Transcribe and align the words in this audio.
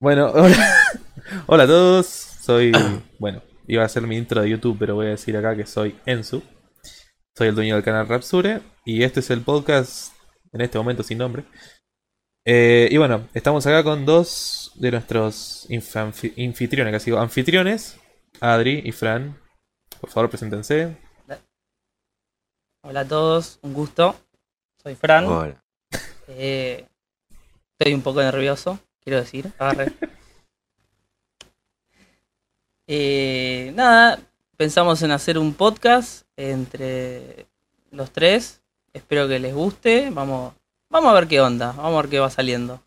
Bueno, 0.00 0.30
hola, 0.34 0.82
hola 1.46 1.64
a 1.64 1.66
todos. 1.66 2.06
Soy. 2.06 2.72
Bueno, 3.18 3.42
iba 3.66 3.82
a 3.82 3.86
hacer 3.86 4.02
mi 4.06 4.16
intro 4.16 4.40
de 4.40 4.48
YouTube, 4.48 4.76
pero 4.78 4.94
voy 4.94 5.06
a 5.06 5.10
decir 5.10 5.36
acá 5.36 5.54
que 5.54 5.66
soy 5.66 5.94
Ensu. 6.06 6.42
Soy 7.36 7.48
el 7.48 7.54
dueño 7.54 7.74
del 7.74 7.84
canal 7.84 8.08
Rapsure. 8.08 8.62
Y 8.86 9.02
este 9.02 9.20
es 9.20 9.28
el 9.28 9.42
podcast, 9.42 10.14
en 10.52 10.62
este 10.62 10.78
momento 10.78 11.02
sin 11.02 11.18
nombre. 11.18 11.44
Eh, 12.46 12.88
y 12.90 12.96
bueno, 12.96 13.28
estamos 13.34 13.66
acá 13.66 13.84
con 13.84 14.06
dos 14.06 14.72
de 14.76 14.90
nuestros 14.90 15.68
anfitriones, 15.70 16.92
casi 16.92 17.10
digo, 17.10 17.20
anfitriones, 17.20 18.00
Adri 18.40 18.80
y 18.82 18.92
Fran. 18.92 19.38
Por 20.00 20.08
favor, 20.08 20.30
preséntense. 20.30 20.96
Hola 22.82 23.00
a 23.00 23.08
todos, 23.08 23.58
un 23.62 23.74
gusto. 23.74 24.16
Soy 24.82 24.94
Fran. 24.94 25.26
Hola. 25.26 25.62
Eh, 26.28 26.86
estoy 27.72 27.94
un 27.94 28.02
poco 28.02 28.22
nervioso, 28.22 28.78
quiero 29.00 29.18
decir. 29.20 29.52
Agarre. 29.58 29.92
Eh, 32.92 33.70
nada, 33.76 34.18
pensamos 34.56 35.00
en 35.02 35.12
hacer 35.12 35.38
un 35.38 35.54
podcast 35.54 36.26
entre 36.34 37.46
los 37.92 38.10
tres. 38.10 38.62
Espero 38.92 39.28
que 39.28 39.38
les 39.38 39.54
guste. 39.54 40.10
Vamos, 40.10 40.54
vamos 40.88 41.12
a 41.12 41.14
ver 41.14 41.28
qué 41.28 41.40
onda, 41.40 41.70
vamos 41.70 41.94
a 41.96 42.02
ver 42.02 42.10
qué 42.10 42.18
va 42.18 42.30
saliendo. 42.30 42.82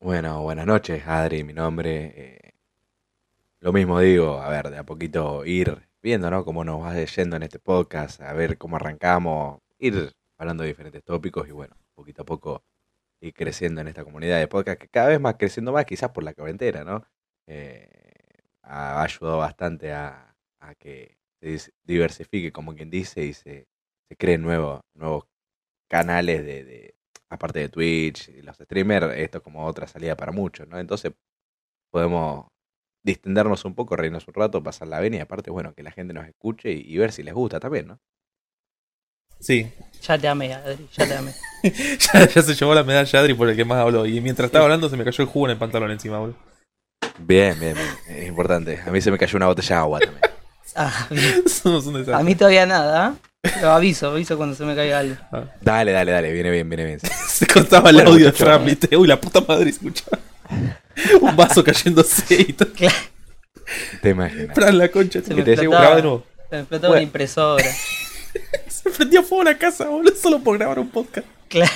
Bueno, 0.00 0.42
buenas 0.42 0.66
noches, 0.66 1.02
Adri, 1.06 1.44
mi 1.44 1.54
nombre. 1.54 2.12
eh, 2.14 2.52
lo 3.60 3.72
mismo 3.72 4.00
digo, 4.00 4.38
a 4.38 4.50
ver, 4.50 4.68
de 4.68 4.76
a 4.76 4.82
poquito 4.84 5.46
ir 5.46 5.80
viendo, 6.06 6.30
¿no? 6.30 6.44
Cómo 6.44 6.62
nos 6.64 6.80
va 6.80 6.94
yendo 7.04 7.34
en 7.34 7.42
este 7.42 7.58
podcast, 7.58 8.20
a 8.20 8.32
ver 8.32 8.58
cómo 8.58 8.76
arrancamos, 8.76 9.60
ir 9.80 10.12
hablando 10.38 10.62
de 10.62 10.68
diferentes 10.68 11.02
tópicos 11.02 11.48
y 11.48 11.50
bueno, 11.50 11.76
poquito 11.94 12.22
a 12.22 12.24
poco 12.24 12.64
ir 13.20 13.34
creciendo 13.34 13.80
en 13.80 13.88
esta 13.88 14.04
comunidad 14.04 14.38
de 14.38 14.46
podcast, 14.46 14.78
que 14.80 14.88
cada 14.88 15.08
vez 15.08 15.20
más 15.20 15.34
creciendo 15.36 15.72
más, 15.72 15.84
quizás 15.84 16.10
por 16.10 16.22
la 16.22 16.32
cuarentena, 16.32 16.84
¿no? 16.84 17.04
Eh, 17.48 17.88
ha 18.62 19.02
ayudado 19.02 19.38
bastante 19.38 19.92
a, 19.92 20.36
a 20.60 20.74
que 20.76 21.18
se 21.40 21.72
diversifique, 21.82 22.52
como 22.52 22.74
quien 22.76 22.88
dice, 22.88 23.24
y 23.24 23.32
se, 23.32 23.66
se 24.08 24.16
creen 24.16 24.42
nuevos, 24.42 24.82
nuevos 24.94 25.24
canales 25.88 26.44
de, 26.44 26.64
de- 26.64 26.94
aparte 27.28 27.58
de 27.58 27.68
Twitch 27.68 28.28
y 28.28 28.42
los 28.42 28.56
streamers, 28.56 29.12
esto 29.16 29.38
es 29.38 29.44
como 29.44 29.66
otra 29.66 29.88
salida 29.88 30.16
para 30.16 30.30
muchos, 30.30 30.68
¿no? 30.68 30.78
Entonces 30.78 31.12
podemos 31.90 32.46
distendernos 33.06 33.64
un 33.64 33.74
poco, 33.74 33.96
reírnos 33.96 34.26
un 34.28 34.34
rato, 34.34 34.62
pasarla 34.62 35.00
bien 35.00 35.14
y 35.14 35.20
aparte, 35.20 35.50
bueno, 35.50 35.72
que 35.72 35.82
la 35.82 35.92
gente 35.92 36.12
nos 36.12 36.26
escuche 36.26 36.72
y, 36.72 36.82
y 36.92 36.98
ver 36.98 37.12
si 37.12 37.22
les 37.22 37.32
gusta 37.32 37.60
también, 37.60 37.86
¿no? 37.86 38.00
Sí, 39.38 39.70
Ya 40.02 40.18
te 40.18 40.28
amé, 40.28 40.52
Adri, 40.54 40.88
ya 40.96 41.06
te 41.06 41.14
amé. 41.14 41.32
ya, 41.62 42.26
ya 42.26 42.42
se 42.42 42.54
llevó 42.54 42.74
la 42.74 42.82
medalla 42.82 43.20
Adri 43.20 43.34
por 43.34 43.48
el 43.48 43.56
que 43.56 43.64
más 43.64 43.78
habló. 43.78 44.06
Y 44.06 44.20
mientras 44.20 44.46
estaba 44.46 44.64
hablando 44.64 44.88
se 44.88 44.96
me 44.96 45.04
cayó 45.04 45.22
el 45.22 45.28
jugo 45.28 45.46
en 45.46 45.52
el 45.52 45.58
pantalón 45.58 45.90
encima, 45.90 46.18
boludo. 46.18 46.36
Bien, 47.18 47.58
bien, 47.60 47.74
bien. 47.74 48.18
Es 48.18 48.28
importante. 48.28 48.80
A 48.84 48.90
mí 48.90 49.00
se 49.00 49.10
me 49.10 49.18
cayó 49.18 49.36
una 49.36 49.46
botella 49.46 49.76
de 49.76 49.80
agua 49.80 50.00
también. 50.00 50.20
Ah, 50.78 51.06
bien. 51.08 51.48
Somos 51.48 51.86
un 51.86 52.12
A 52.12 52.22
mí 52.22 52.34
todavía 52.34 52.66
nada, 52.66 53.14
¿eh? 53.44 53.50
Lo 53.62 53.70
aviso, 53.70 54.10
aviso 54.10 54.36
cuando 54.36 54.54
se 54.54 54.62
me 54.64 54.74
caiga 54.74 54.98
algo. 54.98 55.16
Dale, 55.62 55.92
dale, 55.92 56.12
dale. 56.12 56.30
Viene 56.32 56.50
bien, 56.50 56.68
viene 56.68 56.84
bien. 56.84 57.00
Se 57.00 57.46
cortaba 57.46 57.88
el 57.88 57.96
Bueno, 57.96 58.10
audio 58.10 58.26
de. 58.26 58.32
Fran. 58.32 58.66
Uy, 58.98 59.06
la 59.06 59.18
puta 59.18 59.40
madre, 59.40 59.70
escucha. 59.70 60.04
Un 61.20 61.36
vaso 61.36 61.62
cayéndose 61.62 62.34
y 62.48 62.52
todo. 62.52 62.72
Claro, 62.72 62.94
Te 64.02 64.10
imaginas. 64.10 64.54
Fran, 64.54 64.78
la 64.78 64.88
concha. 64.90 65.20
Se 65.22 65.34
Que 65.34 65.42
te 65.42 65.54
graba 65.66 65.96
de 65.96 66.02
nuevo. 66.02 66.24
se 66.50 66.56
me 66.56 66.60
explotó 66.60 66.88
Bueno. 66.88 66.92
una 66.94 67.02
impresora. 67.02 67.64
Se 68.68 68.90
prendía 68.90 69.22
fuego 69.22 69.44
la 69.44 69.56
casa, 69.56 69.88
boludo, 69.88 70.14
solo 70.14 70.40
por 70.40 70.58
grabar 70.58 70.78
un 70.78 70.90
podcast. 70.90 71.26
Claro. 71.48 71.72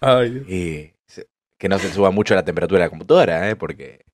Ay, 0.00 0.30
Dios. 0.30 0.48
Y 0.48 0.92
que 1.58 1.68
no 1.68 1.78
se 1.78 1.92
suba 1.92 2.10
mucho 2.10 2.34
la 2.34 2.44
temperatura 2.44 2.78
de 2.80 2.86
la 2.86 2.90
computadora, 2.90 3.48
¿eh? 3.50 3.56
Porque 3.56 4.04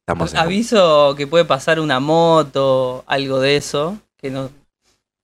estamos 0.00 0.32
en... 0.32 0.38
Aviso 0.38 1.14
que 1.16 1.26
puede 1.26 1.44
pasar 1.44 1.80
una 1.80 1.98
moto, 2.00 3.04
algo 3.06 3.40
de 3.40 3.56
eso, 3.56 3.98
que 4.16 4.30
no 4.30 4.50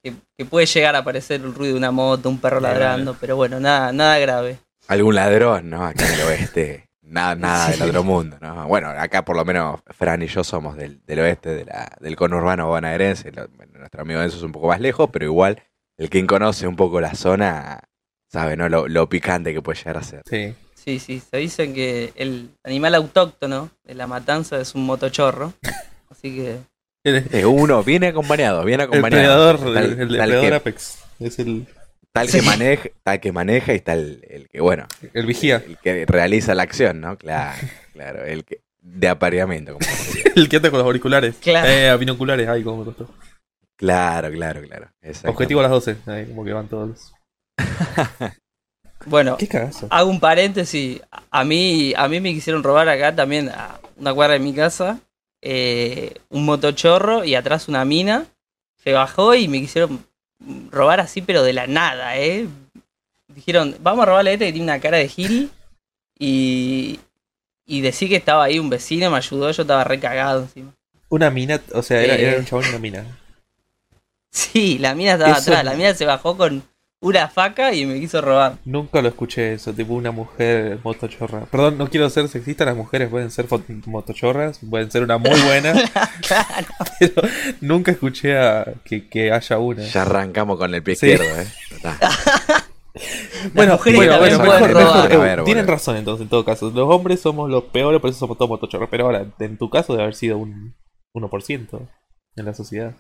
que, 0.02 0.12
que 0.36 0.44
puede 0.44 0.66
llegar 0.66 0.94
a 0.96 0.98
aparecer 0.98 1.40
el 1.40 1.54
ruido 1.54 1.72
de 1.74 1.78
una 1.78 1.90
moto, 1.92 2.28
un 2.28 2.38
perro 2.38 2.60
ladrando, 2.60 3.16
pero 3.18 3.36
bueno, 3.36 3.58
nada, 3.60 3.90
nada 3.92 4.18
grave. 4.18 4.58
algún 4.88 5.14
ladrón, 5.14 5.70
¿no? 5.70 5.86
Acá 5.86 6.06
en 6.06 6.14
el 6.20 6.26
oeste. 6.26 6.88
Nada, 7.14 7.34
nada 7.36 7.66
Sí. 7.72 7.78
del 7.80 7.88
otro 7.90 8.02
mundo, 8.04 8.36
¿no? 8.40 8.66
Bueno, 8.66 8.88
acá 8.88 9.24
por 9.24 9.36
lo 9.36 9.44
menos 9.44 9.80
Fran 9.90 10.20
y 10.22 10.26
yo 10.26 10.42
somos 10.44 10.76
del, 10.76 11.00
del 11.06 11.20
oeste, 11.20 11.50
de 11.50 11.64
la, 11.64 11.90
del 12.00 12.16
conurbano 12.16 12.66
bonaerense. 12.66 13.30
Lo- 13.32 13.48
bueno, 13.48 13.78
nuestro 13.78 14.02
amigo 14.02 14.20
Enzo 14.20 14.36
es 14.38 14.42
un 14.42 14.52
poco 14.52 14.66
más 14.68 14.80
lejos, 14.80 15.08
pero 15.12 15.24
igual, 15.24 15.62
el 15.96 16.10
quien 16.10 16.26
conoce 16.26 16.66
un 16.66 16.76
poco 16.76 17.00
la 17.00 17.14
zona 17.14 17.80
sabe, 18.30 18.56
¿no? 18.56 18.68
Lo, 18.68 18.88
lo 18.88 19.08
picante 19.08 19.52
que 19.54 19.62
puede 19.62 19.78
llegar 19.78 19.96
a 19.98 20.02
ser. 20.02 20.22
Sí. 20.28 20.54
Sí, 20.74 20.98
sí, 20.98 21.20
se 21.30 21.38
dicen 21.38 21.72
que 21.72 22.12
el 22.16 22.50
animal 22.62 22.94
autóctono 22.96 23.70
de 23.84 23.94
la 23.94 24.06
matanza 24.06 24.60
es 24.60 24.74
un 24.74 24.84
motochorro. 24.84 25.54
Así 26.10 26.34
que 26.36 26.58
El, 27.04 27.26
Eh, 27.32 27.46
uno 27.46 27.82
viene 27.82 28.08
acompañado, 28.08 28.64
viene 28.64 28.82
el 28.82 28.88
acompañado. 28.90 29.56
predador, 29.56 29.74
Tal- 29.74 29.84
el, 29.84 29.92
el 29.92 30.18
tal 30.18 30.30
depredador 30.30 30.54
Apex. 30.54 30.98
Es 31.20 31.38
el, 31.38 31.66
tal 32.14 32.30
que 32.30 32.42
maneja, 32.42 32.88
tal 33.02 33.20
que 33.20 33.32
maneja 33.32 33.72
y 33.72 33.76
está 33.76 33.92
el, 33.92 34.24
el 34.28 34.48
que, 34.48 34.60
bueno, 34.60 34.86
el 35.12 35.26
vigía. 35.26 35.62
el 35.66 35.76
que 35.78 36.06
realiza 36.06 36.54
la 36.54 36.62
acción, 36.62 37.00
¿no? 37.00 37.18
Claro, 37.18 37.58
claro, 37.92 38.24
el 38.24 38.44
que 38.44 38.60
de 38.80 39.08
apareamiento, 39.08 39.74
como. 39.74 39.86
El 40.36 40.48
que 40.48 40.56
anda 40.56 40.68
con 40.68 40.78
los 40.78 40.86
auriculares. 40.86 41.36
Claro. 41.40 41.68
Eh, 41.68 41.96
binoculares. 41.96 42.48
Ay, 42.48 42.64
cómo 42.64 42.78
me 42.78 42.84
costó. 42.86 43.08
Claro, 43.76 44.30
claro, 44.32 44.62
claro. 44.62 44.88
Objetivo 45.26 45.60
a 45.60 45.62
las 45.62 45.70
12. 45.70 45.96
Ahí, 46.06 46.26
como 46.26 46.44
que 46.44 46.52
van 46.52 46.66
todos. 46.66 47.14
bueno, 49.06 49.36
Qué 49.36 49.46
cagazo. 49.46 49.86
hago 49.90 50.10
un 50.10 50.18
paréntesis. 50.18 51.00
A 51.30 51.44
mí, 51.44 51.94
a 51.96 52.08
mí 52.08 52.20
me 52.20 52.34
quisieron 52.34 52.64
robar 52.64 52.88
acá 52.88 53.14
también 53.14 53.48
a 53.48 53.78
una 53.96 54.12
cuadra 54.12 54.34
de 54.34 54.40
mi 54.40 54.52
casa 54.52 55.00
eh, 55.40 56.14
un 56.30 56.46
motochorro 56.46 57.22
y 57.22 57.34
atrás 57.34 57.68
una 57.68 57.84
mina. 57.84 58.26
Se 58.82 58.92
bajó 58.92 59.34
y 59.34 59.46
me 59.46 59.60
quisieron 59.60 60.04
robar 60.70 61.00
así, 61.00 61.22
pero 61.22 61.42
de 61.42 61.52
la 61.52 61.66
nada, 61.66 62.16
¿eh? 62.18 62.46
Dijeron, 63.28 63.76
vamos 63.80 64.02
a 64.02 64.06
robarle 64.06 64.30
a 64.30 64.32
este 64.34 64.46
que 64.46 64.52
tiene 64.52 64.64
una 64.70 64.80
cara 64.80 64.98
de 64.98 65.08
gil 65.08 65.50
y, 66.18 67.00
y 67.66 67.80
decir 67.80 68.08
que 68.08 68.16
estaba 68.16 68.44
ahí 68.44 68.58
un 68.58 68.70
vecino, 68.70 69.10
me 69.10 69.16
ayudó, 69.16 69.50
yo 69.50 69.62
estaba 69.62 69.84
recagado 69.84 70.42
encima. 70.42 70.72
Una 71.08 71.30
mina, 71.30 71.60
o 71.72 71.82
sea, 71.82 72.00
era, 72.02 72.14
Eh. 72.16 72.22
era 72.28 72.38
un 72.38 72.44
chabón 72.44 72.64
y 72.66 72.68
una 72.70 72.78
mina. 72.78 73.06
Sí, 74.30 74.78
la 74.78 74.94
mina 74.96 75.12
estaba 75.12 75.32
Eso- 75.38 75.50
atrás, 75.52 75.64
la 75.64 75.74
mina 75.74 75.94
se 75.94 76.04
bajó 76.06 76.36
con 76.36 76.64
una 77.04 77.28
faca 77.28 77.74
y 77.74 77.84
me 77.84 78.00
quiso 78.00 78.20
robar. 78.22 78.56
Nunca 78.64 79.02
lo 79.02 79.08
escuché 79.08 79.52
eso, 79.52 79.74
tipo 79.74 79.92
una 79.92 80.10
mujer 80.10 80.78
motochorra. 80.82 81.40
Perdón, 81.50 81.76
no 81.76 81.88
quiero 81.90 82.08
ser 82.08 82.28
sexista, 82.28 82.64
las 82.64 82.76
mujeres 82.76 83.10
pueden 83.10 83.30
ser 83.30 83.46
motochorras, 83.84 84.58
pueden 84.68 84.90
ser 84.90 85.02
una 85.02 85.18
muy 85.18 85.38
buena, 85.42 85.74
claro. 86.26 86.66
pero 86.98 87.28
nunca 87.60 87.92
escuché 87.92 88.38
a 88.38 88.64
que, 88.84 89.06
que 89.08 89.30
haya 89.30 89.58
una. 89.58 89.82
Ya 89.82 90.02
arrancamos 90.02 90.58
con 90.58 90.74
el 90.74 90.82
pie 90.82 90.96
Sí. 90.96 91.10
izquierdo, 91.10 91.40
¿eh? 91.40 91.46
Está. 91.70 91.98
Bueno, 93.52 93.78
bueno, 93.84 94.18
bueno, 94.18 94.38
mejor, 94.38 94.74
mejor, 94.74 95.12
eh, 95.12 95.14
A 95.16 95.18
ver, 95.18 95.44
tienen 95.44 95.66
razón 95.66 95.96
entonces, 95.96 96.22
en 96.22 96.28
todo 96.30 96.44
caso. 96.44 96.70
Los 96.70 96.88
hombres 96.88 97.20
somos 97.20 97.50
los 97.50 97.64
peores, 97.64 98.00
por 98.00 98.08
eso 98.10 98.20
somos 98.20 98.38
todos 98.38 98.48
motochorros. 98.48 98.88
Pero 98.90 99.06
ahora, 99.06 99.26
en 99.40 99.58
tu 99.58 99.68
caso, 99.68 99.92
debe 99.92 100.04
haber 100.04 100.14
sido 100.14 100.38
un 100.38 100.74
1% 101.12 101.80
en 102.36 102.44
la 102.44 102.54
sociedad. 102.54 102.94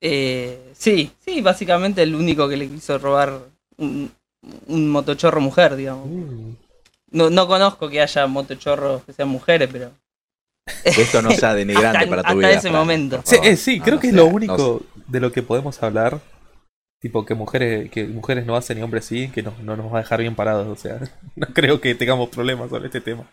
Eh, 0.00 0.72
sí, 0.74 1.12
sí, 1.24 1.40
básicamente 1.42 2.02
el 2.02 2.14
único 2.14 2.48
que 2.48 2.56
le 2.56 2.68
quiso 2.68 2.98
robar 2.98 3.38
un, 3.76 4.10
un 4.68 4.90
motochorro 4.90 5.40
mujer, 5.40 5.76
digamos. 5.76 6.06
Mm. 6.08 6.52
No, 7.12 7.28
no 7.28 7.46
conozco 7.46 7.88
que 7.88 8.00
haya 8.00 8.26
motochorros 8.26 9.02
que 9.04 9.12
sean 9.12 9.28
mujeres, 9.28 9.68
pero 9.70 9.90
Que 10.94 11.02
esto 11.02 11.20
no 11.22 11.30
sea 11.32 11.54
denigrante 11.54 11.98
Hasta- 11.98 12.10
para 12.10 12.22
tu 12.22 12.28
hasta 12.28 12.38
vida. 12.38 12.50
ese 12.52 12.70
momento. 12.70 13.20
Sí, 13.24 13.36
eh, 13.42 13.56
sí, 13.56 13.78
No, 13.78 13.84
creo 13.84 13.94
no 13.96 14.00
que 14.00 14.06
es 14.08 14.14
lo 14.14 14.26
no 14.26 14.34
único 14.34 14.82
de 15.06 15.20
lo 15.20 15.32
que 15.32 15.42
podemos 15.42 15.82
hablar. 15.82 16.20
Tipo, 17.00 17.24
que 17.24 17.34
mujeres, 17.34 17.90
que 17.90 18.04
mujeres 18.06 18.44
no 18.44 18.56
hacen 18.56 18.78
y 18.78 18.82
hombres 18.82 19.06
sí, 19.06 19.28
que 19.30 19.42
no, 19.42 19.54
no 19.62 19.74
nos 19.74 19.92
va 19.92 19.98
a 19.98 20.02
dejar 20.02 20.20
bien 20.20 20.34
parados. 20.36 20.66
O 20.68 20.76
sea, 20.80 21.00
no 21.36 21.46
creo 21.48 21.80
que 21.80 21.94
tengamos 21.94 22.28
problemas 22.30 22.70
sobre 22.70 22.86
este 22.86 23.00
tema. 23.00 23.26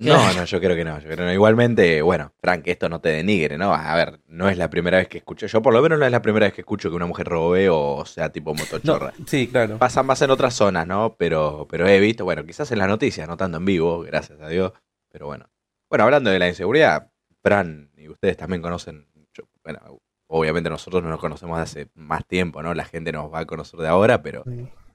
No, 0.00 0.32
no, 0.34 0.44
yo 0.44 0.60
creo 0.60 0.76
que 0.76 0.84
no. 0.84 0.96
Yo 0.98 1.04
creo 1.06 1.16
que 1.16 1.24
no. 1.24 1.32
Igualmente, 1.32 2.02
bueno, 2.02 2.32
Frank, 2.40 2.62
que 2.62 2.70
esto 2.70 2.88
no 2.88 3.00
te 3.00 3.08
denigre, 3.08 3.58
¿no? 3.58 3.74
A 3.74 3.94
ver, 3.96 4.20
no 4.28 4.48
es 4.48 4.56
la 4.56 4.70
primera 4.70 4.98
vez 4.98 5.08
que 5.08 5.18
escucho. 5.18 5.46
Yo, 5.46 5.60
por 5.60 5.74
lo 5.74 5.82
menos, 5.82 5.98
no 5.98 6.04
es 6.06 6.12
la 6.12 6.22
primera 6.22 6.46
vez 6.46 6.52
que 6.54 6.60
escucho 6.60 6.88
que 6.88 6.94
una 6.96 7.06
mujer 7.06 7.26
robe 7.26 7.68
o 7.68 8.04
sea 8.06 8.30
tipo 8.30 8.52
No, 8.54 8.60
motochorra. 8.60 9.12
sí, 9.26 9.48
claro. 9.48 9.78
Pasa 9.78 10.02
más 10.04 10.22
en 10.22 10.30
otras 10.30 10.54
zonas, 10.54 10.86
¿no? 10.86 11.16
Pero, 11.18 11.66
pero 11.68 11.88
he 11.88 11.98
visto, 11.98 12.24
bueno, 12.24 12.44
quizás 12.44 12.70
en 12.70 12.78
las 12.78 12.86
noticias, 12.88 13.26
no 13.28 13.36
tanto 13.36 13.58
en 13.58 13.64
vivo, 13.64 14.00
gracias 14.02 14.40
a 14.40 14.48
Dios. 14.48 14.72
Pero 15.10 15.26
bueno. 15.26 15.46
Bueno, 15.90 16.04
hablando 16.04 16.30
de 16.30 16.38
la 16.38 16.48
inseguridad, 16.48 17.10
Fran 17.42 17.90
y 17.96 18.08
ustedes 18.08 18.36
también 18.36 18.62
conocen. 18.62 19.08
yo- 19.34 19.48
bueno, 19.64 19.80
obviamente 20.28 20.70
nosotros 20.70 21.02
no 21.02 21.08
nos 21.08 21.18
conocemos 21.18 21.56
de 21.56 21.62
hace 21.62 21.88
más 21.94 22.24
tiempo, 22.26 22.62
¿no? 22.62 22.72
La 22.74 22.84
gente 22.84 23.10
nos 23.10 23.32
va 23.32 23.40
a 23.40 23.46
conocer 23.46 23.80
de 23.80 23.88
ahora, 23.88 24.22
pero. 24.22 24.44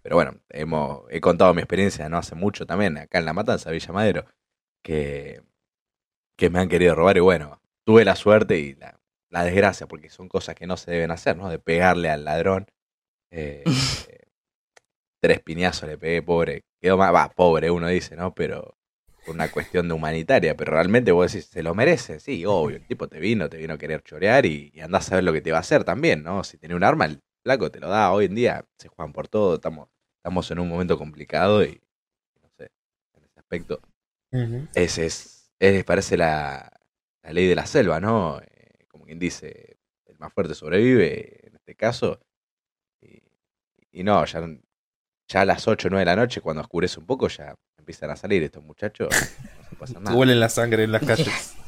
Pero 0.01 0.15
bueno, 0.17 0.35
hemos, 0.49 1.03
he 1.09 1.21
contado 1.21 1.53
mi 1.53 1.61
experiencia 1.61 2.07
no 2.09 2.17
hace 2.17 2.35
mucho 2.35 2.65
también, 2.65 2.97
acá 2.97 3.19
en 3.19 3.25
La 3.25 3.31
Matanza, 3.33 3.71
Villa 3.71 3.93
Madero, 3.93 4.25
que, 4.83 5.41
que 6.37 6.49
me 6.49 6.59
han 6.59 6.69
querido 6.69 6.95
robar 6.95 7.17
y 7.17 7.21
bueno, 7.21 7.61
tuve 7.85 8.05
la 8.05 8.15
suerte 8.15 8.59
y 8.59 8.75
la, 8.75 8.99
la 9.29 9.43
desgracia, 9.43 9.87
porque 9.87 10.09
son 10.09 10.29
cosas 10.29 10.55
que 10.55 10.67
no 10.67 10.77
se 10.77 10.91
deben 10.91 11.11
hacer, 11.11 11.37
¿no? 11.37 11.49
De 11.49 11.59
pegarle 11.59 12.09
al 12.09 12.25
ladrón 12.25 12.67
Eh, 13.31 13.63
tres 15.21 15.39
piñazos 15.41 15.89
le 15.89 15.97
pegué, 15.97 16.21
pobre. 16.21 16.63
Quedó 16.81 16.97
más, 16.97 17.13
va, 17.13 17.29
pobre 17.29 17.71
uno 17.71 17.87
dice, 17.87 18.15
¿no? 18.15 18.33
Pero 18.35 18.77
por 19.25 19.35
una 19.35 19.49
cuestión 19.51 19.87
de 19.87 19.93
humanitaria. 19.93 20.55
Pero 20.55 20.73
realmente 20.73 21.11
vos 21.11 21.31
decís, 21.31 21.49
¿se 21.49 21.63
lo 21.63 21.73
merece? 21.75 22.19
Sí, 22.19 22.45
obvio. 22.45 22.77
El 22.77 22.85
tipo 22.85 23.07
te 23.07 23.19
vino, 23.19 23.49
te 23.49 23.57
vino 23.57 23.73
a 23.75 23.77
querer 23.77 24.03
chorear 24.03 24.45
y, 24.45 24.71
y 24.73 24.81
andás 24.81 25.11
a 25.11 25.15
ver 25.15 25.23
lo 25.23 25.33
que 25.33 25.41
te 25.41 25.51
va 25.51 25.57
a 25.59 25.61
hacer 25.61 25.83
también, 25.83 26.23
¿no? 26.23 26.43
Si 26.43 26.57
tiene 26.57 26.75
un 26.75 26.83
arma, 26.83 27.05
el 27.05 27.21
flaco 27.43 27.71
te 27.71 27.79
lo 27.79 27.89
da. 27.89 28.11
Hoy 28.11 28.25
en 28.25 28.35
día 28.35 28.65
se 28.77 28.89
juegan 28.89 29.13
por 29.13 29.27
todo, 29.27 29.55
estamos, 29.55 29.89
estamos 30.17 30.49
en 30.51 30.59
un 30.59 30.69
momento 30.69 30.97
complicado 30.97 31.63
y 31.63 31.81
no 32.41 32.49
sé, 32.57 32.71
en 33.15 33.23
ese 33.25 33.39
aspecto. 33.39 33.81
Ujú. 34.33 34.67
Ese 34.73 35.05
es, 35.05 35.51
es 35.59 35.83
parece 35.83 36.17
la, 36.17 36.69
la 37.21 37.31
ley 37.31 37.47
de 37.47 37.55
la 37.55 37.65
selva, 37.65 37.99
¿no? 37.99 38.41
Eh, 38.41 38.85
como 38.89 39.05
quien 39.05 39.19
dice, 39.19 39.77
el 40.05 40.17
más 40.17 40.33
fuerte 40.33 40.55
sobrevive 40.55 41.47
en 41.47 41.55
este 41.55 41.75
caso. 41.75 42.19
Y, 42.99 43.21
y 43.91 44.03
no, 44.03 44.25
ya, 44.25 44.45
ya 45.27 45.41
a 45.41 45.45
las 45.45 45.67
8 45.67 45.87
o 45.87 45.91
9 45.91 46.01
de 46.01 46.05
la 46.05 46.15
noche, 46.15 46.41
cuando 46.41 46.61
oscurece 46.61 46.99
un 46.99 47.05
poco, 47.05 47.27
ya 47.27 47.55
empiezan 47.77 48.09
a 48.09 48.15
salir 48.15 48.41
estos 48.43 48.63
muchachos. 48.63 49.09
No 49.11 49.69
se 49.69 49.75
pasa 49.75 49.99
nada. 50.01 50.17
Huelen 50.17 50.39
la 50.39 50.49
sangre 50.49 50.83
en 50.83 50.91
las 50.91 51.05
calles. 51.05 51.55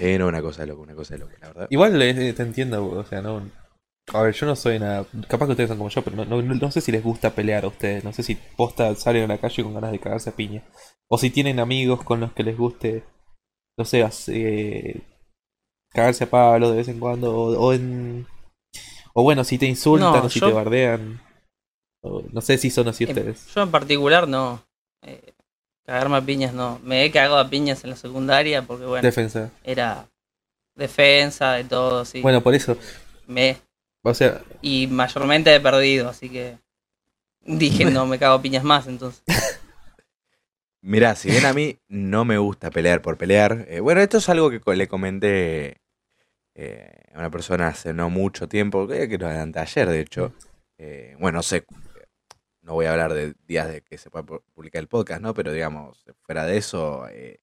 Eh, 0.00 0.18
no, 0.18 0.26
una 0.26 0.42
cosa 0.42 0.62
de 0.62 0.66
loco, 0.68 0.82
una 0.82 0.94
cosa 0.94 1.14
de 1.14 1.20
loco, 1.20 1.32
la 1.40 1.46
verdad. 1.48 1.66
Igual 1.70 2.02
eh, 2.02 2.32
te 2.32 2.42
entiendo, 2.42 2.84
o 2.84 3.04
sea, 3.04 3.22
no. 3.22 3.48
A 4.12 4.22
ver, 4.22 4.34
yo 4.34 4.46
no 4.46 4.54
soy 4.54 4.78
nada. 4.78 5.06
Capaz 5.28 5.46
que 5.46 5.52
ustedes 5.52 5.68
son 5.68 5.78
como 5.78 5.90
yo, 5.90 6.02
pero 6.02 6.16
no, 6.16 6.24
no, 6.24 6.42
no 6.42 6.70
sé 6.70 6.80
si 6.80 6.92
les 6.92 7.02
gusta 7.02 7.34
pelear 7.34 7.64
a 7.64 7.68
ustedes. 7.68 8.04
No 8.04 8.12
sé 8.12 8.22
si 8.22 8.34
posta 8.34 8.94
salen 8.96 9.24
a 9.24 9.26
la 9.34 9.38
calle 9.38 9.62
con 9.62 9.74
ganas 9.74 9.92
de 9.92 9.98
cagarse 9.98 10.30
a 10.30 10.36
piña. 10.36 10.62
O 11.08 11.18
si 11.18 11.30
tienen 11.30 11.58
amigos 11.58 12.02
con 12.04 12.20
los 12.20 12.32
que 12.32 12.42
les 12.42 12.56
guste, 12.56 13.02
no 13.78 13.84
sé, 13.84 14.06
eh, 14.28 15.00
cagarse 15.90 16.24
a 16.24 16.30
palo 16.30 16.70
de 16.70 16.76
vez 16.76 16.88
en 16.88 17.00
cuando. 17.00 17.34
O, 17.34 17.58
o 17.58 17.72
en. 17.72 18.26
O 19.14 19.22
bueno, 19.22 19.42
si 19.44 19.58
te 19.58 19.66
insultan 19.66 20.12
No, 20.12 20.24
o 20.24 20.28
si 20.28 20.40
yo- 20.40 20.48
te 20.48 20.52
bardean. 20.52 21.20
O- 22.02 22.22
no 22.30 22.40
sé 22.42 22.58
si 22.58 22.70
son 22.70 22.88
así 22.88 23.04
Eh, 23.04 23.06
ustedes. 23.08 23.46
Yo 23.54 23.62
en 23.62 23.70
particular 23.70 24.28
no. 24.28 24.62
Eh, 25.02 25.32
cagarme 25.86 26.18
a 26.18 26.20
piñas 26.20 26.52
no. 26.52 26.78
Me 26.84 27.04
he 27.04 27.10
cagado 27.10 27.38
a 27.38 27.48
piñas 27.48 27.82
en 27.84 27.90
la 27.90 27.96
secundaria 27.96 28.62
porque 28.62 28.84
bueno, 28.84 29.02
Defensa. 29.02 29.50
era 29.64 30.06
defensa 30.76 31.52
de 31.52 31.64
todo, 31.64 32.04
sí. 32.04 32.20
Bueno, 32.20 32.42
por 32.42 32.54
eso. 32.54 32.76
Me, 33.26 33.56
O 34.06 34.14
sea, 34.14 34.42
y 34.60 34.86
mayormente 34.86 35.54
he 35.54 35.60
perdido, 35.60 36.08
así 36.10 36.28
que 36.28 36.58
dije 37.40 37.86
no 37.86 38.06
me 38.06 38.18
cago 38.18 38.40
piñas 38.42 38.62
más 38.62 38.86
entonces. 38.86 39.22
Mirá, 40.82 41.14
si 41.14 41.30
bien 41.30 41.46
a 41.46 41.54
mí 41.54 41.78
no 41.88 42.26
me 42.26 42.36
gusta 42.36 42.70
pelear 42.70 43.00
por 43.00 43.16
pelear, 43.16 43.64
eh, 43.68 43.80
bueno, 43.80 44.02
esto 44.02 44.18
es 44.18 44.28
algo 44.28 44.50
que 44.50 44.60
le 44.76 44.86
comenté 44.86 45.80
eh, 46.54 46.92
a 47.14 47.18
una 47.20 47.30
persona 47.30 47.68
hace 47.68 47.94
no 47.94 48.10
mucho 48.10 48.48
tiempo, 48.48 48.86
que 48.86 49.08
que 49.08 49.16
lo 49.16 49.26
adelanté 49.26 49.60
ayer, 49.60 49.88
de 49.88 50.00
hecho. 50.00 50.34
Eh, 50.76 51.16
bueno, 51.18 51.38
no 51.38 51.42
sé, 51.42 51.64
no 52.60 52.74
voy 52.74 52.84
a 52.84 52.92
hablar 52.92 53.14
de 53.14 53.34
días 53.46 53.68
de 53.68 53.80
que 53.80 53.96
se 53.96 54.10
pueda 54.10 54.26
pu- 54.26 54.42
publicar 54.52 54.80
el 54.80 54.88
podcast, 54.88 55.22
¿no? 55.22 55.32
Pero 55.32 55.52
digamos, 55.52 56.04
fuera 56.20 56.44
de 56.44 56.58
eso, 56.58 57.08
eh, 57.08 57.40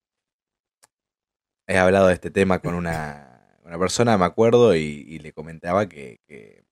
he 1.67 1.77
hablado 1.79 2.07
de 2.07 2.13
este 2.13 2.29
tema 2.29 2.59
con 2.59 2.75
una, 2.75 3.30
una 3.71 3.79
persona, 3.79 4.17
me 4.17 4.25
acuerdo, 4.25 4.75
y, 4.75 5.05
y 5.07 5.19
le 5.19 5.31
comentaba 5.31 5.87
que, 5.87 6.19
que, 6.27 6.65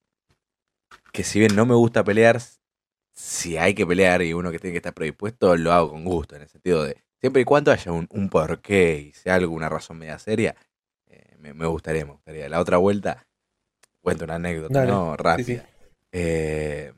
que 1.14 1.24
si 1.24 1.40
bien 1.40 1.56
no 1.56 1.66
me 1.66 1.74
gusta 1.74 2.04
pelear, 2.04 2.42
si 3.14 3.56
hay 3.56 3.74
que 3.74 3.88
pelear 3.88 4.22
y 4.22 4.34
uno 4.34 4.52
que 4.52 4.60
tiene 4.60 4.74
que 4.74 4.80
estar 4.80 4.94
predispuesto, 4.94 5.56
lo 5.56 5.72
hago 5.72 5.92
con 5.92 6.04
gusto, 6.04 6.36
en 6.36 6.42
el 6.42 6.50
sentido 6.50 6.84
de, 6.84 7.02
siempre 7.22 7.42
y 7.42 7.46
cuando 7.46 7.72
haya 7.72 7.94
un, 7.94 8.06
un 8.12 8.28
porqué 8.28 8.98
y 9.00 9.14
sea 9.14 9.36
alguna 9.36 9.70
razón 9.70 9.98
media 9.98 10.20
seria, 10.20 10.58
eh, 11.08 11.38
me, 11.40 11.54
me 11.54 11.68
gustaría, 11.68 12.04
me 12.04 12.12
gustaría. 12.12 12.50
La 12.50 12.60
otra 12.60 12.76
vuelta, 12.76 13.26
cuento 14.02 14.26
una 14.26 14.36
anécdota, 14.36 14.80
Dale, 14.80 14.92
¿no? 14.92 15.16
Rápida. 15.16 15.70
Eh, 16.12 16.92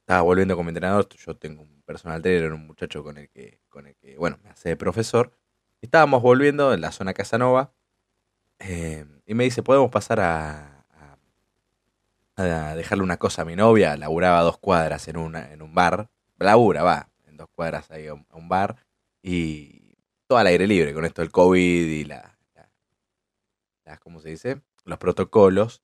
estaba 0.00 0.22
volviendo 0.22 0.56
como 0.56 0.70
entrenador, 0.70 1.08
yo 1.10 1.36
tengo 1.36 1.62
un 1.62 1.82
personal 1.82 2.20
trainer, 2.22 2.52
un 2.52 2.66
muchacho 2.66 3.04
con 3.04 3.18
el 3.18 3.28
que, 3.28 3.60
con 3.68 3.86
el 3.86 3.94
que, 3.94 4.16
bueno, 4.18 4.40
me 4.42 4.50
hace 4.50 4.70
de 4.70 4.76
profesor. 4.76 5.30
Estábamos 5.80 6.22
volviendo 6.22 6.74
en 6.74 6.80
la 6.80 6.90
zona 6.90 7.14
Casanova 7.14 7.72
eh, 8.60 9.04
y 9.26 9.34
me 9.34 9.44
dice, 9.44 9.62
¿podemos 9.62 9.90
pasar 9.90 10.20
a, 10.20 10.84
a, 12.36 12.70
a 12.70 12.74
dejarle 12.74 13.04
una 13.04 13.16
cosa 13.18 13.42
a 13.42 13.44
mi 13.44 13.56
novia? 13.56 13.96
Laburaba 13.96 14.40
a 14.40 14.42
dos 14.42 14.58
cuadras 14.58 15.08
en, 15.08 15.16
una, 15.16 15.52
en 15.52 15.62
un 15.62 15.74
bar. 15.74 16.10
Labura, 16.38 16.82
va, 16.82 17.10
en 17.26 17.36
dos 17.36 17.48
cuadras 17.54 17.90
ahí 17.90 18.06
a 18.06 18.14
un, 18.14 18.26
a 18.30 18.36
un 18.36 18.48
bar. 18.48 18.76
Y 19.22 19.96
todo 20.26 20.38
al 20.38 20.46
aire 20.46 20.66
libre 20.66 20.94
con 20.94 21.04
esto 21.04 21.22
del 21.22 21.30
COVID 21.30 21.86
y 21.88 22.04
la, 22.04 22.38
la- 23.84 23.96
¿cómo 23.98 24.20
se 24.20 24.30
dice? 24.30 24.60
Los 24.84 24.98
protocolos. 24.98 25.82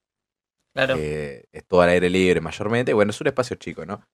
Claro. 0.73 0.97
Eh, 0.99 1.45
es 1.53 1.65
todo 1.67 1.83
al 1.83 1.89
aire 1.91 2.11
libre 2.11 2.41
mayormente. 2.41 2.93
Bueno, 2.93 3.11
es 3.11 3.21
un 3.21 3.29
espacio 3.29 3.57
chico, 3.57 3.87
¿no? 3.87 4.07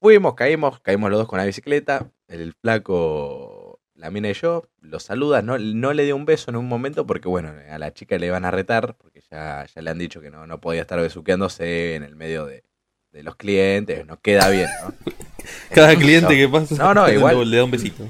Fuimos, 0.00 0.34
caímos, 0.34 0.80
caímos 0.80 1.10
los 1.10 1.20
dos 1.20 1.28
con 1.28 1.38
la 1.38 1.44
bicicleta. 1.44 2.10
El 2.26 2.54
flaco, 2.54 3.51
la 3.94 4.10
mina 4.10 4.30
y 4.30 4.34
yo, 4.34 4.68
lo 4.80 4.98
saluda. 5.00 5.42
No, 5.42 5.58
no 5.58 5.92
le 5.92 6.04
dio 6.04 6.16
un 6.16 6.24
beso 6.24 6.50
en 6.50 6.56
un 6.56 6.66
momento 6.68 7.06
porque, 7.06 7.28
bueno, 7.28 7.52
a 7.70 7.78
la 7.78 7.92
chica 7.92 8.18
le 8.18 8.26
iban 8.26 8.44
a 8.44 8.50
retar 8.50 8.96
porque 8.96 9.20
ya, 9.30 9.66
ya 9.72 9.82
le 9.82 9.90
han 9.90 9.98
dicho 9.98 10.20
que 10.20 10.30
no, 10.30 10.46
no 10.46 10.60
podía 10.60 10.80
estar 10.82 10.98
besuqueándose 11.00 11.94
en 11.94 12.02
el 12.02 12.16
medio 12.16 12.46
de, 12.46 12.64
de 13.12 13.22
los 13.22 13.36
clientes. 13.36 14.04
No 14.06 14.20
queda 14.20 14.48
bien, 14.50 14.68
¿no? 14.82 14.94
cada 15.74 15.94
cliente 15.96 16.22
No. 16.22 16.28
que 16.30 16.48
pasa 16.48 16.74
No, 16.76 16.94
no, 16.94 17.08
igual. 17.12 17.48
le 17.50 17.56
da 17.58 17.64
un 17.64 17.70
besito. 17.70 18.04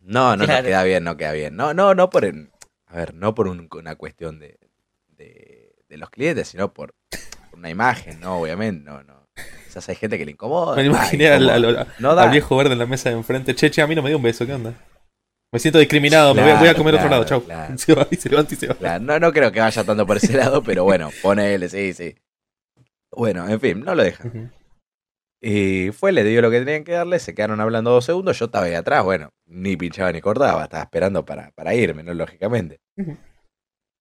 No, 0.00 0.36
no, 0.36 0.44
Claro. 0.44 0.62
no 0.62 0.66
queda 0.68 0.82
bien, 0.84 1.04
no 1.04 1.16
queda 1.16 1.32
bien. 1.32 1.56
No, 1.56 1.72
no, 1.74 1.94
no 1.94 2.10
por, 2.10 2.24
a 2.26 2.96
ver, 2.96 3.14
no 3.14 3.34
por 3.34 3.48
un- 3.48 3.68
una 3.72 3.96
cuestión 3.96 4.38
de, 4.38 4.58
de, 5.08 5.74
de 5.88 5.96
los 5.96 6.10
clientes, 6.10 6.48
sino 6.48 6.74
por, 6.74 6.94
por 7.50 7.58
una 7.58 7.70
imagen, 7.70 8.20
¿no? 8.20 8.38
Obviamente, 8.38 8.84
no, 8.84 9.02
no. 9.02 9.23
Quizás 9.66 9.88
hay 9.88 9.96
gente 9.96 10.18
que 10.18 10.24
le 10.24 10.32
incomoda. 10.32 10.76
Me 10.76 10.84
imaginé 10.84 11.28
al, 11.28 11.42
incomoda. 11.44 11.80
al- 11.82 11.88
No 11.98 12.14
da. 12.14 12.22
al 12.24 12.30
viejo 12.30 12.56
verde 12.56 12.72
en 12.74 12.78
la 12.78 12.86
mesa 12.86 13.10
de 13.10 13.16
enfrente. 13.16 13.54
Che, 13.54 13.70
che, 13.70 13.82
a 13.82 13.86
mí 13.86 13.94
no 13.94 14.02
me 14.02 14.10
dio 14.10 14.16
un 14.16 14.22
beso, 14.22 14.46
¿qué 14.46 14.54
onda? 14.54 14.72
Me 15.52 15.58
siento 15.60 15.78
discriminado, 15.78 16.34
me 16.34 16.42
voy 16.42 16.50
a, 16.50 16.54
voy 16.54 16.68
a 16.68 16.74
Claro, 16.74 16.78
comer 16.78 16.94
a 16.94 16.96
otro 16.98 17.08
claro, 17.08 17.22
lado, 17.22 17.24
chau. 17.28 17.44
claro. 17.44 17.78
Se 17.78 17.94
va 17.94 18.06
y 18.10 18.16
se 18.16 18.28
levanta 18.28 18.54
y 18.54 18.56
se 18.56 18.66
va. 18.68 18.74
Claro, 18.74 19.04
no, 19.04 19.18
no 19.20 19.32
creo 19.32 19.52
que 19.52 19.60
vaya 19.60 19.84
tanto 19.84 20.06
por 20.06 20.16
ese 20.16 20.32
lado, 20.36 20.62
pero 20.62 20.84
bueno, 20.84 21.10
ponele, 21.22 21.68
sí, 21.68 21.92
sí. 21.92 22.16
Bueno, 23.12 23.48
en 23.48 23.60
fin, 23.60 23.80
no 23.84 23.94
lo 23.94 24.02
dejan. 24.02 24.52
Y 25.40 25.90
fue, 25.92 26.10
le 26.10 26.24
dio 26.24 26.40
lo 26.42 26.50
que 26.50 26.60
tenían 26.60 26.84
que 26.84 26.92
darle, 26.92 27.18
se 27.20 27.34
quedaron 27.34 27.60
hablando 27.60 27.90
dos 27.90 28.04
segundos, 28.06 28.38
yo 28.38 28.46
estaba 28.46 28.64
ahí 28.64 28.74
atrás, 28.74 29.04
bueno, 29.04 29.30
ni 29.46 29.76
pinchaba 29.76 30.10
ni 30.10 30.20
cortaba, 30.20 30.64
estaba 30.64 30.82
esperando 30.84 31.24
para, 31.24 31.50
para 31.52 31.74
irme, 31.74 32.02
¿no? 32.02 32.14
Lógicamente. 32.14 32.80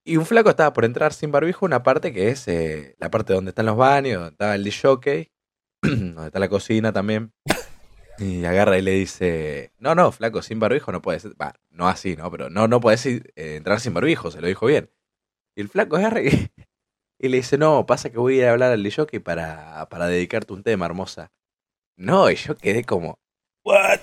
Y 0.05 0.17
un 0.17 0.25
flaco 0.25 0.49
estaba 0.49 0.73
por 0.73 0.83
entrar 0.83 1.13
sin 1.13 1.31
barbijo, 1.31 1.65
una 1.65 1.81
parte 1.81 2.11
que 2.11 2.29
es 2.29 2.47
eh, 2.47 2.95
la 2.99 3.09
parte 3.09 3.33
donde 3.33 3.49
están 3.49 3.65
los 3.65 3.77
baños, 3.77 4.15
donde 4.15 4.31
estaba 4.31 4.55
el 4.55 4.73
jockey, 4.73 5.31
donde 5.81 6.25
está 6.25 6.39
la 6.39 6.49
cocina 6.49 6.91
también. 6.91 7.33
Y 8.19 8.45
agarra 8.45 8.77
y 8.77 8.81
le 8.81 8.91
dice, 8.91 9.71
no, 9.79 9.95
no, 9.95 10.11
flaco, 10.11 10.41
sin 10.41 10.59
barbijo 10.59 10.91
no 10.91 11.01
puedes, 11.01 11.27
no 11.71 11.87
así, 11.87 12.15
¿no? 12.15 12.29
Pero 12.29 12.49
no, 12.49 12.67
no 12.67 12.79
puedes 12.79 13.05
eh, 13.05 13.23
entrar 13.35 13.79
sin 13.79 13.93
barbijo, 13.93 14.29
se 14.29 14.41
lo 14.41 14.47
dijo 14.47 14.65
bien. 14.65 14.91
Y 15.55 15.61
el 15.61 15.69
flaco 15.69 15.95
agarra 15.95 16.21
y, 16.21 16.27
y 17.19 17.29
le 17.29 17.37
dice, 17.37 17.57
no, 17.57 17.85
pasa 17.85 18.09
que 18.09 18.17
voy 18.17 18.35
a 18.35 18.37
ir 18.37 18.45
a 18.47 18.51
hablar 18.51 18.71
al 18.71 18.93
jockey 18.93 19.19
para, 19.19 19.87
para 19.89 20.07
dedicarte 20.07 20.53
un 20.53 20.63
tema, 20.63 20.85
hermosa. 20.85 21.31
No, 21.95 22.29
y 22.29 22.35
yo 22.35 22.57
quedé 22.57 22.83
como, 22.83 23.19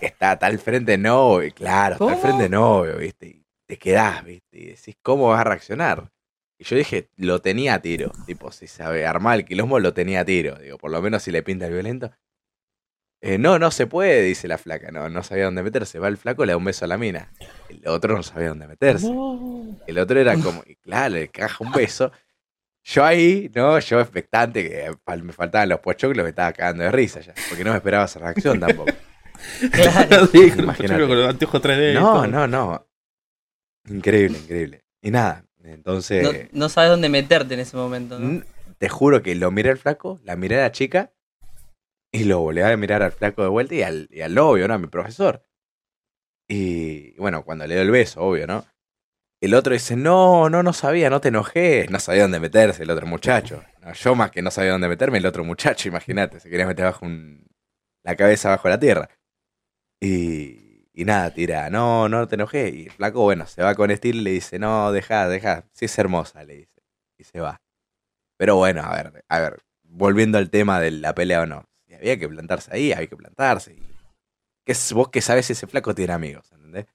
está, 0.00 0.32
está 0.32 0.46
al 0.46 0.58
frente 0.58 0.96
novio, 0.96 1.52
claro, 1.54 1.94
está 1.94 2.04
al 2.04 2.10
¿Cómo? 2.10 2.22
frente 2.22 2.48
novio, 2.48 2.96
¿viste? 2.96 3.39
Te 3.70 3.78
quedás, 3.78 4.24
¿viste? 4.24 4.58
Y 4.58 4.66
decís, 4.66 4.96
¿cómo 5.00 5.28
vas 5.28 5.42
a 5.42 5.44
reaccionar? 5.44 6.10
Y 6.58 6.64
yo 6.64 6.74
dije, 6.74 7.08
lo 7.16 7.40
tenía 7.40 7.74
a 7.74 7.78
tiro. 7.80 8.10
Tipo, 8.26 8.50
si 8.50 8.66
sabe 8.66 9.06
armar 9.06 9.38
el 9.38 9.44
quilombo, 9.44 9.78
lo 9.78 9.94
tenía 9.94 10.22
a 10.22 10.24
tiro. 10.24 10.56
Digo, 10.56 10.76
por 10.76 10.90
lo 10.90 11.00
menos 11.00 11.22
si 11.22 11.30
le 11.30 11.44
pinta 11.44 11.66
el 11.66 11.74
violento. 11.74 12.10
Eh, 13.20 13.38
no, 13.38 13.60
no 13.60 13.70
se 13.70 13.86
puede, 13.86 14.22
dice 14.22 14.48
la 14.48 14.58
flaca. 14.58 14.90
No, 14.90 15.08
no 15.08 15.22
sabía 15.22 15.44
dónde 15.44 15.62
meterse. 15.62 16.00
Va 16.00 16.08
el 16.08 16.16
flaco, 16.16 16.44
le 16.44 16.50
da 16.50 16.56
un 16.56 16.64
beso 16.64 16.84
a 16.84 16.88
la 16.88 16.98
mina. 16.98 17.30
El 17.68 17.86
otro 17.86 18.16
no 18.16 18.24
sabía 18.24 18.48
dónde 18.48 18.66
meterse. 18.66 19.06
No. 19.06 19.76
El 19.86 19.98
otro 20.00 20.18
era 20.18 20.36
como, 20.36 20.64
y 20.66 20.74
claro, 20.74 21.14
le 21.14 21.28
caja 21.28 21.62
un 21.62 21.70
beso. 21.70 22.10
Yo 22.82 23.04
ahí, 23.04 23.52
no, 23.54 23.78
yo 23.78 24.00
expectante, 24.00 24.68
que 24.68 24.90
fal- 25.06 25.22
me 25.22 25.32
faltaban 25.32 25.68
los 25.68 25.78
pochoclos, 25.78 26.24
me 26.24 26.30
estaba 26.30 26.52
cagando 26.52 26.82
de 26.82 26.90
risa 26.90 27.20
ya. 27.20 27.34
Porque 27.48 27.62
no 27.62 27.70
me 27.70 27.76
esperaba 27.76 28.06
esa 28.06 28.18
reacción 28.18 28.58
tampoco. 28.58 28.90
Claro. 29.72 30.26
Sí, 30.26 30.50
con, 30.50 30.66
los 30.66 31.28
anteojos 31.28 31.62
3D. 31.62 31.92
y 31.92 31.94
No, 31.94 32.26
no, 32.26 32.48
no. 32.48 32.89
Increíble, 33.88 34.38
increíble. 34.38 34.84
Y 35.02 35.10
nada, 35.10 35.44
entonces. 35.62 36.22
No, 36.22 36.32
no 36.52 36.68
sabes 36.68 36.90
dónde 36.90 37.08
meterte 37.08 37.54
en 37.54 37.60
ese 37.60 37.76
momento, 37.76 38.18
¿no? 38.18 38.42
Te 38.78 38.88
juro 38.88 39.22
que 39.22 39.34
lo 39.34 39.50
miré 39.50 39.70
al 39.70 39.78
flaco, 39.78 40.20
la 40.24 40.36
miré 40.36 40.58
a 40.58 40.62
la 40.62 40.72
chica 40.72 41.12
y 42.12 42.24
lo 42.24 42.40
volví 42.40 42.62
a 42.62 42.76
mirar 42.76 43.02
al 43.02 43.12
flaco 43.12 43.42
de 43.42 43.48
vuelta 43.48 43.74
y 43.74 43.82
al, 43.82 44.08
y 44.10 44.22
al 44.22 44.34
novio, 44.34 44.66
¿no? 44.66 44.74
A 44.74 44.78
mi 44.78 44.86
profesor. 44.86 45.44
Y 46.48 47.12
bueno, 47.18 47.44
cuando 47.44 47.66
le 47.66 47.74
dio 47.74 47.82
el 47.82 47.90
beso, 47.90 48.22
obvio, 48.22 48.46
¿no? 48.46 48.64
El 49.40 49.54
otro 49.54 49.72
dice, 49.72 49.96
no, 49.96 50.50
no, 50.50 50.62
no 50.62 50.72
sabía, 50.72 51.08
no 51.08 51.20
te 51.20 51.28
enojes. 51.28 51.90
No 51.90 51.98
sabía 51.98 52.22
dónde 52.22 52.40
meterse 52.40 52.82
el 52.82 52.90
otro 52.90 53.06
muchacho. 53.06 53.64
No, 53.80 53.92
yo 53.92 54.14
más 54.14 54.30
que 54.30 54.42
no 54.42 54.50
sabía 54.50 54.72
dónde 54.72 54.88
meterme, 54.88 55.18
el 55.18 55.26
otro 55.26 55.44
muchacho, 55.44 55.88
imagínate, 55.88 56.40
se 56.40 56.50
quería 56.50 56.66
meter 56.66 56.84
bajo 56.84 57.06
un, 57.06 57.46
la 58.02 58.16
cabeza 58.16 58.50
bajo 58.50 58.68
la 58.68 58.78
tierra. 58.78 59.08
Y, 60.00 60.69
y 61.00 61.04
nada, 61.04 61.32
tira, 61.32 61.70
no, 61.70 62.08
no 62.08 62.26
te 62.28 62.34
enojes. 62.36 62.74
Y 62.74 62.84
el 62.86 62.90
flaco, 62.92 63.22
bueno, 63.22 63.46
se 63.46 63.62
va 63.62 63.74
con 63.74 63.90
estilo 63.90 64.20
y 64.20 64.24
le 64.24 64.30
dice, 64.32 64.58
no, 64.58 64.92
deja, 64.92 65.28
deja, 65.28 65.64
sí 65.72 65.86
es 65.86 65.98
hermosa, 65.98 66.44
le 66.44 66.54
dice. 66.58 66.82
Y 67.18 67.24
se 67.24 67.40
va. 67.40 67.60
Pero 68.38 68.56
bueno, 68.56 68.82
a 68.82 68.94
ver, 68.96 69.24
a 69.28 69.40
ver, 69.40 69.62
volviendo 69.84 70.38
al 70.38 70.50
tema 70.50 70.80
de 70.80 70.90
la 70.92 71.14
pelea 71.14 71.42
o 71.42 71.46
no. 71.46 71.66
Si 71.86 71.94
había 71.94 72.18
que 72.18 72.28
plantarse 72.28 72.72
ahí, 72.74 72.92
había 72.92 73.08
que 73.08 73.16
plantarse. 73.16 73.74
Y 73.74 73.82
¿qué 74.64 74.72
es- 74.72 74.92
vos 74.92 75.08
que 75.10 75.20
sabes 75.20 75.46
si 75.46 75.52
ese 75.54 75.66
flaco 75.66 75.94
tiene 75.94 76.12
amigos, 76.14 76.50
¿entendés? 76.52 76.86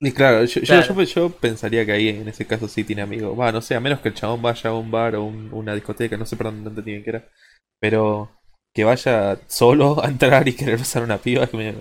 Y 0.00 0.12
claro, 0.12 0.44
yo, 0.44 0.60
yo- 0.60 0.66
Claro. 0.66 0.94
Yo, 0.94 1.02
yo 1.02 1.30
pensaría 1.30 1.84
que 1.86 1.92
ahí 1.92 2.08
en 2.08 2.28
ese 2.28 2.46
caso 2.46 2.68
sí 2.68 2.84
tiene 2.84 3.02
amigos. 3.02 3.38
Va, 3.38 3.50
no 3.52 3.62
sé, 3.62 3.74
a 3.74 3.80
menos 3.80 4.00
que 4.00 4.08
el 4.08 4.14
chabón 4.14 4.42
vaya 4.42 4.70
a 4.70 4.74
un 4.74 4.90
bar 4.90 5.16
o 5.16 5.24
un- 5.24 5.52
una 5.52 5.74
discoteca, 5.74 6.16
no 6.16 6.26
sé 6.26 6.36
perdón, 6.36 6.62
no 6.62 6.68
entendí 6.70 6.92
bien 6.92 7.02
qué 7.04 7.10
era. 7.10 7.28
Pero 7.80 8.30
que 8.74 8.84
vaya 8.84 9.38
solo 9.48 10.02
a 10.04 10.08
entrar 10.08 10.46
y 10.48 10.54
querer 10.54 10.78
besar 10.78 11.02
a 11.02 11.06
una 11.06 11.18
piba 11.18 11.44
es 11.44 11.50
que 11.50 11.56
me... 11.56 11.74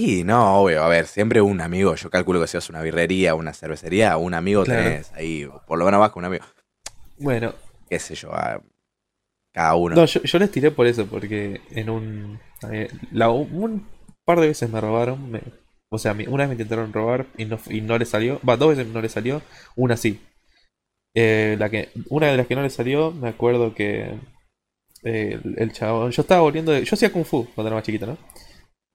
Y 0.00 0.22
no, 0.22 0.60
obvio, 0.62 0.84
a 0.84 0.88
ver, 0.88 1.08
siempre 1.08 1.40
un 1.40 1.60
amigo, 1.60 1.96
yo 1.96 2.08
calculo 2.08 2.40
que 2.40 2.46
si 2.46 2.56
vas 2.56 2.68
a 2.70 2.72
una 2.72 2.82
birrería, 2.82 3.34
una 3.34 3.52
cervecería, 3.52 4.16
un 4.16 4.32
amigo 4.32 4.62
Claro. 4.62 4.82
tenés 4.84 5.12
ahí, 5.12 5.44
por 5.66 5.76
lo 5.76 5.84
menos 5.84 5.98
vas 5.98 6.12
con 6.12 6.20
un 6.20 6.26
amigo, 6.26 6.44
Bueno, 7.18 7.52
qué 7.90 7.98
sé 7.98 8.14
yo, 8.14 8.32
a- 8.32 8.62
cada 9.52 9.74
uno. 9.74 9.96
no, 9.96 10.04
yo, 10.04 10.22
yo 10.22 10.38
les 10.38 10.52
tiré 10.52 10.70
por 10.70 10.86
eso, 10.86 11.06
porque 11.06 11.60
en 11.72 11.90
un... 11.90 12.38
eh, 12.70 12.88
la- 13.10 13.30
un 13.30 13.88
par 14.24 14.38
de 14.38 14.46
veces 14.46 14.70
me 14.70 14.80
robaron, 14.80 15.32
me- 15.32 15.42
o 15.90 15.98
sea, 15.98 16.12
una 16.28 16.44
vez 16.44 16.48
me 16.48 16.54
intentaron 16.54 16.92
robar 16.92 17.26
y 17.36 17.46
no, 17.46 17.58
y 17.68 17.80
no 17.80 17.98
le 17.98 18.04
salió, 18.04 18.40
va, 18.48 18.56
dos 18.56 18.76
veces 18.76 18.86
no 18.92 19.00
le 19.02 19.08
salió, 19.08 19.42
una 19.74 19.96
sí. 19.96 20.20
Eh, 21.16 21.56
la 21.58 21.70
que, 21.70 21.88
una 22.08 22.28
de 22.28 22.36
las 22.36 22.46
que 22.46 22.54
no 22.54 22.62
le 22.62 22.70
salió, 22.70 23.10
me 23.10 23.30
acuerdo 23.30 23.74
que 23.74 24.14
eh, 25.02 25.40
el, 25.42 25.54
el 25.58 25.72
chabón, 25.72 26.12
yo 26.12 26.22
estaba 26.22 26.42
volviendo 26.42 26.70
de, 26.70 26.84
yo 26.84 26.94
hacía 26.94 27.12
kung 27.12 27.24
fu 27.24 27.46
cuando 27.54 27.68
era 27.68 27.76
más 27.76 27.84
chiquito, 27.84 28.06
¿no? 28.06 28.16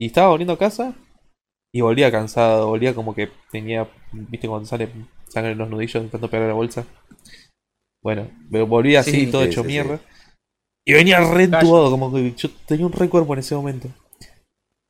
Y 0.03 0.07
estaba 0.07 0.27
volviendo 0.29 0.51
a 0.53 0.57
casa 0.60 0.93
y 1.74 1.79
volvía 1.81 2.12
cansado, 2.12 2.67
volvía 2.67 2.93
como 2.93 3.15
que 3.15 3.29
tenía, 3.51 3.88
viste 4.12 4.50
cuando 4.50 4.67
sale 4.67 4.89
sangre 5.29 5.53
en 5.53 5.60
los 5.60 5.69
nudillos 5.69 5.95
intentando 5.95 6.29
pegar 6.29 6.50
la 6.50 6.53
bolsa. 6.53 6.86
Bueno, 8.03 8.29
me 8.50 8.62
volví 8.63 8.95
así 8.95 9.12
Sí, 9.12 9.31
todo 9.31 9.43
sí, 9.43 9.50
hecho 9.51 9.62
sí, 9.62 9.69
sí. 9.69 9.69
mierda. 9.69 10.00
Y 10.86 10.93
venía 10.93 11.19
re 11.22 11.45
entubado, 11.45 11.91
como 11.91 12.13
que 12.13 12.33
yo 12.36 12.50
tenía 12.67 12.86
un 12.86 12.93
re 12.93 13.10
cuerpo 13.10 13.33
en 13.33 13.39
ese 13.39 13.55
momento. 13.55 13.89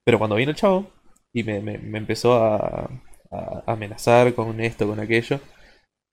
Pero 0.06 0.18
cuando 0.18 0.36
vino 0.36 0.52
el 0.52 0.58
chavo 0.58 0.88
y 1.34 1.44
me, 1.44 1.60
me- 1.62 1.78
me 1.78 1.98
empezó 1.98 2.34
a, 2.44 2.90
a 3.32 3.64
amenazar 3.68 4.34
con 4.36 4.60
esto, 4.62 4.88
con 4.88 5.00
aquello, 5.00 5.40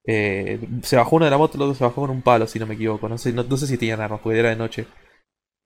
eh, 0.07 0.61
se 0.83 0.97
bajó 0.97 1.17
uno 1.17 1.27
de 1.27 1.31
la 1.33 1.39
moto, 1.39 1.57
el 1.57 1.63
otro 1.65 1.75
se 1.75 1.85
bajó 1.85 2.03
con 2.03 2.11
un 2.11 2.23
palo, 2.23 2.47
si 2.47 2.59
no 2.59 2.67
me 2.67 2.75
equivoco. 2.75 3.09
No 3.09 3.19
sé, 3.19 3.33
no, 3.33 3.45
no 3.45 3.57
sé 3.57 3.67
si 3.67 3.79
tenían 3.79 4.01
armas, 4.01 4.21
porque 4.23 4.39
era 4.39 4.51
de 4.51 4.57
noche. 4.57 4.87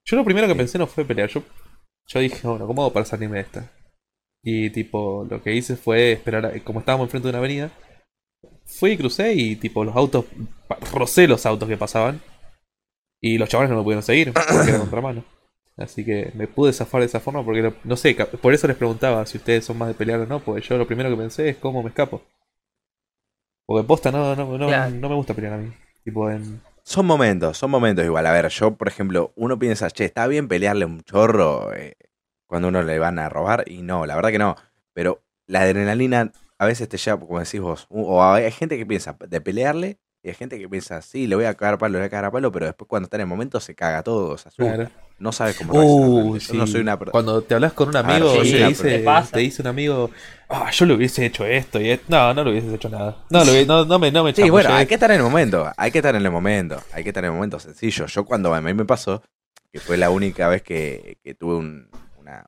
Yo 0.07 0.17
lo 0.17 0.25
primero 0.25 0.49
que 0.49 0.55
Sí. 0.55 0.59
pensé 0.59 0.79
no 0.79 0.87
fue 0.87 1.05
pelear. 1.05 1.29
Yo, 1.31 1.43
yo 2.07 2.21
dije, 2.21 2.47
bueno, 2.47 2.67
¿cómo 2.67 2.83
hago 2.83 2.93
para 2.93 3.07
salirme 3.07 3.37
de 3.37 3.43
esta? 3.43 3.71
Y 4.43 4.71
tipo, 4.71 5.27
lo 5.29 5.43
que 5.43 5.55
hice 5.55 5.77
fue 5.77 6.13
esperar, 6.13 6.47
a- 6.47 6.61
como 6.65 6.81
estábamos 6.81 7.07
enfrente 7.07 7.27
de 7.29 7.31
una 7.31 7.39
avenida, 7.39 7.71
fui 8.67 8.93
y 8.93 8.97
crucé 8.97 9.33
y 9.35 9.57
tipo 9.57 9.85
los 9.85 9.97
autos, 9.97 10.27
rocé 10.93 11.27
los 11.29 11.47
autos 11.47 11.69
que 11.69 11.77
pasaban. 11.77 12.21
Y 13.21 13.39
los 13.39 13.49
chavales 13.49 13.71
no 13.71 13.79
me 13.79 13.83
pudieron 13.85 14.03
seguir, 14.03 14.33
porque 14.35 14.69
era 14.71 14.79
contramano. 14.79 15.25
Así 15.77 16.05
que 16.05 16.31
me 16.35 16.47
pude 16.47 16.73
zafar 16.73 17.01
de 17.01 17.07
esa 17.07 17.21
forma 17.21 17.45
porque, 17.45 17.63
lo- 17.63 17.75
no 17.85 17.97
sé, 17.97 18.15
por 18.15 18.53
eso 18.55 18.67
les 18.69 18.77
preguntaba 18.77 19.25
si 19.27 19.39
ustedes 19.39 19.65
son 19.65 19.79
más 19.79 19.89
de 19.89 19.95
pelear 19.95 20.21
o 20.21 20.27
no, 20.27 20.41
porque 20.41 20.61
yo 20.61 20.77
lo 20.77 20.87
primero 20.87 21.09
que 21.11 21.17
pensé 21.17 21.49
es 21.49 21.57
cómo 21.57 21.83
me 21.83 21.89
escapo. 21.89 22.23
Porque 23.67 23.87
posta 23.87 24.13
no, 24.13 24.37
no, 24.37 24.59
no, 24.59 24.67
Claro. 24.67 24.91
no 24.95 25.09
me 25.09 25.15
gusta 25.15 25.33
pelear 25.35 25.55
a 25.55 25.59
mí. 25.59 25.73
Tipo 26.05 26.31
en... 26.31 26.61
Son 26.87 27.07
momentos, 27.07 27.57
son 27.57 27.71
momentos 27.71 28.05
igual. 28.05 28.26
A 28.26 28.33
ver, 28.33 28.49
yo, 28.49 28.76
por 28.76 28.88
ejemplo, 28.88 29.33
uno 29.37 29.59
piensa, 29.59 29.88
che, 29.91 30.05
está 30.05 30.26
bien 30.26 30.49
pelearle 30.49 30.85
un 30.85 31.00
chorro 31.03 31.73
eh, 31.75 31.97
cuando 32.47 32.69
uno 32.69 32.83
le 32.83 32.99
van 32.99 33.19
a 33.19 33.31
robar, 33.31 33.64
y 33.67 33.81
no, 33.83 34.05
la 34.05 34.14
verdad 34.17 34.31
que 34.31 34.38
no. 34.38 34.57
Pero 34.93 35.25
la 35.47 35.62
adrenalina 35.62 36.33
a 36.59 36.67
veces 36.67 36.88
te 36.91 36.99
lleva, 36.99 37.19
como 37.19 37.41
decís 37.41 37.61
vos, 37.61 37.87
o 37.88 38.23
hay 38.23 38.50
gente 38.53 38.76
que 38.76 38.85
piensa 38.85 39.17
de 39.19 39.41
pelearle, 39.41 39.99
y 40.25 40.28
hay 40.28 40.35
gente 40.35 40.59
que 40.59 40.66
piensa, 40.71 41.02
sí, 41.02 41.26
le 41.26 41.37
voy 41.37 41.45
a 41.45 41.52
cagar 41.52 41.75
a 41.75 41.78
palo, 41.78 41.93
le 41.93 41.99
voy 41.99 42.07
a 42.07 42.09
cagar 42.09 42.25
a 42.25 42.31
palo, 42.31 42.50
pero 42.50 42.64
después 42.64 42.88
cuando 42.88 43.04
está 43.04 43.19
en 43.19 43.21
el 43.21 43.26
momento 43.26 43.61
se 43.61 43.75
caga 43.75 44.02
todo. 44.02 44.37
Claro. 44.57 44.88
No 45.19 45.33
sabe 45.33 45.52
cómo. 45.54 45.75
Uh, 45.75 46.14
realmente. 46.14 46.47
Yo 46.47 46.54
no 46.54 46.66
sí. 46.66 46.73
soy 46.73 46.81
una 46.81 46.97
Cuando 46.97 47.43
te 47.43 47.54
hablas 47.54 47.75
con 47.75 47.88
un 47.88 47.93
ver, 47.93 48.07
amigo 48.07 48.43
y 48.43 48.49
soy 48.49 48.59
te 48.59 48.69
dice, 48.69 49.04
te 49.31 49.38
dice 49.40 49.61
un 49.61 49.69
amigo, 49.69 50.11
ah, 50.49 50.71
yo 50.71 50.87
le 50.87 50.95
hubiese 50.95 51.26
hecho 51.26 51.45
esto 51.45 51.78
y 51.78 51.90
esto. 51.90 52.07
No, 52.09 52.33
no 52.33 52.43
le 52.43 52.52
hubieses 52.52 52.73
hecho 52.73 52.88
nada. 52.88 53.19
No, 53.28 53.45
lo 53.45 53.52
no, 53.66 53.85
no 53.85 53.99
me, 53.99 54.11
no 54.11 54.25
me 54.25 54.35
Sí, 54.35 54.49
bueno, 54.49 54.73
hay 54.73 54.87
que 54.87 54.95
estar 54.95 55.11
en 55.11 55.19
el 55.19 55.23
momento, 55.23 55.71
hay 55.76 55.90
que 55.90 55.99
estar 55.99 56.16
en 56.16 56.25
el 56.25 56.33
momento, 56.33 56.83
hay 56.95 57.02
que 57.02 57.11
estar 57.11 57.23
en 57.23 57.28
el 57.28 57.35
momento 57.35 57.61
sencillo. 57.61 58.07
Yo 58.07 58.25
cuando 58.25 58.54
a 58.54 58.62
mí 58.62 58.73
me 58.73 58.87
pasó, 58.87 59.23
que 59.71 59.78
fue 59.78 59.99
la 59.99 60.09
única 60.09 60.49
vez 60.49 60.62
que, 60.62 61.19
que 61.23 61.35
tuve 61.35 61.57
un, 61.57 61.90
una 62.19 62.47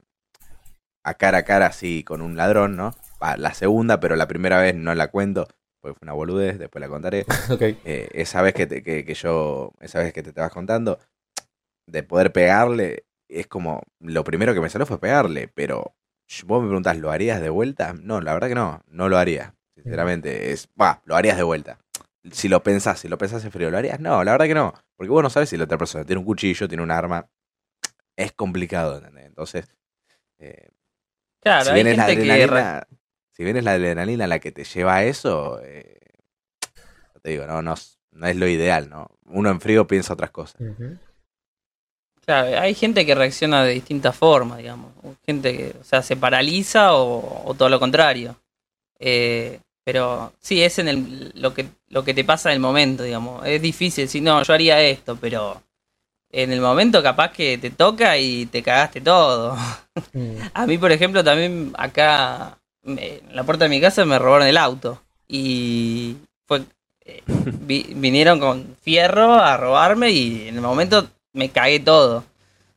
a 1.05 1.13
cara 1.13 1.39
a 1.39 1.43
cara 1.43 1.67
así 1.67 2.05
con 2.05 2.23
un 2.23 2.39
ladrón, 2.39 2.75
¿no? 2.75 2.95
La 3.37 3.53
segunda, 3.53 4.01
pero 4.01 4.17
la 4.17 4.27
primera 4.27 4.59
vez 4.61 4.75
no 4.75 4.95
la 4.95 5.09
cuento, 5.09 5.47
porque 5.87 5.99
fue 5.99 6.07
una 6.07 6.13
boludez, 6.13 6.59
después 6.59 6.81
la 6.81 6.89
contaré. 6.89 7.25
Eh, 7.85 8.09
esa 8.13 8.43
vez 8.43 8.55
que, 8.55 8.67
te- 8.67 8.83
que, 8.83 9.05
que 9.05 9.15
yo, 9.15 9.73
esa 9.81 10.01
vez 10.01 10.13
que 10.13 10.23
te 10.23 10.31
estabas 10.31 10.53
contando, 10.53 10.99
de 11.87 12.03
poder 12.03 12.33
pegarle, 12.33 13.05
es 13.29 13.47
como, 13.47 13.83
lo 14.01 14.25
primero 14.25 14.55
que 14.55 14.61
me 14.61 14.69
salió 14.71 14.87
fue 14.87 14.99
pegarle, 15.01 15.49
pero 15.49 15.95
vos 16.45 16.63
me 16.63 16.69
preguntás, 16.69 16.99
¿lo 16.99 17.11
harías 17.11 17.41
de 17.41 17.49
vuelta? 17.51 17.93
No, 17.95 18.21
la 18.21 18.35
verdad 18.35 18.49
que 18.49 18.55
no, 18.55 18.83
no 18.89 19.09
lo 19.09 19.19
haría. 19.19 19.55
Sinceramente, 19.77 20.53
es, 20.53 20.69
va, 20.81 21.01
lo 21.05 21.15
harías 21.17 21.37
de 21.37 21.43
vuelta. 21.43 21.79
Si 22.33 22.49
lo 22.49 22.63
pensás, 22.63 22.99
si 23.01 23.09
lo 23.09 23.19
pensás 23.19 23.45
en 23.45 23.53
frío, 23.53 23.71
¿lo 23.71 23.79
harías? 23.79 24.01
No, 24.01 24.25
la 24.25 24.33
verdad 24.33 24.47
que 24.47 24.55
no. 24.55 24.75
Porque 24.97 25.11
vos 25.11 25.23
no 25.23 25.31
sabes 25.31 25.49
si 25.49 25.57
la 25.57 25.65
otra 25.65 25.79
persona 25.79 26.05
tiene 26.05 26.19
un 26.19 26.25
cuchillo, 26.27 26.67
tiene 26.67 26.83
un 26.83 26.91
arma. 26.91 27.29
Es 28.17 28.33
complicado, 28.33 28.97
¿entendés? 28.97 29.27
Entonces, 29.27 29.69
eh, 30.39 30.69
Claro, 31.41 31.65
si 31.65 31.71
hay 31.71 31.85
gente 31.95 32.15
que... 32.17 32.23
si 33.37 33.45
bien 33.45 33.57
es 33.57 33.65
la 33.65 33.73
adrenalina 33.73 34.27
la 34.27 34.39
que 34.39 34.51
te 34.53 34.65
lleva 34.65 34.97
a 34.97 35.05
eso, 35.05 35.61
eh, 35.63 35.99
te 37.23 37.31
digo, 37.31 37.47
no, 37.47 37.61
no, 37.61 37.75
es- 37.75 37.99
no 38.13 38.27
es 38.27 38.37
lo 38.37 38.47
ideal, 38.49 38.89
¿no? 38.89 39.11
Uno 39.27 39.51
en 39.51 39.61
frío 39.61 39.87
piensa 39.87 40.15
otras 40.15 40.31
cosas. 40.31 40.57
Claro, 42.25 42.59
hay 42.61 42.75
gente 42.75 43.05
que 43.07 43.15
reacciona 43.15 43.63
de 43.65 43.75
distintas 43.75 44.17
formas, 44.17 44.59
digamos. 44.59 44.93
Gente 45.25 45.57
que, 45.57 45.75
o 45.81 45.85
sea, 45.85 46.03
se 46.03 46.17
paraliza 46.17 46.95
o, 46.95 47.43
o 47.49 47.55
todo 47.55 47.69
lo 47.69 47.79
contrario. 47.79 48.37
Eh, 48.99 49.61
pero 49.85 50.33
sí, 50.41 50.63
es 50.63 50.79
en 50.81 50.89
el, 50.89 51.33
lo, 51.37 51.55
que, 51.55 51.67
lo 51.89 52.03
que 52.05 52.15
te 52.15 52.25
pasa 52.25 52.51
en 52.51 52.55
el 52.55 52.61
momento, 52.61 53.05
digamos. 53.05 53.47
Es 53.47 53.63
difícil 53.63 54.05
decir, 54.05 54.23
no, 54.23 54.43
yo 54.43 54.55
haría 54.55 54.81
esto, 54.83 55.17
pero 55.17 55.63
en 56.33 56.53
el 56.53 56.61
momento 56.61 57.03
capaz 57.03 57.31
que 57.33 57.59
te 57.59 57.71
toca 57.71 58.19
y 58.19 58.47
te 58.47 58.63
cagaste 58.63 59.01
todo. 59.01 59.57
Mm. 60.13 60.37
A 60.55 60.67
mí, 60.67 60.79
por 60.79 60.91
ejemplo, 60.91 61.23
también 61.23 61.73
acá 61.79 62.59
me- 62.87 63.19
en 63.19 63.37
la 63.37 63.45
puerta 63.45 63.65
de 63.67 63.69
mi 63.69 63.81
casa 63.81 64.05
me 64.07 64.19
robaron 64.19 64.47
el 64.49 64.57
auto. 64.57 65.03
Y 65.29 66.17
fue 66.47 66.63
eh, 67.05 67.23
vi- 67.27 67.93
vinieron 67.95 68.41
con 68.41 68.77
fierro 68.83 69.35
a 69.35 69.57
robarme 69.59 70.11
y 70.11 70.49
en 70.49 70.55
el 70.57 70.61
momento 70.63 71.07
me 71.35 71.51
cagué 71.51 71.81
todo. 71.81 72.25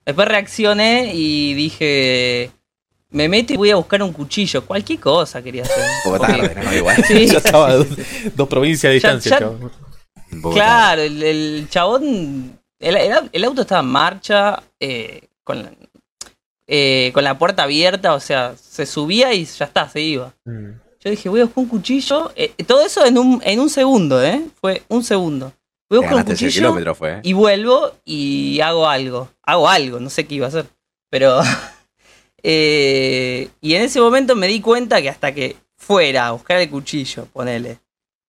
Después 0.06 0.28
reaccioné 0.28 1.12
y 1.14 1.54
dije, 1.54 2.52
me 3.12 3.30
meto 3.30 3.54
y 3.54 3.58
voy 3.58 3.70
a 3.72 3.76
buscar 3.76 4.02
un 4.04 4.12
cuchillo. 4.12 4.66
Cualquier 4.66 5.00
cosa 5.00 5.42
quería 5.42 5.64
hacer. 5.64 5.78
Un 5.78 6.12
poco 6.12 6.18
Porque- 6.26 6.48
tarde, 6.50 6.62
¿no? 6.66 6.74
Igual. 6.76 7.04
Sí. 7.06 7.28
ya 7.28 7.38
estaba 7.38 7.74
dos, 7.76 7.88
dos 8.36 8.48
provincias 8.48 8.92
de 8.94 9.00
Ya- 9.00 9.14
distancia, 9.16 9.40
ya-. 9.40 10.42
Claro, 10.52 11.02
el, 11.02 11.24
el 11.24 11.68
chabón. 11.70 12.60
El, 12.80 12.96
el- 12.96 13.30
el 13.32 13.44
auto 13.44 13.62
estaba 13.62 13.82
en 13.82 13.88
marcha, 13.88 14.62
eh, 14.80 15.22
con, 15.44 15.64
la, 15.64 15.72
eh, 16.72 17.10
con 17.16 17.24
la 17.24 17.40
puerta 17.40 17.64
abierta, 17.64 18.14
o 18.14 18.20
sea, 18.20 18.54
se 18.56 18.86
subía 18.86 19.34
y 19.34 19.44
ya 19.44 19.66
está, 19.66 19.90
se 19.90 20.02
iba. 20.02 20.34
Mm. 20.46 20.70
Yo 21.04 21.10
dije, 21.10 21.28
voy 21.28 21.42
a 21.42 21.46
buscar 21.46 21.64
un 21.64 21.70
cuchillo. 21.70 22.32
eh, 22.36 22.54
todo 22.68 22.86
eso 22.86 23.04
en 23.06 23.18
un, 23.18 23.42
en 23.44 23.60
un 23.60 23.70
segundo, 23.72 24.24
¿eh? 24.24 24.46
Fue 24.62 24.84
un 24.88 25.04
segundo. 25.04 25.52
Voy 25.90 25.98
a 25.98 26.02
buscar 26.02 26.18
un 26.18 26.24
cuchillo 26.24 26.96
fue. 26.96 27.14
¿eh? 27.14 27.20
y 27.24 27.34
vuelvo 27.34 27.94
y 28.06 28.60
hago 28.60 28.88
algo. 28.88 29.30
Hago 29.42 29.68
algo, 29.68 30.00
no 30.00 30.12
sé 30.12 30.28
qué 30.28 30.36
iba 30.36 30.46
a 30.46 30.50
hacer. 30.50 30.66
Pero. 31.10 31.42
eh, 32.44 33.50
y 33.62 33.74
en 33.74 33.82
ese 33.82 34.00
momento 34.00 34.36
me 34.36 34.46
di 34.46 34.62
cuenta 34.62 35.02
que 35.02 35.10
hasta 35.10 35.34
que 35.34 35.56
fuera 35.76 36.28
a 36.28 36.32
buscar 36.32 36.58
el 36.60 36.70
cuchillo, 36.70 37.26
ponele, 37.34 37.80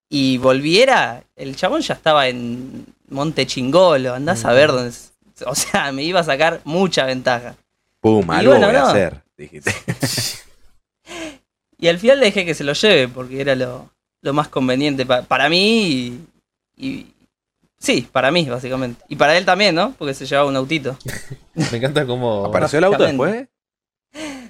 y 0.09 0.39
volviera, 0.39 1.23
el 1.35 1.55
chabón 1.55 1.81
ya 1.81 1.93
estaba 1.93 2.27
en 2.27 2.87
Monte 3.09 3.45
Chingolo. 3.45 4.15
Andás 4.15 4.45
a 4.45 4.53
ver 4.53 4.71
dónde. 4.71 4.95
O 5.45 5.55
sea, 5.55 5.91
me 5.91 6.03
iba 6.03 6.19
a 6.19 6.23
sacar 6.23 6.61
mucha 6.63 7.05
ventaja. 7.05 7.55
Pum, 8.01 8.25
Y 8.27 8.33
algo 8.33 8.51
bueno, 8.51 8.67
voy 8.67 8.75
a 8.75 8.83
hacer, 8.89 9.21
dijiste. 9.37 9.73
Y 11.77 11.87
al 11.87 11.97
final 11.97 12.19
le 12.19 12.27
dejé 12.27 12.45
que 12.45 12.53
se 12.53 12.63
lo 12.63 12.73
lleve 12.73 13.07
porque 13.07 13.41
era 13.41 13.55
lo, 13.55 13.89
lo 14.21 14.33
más 14.33 14.49
conveniente 14.49 15.03
pa- 15.05 15.23
para 15.23 15.49
mí 15.49 16.19
y, 16.77 16.87
y- 16.87 17.07
Sí, 17.79 18.07
para 18.11 18.29
mí, 18.29 18.45
básicamente. 18.47 19.03
Y 19.09 19.15
para 19.15 19.35
él 19.35 19.43
también, 19.43 19.73
¿no? 19.73 19.95
Porque 19.97 20.13
se 20.13 20.27
llevaba 20.27 20.47
un 20.47 20.55
autito. 20.55 20.95
Me 21.71 21.77
encanta 21.77 22.05
cómo. 22.05 22.45
¿Apareció 22.45 22.77
el 22.77 22.83
auto 22.83 23.03
después? 23.03 23.47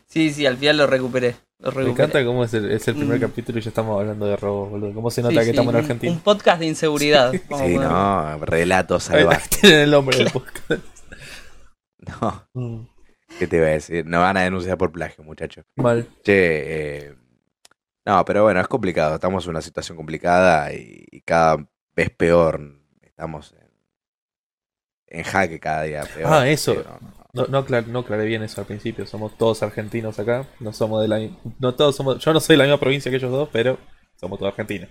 Sí, 0.08 0.34
sí, 0.34 0.46
al 0.46 0.58
final 0.58 0.75
lo 0.75 0.88
recuperé. 0.88 1.36
Lo 1.60 1.72
Me 1.72 1.91
encanta 1.91 2.25
cómo 2.25 2.43
es 2.43 2.53
el, 2.53 2.70
es 2.70 2.86
el 2.89 2.96
primer 2.96 3.17
Mm. 3.20 3.22
capítulo 3.22 3.60
y 3.60 3.62
ya 3.62 3.70
estamos 3.70 3.98
hablando 4.01 4.25
de 4.25 4.36
robos, 4.36 4.72
boludo. 4.72 4.93
¿Cómo 4.93 5.10
se 5.10 5.22
Sí, 5.22 5.22
nota 5.22 5.36
que 5.39 5.43
sí, 5.46 5.50
estamos 5.51 5.74
en 5.74 5.79
Argentina? 5.79 6.12
Un 6.12 6.20
podcast 6.20 6.60
de 6.60 6.65
inseguridad. 6.65 7.31
Sí, 7.31 7.77
no, 7.77 8.38
relato 8.39 9.00
salvaje. 9.00 9.48
Tienen 9.62 9.79
el 9.79 9.91
nombre 9.91 10.17
del 10.17 10.29
podcast. 10.31 10.84
No, 12.00 12.43
Mm. 12.53 12.81
¿Qué 13.38 13.47
te 13.47 13.57
iba 13.57 13.67
a 13.67 13.69
decir? 13.71 14.05
No 14.05 14.19
van 14.21 14.38
a 14.38 14.41
denunciar 14.43 14.77
por 14.77 14.91
plagio, 14.91 15.23
muchachos. 15.23 15.65
Mal. 15.75 16.07
Che, 16.23 17.07
eh, 17.07 17.15
no, 18.05 18.23
pero 18.25 18.43
bueno, 18.43 18.59
es 18.59 18.67
complicado. 18.67 19.15
Estamos 19.15 19.43
en 19.45 19.51
una 19.51 19.61
situación 19.61 19.97
complicada 19.97 20.73
y, 20.73 21.05
y 21.11 21.21
cada 21.21 21.57
vez 21.95 22.09
peor. 22.11 22.61
Estamos 23.01 23.53
en, 23.53 23.69
en 25.07 25.23
jaque 25.23 25.59
cada 25.59 25.83
día. 25.83 26.03
Peor. 26.15 26.31
Ah, 26.33 26.47
eso. 26.50 26.73
No, 26.73 27.00
no. 27.00 27.21
No, 27.33 27.45
no, 27.47 27.59
aclar- 27.65 27.88
no 27.88 28.00
aclaré 28.00 28.25
bien 28.25 28.43
eso 28.43 28.59
al 28.59 28.67
principio. 28.67 29.05
Somos 29.05 29.38
todos 29.38 29.63
argentinos 29.63 30.19
acá. 30.19 30.45
No 30.59 30.73
somos 30.73 31.01
de 31.01 31.07
la. 31.07 31.19
No 31.59 31.75
todos 31.75 31.95
somos. 31.95 32.19
Yo 32.19 32.33
no 32.33 32.39
soy 32.41 32.55
de 32.55 32.57
la 32.57 32.63
misma 32.65 32.79
provincia 32.79 33.09
que 33.09 33.17
ellos 33.17 33.31
dos, 33.31 33.47
pero 33.53 33.77
somos 34.19 34.38
todos 34.38 34.51
argentinos. 34.51 34.89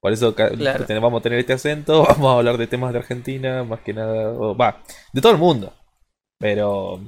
Por 0.00 0.12
eso 0.12 0.34
Claro. 0.34 0.84
vamos 1.00 1.20
a 1.20 1.22
tener 1.22 1.38
este 1.38 1.54
acento. 1.54 2.04
Vamos 2.08 2.34
a 2.34 2.38
hablar 2.38 2.58
de 2.58 2.66
temas 2.66 2.92
de 2.92 2.98
Argentina, 2.98 3.64
más 3.64 3.80
que 3.80 3.94
nada. 3.94 4.32
Va, 4.52 4.82
de 5.14 5.20
todo 5.22 5.32
el 5.32 5.38
mundo. 5.38 5.72
Pero 6.38 7.00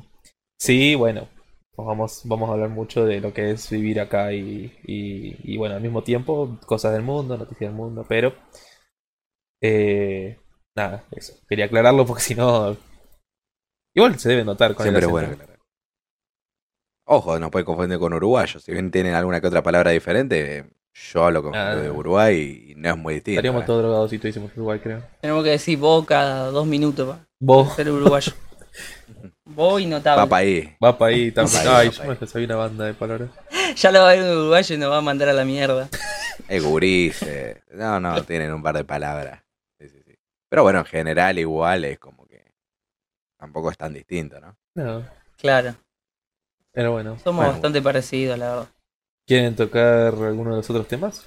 sí, 0.59 0.95
bueno. 0.95 1.29
pues 1.75 1.87
Vamos, 1.87 2.23
vamos 2.25 2.49
a 2.49 2.53
hablar 2.55 2.71
mucho 2.71 3.05
de 3.05 3.21
lo 3.21 3.33
que 3.35 3.51
es 3.51 3.69
vivir 3.71 4.01
acá 4.01 4.33
y, 4.33 4.73
y, 4.85 5.37
y, 5.53 5.57
bueno, 5.59 5.75
al 5.77 5.83
mismo 5.83 6.03
tiempo, 6.03 6.59
cosas 6.67 6.93
del 6.93 7.03
mundo, 7.03 7.37
noticias 7.37 7.71
del 7.71 7.77
mundo, 7.77 8.05
pero 8.09 8.35
eh, 9.63 10.39
nada, 10.77 11.05
eso. 11.13 11.35
Quería 11.49 11.67
aclararlo 11.67 12.07
porque 12.07 12.23
si 12.23 12.35
no, 12.35 12.77
igual 13.95 14.19
se 14.19 14.29
debe 14.31 14.45
notar 14.45 14.75
con 14.75 14.85
Siempre 14.85 15.01
el 15.01 15.05
es 15.07 15.11
bueno. 15.11 15.29
aclarar. 15.33 15.57
Ojo, 17.09 17.39
no 17.39 17.51
puede 17.51 17.65
confundir 17.65 17.99
con 17.99 18.13
uruguayos. 18.15 18.63
Si 18.63 18.73
bien 18.73 18.91
tienen 18.91 19.15
alguna 19.15 19.41
que 19.41 19.47
otra 19.47 19.63
palabra 19.63 19.93
diferente, 19.93 20.69
yo 20.93 21.25
hablo 21.25 21.43
con 21.43 21.55
Ah. 21.55 21.77
de 21.77 21.91
Uruguay 21.91 22.71
y 22.71 22.75
no 22.75 22.91
es 22.91 22.97
muy 22.97 23.15
distinto. 23.15 23.39
Estaríamos 23.39 23.63
¿eh? 23.63 23.67
todos 23.67 23.83
drogados 23.83 24.11
si 24.11 24.19
tuviésemos 24.19 24.51
Uruguay, 24.57 24.81
creo. 24.81 25.03
Tenemos 25.21 25.45
que 25.45 25.51
decir 25.51 25.79
vos 25.79 26.05
cada 26.05 26.51
dos 26.51 26.67
minutos 26.67 27.07
para 27.07 27.27
Vos, 27.39 27.75
ser 27.75 27.91
uruguayo. 27.91 28.33
vos 29.47 29.81
y 29.81 29.87
notable. 29.87 30.23
Va 30.23 30.29
para 30.29 30.43
ahí. 30.43 30.77
va 30.85 30.99
para 30.99 31.13
ahí 31.15 31.33
también. 31.33 31.65
Pa' 31.65 31.79
Ay, 31.79 31.91
yo 31.91 32.05
me 32.05 32.27
sabía 32.27 32.47
una 32.47 32.57
banda 32.57 32.85
de 32.85 32.95
palabras. 32.95 33.31
Ya 33.77 33.91
lo 33.91 34.01
va 34.03 34.11
a 34.11 34.15
ver 34.15 34.23
un 34.23 34.39
uruguayo 34.39 34.75
y 34.75 34.79
nos 34.79 34.91
va 34.91 34.99
a 34.99 35.01
mandar 35.03 35.29
a 35.29 35.33
la 35.33 35.45
mierda. 35.45 35.89
Es 36.49 36.63
gurises. 36.63 37.59
No, 37.73 37.99
no, 37.99 38.23
tienen 38.25 38.53
un 38.53 38.63
par 38.63 38.77
de 38.77 38.85
palabras. 38.85 39.43
Sí, 39.81 39.89
sí, 39.89 40.01
sí. 40.07 40.15
Pero 40.49 40.63
bueno, 40.63 40.79
en 40.81 40.85
general 40.85 41.39
igual 41.39 41.85
es 41.85 41.99
como 41.99 42.25
que 42.27 42.53
tampoco 43.39 43.71
es 43.71 43.77
tan 43.79 43.93
distinto, 43.95 44.39
¿no? 44.41 44.57
No, 44.75 45.05
Claro. 45.39 45.75
pero 46.73 46.93
bueno. 46.93 47.19
Somos 47.19 47.37
Bueno. 47.45 47.53
bastante 47.53 47.83
parecidos, 47.83 48.39
la 48.39 48.49
verdad. 48.51 48.69
¿Quieren 49.27 49.57
tocar 49.57 50.15
alguno 50.15 50.51
de 50.51 50.57
los 50.59 50.71
otros 50.71 50.87
temas? 50.87 51.27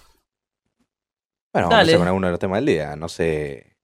Bueno, 1.52 1.68
vamos 1.68 1.74
a 1.74 1.78
Dale. 1.78 1.82
empezar 1.92 2.00
con 2.00 2.08
alguno 2.08 2.28
de 2.28 2.32
los 2.32 2.40
temas 2.40 2.58
del 2.60 2.66
día. 2.68 2.96
No 2.96 3.10
sé. 3.10 3.76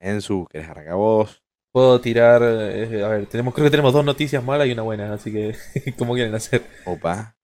Enzu, 0.00 0.46
¿querés 0.50 0.68
arrancar 0.70 0.94
vos? 0.94 1.42
Puedo 1.74 2.00
tirar. 2.00 2.40
eh, 2.44 3.02
a 3.04 3.08
ver, 3.08 3.26
tenemos, 3.26 3.52
creo 3.52 3.64
que 3.66 3.70
tenemos 3.72 3.92
dos 3.92 4.04
noticias 4.04 4.42
malas 4.44 4.68
y 4.68 4.72
una 4.72 4.82
buena, 4.82 5.12
así 5.12 5.32
que, 5.32 5.56
¿cómo 5.98 6.14
quieren 6.14 6.32
hacer? 6.34 6.62
Opa. 6.84 7.34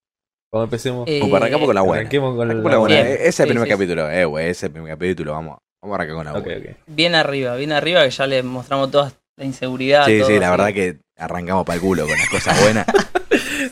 Cuando 0.49 0.65
empecemos, 0.65 1.09
Eh, 1.09 1.21
Opa, 1.23 1.39
arrancamos 1.39 1.67
con 1.67 1.75
la 1.75 1.81
buena. 1.83 2.01
arranquemos 2.03 2.37
con 2.37 2.49
Arrancamos 2.49 2.73
la 2.73 2.79
buena. 2.79 2.95
Bien. 3.03 3.07
Ese 3.19 3.29
es 3.29 3.41
el 3.41 3.49
primer 3.49 3.67
sí, 3.67 3.71
capítulo, 3.75 4.09
eh, 4.11 4.25
güey. 4.25 4.45
Ese 4.45 4.51
es 4.53 4.63
el 4.65 4.71
primer 4.71 4.93
capítulo. 4.93 5.33
Vamos, 5.33 5.59
vamos 5.83 5.95
a 5.95 5.97
arrancar 5.97 6.17
con 6.17 6.25
la 6.27 6.33
buena. 6.41 6.77
Bien 6.87 7.15
arriba, 7.17 7.57
bien 7.57 7.73
arriba, 7.73 8.05
que 8.05 8.11
ya 8.11 8.27
le 8.29 8.43
mostramos 8.45 8.91
toda 8.93 9.13
la 9.37 9.45
inseguridad. 9.45 10.07
Sí, 10.07 10.19
todo 10.21 10.29
sí, 10.29 10.39
la 10.39 10.53
así. 10.53 10.57
verdad 10.63 10.75
que 10.75 10.99
arrancamos 11.17 11.65
para 11.67 11.75
el 11.77 11.81
culo 11.83 12.07
con 12.07 12.17
las 12.17 12.29
cosas 12.29 12.61
buenas. 12.63 12.87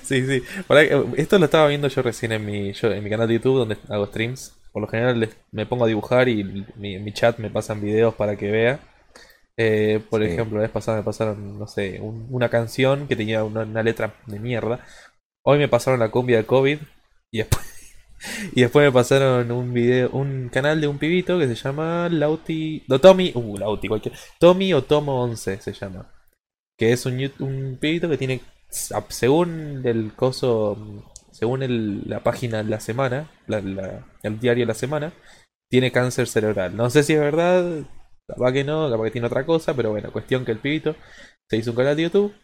Sí, 0.03 0.27
sí. 0.27 0.43
Eh, 0.71 1.05
esto 1.17 1.39
lo 1.39 1.47
estaba 1.47 1.67
viendo 1.69 1.89
yo 1.89 2.03
recién 2.03 2.33
en 2.33 2.45
mi, 2.45 2.73
yo, 2.73 2.91
en 2.93 3.03
mi 3.05 3.11
canal 3.11 3.29
de 3.29 3.35
YouTube 3.35 3.59
donde 3.59 3.77
hago 3.89 4.07
streams. 4.07 4.55
Por 4.73 4.83
lo 4.83 4.89
general 4.89 5.19
les- 5.21 5.37
me 5.51 5.67
pongo 5.67 5.85
a 5.85 5.89
dibujar 5.89 6.29
y 6.29 6.45
mi, 6.77 6.95
en 6.95 7.05
mi 7.05 7.13
chat 7.13 7.39
me 7.39 7.51
pasan 7.51 7.81
videos 7.81 8.15
para 8.15 8.37
que 8.37 8.51
vea. 8.51 8.81
Eh, 9.61 10.01
por 10.09 10.23
Sí. 10.25 10.29
ejemplo, 10.31 10.57
la 10.59 10.63
vez 10.63 10.71
pasada 10.71 10.99
me 10.99 11.03
pasaron, 11.05 11.59
no 11.59 11.67
sé, 11.67 11.99
un- 12.01 12.29
una 12.31 12.49
canción 12.49 13.09
que 13.09 13.17
tenía 13.17 13.43
una, 13.45 13.63
una 13.63 13.83
letra 13.83 14.15
de 14.27 14.39
mierda. 14.39 14.85
Hoy 15.45 15.59
me 15.59 15.69
pasaron 15.69 15.99
la 16.01 16.11
cumbia 16.11 16.37
de 16.39 16.47
COVID 16.47 16.79
y 17.33 17.39
después, 17.39 17.67
y 18.55 18.61
después 18.63 18.87
me 18.87 18.93
pasaron 18.93 19.51
un 19.51 19.73
video, 19.75 20.11
un 20.11 20.49
canal 20.49 20.81
de 20.81 20.87
un 20.89 20.99
pibito 20.99 21.39
que 21.39 21.49
se 21.49 21.55
llama 21.57 22.09
Lauti, 22.09 22.85
no, 22.89 23.01
Tommy, 23.01 23.33
uh, 23.35 23.59
Lauti, 23.59 23.89
cualquier, 23.89 24.15
Tommy 24.39 24.73
o 24.75 24.85
Tomo 24.85 25.23
11 25.25 25.61
se 25.61 25.73
llama. 25.73 26.09
Que 26.79 26.93
es 26.93 27.05
un, 27.07 27.19
un 27.41 27.79
pibito 27.81 28.09
que 28.09 28.17
tiene, 28.19 28.41
según 29.09 29.83
el 29.85 30.13
coso, 30.15 30.77
según 31.33 31.63
el- 31.65 32.03
la 32.09 32.23
página 32.23 32.59
de 32.63 32.71
la 32.71 32.79
semana, 32.81 33.29
la- 33.49 33.61
la- 33.61 34.07
el 34.23 34.39
diario 34.39 34.63
de 34.63 34.69
la 34.69 34.75
semana, 34.75 35.13
tiene 35.69 35.91
cáncer 35.93 36.29
cerebral. 36.29 36.77
No 36.77 36.89
sé 36.91 37.03
si 37.03 37.15
es 37.15 37.21
verdad, 37.21 37.83
capaz 38.29 38.53
que 38.53 38.65
no, 38.65 38.91
capaz 38.91 39.05
que 39.07 39.11
tiene 39.13 39.27
otra 39.29 39.47
cosa, 39.47 39.75
pero 39.77 39.91
bueno, 39.93 40.13
cuestión 40.13 40.45
que 40.45 40.53
el 40.53 40.59
pibito 40.61 40.97
se 41.49 41.57
hizo 41.59 41.71
un 41.73 41.77
canal 41.77 41.97
de 41.97 42.05
YouTube. 42.05 42.35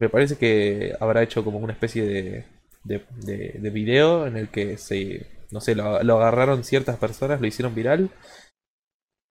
Me 0.00 0.08
parece 0.10 0.36
que 0.38 0.94
habrá 1.00 1.22
hecho 1.22 1.44
como 1.44 1.58
una 1.58 1.72
especie 1.74 2.04
de, 2.06 2.44
de, 2.84 3.04
de- 3.24 3.56
de 3.60 3.70
video 3.70 4.26
en 4.26 4.36
el 4.36 4.48
que 4.50 4.78
se, 4.78 5.26
no 5.52 5.60
sé, 5.60 5.74
lo, 5.76 5.96
agarraron 6.16 6.64
ciertas 6.64 6.98
personas, 6.98 7.40
lo 7.40 7.46
hicieron 7.46 7.74
viral. 7.74 8.10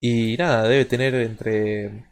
Y 0.02 0.36
nada, 0.38 0.68
debe 0.68 0.86
tener 0.86 1.16
entre... 1.16 2.06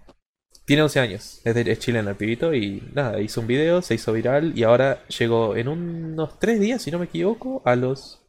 Tiene 0.66 0.84
11 0.84 1.00
años, 1.00 1.42
es, 1.46 1.56
es 1.58 1.80
chileno 1.80 2.10
el 2.12 2.16
pibito 2.18 2.54
y 2.54 2.82
nada, 2.94 3.22
hizo 3.22 3.42
un 3.42 3.48
video, 3.48 3.82
se 3.82 3.96
hizo 3.96 4.14
viral 4.14 4.58
y 4.58 4.64
ahora 4.64 5.06
llegó 5.08 5.56
en 5.58 5.68
unos 5.68 6.40
3 6.40 6.60
días, 6.60 6.82
si 6.82 6.92
no 6.92 7.00
me 7.00 7.06
equivoco, 7.06 7.62
a 7.66 7.76
los 7.76 8.22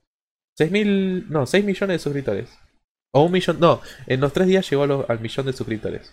6 0.57 0.71
mil, 0.73 1.31
no, 1.31 1.47
6 1.47 1.65
millones 1.65 1.97
de 1.97 1.99
suscriptores. 2.01 2.51
O 3.15 3.23
un 3.25 3.33
millón, 3.33 3.61
no, 3.61 3.81
en 4.07 4.21
los 4.21 4.33
3 4.33 4.47
días 4.49 4.69
llegó 4.69 4.83
a 4.83 4.87
los- 4.87 5.09
al 5.11 5.21
millón 5.21 5.47
de 5.47 5.53
suscriptores. 5.53 6.13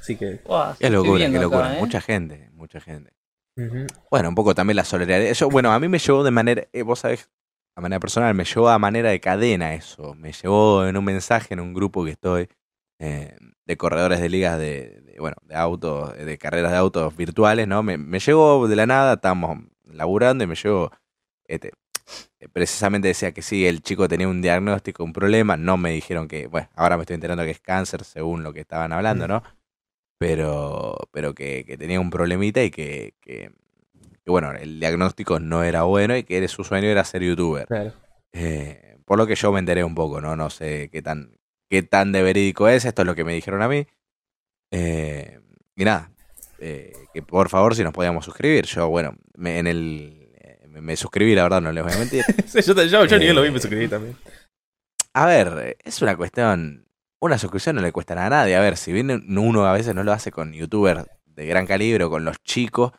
Así 0.00 0.16
que... 0.16 0.40
Qué 0.78 0.90
locura, 0.90 1.18
qué 1.18 1.26
acá, 1.36 1.40
locura. 1.42 1.76
¿eh? 1.76 1.80
Mucha 1.80 2.00
gente, 2.00 2.50
mucha 2.52 2.80
gente. 2.80 3.12
Bueno, 4.10 4.30
un 4.30 4.34
poco 4.34 4.54
también 4.54 4.76
la 4.76 4.84
solidaridad. 4.84 5.32
Yo, 5.34 5.48
bueno, 5.50 5.72
a 5.72 5.78
mí 5.78 5.86
me 5.88 5.98
llevó 5.98 6.24
de 6.24 6.30
manera, 6.30 6.66
eh, 6.72 6.82
vos 6.82 7.00
sabés, 7.00 7.30
a 7.76 7.80
manera 7.82 8.00
personal, 8.00 8.34
me 8.34 8.44
llevó 8.44 8.68
a 8.70 8.78
manera 8.78 9.10
de 9.10 9.20
cadena 9.20 9.74
eso. 9.74 10.14
Me 10.14 10.32
llevó 10.32 10.86
en 10.86 10.96
un 10.96 11.04
mensaje 11.04 11.52
en 11.54 11.60
un 11.60 11.74
grupo 11.74 12.04
que 12.04 12.12
estoy 12.12 12.48
eh, 12.98 13.36
de 13.66 13.76
corredores 13.76 14.20
de 14.20 14.28
ligas 14.30 14.58
de, 14.58 15.02
de, 15.02 15.16
bueno, 15.20 15.36
de 15.42 15.54
autos, 15.54 16.16
de 16.16 16.38
carreras 16.38 16.72
de 16.72 16.78
autos 16.78 17.14
virtuales, 17.14 17.68
¿no? 17.68 17.82
Me, 17.82 17.98
me 17.98 18.18
llegó 18.20 18.66
de 18.66 18.76
la 18.76 18.86
nada, 18.86 19.14
estábamos 19.14 19.58
laburando 19.84 20.42
y 20.44 20.46
me 20.46 20.54
llegó, 20.54 20.90
este, 21.46 21.72
precisamente 22.52 23.08
decía 23.08 23.32
que 23.32 23.42
sí, 23.42 23.66
el 23.66 23.82
chico 23.82 24.08
tenía 24.08 24.28
un 24.28 24.42
diagnóstico, 24.42 25.04
un 25.04 25.12
problema, 25.12 25.56
no 25.56 25.76
me 25.76 25.92
dijeron 25.92 26.28
que, 26.28 26.46
bueno, 26.46 26.68
ahora 26.74 26.96
me 26.96 27.02
estoy 27.02 27.14
enterando 27.14 27.44
que 27.44 27.50
es 27.52 27.60
cáncer 27.60 28.04
según 28.04 28.42
lo 28.42 28.52
que 28.52 28.60
estaban 28.60 28.92
hablando, 28.92 29.26
Mm. 29.26 29.28
¿no? 29.28 29.42
Pero, 30.18 30.96
pero 31.10 31.34
que, 31.34 31.64
que 31.66 31.76
tenía 31.76 32.00
un 32.00 32.10
problemita 32.10 32.62
y 32.62 32.70
que, 32.70 33.14
que, 33.20 33.50
que, 34.24 34.30
bueno, 34.30 34.52
el 34.52 34.78
diagnóstico 34.80 35.40
no 35.40 35.64
era 35.64 35.82
bueno 35.82 36.16
y 36.16 36.22
que 36.24 36.46
su 36.48 36.64
sueño 36.64 36.88
era 36.88 37.04
ser 37.04 37.22
youtuber. 37.22 37.66
claro. 37.66 37.92
Eh, 38.32 38.96
por 39.04 39.18
lo 39.18 39.26
que 39.26 39.34
yo 39.34 39.52
me 39.52 39.58
enteré 39.58 39.84
un 39.84 39.94
poco, 39.94 40.20
¿no? 40.20 40.36
No 40.36 40.48
sé 40.48 40.88
qué 40.92 41.02
tan, 41.02 41.36
qué 41.68 41.82
tan 41.82 42.12
de 42.12 42.22
verídico 42.22 42.68
es, 42.68 42.84
esto 42.84 43.02
es 43.02 43.06
lo 43.06 43.14
que 43.14 43.24
me 43.24 43.34
dijeron 43.34 43.62
a 43.62 43.68
mí. 43.68 43.86
Eh, 44.70 45.40
y 45.76 45.84
nada, 45.84 46.10
eh, 46.58 46.92
que 47.12 47.22
por 47.22 47.48
favor 47.48 47.74
si 47.74 47.82
nos 47.84 47.92
podíamos 47.92 48.24
suscribir. 48.24 48.64
Yo, 48.66 48.88
bueno, 48.88 49.16
me, 49.36 49.58
en 49.58 49.66
el, 49.66 50.12
eh, 50.20 50.21
me, 50.72 50.80
me 50.80 50.96
suscribí, 50.96 51.34
la 51.34 51.44
verdad, 51.44 51.60
no 51.60 51.72
les 51.72 51.84
voy 51.84 51.92
a 51.92 51.98
mentir. 51.98 52.24
Sí, 52.46 52.60
yo, 52.62 52.74
yo, 52.84 53.04
yo 53.04 53.18
ni 53.18 53.32
lo 53.32 53.42
vi, 53.42 53.50
me 53.50 53.58
Eh, 53.58 53.60
suscribí 53.60 53.88
también. 53.88 54.16
A 55.14 55.26
ver, 55.26 55.76
es 55.84 56.02
una 56.02 56.16
cuestión. 56.16 56.86
Una 57.20 57.38
suscripción 57.38 57.76
no 57.76 57.82
le 57.82 57.92
cuesta 57.92 58.14
nada 58.14 58.26
a 58.26 58.30
nadie. 58.30 58.56
A 58.56 58.60
ver, 58.60 58.76
si 58.76 58.92
bien 58.92 59.10
uno 59.38 59.64
a 59.66 59.72
veces 59.72 59.94
no 59.94 60.02
lo 60.02 60.12
hace 60.12 60.32
con 60.32 60.52
youtubers 60.52 61.06
de 61.26 61.46
gran 61.46 61.66
calibre 61.66 62.04
o 62.04 62.10
con 62.10 62.24
los 62.24 62.36
chicos, 62.42 62.92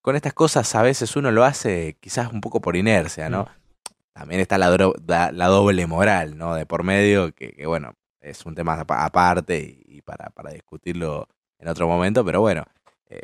con 0.00 0.16
estas 0.16 0.32
cosas 0.32 0.74
a 0.74 0.82
veces 0.82 1.14
uno 1.16 1.30
lo 1.30 1.44
hace 1.44 1.96
quizás 2.00 2.32
un 2.32 2.40
poco 2.40 2.60
por 2.60 2.76
inercia, 2.76 3.28
¿no? 3.28 3.48
También 4.14 4.40
está 4.40 4.56
la, 4.56 4.70
dro- 4.74 4.94
la, 5.06 5.30
la 5.30 5.46
doble 5.48 5.86
moral, 5.86 6.38
¿no? 6.38 6.54
De 6.54 6.64
por 6.64 6.84
medio, 6.84 7.32
que, 7.34 7.52
que, 7.52 7.66
bueno, 7.66 7.92
es 8.20 8.46
un 8.46 8.54
tema 8.54 8.80
apa- 8.80 9.04
aparte 9.04 9.58
y, 9.58 9.96
y 9.98 10.02
para, 10.02 10.30
para 10.30 10.52
discutirlo 10.52 11.28
en 11.58 11.68
otro 11.68 11.86
momento, 11.86 12.24
pero 12.24 12.40
bueno, 12.40 12.64
eh, 13.10 13.20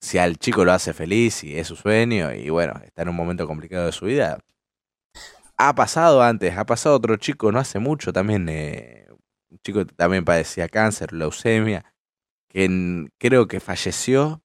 si 0.00 0.18
al 0.18 0.36
chico 0.38 0.64
lo 0.64 0.72
hace 0.72 0.92
feliz 0.92 1.44
y 1.44 1.58
es 1.58 1.68
su 1.68 1.76
sueño 1.76 2.32
y 2.32 2.50
bueno, 2.50 2.74
está 2.84 3.02
en 3.02 3.08
un 3.08 3.16
momento 3.16 3.46
complicado 3.46 3.86
de 3.86 3.92
su 3.92 4.06
vida, 4.06 4.38
ha 5.56 5.74
pasado 5.74 6.22
antes, 6.22 6.56
ha 6.56 6.66
pasado 6.66 6.96
otro 6.96 7.16
chico 7.16 7.50
no 7.50 7.58
hace 7.58 7.78
mucho 7.78 8.12
también, 8.12 8.48
eh, 8.48 9.06
un 9.50 9.58
chico 9.64 9.84
que 9.84 9.94
también 9.94 10.24
padecía 10.24 10.68
cáncer, 10.68 11.12
leucemia, 11.12 11.94
que 12.48 13.08
creo 13.18 13.48
que 13.48 13.60
falleció 13.60 14.42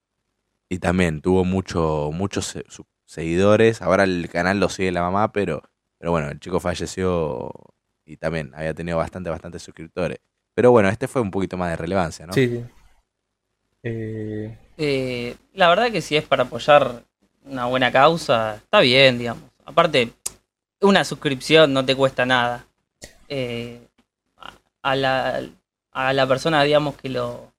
y 0.69 0.79
también 0.79 1.21
tuvo 1.21 1.43
mucho, 1.43 2.11
muchos 2.13 2.57
seguidores. 3.05 3.81
Ahora 3.81 4.05
el 4.05 4.29
canal 4.29 4.59
lo 4.59 4.69
sigue 4.69 4.91
la 4.91 5.01
mamá, 5.01 5.33
pero, 5.33 5.63
pero 5.97 6.11
bueno, 6.11 6.29
el 6.29 6.39
chico 6.39 6.59
falleció 6.59 7.51
y 8.05 8.17
también 8.17 8.51
había 8.55 8.73
tenido 8.73 8.97
bastante, 8.97 9.29
bastante 9.29 9.59
suscriptores. 9.59 10.19
Pero 10.55 10.71
bueno, 10.71 10.89
este 10.89 11.07
fue 11.07 11.21
un 11.21 11.31
poquito 11.31 11.57
más 11.57 11.69
de 11.71 11.75
relevancia, 11.77 12.25
¿no? 12.25 12.33
Sí. 12.33 12.63
Eh, 13.83 14.57
Eh, 14.77 15.36
la 15.53 15.69
verdad 15.69 15.91
que 15.91 16.01
si 16.01 16.15
es 16.15 16.23
para 16.23 16.43
apoyar 16.43 17.03
una 17.45 17.65
buena 17.65 17.91
causa, 17.91 18.55
está 18.55 18.79
bien, 18.79 19.17
digamos. 19.19 19.43
Aparte, 19.65 20.12
una 20.81 21.03
suscripción 21.05 21.73
no 21.73 21.86
te 21.86 21.95
cuesta 21.95 22.25
nada. 22.25 22.65
Eh, 23.29 23.79
a- 24.84 24.95
la, 24.95 25.41
a 25.91 26.13
la 26.13 26.27
persona, 26.27 26.63
digamos, 26.63 26.95
que 26.95 27.10
lo 27.10 27.51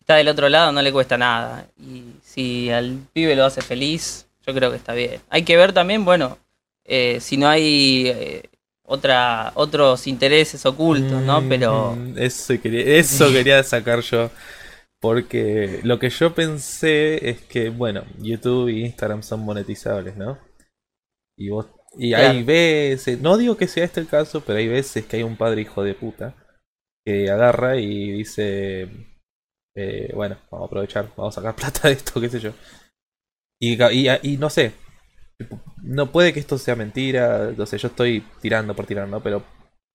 está 0.00 0.16
del 0.16 0.28
otro 0.28 0.48
lado 0.48 0.72
no 0.72 0.82
le 0.82 0.92
cuesta 0.92 1.16
nada. 1.16 1.66
Y 1.80 2.04
si 2.22 2.70
al 2.70 2.98
pibe 3.12 3.36
lo 3.36 3.44
hace 3.44 3.62
feliz, 3.62 4.26
yo 4.46 4.54
creo 4.54 4.70
que 4.70 4.76
está 4.76 4.92
bien. 4.94 5.20
Hay 5.30 5.42
que 5.44 5.56
ver 5.56 5.72
también, 5.72 6.04
bueno, 6.04 6.38
eh, 6.84 7.18
si 7.20 7.36
no 7.36 7.48
hay 7.48 8.08
eh, 8.08 8.42
otra 8.84 9.52
otros 9.54 10.06
intereses 10.06 10.64
ocultos, 10.66 11.22
¿no? 11.22 11.42
Pero 11.48 11.94
mm, 11.96 12.18
Eso 12.18 12.60
quería, 12.60 12.96
eso 12.96 13.30
quería 13.30 13.62
sacar 13.62 14.00
yo. 14.00 14.30
Porque 15.00 15.80
lo 15.84 15.98
que 15.98 16.10
yo 16.10 16.34
pensé 16.34 17.30
es 17.30 17.40
que, 17.42 17.70
bueno, 17.70 18.04
YouTube 18.18 18.68
y 18.68 18.84
Instagram 18.84 19.22
son 19.22 19.40
monetizables, 19.40 20.16
¿no? 20.16 20.38
Y 21.36 21.50
vos 21.50 21.66
y 21.98 22.14
hay 22.14 22.42
veces, 22.44 23.20
no 23.20 23.36
digo 23.38 23.56
que 23.56 23.66
sea 23.66 23.84
este 23.84 24.00
el 24.00 24.08
caso, 24.08 24.42
pero 24.44 24.58
hay 24.58 24.68
veces 24.68 25.06
que 25.06 25.16
hay 25.16 25.22
un 25.22 25.36
padre 25.36 25.62
hijo 25.62 25.82
de 25.82 25.94
puta 25.94 26.34
que 27.06 27.30
agarra 27.30 27.76
y 27.78 28.12
dice, 28.12 28.88
eh, 29.76 30.12
bueno, 30.14 30.38
vamos 30.50 30.66
a 30.66 30.68
aprovechar, 30.68 31.10
vamos 31.16 31.36
a 31.38 31.40
sacar 31.42 31.56
plata 31.56 31.88
de 31.88 31.94
esto, 31.94 32.20
qué 32.20 32.28
sé 32.30 32.40
yo. 32.40 32.52
Y, 33.60 33.80
y, 33.92 34.08
y 34.22 34.36
no 34.36 34.50
sé, 34.50 34.72
no 35.82 36.10
puede 36.12 36.32
que 36.32 36.40
esto 36.40 36.58
sea 36.58 36.76
mentira, 36.76 37.52
no 37.56 37.66
sé, 37.66 37.78
yo 37.78 37.88
estoy 37.88 38.24
tirando 38.40 38.74
por 38.74 38.86
tirar, 38.86 39.08
¿no? 39.08 39.22
Pero 39.22 39.42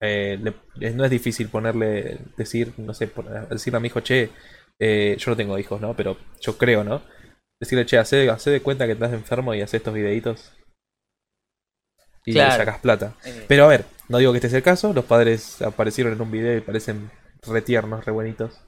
eh, 0.02 0.40
le- 0.42 0.92
no 0.94 1.06
es 1.06 1.12
difícil 1.12 1.50
ponerle, 1.50 2.20
decir, 2.38 2.74
no 2.78 2.94
sé, 2.94 3.10
decirle 3.50 3.78
a 3.78 3.80
mi 3.80 3.88
hijo, 3.88 4.00
che, 4.02 4.30
eh, 4.80 5.16
yo 5.18 5.32
no 5.32 5.38
tengo 5.38 5.58
hijos, 5.60 5.80
¿no? 5.82 5.96
Pero 5.96 6.18
yo 6.42 6.58
creo, 6.58 6.84
¿no? 6.84 7.02
Decirle, 7.62 7.86
che, 7.86 7.98
hace, 7.98 8.30
hace 8.30 8.50
de 8.52 8.62
cuenta 8.62 8.86
que 8.86 8.94
estás 8.94 9.14
enfermo 9.14 9.54
y 9.54 9.62
hace 9.62 9.78
estos 9.78 9.94
videitos. 9.94 10.52
Y 12.26 12.34
le 12.34 12.40
sacas 12.58 12.80
plata. 12.80 13.16
Eh, 13.26 13.46
Pero 13.48 13.66
a 13.66 13.68
ver, 13.68 13.86
no 14.10 14.18
digo 14.18 14.32
que 14.32 14.38
este 14.38 14.50
sea 14.50 14.58
el 14.58 14.64
caso. 14.64 14.94
Los 14.94 15.06
padres 15.06 15.62
aparecieron 15.62 16.14
en 16.14 16.22
un 16.22 16.32
video 16.32 16.58
y 16.58 16.62
parecen 16.62 17.12
re 17.42 17.62
tiernos, 17.62 18.06
re 18.06 18.12
buenitos. 18.12 18.62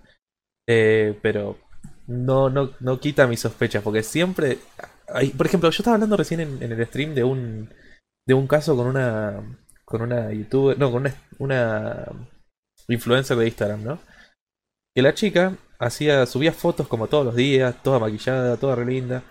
Eh, 0.67 1.17
pero 1.21 1.57
no, 2.07 2.49
no, 2.49 2.71
no 2.79 2.99
quita 2.99 3.27
mis 3.27 3.39
sospechas. 3.39 3.81
Porque 3.83 4.03
siempre. 4.03 4.59
hay- 5.07 5.29
por 5.29 5.45
ejemplo, 5.45 5.69
yo 5.69 5.77
estaba 5.81 5.95
hablando 5.95 6.17
recién 6.17 6.41
en, 6.41 6.61
en 6.61 6.71
el 6.71 6.85
stream 6.85 7.15
de 7.15 7.23
un. 7.23 7.73
de 8.27 8.33
un 8.33 8.47
caso 8.47 8.75
con 8.75 8.87
una. 8.87 9.57
con 9.85 10.01
una 10.01 10.31
youtuber. 10.33 10.77
No, 10.77 10.91
con 10.91 11.01
una, 11.03 11.15
una 11.39 12.05
influencer 12.89 13.37
de 13.37 13.47
Instagram, 13.47 13.83
¿no? 13.83 13.99
Que 14.93 15.01
la 15.01 15.13
chica 15.13 15.55
hacía. 15.79 16.25
subía 16.25 16.51
fotos 16.53 16.88
como 16.88 17.07
todos 17.07 17.25
los 17.25 17.35
días, 17.35 17.81
toda 17.83 17.99
maquillada, 17.99 18.57
toda 18.57 18.75
re 18.75 18.85
linda. 18.85 19.23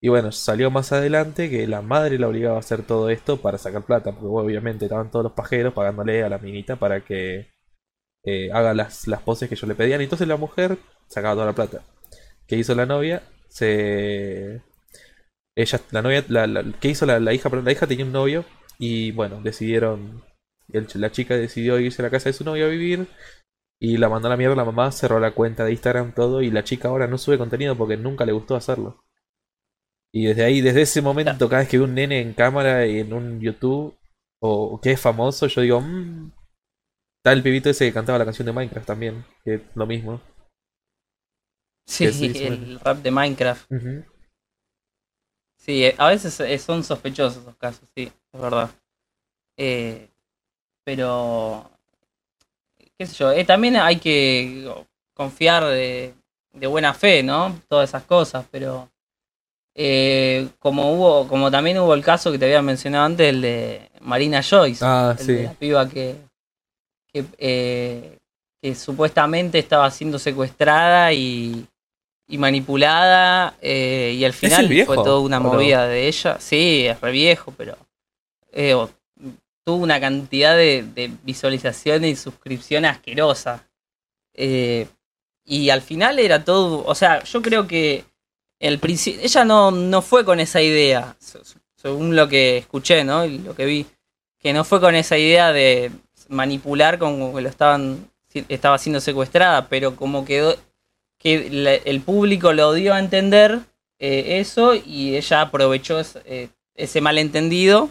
Y 0.00 0.08
bueno, 0.08 0.32
salió 0.32 0.70
más 0.70 0.92
adelante 0.92 1.50
que 1.50 1.66
la 1.66 1.82
madre 1.82 2.18
la 2.18 2.28
obligaba 2.28 2.56
a 2.56 2.60
hacer 2.60 2.82
todo 2.84 3.10
esto 3.10 3.38
para 3.42 3.58
sacar 3.58 3.84
plata, 3.84 4.12
porque 4.12 4.26
obviamente 4.28 4.86
estaban 4.86 5.10
todos 5.10 5.24
los 5.24 5.32
pajeros 5.32 5.74
pagándole 5.74 6.22
a 6.24 6.28
la 6.30 6.38
minita 6.38 6.76
para 6.76 7.02
que 7.04 7.48
eh, 8.24 8.50
haga 8.52 8.74
las, 8.74 9.08
las 9.08 9.22
poses 9.22 9.48
que 9.48 9.54
ellos 9.56 9.68
le 9.68 9.74
pedían. 9.74 10.00
Y 10.00 10.04
entonces 10.04 10.28
la 10.28 10.36
mujer 10.36 10.78
sacaba 11.08 11.34
toda 11.34 11.46
la 11.46 11.54
plata. 11.54 11.82
¿Qué 12.48 12.56
hizo 12.58 12.74
la 12.74 12.86
novia? 12.86 13.22
Se. 13.48 14.62
Ella, 15.56 15.80
la 15.90 16.02
novia, 16.02 16.24
la, 16.28 16.46
la- 16.46 16.64
¿qué 16.80 16.88
hizo 16.88 17.06
la, 17.06 17.20
la 17.20 17.32
hija? 17.34 17.50
Perdón, 17.50 17.66
la 17.66 17.72
hija 17.72 17.86
tenía 17.86 18.04
un 18.04 18.12
novio 18.12 18.44
y 18.78 19.12
bueno, 19.12 19.40
decidieron. 19.42 20.22
la 20.94 21.12
chica 21.12 21.36
decidió 21.36 21.78
irse 21.80 22.02
a 22.02 22.04
la 22.06 22.10
casa 22.10 22.28
de 22.30 22.32
su 22.34 22.44
novio 22.44 22.66
a 22.66 22.68
vivir 22.68 23.06
y 23.80 23.96
la 23.96 24.08
mandó 24.08 24.28
a 24.28 24.30
la 24.30 24.36
mierda. 24.36 24.54
La 24.54 24.64
mamá 24.64 24.92
cerró 24.92 25.18
la 25.18 25.32
cuenta 25.32 25.64
de 25.64 25.72
Instagram, 25.72 26.14
todo. 26.14 26.42
Y 26.42 26.50
la 26.50 26.62
chica 26.62 26.88
ahora 26.88 27.06
no 27.06 27.18
sube 27.18 27.38
contenido 27.38 27.76
porque 27.76 27.96
nunca 27.96 28.24
le 28.24 28.32
gustó 28.32 28.54
hacerlo. 28.54 29.02
Y 30.12 30.26
desde 30.26 30.44
ahí, 30.44 30.60
desde 30.60 30.82
ese 30.82 31.02
momento, 31.02 31.48
cada 31.48 31.62
vez 31.62 31.68
que 31.68 31.78
veo 31.78 31.86
un 31.86 31.94
nene 31.94 32.20
en 32.20 32.34
cámara 32.34 32.86
y 32.86 33.00
en 33.00 33.12
un 33.12 33.40
YouTube 33.40 33.96
o 34.40 34.80
que 34.80 34.92
es 34.92 35.00
famoso, 35.00 35.46
yo 35.46 35.62
digo, 35.62 35.80
mmm. 35.80 36.30
Está 37.20 37.32
el 37.32 37.42
pibito 37.42 37.68
ese 37.68 37.84
que 37.84 37.92
cantaba 37.92 38.18
la 38.18 38.24
canción 38.24 38.46
de 38.46 38.52
Minecraft 38.52 38.86
también, 38.86 39.26
que 39.44 39.56
es 39.56 39.60
lo 39.74 39.86
mismo. 39.86 40.22
sí, 41.86 42.06
el 42.06 42.80
rap 42.80 43.02
de 43.02 43.10
Minecraft. 43.10 43.70
Sí, 45.58 45.84
eh, 45.84 45.94
a 45.98 46.08
veces 46.08 46.40
eh, 46.40 46.58
son 46.58 46.82
sospechosos 46.82 47.42
esos 47.42 47.56
casos, 47.56 47.86
sí, 47.94 48.10
es 48.32 48.40
verdad. 48.40 48.70
Eh, 49.58 50.08
pero, 50.82 51.70
qué 53.00 53.06
sé 53.06 53.14
yo, 53.14 53.32
eh, 53.32 53.46
también 53.46 53.76
hay 53.76 53.96
que 53.96 54.70
confiar 55.14 55.64
de, 55.64 56.12
de 56.52 56.66
buena 56.66 56.92
fe, 56.92 57.22
¿no? 57.22 57.58
Todas 57.66 57.88
esas 57.88 58.02
cosas, 58.02 58.44
pero 58.50 58.90
eh, 59.74 60.46
como 60.58 60.92
hubo, 60.92 61.26
como 61.26 61.50
también 61.50 61.78
hubo 61.78 61.94
el 61.94 62.04
caso 62.04 62.30
que 62.30 62.38
te 62.38 62.44
había 62.44 62.60
mencionado 62.60 63.06
antes, 63.06 63.26
el 63.30 63.40
de 63.40 63.90
Marina 64.02 64.42
Joyce, 64.42 64.84
Ah, 64.84 65.16
el 65.18 65.26
de 65.26 65.42
la 65.44 65.52
piba 65.54 65.88
que, 65.88 66.16
que, 67.10 67.24
eh, 67.38 68.18
que 68.60 68.74
supuestamente 68.74 69.58
estaba 69.58 69.90
siendo 69.90 70.18
secuestrada 70.18 71.10
y, 71.14 71.66
y 72.28 72.36
manipulada 72.36 73.54
eh, 73.62 74.14
y 74.14 74.26
al 74.26 74.34
final 74.34 74.68
viejo, 74.68 74.92
fue 74.92 75.02
toda 75.02 75.20
una 75.20 75.40
no? 75.40 75.54
movida 75.54 75.86
de 75.86 76.06
ella. 76.06 76.36
Sí, 76.38 76.84
es 76.86 77.00
re 77.00 77.12
viejo, 77.12 77.54
pero 77.56 77.78
eh, 78.52 78.76
tuvo 79.70 79.84
una 79.84 80.00
cantidad 80.00 80.56
de, 80.56 81.12
visualizaciones 81.22 82.10
y 82.10 82.16
suscripciones 82.16 82.90
asquerosa. 82.90 83.68
Eh, 84.34 84.88
y 85.44 85.70
al 85.70 85.80
final 85.80 86.18
era 86.18 86.44
todo, 86.44 86.84
o 86.84 86.94
sea, 86.96 87.22
yo 87.22 87.40
creo 87.40 87.68
que 87.68 88.04
el 88.58 88.80
ella 89.22 89.44
no, 89.44 89.70
no 89.70 90.02
fue 90.02 90.24
con 90.24 90.40
esa 90.40 90.60
idea, 90.60 91.16
se- 91.20 91.38
según 91.76 92.16
lo 92.16 92.28
que 92.28 92.58
escuché, 92.58 93.04
¿no? 93.04 93.24
Y 93.24 93.38
lo 93.38 93.54
que 93.54 93.64
vi, 93.64 93.86
que 94.40 94.52
no 94.52 94.64
fue 94.64 94.80
con 94.80 94.96
esa 94.96 95.16
idea 95.16 95.52
de 95.52 95.92
manipular 96.28 96.98
como 96.98 97.32
que 97.32 97.42
lo 97.42 97.48
estaban, 97.48 98.10
estaba 98.48 98.76
siendo 98.76 99.00
secuestrada, 99.00 99.68
pero 99.68 99.94
como 99.94 100.24
quedó, 100.24 100.56
que 101.16 101.80
el 101.84 102.00
público 102.00 102.52
lo 102.52 102.72
dio 102.72 102.92
a 102.92 102.98
entender 102.98 103.60
eh, 104.00 104.40
eso 104.40 104.74
y 104.74 105.16
ella 105.16 105.42
aprovechó 105.42 106.00
ese, 106.00 106.22
eh, 106.24 106.48
ese 106.74 107.00
malentendido 107.00 107.90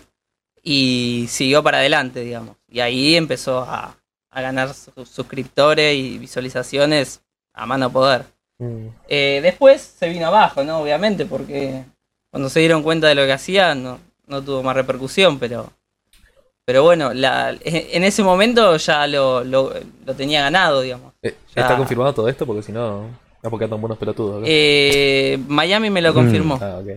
y 0.63 1.25
siguió 1.29 1.63
para 1.63 1.79
adelante, 1.79 2.21
digamos. 2.21 2.55
Y 2.69 2.79
ahí 2.79 3.15
empezó 3.15 3.59
a, 3.59 3.95
a 4.31 4.41
ganar 4.41 4.73
su- 4.73 5.05
suscriptores 5.05 5.95
y 5.95 6.17
visualizaciones 6.17 7.21
a 7.53 7.65
mano 7.65 7.91
poder. 7.91 8.25
Mm. 8.59 8.87
Eh, 9.07 9.39
después 9.41 9.81
se 9.81 10.09
vino 10.09 10.27
abajo, 10.27 10.63
¿no? 10.63 10.79
Obviamente, 10.79 11.25
porque 11.25 11.83
cuando 12.29 12.49
se 12.49 12.59
dieron 12.59 12.83
cuenta 12.83 13.07
de 13.07 13.15
lo 13.15 13.25
que 13.25 13.33
hacía 13.33 13.73
no, 13.75 13.99
no 14.27 14.41
tuvo 14.43 14.61
más 14.63 14.75
repercusión, 14.75 15.39
pero 15.39 15.71
pero 16.65 16.83
bueno, 16.83 17.13
la, 17.15 17.57
en 17.63 18.03
ese 18.03 18.21
momento 18.21 18.77
ya 18.77 19.07
lo, 19.07 19.43
lo, 19.43 19.73
lo 20.05 20.13
tenía 20.13 20.41
ganado, 20.43 20.81
digamos. 20.81 21.13
Eh, 21.23 21.35
Ya. 21.55 21.63
¿Está 21.63 21.75
confirmado 21.77 22.13
todo 22.13 22.29
esto? 22.29 22.45
Porque 22.45 22.61
si 22.61 22.71
no, 22.71 23.07
está 23.37 23.49
porque 23.49 23.63
andan 23.65 23.81
buenos 23.81 23.97
pelotudos. 23.97 24.41
¿no? 24.41 24.45
Eh, 24.47 25.39
Miami 25.47 25.89
me 25.89 25.99
lo 26.01 26.13
confirmó. 26.13 26.59
Ah, 26.61 26.79
ok. 26.79 26.89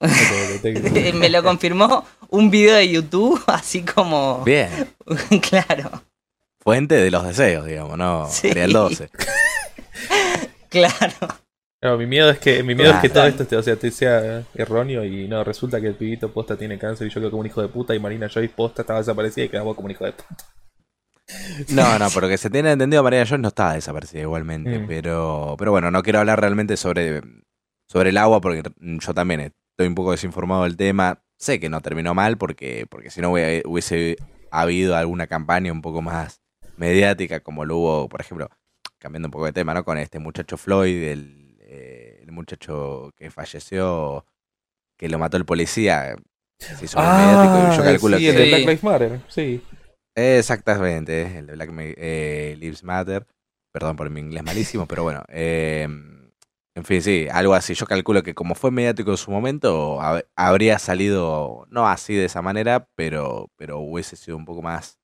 Me 1.14 1.28
lo 1.28 1.42
confirmó 1.42 2.04
un 2.28 2.50
video 2.50 2.76
de 2.76 2.88
YouTube, 2.88 3.42
así 3.46 3.82
como... 3.82 4.42
Bien. 4.44 4.68
claro, 5.48 6.02
Fuente 6.60 6.96
de 6.96 7.10
los 7.10 7.24
deseos, 7.26 7.64
digamos, 7.66 7.96
no 7.96 8.28
Sí. 8.28 8.50
Ariel 8.50 8.72
12. 8.72 9.08
claro. 10.68 11.14
No, 11.80 11.96
mi 11.96 12.06
miedo 12.06 12.28
es 12.30 12.38
que, 12.40 12.62
mi 12.64 12.74
miedo 12.74 12.90
es 12.92 12.98
que 12.98 13.08
todo 13.08 13.22
Claro. 13.22 13.28
esto 13.30 13.46
te- 13.46 13.56
o 13.56 13.62
sea, 13.62 13.76
te 13.76 13.90
sea 13.92 14.42
erróneo 14.54 15.04
y 15.04 15.28
no, 15.28 15.44
resulta 15.44 15.80
que 15.80 15.86
el 15.86 15.94
pibito 15.94 16.32
posta 16.32 16.56
tiene 16.56 16.76
cáncer 16.78 17.06
y 17.06 17.10
yo 17.10 17.20
quedo 17.20 17.30
como 17.30 17.40
un 17.40 17.46
hijo 17.46 17.62
de 17.62 17.68
puta 17.68 17.94
y 17.94 18.00
Marina 18.00 18.28
Joyce 18.28 18.52
posta 18.54 18.82
estaba 18.82 18.98
desaparecida 18.98 19.44
y 19.44 19.48
quedamos 19.48 19.76
como 19.76 19.86
un 19.86 19.92
hijo 19.92 20.04
de 20.04 20.12
puta. 20.12 20.36
No, 21.70 21.98
no, 21.98 22.08
porque 22.10 22.36
se 22.38 22.50
tiene 22.50 22.72
entendido, 22.72 23.02
María 23.02 23.20
Joyce 23.20 23.38
no 23.38 23.48
estaba 23.48 23.74
desaparecida 23.74 24.22
igualmente, 24.22 24.78
Mm. 24.78 24.86
pero, 24.88 25.54
pero 25.58 25.70
bueno, 25.70 25.90
no 25.90 26.02
quiero 26.02 26.18
hablar 26.18 26.40
realmente 26.40 26.76
sobre, 26.76 27.22
sobre 27.88 28.10
el 28.10 28.16
agua 28.18 28.40
porque 28.40 28.62
yo 28.80 29.14
también 29.14 29.40
estoy 29.40 29.86
un 29.86 29.94
poco 29.94 30.10
desinformado 30.10 30.64
del 30.64 30.76
tema. 30.76 31.22
Sé 31.38 31.60
que 31.60 31.68
no 31.68 31.80
terminó 31.80 32.14
mal 32.14 32.36
porque, 32.36 32.86
porque 32.90 33.10
si 33.10 33.20
no 33.20 33.30
hubiese, 33.30 34.16
habido 34.50 34.96
alguna 34.96 35.26
campaña 35.28 35.72
un 35.72 35.82
poco 35.82 36.02
más 36.02 36.42
mediática 36.76 37.40
como 37.40 37.64
lo 37.64 37.76
hubo, 37.76 38.08
por 38.08 38.20
ejemplo, 38.20 38.48
cambiando 38.98 39.28
un 39.28 39.32
poco 39.32 39.46
de 39.46 39.52
tema, 39.52 39.72
¿no? 39.72 39.84
Con 39.84 39.98
este 39.98 40.18
muchacho 40.18 40.56
Floyd, 40.56 41.02
el, 41.04 41.56
eh, 41.60 42.18
el 42.22 42.32
muchacho 42.32 43.12
que 43.16 43.30
falleció, 43.30 44.26
que 44.96 45.08
lo 45.08 45.18
mató 45.18 45.36
el 45.36 45.44
policía. 45.44 46.16
Se 46.58 46.84
hizo 46.84 46.98
muy 46.98 47.06
mediático 47.08 47.72
y 47.72 47.76
yo 47.76 47.84
calculo 47.84 48.16
Ah, 48.16 48.18
sí, 48.18 48.24
que... 48.24 48.30
el 48.30 48.36
de. 48.36 48.48
Black 48.48 48.60
Lives 48.60 48.82
Matter, 48.82 49.20
sí. 49.28 49.62
Exactamente, 50.16 51.38
el 51.38 51.46
de 51.46 51.52
Black 51.54 51.70
eh, 51.76 52.56
Lives 52.58 52.82
Matter. 52.82 53.24
Perdón 53.70 53.94
por 53.96 54.10
mi 54.10 54.18
inglés 54.18 54.42
malísimo, 54.42 54.86
pero 54.86 55.04
bueno. 55.04 55.22
eh, 55.28 55.86
en 56.78 56.84
fin, 56.84 57.02
sí, 57.02 57.26
algo 57.30 57.54
así. 57.54 57.74
Yo 57.74 57.86
calculo 57.86 58.22
que 58.22 58.34
como 58.34 58.54
fue 58.54 58.70
mediático 58.70 59.10
en 59.10 59.16
su 59.16 59.30
momento, 59.30 59.98
hab- 60.00 60.26
habría 60.36 60.78
salido, 60.78 61.66
no 61.70 61.88
así 61.88 62.14
de 62.14 62.26
esa 62.26 62.42
manera, 62.42 62.88
pero, 62.94 63.50
pero 63.56 63.78
hubiese 63.80 64.16
sido 64.16 64.36
un 64.36 64.44
poco 64.44 64.62
más 64.62 64.98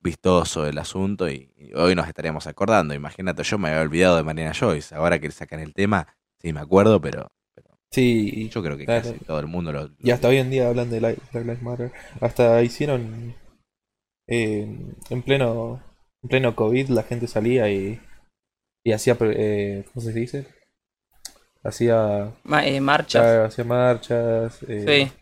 vistoso 0.00 0.66
el 0.66 0.78
asunto 0.78 1.28
y, 1.30 1.52
y 1.56 1.74
hoy 1.74 1.94
nos 1.94 2.08
estaríamos 2.08 2.46
acordando. 2.46 2.94
Imagínate, 2.94 3.42
yo 3.44 3.58
me 3.58 3.68
había 3.70 3.82
olvidado 3.82 4.16
de 4.16 4.24
Marina 4.24 4.52
Joyce. 4.54 4.94
Ahora 4.94 5.18
que 5.20 5.30
sacan 5.30 5.60
el 5.60 5.74
tema, 5.74 6.08
sí 6.40 6.52
me 6.52 6.60
acuerdo, 6.60 7.00
pero, 7.00 7.32
pero 7.54 7.78
Sí, 7.92 8.48
yo 8.50 8.62
creo 8.62 8.76
que 8.78 8.86
Claro. 8.86 9.08
casi 9.10 9.18
todo 9.24 9.40
el 9.40 9.46
mundo 9.48 9.72
lo... 9.72 9.82
lo- 9.88 9.94
y 9.98 10.10
hasta 10.10 10.28
hoy 10.28 10.38
en 10.38 10.50
día 10.50 10.68
hablan 10.68 10.90
de 10.90 11.00
Black 11.00 11.18
Lives 11.34 11.62
Matter. 11.62 11.92
Hasta 12.20 12.62
hicieron 12.62 13.34
eh, 14.28 14.68
en 15.10 15.22
pleno 15.22 15.82
en 16.22 16.28
pleno 16.28 16.54
COVID 16.56 16.88
la 16.90 17.02
gente 17.02 17.26
salía 17.26 17.70
y, 17.70 18.00
y 18.84 18.92
hacía, 18.92 19.16
eh, 19.20 19.84
¿cómo 19.92 20.04
se 20.06 20.12
dice? 20.12 20.46
Hacía, 21.64 22.30
Ma- 22.44 22.66
eh, 22.66 22.80
marchas. 22.80 23.22
claro, 23.22 23.44
hacía 23.44 23.64
marchas, 23.64 24.58
eh, 24.68 25.08
Sí. 25.08 25.12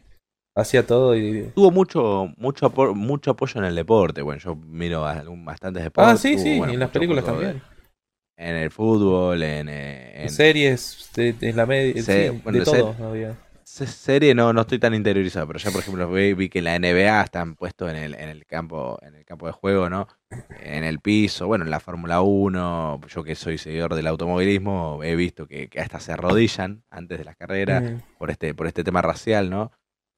hacía 0.56 0.86
todo 0.86 1.14
y... 1.16 1.50
Tuvo 1.54 1.70
mucho 1.70 2.32
mucho 2.38 2.66
apo- 2.72 2.94
mucho 2.94 3.32
apoyo 3.32 3.60
en 3.60 3.66
el 3.66 3.74
deporte. 3.74 4.22
Bueno, 4.22 4.40
yo 4.40 4.56
miro 4.56 5.02
bastantes 5.44 5.82
deportes. 5.84 6.14
Ah, 6.14 6.16
sí, 6.16 6.32
tuvo, 6.32 6.42
sí, 6.42 6.56
bueno, 6.58 6.72
y 6.72 6.74
en 6.74 6.80
las 6.80 6.90
películas 6.90 7.24
también. 7.24 7.62
en 8.38 8.56
el 8.56 8.70
fútbol, 8.70 9.42
en, 9.42 9.68
eh, 9.68 10.22
en 10.22 10.30
Series, 10.30 11.10
de, 11.14 11.34
de 11.34 11.52
la 11.52 11.66
media, 11.66 12.02
sí, 12.02 12.30
bueno, 12.42 12.58
de 12.58 12.64
todo 12.64 12.94
había. 13.06 13.36
Se- 13.72 13.86
serie 13.86 14.34
no, 14.34 14.52
no 14.52 14.62
estoy 14.62 14.78
tan 14.78 14.94
interiorizado, 14.94 15.46
pero 15.46 15.58
ya 15.58 15.70
por 15.70 15.80
ejemplo 15.80 16.10
vi, 16.10 16.34
vi 16.34 16.48
que 16.48 16.60
la 16.62 16.74
NBA 16.78 17.22
están 17.22 17.54
puestos 17.54 17.90
en 17.90 17.96
el, 17.96 18.14
en 18.14 18.28
el 18.28 18.44
campo, 18.46 18.98
en 19.02 19.14
el 19.14 19.24
campo 19.24 19.46
de 19.46 19.52
juego, 19.52 19.88
¿no? 19.88 20.08
En 20.62 20.84
el 20.84 21.00
piso, 21.00 21.46
bueno, 21.46 21.64
en 21.64 21.70
la 21.70 21.80
Fórmula 21.80 22.20
1, 22.20 23.00
yo 23.08 23.22
que 23.24 23.34
soy 23.34 23.58
seguidor 23.58 23.94
del 23.94 24.06
automovilismo, 24.08 25.00
he 25.04 25.14
visto 25.16 25.46
que, 25.46 25.68
que 25.68 25.80
hasta 25.80 26.00
se 26.00 26.12
arrodillan 26.12 26.82
antes 26.90 27.18
de 27.18 27.24
las 27.24 27.36
carreras 27.36 27.82
Mm. 27.82 27.96
por 28.18 28.30
este, 28.30 28.54
por 28.54 28.66
este 28.66 28.82
tema 28.84 29.02
racial, 29.02 29.50
¿no? 29.50 29.70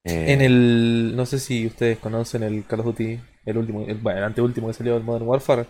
Eh, 0.04 0.32
En 0.32 0.40
el. 0.40 1.12
No 1.14 1.26
sé 1.26 1.38
si 1.38 1.66
ustedes 1.66 1.98
conocen 1.98 2.42
el 2.42 2.64
Call 2.64 2.80
of 2.80 2.86
Duty, 2.86 3.20
el 3.46 3.56
último, 3.58 3.84
el, 3.86 3.98
bueno, 3.98 4.18
el 4.18 4.24
anteúltimo 4.24 4.66
que 4.66 4.72
salió, 4.74 4.96
el 4.96 5.04
Modern 5.04 5.26
Warfare. 5.28 5.66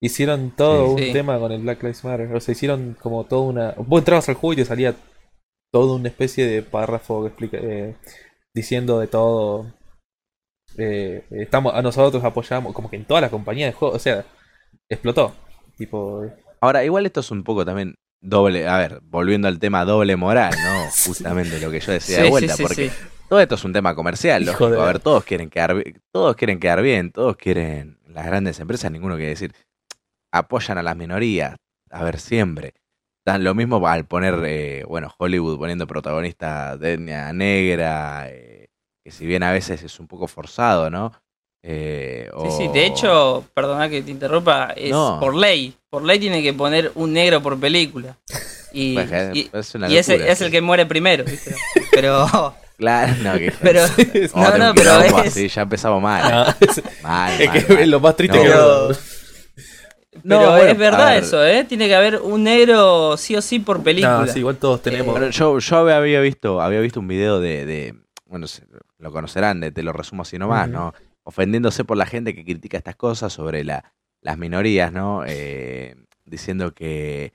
Hicieron 0.00 0.50
todo 0.50 0.86
Sí. 0.86 0.90
un 0.92 0.98
Sí. 1.08 1.12
tema 1.12 1.38
con 1.38 1.50
el 1.52 1.62
Black 1.62 1.82
Lives 1.82 2.04
Matter. 2.04 2.32
O 2.34 2.40
sea, 2.40 2.52
hicieron 2.52 2.96
como 3.00 3.24
toda 3.24 3.42
una. 3.42 3.74
Vos 3.78 4.00
entrabas 4.00 4.28
al 4.28 4.34
juego 4.36 4.52
y 4.52 4.56
te 4.56 4.64
salía 4.64 4.94
toda 5.72 5.96
una 5.96 6.08
especie 6.08 6.46
de 6.46 6.62
párrafo 6.62 7.22
que 7.22 7.28
explica, 7.28 7.58
eh, 7.60 7.96
diciendo 8.54 9.00
de 9.00 9.06
todo. 9.08 9.72
eh, 10.78 11.24
estamos, 11.30 11.74
a 11.74 11.82
nosotros 11.82 12.22
apoyamos, 12.24 12.72
como 12.74 12.88
que 12.90 12.96
en 12.96 13.04
toda 13.04 13.20
la 13.20 13.30
compañía 13.30 13.66
de 13.66 13.72
juego. 13.72 13.94
O 13.94 13.98
sea, 13.98 14.24
explotó. 14.88 15.34
Tipo. 15.76 16.24
Ahora, 16.60 16.84
igual 16.84 17.06
esto 17.06 17.20
es 17.20 17.30
un 17.30 17.42
poco 17.44 17.64
también 17.64 17.94
doble, 18.20 18.68
a 18.68 18.78
ver, 18.78 19.00
volviendo 19.02 19.48
al 19.48 19.58
tema 19.58 19.84
doble 19.84 20.16
moral, 20.16 20.54
¿no? 20.64 20.88
Justamente 21.06 21.58
lo 21.60 21.70
que 21.70 21.80
yo 21.80 21.92
decía 21.92 22.22
de 22.22 22.30
vuelta, 22.30 22.52
sí, 22.52 22.56
sí, 22.58 22.62
porque 22.62 22.90
sí. 22.90 22.96
todo 23.28 23.40
esto 23.40 23.54
es 23.56 23.64
un 23.64 23.72
tema 23.72 23.94
comercial, 23.94 24.44
lógico. 24.44 24.70
de- 24.70 24.80
A 24.80 24.84
ver, 24.84 25.00
todos 25.00 25.24
quieren 25.24 25.50
quedar 25.50 25.74
todos 26.12 26.36
quieren 26.36 26.60
quedar 26.60 26.82
bien, 26.82 27.10
todos 27.10 27.36
quieren 27.36 27.98
las 28.06 28.26
grandes 28.26 28.60
empresas, 28.60 28.92
ninguno 28.92 29.16
quiere 29.16 29.30
decir 29.30 29.52
apoyan 30.32 30.78
a 30.78 30.82
las 30.82 30.96
minorías, 30.96 31.56
a 31.90 32.04
ver, 32.04 32.18
siempre. 32.20 32.74
Dan 33.24 33.44
lo 33.44 33.54
mismo 33.54 33.86
al 33.86 34.04
poner, 34.04 34.40
eh, 34.44 34.84
bueno, 34.88 35.14
Hollywood 35.16 35.58
poniendo 35.58 35.86
protagonista 35.86 36.76
de 36.76 36.94
etnia 36.94 37.32
negra, 37.32 38.26
eh, 38.28 38.66
que 39.04 39.10
si 39.12 39.26
bien 39.26 39.42
a 39.44 39.52
veces 39.52 39.82
es 39.82 40.00
un 40.00 40.08
poco 40.08 40.26
forzado, 40.26 40.90
¿no? 40.90 41.12
Eh, 41.64 42.28
Sí, 42.42 42.50
sí, 42.50 42.66
o- 42.68 42.72
de 42.72 42.86
hecho, 42.86 43.44
perdona 43.54 43.88
que 43.88 44.02
te 44.02 44.10
interrumpa, 44.10 44.72
es 44.76 44.90
No. 44.90 45.18
por 45.20 45.36
ley. 45.36 45.72
Por 45.88 46.02
ley 46.02 46.18
tiene 46.18 46.42
que 46.42 46.52
poner 46.52 46.90
un 46.96 47.12
negro 47.12 47.40
por 47.40 47.58
película. 47.60 48.16
Y, 48.72 48.94
Pues, 48.94 49.12
eh, 49.12 49.30
y- 49.34 49.50
es 49.52 49.74
una 49.76 49.88
y 49.88 49.96
ese 49.98 50.14
locura, 50.14 50.32
es 50.32 50.38
sí. 50.38 50.44
el 50.46 50.50
que 50.50 50.60
muere 50.60 50.86
primero, 50.86 51.22
¿viste? 51.24 51.54
Pero, 51.92 52.26
Claro, 52.78 53.14
no, 53.22 53.34
que 53.34 53.52
pero, 53.62 53.82
no, 54.34 54.58
no, 54.58 54.74
pero 54.74 55.00
es, 55.02 55.12
así, 55.12 55.46
ya 55.46 55.62
empezamos 55.62 56.02
mal. 56.02 56.22
ah, 56.24 56.56
es, 56.58 56.82
Mal, 57.04 57.40
es 57.40 57.48
mal, 57.48 57.66
que 57.66 57.74
mal. 57.74 57.90
lo 57.90 58.00
más 58.00 58.16
triste 58.16 58.36
No, 58.38 58.42
que. 58.88 58.94
No, 60.24 60.38
pero 60.38 60.50
bueno, 60.52 60.64
es 60.72 60.78
verdad 60.78 61.14
ver. 61.14 61.22
eso, 61.22 61.44
¿eh? 61.44 61.64
Tiene 61.64 61.88
que 61.88 61.94
haber 61.94 62.20
un 62.20 62.44
negro 62.44 63.16
sí 63.16 63.34
o 63.34 63.40
sí 63.42 63.58
por 63.60 63.82
película. 63.82 64.20
No, 64.20 64.26
sí, 64.26 64.40
igual 64.40 64.56
todos 64.56 64.82
tenemos. 64.82 65.12
Bueno, 65.12 65.30
yo, 65.30 65.58
yo 65.58 65.76
había- 65.78 66.20
visto, 66.20 66.60
había 66.60 66.80
visto 66.80 67.00
un 67.00 67.08
video 67.08 67.40
de, 67.40 67.64
de- 67.64 67.94
bueno, 68.26 68.46
se- 68.46 68.66
lo 68.98 69.10
conocerán, 69.10 69.60
de, 69.60 69.70
te 69.72 69.82
lo 69.82 69.92
resumo 69.92 70.22
así 70.22 70.38
nomás, 70.38 70.68
Ujú. 70.68 70.76
¿no? 70.76 70.94
Ofendiéndose 71.24 71.84
por 71.84 71.96
la 71.96 72.04
gente 72.06 72.34
que 72.34 72.44
critica 72.44 72.76
estas 72.76 72.96
cosas 72.96 73.32
sobre 73.32 73.64
la, 73.64 73.92
las 74.20 74.36
minorías, 74.36 74.92
¿no? 74.92 75.22
Eh, 75.26 75.96
diciendo 76.26 76.72
que, 76.74 77.32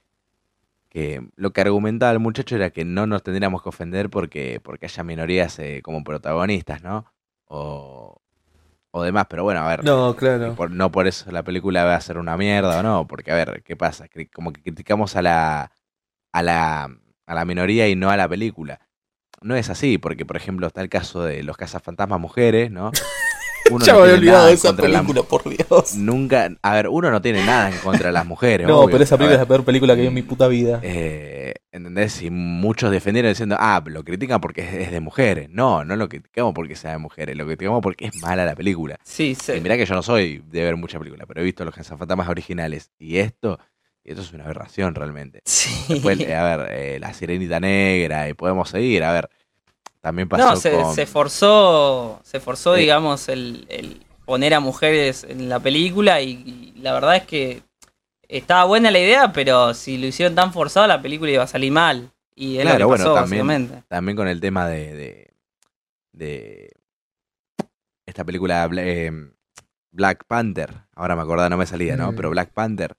que 0.90 1.22
lo 1.36 1.52
que 1.52 1.62
argumentaba 1.62 2.12
el 2.12 2.20
muchacho 2.20 2.56
era 2.56 2.70
que 2.70 2.86
no 2.86 3.08
nos 3.08 3.24
tendríamos 3.24 3.64
que 3.64 3.70
ofender 3.70 4.10
porque, 4.10 4.60
porque 4.64 4.86
haya 4.86 5.04
minorías 5.04 5.58
eh, 5.60 5.82
como 5.84 6.04
protagonistas, 6.04 6.82
¿no? 6.84 7.06
O, 7.46 8.17
o 8.98 9.04
demás, 9.04 9.26
pero 9.30 9.44
bueno, 9.44 9.62
a 9.62 9.68
ver. 9.70 9.84
No, 9.84 10.16
claro. 10.16 10.54
Por- 10.56 10.72
no 10.72 10.92
por 10.92 11.08
eso 11.08 11.32
la 11.32 11.44
película 11.44 11.84
va 11.86 11.96
a 11.96 12.02
ser 12.02 12.18
una 12.18 12.38
mierda 12.38 12.80
o 12.80 12.84
no, 12.84 13.08
porque 13.08 13.32
a 13.32 13.36
ver, 13.36 13.64
¿qué 13.64 13.76
pasa? 13.76 14.06
Como 14.34 14.52
que 14.54 14.62
criticamos 14.62 15.16
a 15.16 15.22
la, 15.22 15.72
a 16.34 16.44
la, 16.44 16.90
a 17.26 17.36
la 17.36 17.46
minoría 17.46 17.88
y 17.88 17.96
no 17.96 18.10
a 18.10 18.18
la 18.18 18.28
película. 18.28 18.80
No 19.42 19.56
es 19.56 19.70
así, 19.70 19.98
porque 19.98 20.26
por 20.26 20.36
ejemplo 20.38 20.66
está 20.68 20.82
el 20.82 20.90
caso 20.90 21.24
de 21.24 21.44
los 21.44 21.58
cazafantasmas 21.58 22.20
mujeres, 22.20 22.72
¿no? 22.72 22.92
Uno 23.72 23.86
ya 23.86 23.94
no 23.94 24.00
me 24.00 24.04
había 24.06 24.16
olvidado 24.16 24.48
de 24.48 24.54
esa 24.54 24.72
la- 24.72 24.78
película, 24.78 25.24
por 25.24 25.44
Dios. 25.50 25.96
Nunca, 25.96 26.50
a 26.62 26.74
ver, 26.74 26.88
uno 26.90 27.12
no 27.12 27.22
tiene 27.22 27.46
nada 27.46 27.70
en 27.72 27.78
contra 27.80 28.08
de 28.08 28.14
las 28.14 28.26
mujeres. 28.26 28.68
No, 28.68 28.80
obvio. 28.80 28.92
pero 28.94 29.04
esa 29.04 29.18
película 29.18 29.36
es 29.36 29.42
la 29.42 29.48
peor 29.48 29.64
película 29.66 29.96
que 29.96 30.02
vi 30.02 30.08
en 30.08 30.14
mi 30.14 30.22
puta 30.22 30.48
vida. 30.48 30.80
eh, 30.84 31.54
¿Entendés? 31.72 32.22
Y 32.24 32.30
muchos 32.32 32.90
defendieron 32.92 33.30
diciendo, 33.32 33.56
ah, 33.60 33.84
lo 33.86 34.04
critican 34.04 34.42
porque 34.42 34.62
es, 34.62 34.74
es 34.88 34.92
de 34.92 35.00
mujeres. 35.00 35.48
No, 35.52 35.84
no 35.86 35.96
lo 35.96 36.10
criticamos 36.10 36.54
porque 36.56 36.76
sea 36.76 36.92
de 36.92 36.98
mujeres, 36.98 37.36
lo 37.38 37.46
criticamos 37.46 37.82
porque 37.82 38.06
es 38.08 38.16
mala 38.22 38.46
la 38.46 38.56
película. 38.56 38.98
Sí, 39.04 39.36
sí. 39.36 39.54
Y 39.54 39.62
mirá 39.62 39.78
que 39.78 39.86
yo 39.86 39.94
no 39.94 40.02
soy 40.02 40.44
de 40.50 40.64
ver 40.64 40.76
mucha 40.76 40.98
película, 40.98 41.26
pero 41.28 41.42
he 41.42 41.44
visto 41.44 41.64
los 41.66 41.76
cazafantasmas 41.76 42.30
originales. 42.30 42.90
Y 42.98 43.18
esto, 43.18 43.60
y 44.04 44.10
esto 44.12 44.22
es 44.24 44.34
una 44.34 44.46
aberración 44.46 44.96
realmente. 44.96 45.42
Sí. 45.46 45.70
Después, 45.90 46.20
eh, 46.20 46.34
a 46.36 46.58
ver, 46.58 46.68
eh, 46.72 47.00
la 47.00 47.14
sirenita 47.14 47.60
negra, 47.60 48.28
y 48.28 48.34
podemos 48.34 48.70
seguir, 48.70 49.04
a 49.04 49.12
ver. 49.12 49.30
También 50.02 50.30
pasó 50.30 50.52
No, 50.52 50.56
se, 50.56 50.72
con. 50.72 50.96
se 50.96 51.06
forzó, 51.06 52.20
se 52.24 52.40
forzó, 52.40 52.74
digamos, 52.74 53.30
el, 53.30 53.66
el 53.70 54.06
poner 54.26 54.54
a 54.54 54.60
mujeres 54.60 55.26
en 55.28 55.50
la 55.50 55.60
película 55.60 56.22
y, 56.22 56.74
y 56.76 56.80
la 56.80 56.94
verdad 56.94 57.16
es 57.18 57.24
que 57.24 57.64
estaba 58.28 58.66
buena 58.66 58.92
la 58.92 59.00
idea, 59.00 59.32
pero 59.32 59.74
si 59.74 59.98
lo 59.98 60.08
hicieron 60.08 60.36
tan 60.36 60.54
forzado 60.54 60.88
la 60.88 61.02
película 61.02 61.32
iba 61.32 61.44
a 61.44 61.48
salir 61.48 61.72
mal. 61.72 62.12
Y 62.36 62.58
es 62.58 62.64
Claro, 62.64 62.80
lo 62.80 62.96
que 62.96 63.04
bueno, 63.04 63.14
también-. 63.14 63.84
También 63.88 64.16
con 64.16 64.28
el 64.28 64.40
tema 64.40 64.68
de. 64.68 64.94
de, 64.96 65.34
de 66.14 66.72
esta 68.06 68.24
película 68.24 68.70
eh, 68.78 69.12
Black 69.92 70.26
Panther. 70.28 70.74
Ahora 70.96 71.16
me 71.16 71.22
acordaba, 71.24 71.50
no 71.50 71.58
me 71.58 71.66
salía, 71.66 71.98
¿no? 71.98 72.12
Mm. 72.12 72.16
Pero 72.16 72.30
Black 72.30 72.52
Panther, 72.54 72.96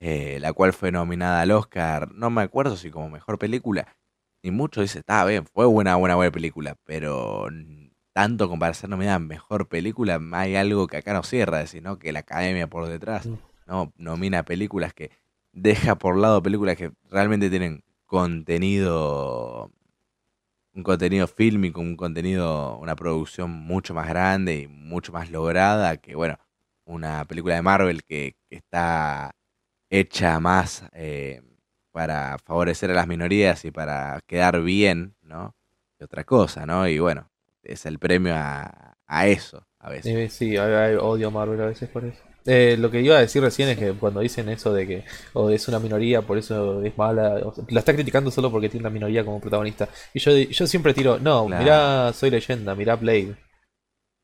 eh, 0.00 0.38
la 0.40 0.52
cual 0.52 0.72
fue 0.72 0.90
nominada 0.92 1.40
al 1.40 1.50
Oscar, 1.52 2.10
no 2.12 2.30
me 2.30 2.42
acuerdo 2.42 2.76
si 2.76 2.90
como 2.90 3.08
mejor 3.10 3.38
película. 3.38 3.96
Y 4.42 4.50
muchos 4.50 4.82
dicen, 4.82 5.00
está 5.00 5.24
bien, 5.24 5.44
fue 5.46 5.66
buena, 5.66 5.96
buena, 5.96 6.14
buena 6.16 6.32
película, 6.32 6.76
pero 6.84 7.48
tanto 8.12 8.48
como 8.48 8.60
para 8.60 8.74
ser 8.74 8.90
nominada 8.90 9.18
mejor 9.18 9.68
película, 9.68 10.20
hay 10.32 10.56
algo 10.56 10.86
que 10.86 10.96
acá 10.96 11.12
no 11.12 11.22
cierra, 11.22 11.58
decir, 11.58 11.82
¿no? 11.82 11.98
Que 11.98 12.12
la 12.12 12.20
academia 12.20 12.66
por 12.66 12.88
detrás. 12.88 13.28
¿no? 13.66 13.92
Nomina 13.96 14.42
películas 14.42 14.92
que 14.92 15.10
deja 15.52 15.96
por 15.96 16.16
lado 16.16 16.42
películas 16.42 16.76
que 16.76 16.92
realmente 17.08 17.50
tienen 17.50 17.84
contenido, 18.06 19.70
un 20.74 20.82
contenido 20.82 21.26
fílmico, 21.28 21.80
un 21.80 21.96
contenido, 21.96 22.76
una 22.78 22.96
producción 22.96 23.50
mucho 23.50 23.94
más 23.94 24.08
grande 24.08 24.62
y 24.62 24.68
mucho 24.68 25.12
más 25.12 25.30
lograda 25.30 25.96
que, 25.98 26.16
bueno, 26.16 26.38
una 26.84 27.24
película 27.26 27.54
de 27.54 27.62
Marvel 27.62 28.02
que, 28.04 28.36
que 28.48 28.56
está 28.56 29.30
hecha 29.90 30.40
más 30.40 30.84
eh, 30.92 31.42
para 31.92 32.36
favorecer 32.44 32.90
a 32.90 32.94
las 32.94 33.06
minorías 33.06 33.64
y 33.64 33.70
para 33.70 34.20
quedar 34.26 34.60
bien, 34.62 35.14
¿no? 35.22 35.54
Que 35.98 36.04
otra 36.04 36.24
cosa, 36.24 36.66
¿no? 36.66 36.86
Y 36.88 36.98
bueno, 36.98 37.30
es 37.62 37.86
el 37.86 37.98
premio 37.98 38.34
a, 38.36 38.94
a 39.06 39.26
eso, 39.26 39.66
a 39.78 39.90
veces. 39.90 40.14
Eh, 40.14 40.28
sí, 40.30 40.56
a- 40.56 40.86
a- 40.86 41.02
odio 41.02 41.28
a 41.28 41.30
Marvel 41.30 41.60
a 41.60 41.66
veces 41.66 41.88
por 41.88 42.04
eso. 42.04 42.18
Eh, 42.46 42.76
lo 42.78 42.90
que 42.90 43.02
iba 43.02 43.16
a 43.16 43.20
decir 43.20 43.42
recién 43.42 43.68
es 43.68 43.76
que 43.78 43.92
cuando 43.92 44.20
dicen 44.20 44.48
eso 44.48 44.72
de 44.72 44.86
que 44.86 45.04
o 45.34 45.50
es 45.50 45.68
una 45.68 45.78
minoría, 45.78 46.22
por 46.22 46.38
eso 46.38 46.82
es 46.82 46.96
mala, 46.96 47.34
o 47.44 47.54
sea, 47.54 47.64
la 47.68 47.80
está 47.80 47.92
criticando 47.92 48.30
solo 48.30 48.50
porque 48.50 48.70
tiene 48.70 48.84
una 48.86 48.90
minoría 48.94 49.24
como 49.24 49.40
protagonista. 49.40 49.88
Y 50.14 50.20
yo, 50.20 50.32
yo 50.32 50.66
siempre 50.66 50.94
tiro, 50.94 51.18
no, 51.18 51.44
Claro. 51.46 51.62
mirá 51.62 52.12
Soy 52.14 52.30
Leyenda, 52.30 52.74
mirá 52.74 52.96
Blade. 52.96 53.36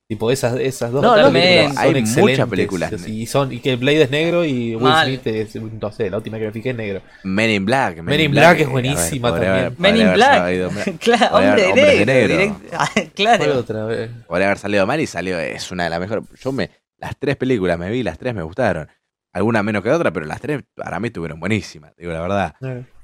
Tipo, 0.09 0.31
esas, 0.31 0.57
esas 0.61 0.92
dos 0.92 1.03
No, 1.03 1.14
Totalmente. 1.16 1.49
películas 1.49 1.75
son 1.75 1.83
hay 1.83 1.88
muchas 1.90 2.09
excelentes. 2.16 2.47
películas. 2.49 3.09
Y, 3.09 3.27
son, 3.27 3.53
y 3.53 3.59
que 3.59 3.75
Blade 3.75 4.03
es 4.03 4.11
negro 4.11 4.45
y 4.45 4.77
Will 4.77 4.85
Mal. 4.85 5.07
Smith 5.09 5.27
es, 5.27 5.55
no 5.57 5.90
sé, 5.90 6.11
la 6.11 6.19
última 6.19 6.38
que 6.38 6.45
me 6.47 6.53
fijé 6.53 6.71
es 6.71 6.77
negro. 6.77 7.01
Men 7.25 7.51
in 7.51 7.64
Black. 7.66 8.03
Men 8.03 8.21
in 8.21 8.31
Black 8.31 8.53
es 8.61 8.66
ver, 8.66 8.69
buenísima 8.69 9.31
también. 9.33 9.53
haber- 9.53 9.79
Men 9.81 9.97
in 9.97 10.12
Black. 10.12 10.99
claro, 11.01 11.31
Podría 11.33 11.51
hombre 11.51 11.73
negro. 11.75 12.07
negro. 12.07 12.35
direct- 12.37 12.55
Ah, 12.73 12.88
¿Cuál 12.95 13.11
claro. 13.14 13.59
otra 13.59 13.85
vez? 13.87 14.11
podría 14.29 14.47
haber 14.47 14.59
salido 14.59 14.87
mal 14.87 15.01
y 15.01 15.07
salió, 15.09 15.40
es 15.40 15.73
una 15.73 15.85
de 15.85 15.90
las 15.90 15.99
mejores. 15.99 16.23
Yo 16.40 16.53
me, 16.53 16.71
las 16.99 17.16
tres 17.19 17.35
películas 17.37 17.77
me 17.77 17.90
vi, 17.90 18.05
las 18.05 18.16
tres 18.16 18.33
me 18.33 18.42
gustaron. 18.45 18.88
Alguna 19.33 19.64
menos 19.64 19.83
que 19.83 19.90
otra, 19.90 20.12
pero 20.12 20.25
las 20.25 20.40
tres 20.40 20.62
para 20.77 21.01
mí 21.01 21.09
estuvieron 21.09 21.40
buenísimas, 21.40 21.92
digo 21.97 22.12
la 22.12 22.21
verdad. 22.21 22.55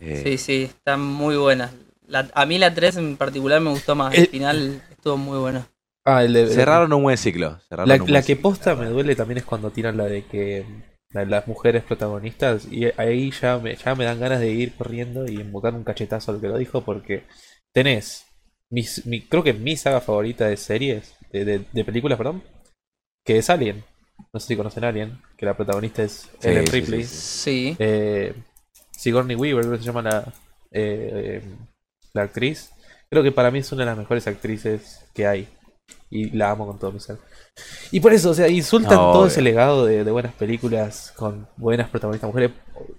Eh. 0.01 0.21
Sí, 0.25 0.39
sí, 0.39 0.63
están 0.63 1.01
muy 1.01 1.35
buenas. 1.37 1.73
La- 2.07 2.29
a 2.33 2.47
mí 2.47 2.59
la 2.59 2.73
3 2.73 2.97
en 2.99 3.17
particular 3.17 3.61
me 3.61 3.71
gustó 3.71 3.95
más. 3.97 4.15
El- 4.15 4.21
El 4.21 4.27
final 4.29 4.83
estuvo 4.91 5.17
muy 5.17 5.39
bueno. 5.39 5.67
Ah, 6.05 6.25
el 6.25 6.33
de, 6.33 6.47
Cerraron 6.49 6.93
un 6.93 7.03
buen 7.03 7.17
ciclo. 7.17 7.59
cerraron 7.69 7.89
La, 7.89 7.97
un 7.97 7.99
buen 7.99 8.13
la 8.13 8.25
que 8.25 8.37
ciclo, 8.37 8.43
posta 8.43 8.75
me 8.75 8.87
duele 8.87 9.15
también 9.17 9.39
es 9.39 9.45
cuando 9.45 9.71
tiran 9.71 9.97
la 9.97 10.07
de 10.07 10.25
que 10.27 10.65
la 11.11 11.21
de 11.21 11.27
las 11.27 11.47
mujeres 11.47 11.85
protagonistas 11.85 12.67
y 12.71 12.87
ahí 12.97 13.31
ya 13.33 13.59
me, 13.59 13.77
ya 13.77 13.95
me 13.95 14.05
dan 14.05 14.19
ganas 14.21 14.41
de 14.41 14.51
ir 14.51 14.75
corriendo 14.77 15.27
y 15.29 15.41
invocar 15.41 15.75
un 15.75 15.85
cachetazo 15.85 16.33
al 16.33 16.41
que 16.41 16.49
lo 16.49 16.57
dijo 16.59 16.83
porque 16.85 17.25
tenés 17.73 18.27
mis, 18.71 19.05
mi, 19.07 19.21
creo 19.23 19.43
que 19.45 19.53
mi 19.53 19.77
saga 19.77 20.01
favorita 20.01 20.47
de 20.47 20.57
series, 20.57 21.15
de, 21.31 21.45
de, 21.45 21.65
de 21.71 21.85
películas, 21.85 22.17
perdón, 22.17 22.43
que 23.25 23.39
es 23.39 23.51
Alien. 23.51 23.85
No 24.33 24.41
sé 24.41 24.49
si 24.49 24.57
conocen 24.57 24.85
Alien, 24.85 25.21
que 25.37 25.47
la 25.47 25.57
protagonista 25.57 26.03
es 26.03 26.31
Sí, 26.39 26.49
Ellen 26.49 26.67
sí, 26.67 26.73
Ripley. 26.73 27.05
sí, 27.05 27.07
Sí. 27.07 27.77
Eh, 27.79 28.35
Sigourney 28.93 29.37
Weaver, 29.37 29.63
creo 29.65 29.73
que 29.73 29.79
se 29.81 29.85
llama 29.85 30.03
la, 30.03 30.21
eh, 30.71 31.41
eh, 31.43 31.43
la 32.15 32.23
actriz. 32.23 32.71
Creo 33.11 33.23
que 33.23 33.33
para 33.33 33.51
mí 33.51 33.59
es 33.61 33.73
una 33.73 33.83
de 33.83 33.87
las 33.91 33.99
mejores 33.99 34.27
actrices 34.27 35.05
que 35.15 35.27
hay. 35.27 35.49
Y 36.15 36.31
la 36.37 36.51
amo 36.51 36.67
con 36.67 36.79
todo 36.79 36.93
mi 36.93 37.01
ser. 37.01 37.17
Y 37.91 38.01
por 38.01 38.13
eso, 38.13 38.31
o 38.31 38.35
sea, 38.35 38.47
insultan 38.49 38.99
No, 38.99 39.13
todo 39.13 39.25
obvio. 39.25 39.27
ese 39.29 39.41
legado 39.41 39.87
de, 39.87 40.05
de 40.05 40.11
buenas 40.11 40.35
películas 40.35 41.13
con 41.17 41.49
buenas 41.57 41.89
protagonistas 41.89 42.29
mujeres. 42.29 42.51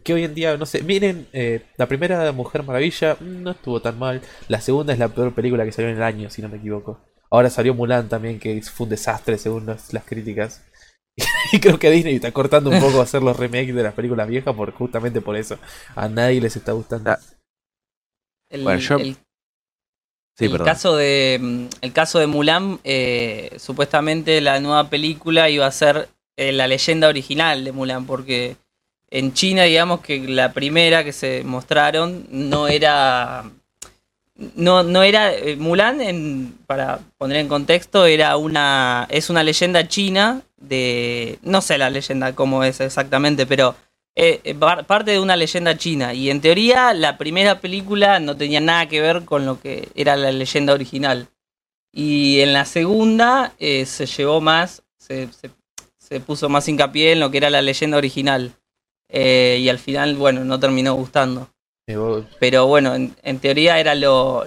que 0.04 0.14
hoy 0.16 0.24
en 0.24 0.34
día, 0.34 0.58
no 0.58 0.66
sé, 0.66 0.82
miren, 0.82 1.28
eh, 1.32 1.64
la 1.78 1.88
primera 1.88 2.32
Mujer 2.32 2.64
Maravilla 2.64 3.16
mm, 3.20 3.44
no 3.44 3.52
estuvo 3.52 3.82
tan 3.82 4.00
mal. 4.00 4.22
La 4.48 4.62
segunda 4.62 4.94
es 4.94 4.98
la 5.00 5.10
peor 5.10 5.34
película 5.36 5.64
que 5.64 5.72
salió 5.72 5.92
en 5.92 5.98
el 5.98 6.04
año, 6.04 6.30
si 6.32 6.42
no 6.42 6.50
me 6.50 6.58
equivoco. 6.58 7.00
Ahora 7.30 7.50
salió 7.52 7.76
Mulan 7.76 8.10
también, 8.10 8.40
que 8.40 8.62
fue 8.64 8.86
un 8.86 8.90
desastre 8.92 9.38
según 9.38 9.68
las, 9.68 9.94
las 9.94 10.04
críticas. 10.06 10.64
Y 11.52 11.60
creo 11.60 11.78
que 11.78 11.92
Disney 11.92 12.16
está 12.16 12.32
cortando 12.32 12.72
un 12.72 12.80
poco 12.80 13.00
hacer 13.02 13.22
los 13.22 13.38
remakes 13.38 13.76
de 13.76 13.84
las 13.84 13.94
películas 13.94 14.28
viejas 14.28 14.56
por, 14.56 14.72
justamente 14.72 15.22
por 15.22 15.36
eso. 15.36 15.60
A 15.96 16.10
nadie 16.10 16.42
les 16.42 16.56
está 16.56 16.72
gustando. 16.72 17.16
El, 18.50 18.64
Bueno, 18.64 18.80
yo- 18.80 18.98
el- 18.98 19.18
Sí, 20.36 20.46
el 20.46 20.52
perdón. 20.52 20.66
caso 20.66 20.96
de 20.96 21.40
mm, 21.42 21.66
el 21.82 21.94
caso 21.94 22.20
de 22.20 22.28
Mulan, 22.28 22.80
eh, 22.84 23.56
supuestamente 23.58 24.42
la 24.42 24.60
nueva 24.60 24.90
película 24.90 25.50
iba 25.50 25.68
a 25.68 25.72
ser 25.72 26.10
eh, 26.38 26.52
la 26.52 26.68
leyenda 26.68 27.08
original 27.08 27.64
de 27.64 27.72
Mulan, 27.72 28.06
porque 28.06 28.56
en 29.12 29.34
China, 29.34 29.64
digamos 29.64 30.02
que 30.02 30.20
la 30.28 30.54
primera 30.54 31.04
que 31.04 31.14
se 31.14 31.44
mostraron 31.44 32.26
no 32.32 32.68
era 32.68 33.44
no, 34.56 34.82
no 34.82 35.04
era 35.04 35.32
eh, 35.34 35.56
Mulan 35.56 36.02
en, 36.02 36.58
para 36.66 37.00
poner 37.20 37.38
en 37.38 37.48
contexto 37.48 38.06
era 38.08 38.36
una 38.38 39.06
es 39.10 39.30
una 39.30 39.44
leyenda 39.44 39.88
china 39.88 40.42
de 40.58 41.38
no 41.44 41.62
sé 41.62 41.78
la 41.78 41.92
leyenda 41.92 42.34
cómo 42.34 42.64
es 42.64 42.82
exactamente 42.82 43.46
pero 43.46 43.76
eh, 44.16 44.42
eh, 44.44 44.54
par- 44.56 44.86
parte 44.86 45.12
de 45.12 45.20
una 45.20 45.36
leyenda 45.36 45.78
china 45.78 46.14
y 46.14 46.30
en 46.30 46.40
teoría 46.42 46.94
la 46.94 47.18
primera 47.18 47.60
película 47.60 48.20
no 48.20 48.36
tenía 48.38 48.60
nada 48.62 48.88
que 48.88 49.02
ver 49.02 49.26
con 49.26 49.46
lo 49.46 49.60
que 49.60 49.90
era 49.96 50.16
la 50.16 50.32
leyenda 50.32 50.74
original 50.74 51.28
y 51.92 52.40
en 52.42 52.54
la 52.54 52.66
segunda 52.66 53.54
eh, 53.60 53.86
se 53.86 54.06
llevó 54.06 54.42
más 54.42 54.84
se, 54.98 55.28
se- 55.34 55.50
se 55.98 56.20
puso 56.20 56.48
más 56.50 56.68
hincapié 56.68 57.14
en 57.14 57.20
lo 57.20 57.32
que 57.32 57.38
era 57.38 57.50
la 57.50 57.62
leyenda 57.62 57.98
original 57.98 58.52
Eh, 59.16 59.60
y 59.62 59.70
al 59.70 59.78
final 59.78 60.16
bueno 60.16 60.44
no 60.44 60.58
terminó 60.60 60.96
gustando 60.96 61.50
pero 62.40 62.66
bueno, 62.68 62.96
en, 62.96 63.14
en 63.24 63.38
teoría 63.40 63.78
era 63.80 63.94
lo, 63.94 64.46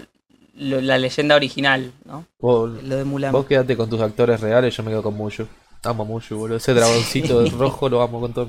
lo- 0.54 0.80
la 0.80 0.96
leyenda 0.98 1.36
original, 1.36 1.92
¿no? 2.04 2.24
vos- 2.40 2.82
Lo 2.82 2.96
de 2.96 3.04
Mulan. 3.04 3.30
vos 3.32 3.46
quedate 3.46 3.76
con 3.76 3.88
tus 3.90 4.00
actores 4.00 4.40
reales, 4.40 4.74
yo 4.76 4.82
me 4.82 4.90
quedo 4.90 5.02
con 5.02 5.14
Mushu. 5.14 5.46
Amo 5.84 6.02
a 6.02 6.06
Mushu, 6.06 6.36
boludo. 6.38 6.56
Ese 6.56 6.72
dragoncito 6.74 7.44
rojo 7.58 7.88
lo 7.90 8.00
amo 8.02 8.20
con 8.20 8.32
todo 8.32 8.48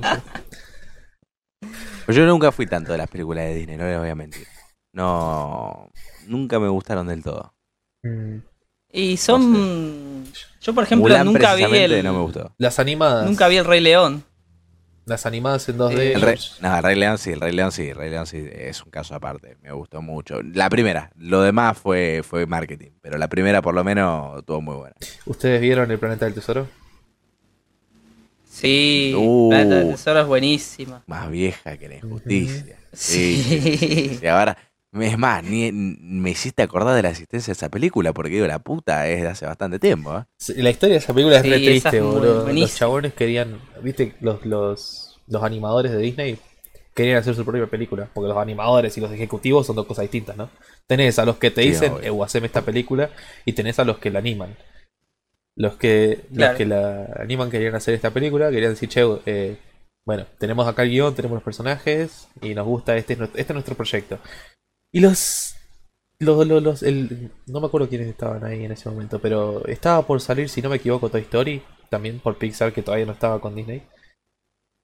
yo 2.15 2.26
nunca 2.26 2.52
fui 2.52 2.67
tanto 2.67 2.91
de 2.91 2.98
las 2.98 3.10
películas 3.10 3.46
de 3.46 3.56
Disney, 3.56 3.78
no 3.78 3.86
les 3.86 4.00
voy 4.00 4.10
a 4.10 4.15
mentir. 4.15 4.48
No, 4.93 5.89
nunca 6.28 6.60
me 6.60 6.67
gustaron 6.70 7.08
del 7.08 7.24
todo. 7.24 7.54
Y 8.91 9.17
son... 9.17 10.26
Yo, 10.62 10.74
por 10.74 10.84
ejemplo, 10.84 11.10
Mulan 11.10 11.26
nunca 11.26 11.56
vi 11.56 11.63
el... 11.63 12.04
no 12.04 12.13
me 12.13 12.20
gustó. 12.20 12.54
Las 12.58 12.80
animadas. 12.80 13.26
Nunca 13.26 13.48
vi 13.48 13.58
el 13.58 13.65
Rey 13.65 13.82
León. 13.82 14.24
Las 15.06 15.26
animadas 15.26 15.70
en 15.70 15.78
2D. 15.78 15.98
Eh, 16.00 16.13
El 16.13 16.22
Rey, 16.22 16.38
no, 16.60 16.76
el 16.76 16.84
Rey 16.84 16.96
León 16.98 17.17
sí, 17.17 17.32
el 17.32 17.39
Rey 17.39 17.54
León 17.54 17.72
sí, 17.72 17.89
el 17.89 17.96
Rey 17.96 18.10
León 18.10 18.28
sí 18.28 18.46
es 18.52 18.84
un 18.84 18.91
caso 18.91 19.15
aparte, 19.15 19.56
me 19.62 19.72
gustó 19.72 20.02
mucho. 20.02 20.41
La 20.41 20.70
primera, 20.70 21.12
lo 21.15 21.41
demás 21.41 21.78
fue, 21.78 22.24
fue 22.24 22.46
marketing, 22.46 22.91
pero 23.02 23.17
la 23.17 23.30
primera 23.30 23.62
por 23.62 23.74
lo 23.74 23.86
menos 23.86 24.39
estuvo 24.39 24.60
muy 24.60 24.76
buena. 24.76 24.96
¿Ustedes 25.26 25.62
vieron 25.62 25.89
el 25.91 25.98
planeta 25.98 26.26
del 26.26 26.34
tesoro? 26.34 26.67
Sí, 28.60 29.13
Uh. 29.15 29.50
Planeta 29.50 29.76
del 29.76 29.89
Tesoro 29.89 30.22
es 30.22 30.28
buenísima. 30.28 31.04
Más 31.06 31.30
vieja 31.30 31.78
que 31.78 31.88
la 31.89 31.96
injusticia. 31.96 32.78
Sí. 32.93 33.43
Sí, 33.43 33.43
sí, 33.43 33.78
sí, 33.78 33.78
sí. 33.78 34.20
Y 34.24 34.28
ahora, 34.28 34.58
es 34.93 35.17
más, 35.17 35.43
ni, 35.43 35.72
me 35.72 36.32
hiciste 36.32 36.63
acordar 36.63 36.96
de 36.96 37.04
la 37.04 37.10
existencia 37.10 37.52
de 37.52 37.58
esa 37.58 37.70
película, 37.70 38.13
porque 38.13 38.32
digo, 38.32 38.48
la 38.48 38.60
puta 38.60 39.08
es 39.08 39.22
de 39.22 39.28
hace 39.28 39.46
bastante 39.46 39.78
tiempo, 39.80 40.17
¿eh? 40.17 40.24
Sí, 40.38 40.54
La 40.56 40.70
historia 40.72 40.93
de 40.93 41.00
esa 41.00 41.13
película 41.13 41.38
es 41.38 41.43
Sí, 41.43 41.50
re 41.50 41.58
triste, 41.60 41.98
es. 41.98 42.04
Los 42.56 42.76
chabones 42.76 43.13
querían. 43.13 43.60
¿Viste? 43.84 44.15
Los, 44.22 44.46
los, 44.46 45.20
los 45.28 45.43
animadores 45.43 45.91
de 45.91 46.00
Disney 46.00 46.39
querían 46.96 47.17
hacer 47.17 47.36
su 47.36 47.46
propia 47.46 47.67
película. 47.67 48.10
Porque 48.12 48.30
los 48.30 48.38
animadores 48.38 48.98
y 48.98 49.02
los 49.02 49.12
ejecutivos 49.12 49.67
son 49.67 49.76
dos 49.76 49.86
cosas 49.86 50.04
distintas, 50.04 50.36
¿no? 50.36 50.50
Tenés 50.88 51.20
a 51.20 51.26
los 51.26 51.38
que 51.38 51.52
te 51.52 51.62
dicen, 51.62 51.93
eh, 52.02 52.10
haceme 52.24 52.48
esta 52.48 52.63
película. 52.63 53.12
Y 53.46 53.54
tenés 53.54 53.78
a 53.78 53.84
los 53.84 54.00
que 54.00 54.10
la 54.10 54.20
animan. 54.20 54.56
Los 55.58 55.76
que, 55.76 56.26
Claro. 56.34 56.52
los 56.54 56.58
que 56.58 56.65
la 56.65 57.06
animan 57.20 57.50
querían 57.52 57.76
hacer 57.76 57.93
esta 57.96 58.12
película. 58.12 58.52
Querían 58.52 58.72
decir, 58.74 58.88
che, 58.89 59.02
eh, 59.26 59.58
bueno, 60.06 60.26
tenemos 60.39 60.67
acá 60.67 60.84
el 60.84 60.91
guion, 60.91 61.15
tenemos 61.15 61.36
los 61.38 61.43
personajes. 61.43 62.28
Y 62.41 62.54
nos 62.54 62.65
gusta, 62.65 62.96
este 62.96 63.13
es, 63.13 63.20
nuestro- 63.20 63.39
este 63.39 63.52
es 63.54 63.56
nuestro 63.56 63.76
proyecto. 63.76 64.20
Y 64.93 65.00
los 65.02 65.54
los, 66.20 66.48
los, 66.48 66.63
los- 66.63 66.84
el, 66.84 67.32
no 67.48 67.60
me 67.60 67.67
acuerdo 67.67 67.89
quiénes 67.89 68.08
estaban 68.08 68.43
ahí 68.43 68.65
en 68.65 68.72
ese 68.72 68.89
momento, 68.89 69.20
pero 69.20 69.63
estaba 69.67 70.02
por 70.08 70.20
salir, 70.20 70.50
si 70.50 70.63
no 70.63 70.70
me 70.70 70.78
equivoco, 70.78 71.10
Toy 71.10 71.22
Story, 71.22 71.62
también 71.89 72.20
por 72.20 72.38
Pixar, 72.39 72.74
que 72.74 72.82
todavía 72.82 73.06
no 73.06 73.12
estaba 73.13 73.39
con 73.39 73.56
Disney. 73.56 73.84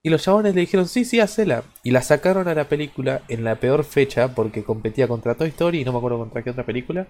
Y 0.06 0.10
los 0.10 0.22
chabones 0.22 0.54
le 0.54 0.62
dijeron, 0.62 0.88
sí, 0.88 1.06
sí, 1.06 1.20
hacela. 1.22 1.64
Y 1.82 1.90
la 1.92 2.02
sacaron 2.04 2.48
a 2.50 2.54
la 2.54 2.68
película 2.70 3.22
en 3.30 3.44
la 3.44 3.56
peor 3.56 3.84
fecha 3.84 4.36
porque 4.36 4.64
competía 4.64 5.08
contra 5.08 5.36
Toy 5.36 5.50
Story 5.50 5.80
y 5.82 5.86
no 5.86 5.92
me 5.94 5.98
acuerdo 6.00 6.20
contra 6.20 6.44
qué 6.44 6.50
otra 6.52 6.66
película. 6.66 7.08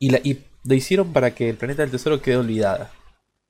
Y, 0.00 0.10
la, 0.10 0.18
y 0.24 0.42
lo 0.64 0.74
hicieron 0.74 1.12
para 1.12 1.32
que 1.32 1.48
el 1.50 1.56
Planeta 1.56 1.82
del 1.82 1.92
Tesoro 1.92 2.20
quede 2.20 2.38
olvidada. 2.38 2.90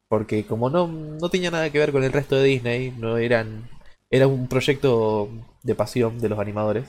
Porque 0.09 0.45
como 0.45 0.69
no, 0.69 0.89
no 0.89 1.29
tenía 1.31 1.51
nada 1.51 1.71
que 1.71 1.79
ver 1.79 1.93
con 1.93 2.05
el 2.05 2.13
resto 2.13 2.37
de 2.37 2.45
Disney, 2.45 2.91
no 2.99 3.17
eran 3.17 3.69
era 4.11 4.27
un 4.27 4.49
proyecto 4.49 5.29
de 5.63 5.75
pasión 5.77 6.19
de 6.19 6.29
los 6.29 6.39
animadores. 6.41 6.89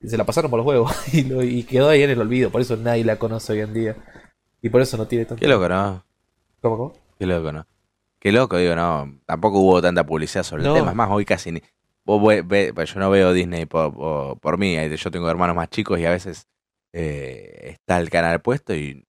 Y 0.00 0.08
se 0.08 0.16
la 0.16 0.24
pasaron 0.24 0.50
por 0.50 0.58
los 0.58 0.66
huevos 0.66 0.92
y, 1.14 1.24
lo- 1.24 1.42
y 1.42 1.62
quedó 1.64 1.90
ahí 1.90 2.02
en 2.02 2.10
el 2.10 2.20
olvido. 2.20 2.50
Por 2.50 2.62
eso 2.62 2.76
nadie 2.76 3.04
la 3.04 3.16
conoce 3.16 3.52
hoy 3.52 3.60
en 3.60 3.74
día. 3.74 3.96
Y 4.62 4.70
por 4.70 4.80
eso 4.80 4.96
no 4.96 5.06
tiene 5.06 5.26
tanto. 5.26 5.40
Qué 5.40 5.46
loco, 5.48 5.68
¿no? 5.68 6.02
¿Cómo, 6.62 6.76
cómo? 6.76 6.92
Qué 7.18 7.26
loco, 7.26 7.52
¿no? 7.52 7.66
Qué 8.18 8.32
loco, 8.32 8.56
digo, 8.56 8.74
no. 8.74 9.18
Tampoco 9.26 9.58
hubo 9.60 9.80
tanta 9.82 10.04
publicidad 10.04 10.42
sobre 10.42 10.62
No. 10.62 10.70
el 10.70 10.76
tema. 10.80 10.90
Es 10.90 10.96
más, 10.96 11.10
hoy 11.10 11.24
casi 11.26 11.52
ni. 11.52 11.62
Vos 12.04 12.22
ve- 12.26 12.42
ve- 12.42 12.72
yo 12.86 12.98
no 13.00 13.10
veo 13.10 13.32
Disney 13.34 13.66
por, 13.66 13.92
por, 13.94 14.38
por 14.40 14.58
mí. 14.58 14.76
eh, 14.76 14.96
Yo 14.96 15.10
tengo 15.10 15.28
hermanos 15.30 15.54
más 15.56 15.68
chicos 15.68 15.98
y 15.98 16.06
a 16.06 16.10
veces 16.10 16.46
eh, 16.92 17.70
está 17.72 17.98
el 17.98 18.10
canal 18.10 18.40
puesto 18.42 18.74
y 18.74 19.06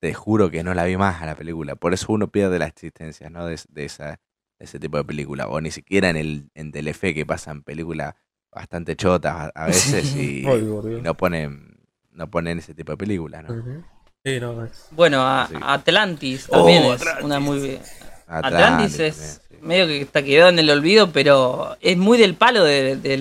te 0.00 0.14
juro 0.14 0.50
que 0.50 0.62
no 0.62 0.74
la 0.74 0.84
vi 0.84 0.96
más 0.96 1.22
a 1.22 1.26
la 1.26 1.34
película. 1.34 1.76
Por 1.76 1.94
eso 1.94 2.12
uno 2.12 2.28
pierde 2.28 2.58
la 2.58 2.66
existencia, 2.66 3.30
¿no? 3.30 3.46
De, 3.46 3.58
de 3.70 3.84
esa, 3.84 4.10
de 4.58 4.64
ese 4.64 4.78
tipo 4.78 4.96
de 4.98 5.04
película. 5.04 5.48
O 5.48 5.60
ni 5.60 5.70
siquiera 5.70 6.10
en 6.10 6.16
el 6.16 6.50
en 6.54 6.72
Telefe 6.72 7.14
que 7.14 7.24
pasan 7.26 7.62
películas 7.62 8.14
bastante 8.52 8.96
chotas 8.96 9.34
a, 9.34 9.64
a 9.64 9.66
veces 9.68 10.14
y, 10.16 10.44
Ay, 10.46 10.62
boludo. 10.62 10.98
y 10.98 11.02
no 11.02 11.14
ponen 11.16 11.74
no 12.10 12.30
ponen 12.30 12.58
ese 12.58 12.74
tipo 12.74 12.92
de 12.92 12.98
películas, 12.98 13.42
¿no? 13.44 13.52
Ujú. 13.54 13.82
Sí, 14.24 14.40
no, 14.40 14.64
es- 14.64 14.88
Bueno, 14.92 15.20
a-. 15.22 15.48
Atlantis 15.74 16.46
Oh, 16.50 16.52
también 16.58 16.84
es 16.84 17.00
Atlantis. 17.02 17.24
una 17.24 17.40
muy... 17.40 17.60
bien- 17.60 17.82
Atlantis 18.26 18.94
Atlantis 18.96 19.00
es 19.00 19.16
también. 19.16 19.43
Medio 19.62 19.86
que 19.86 20.00
está 20.00 20.22
quedado 20.22 20.50
en 20.50 20.58
el 20.58 20.70
olvido, 20.70 21.10
pero 21.12 21.76
es 21.80 21.96
muy 21.96 22.18
del 22.18 22.34
palo 22.34 22.64
de, 22.64 22.96
de 22.96 23.16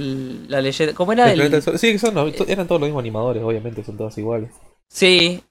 la 0.47 0.61
leyenda. 0.61 0.93
¿Cómo 0.93 1.13
era? 1.13 1.31
El 1.31 1.41
El- 1.41 1.51
del 1.51 1.61
Sí, 1.79 1.91
que 1.93 1.99
son, 1.99 2.17
eran 2.47 2.67
todos 2.67 2.81
los 2.81 2.87
mismos 2.87 3.01
animadores, 3.01 3.43
obviamente, 3.43 3.83
son 3.83 3.97
todos 3.97 4.17
iguales. 4.17 4.49
Sí, 4.89 5.41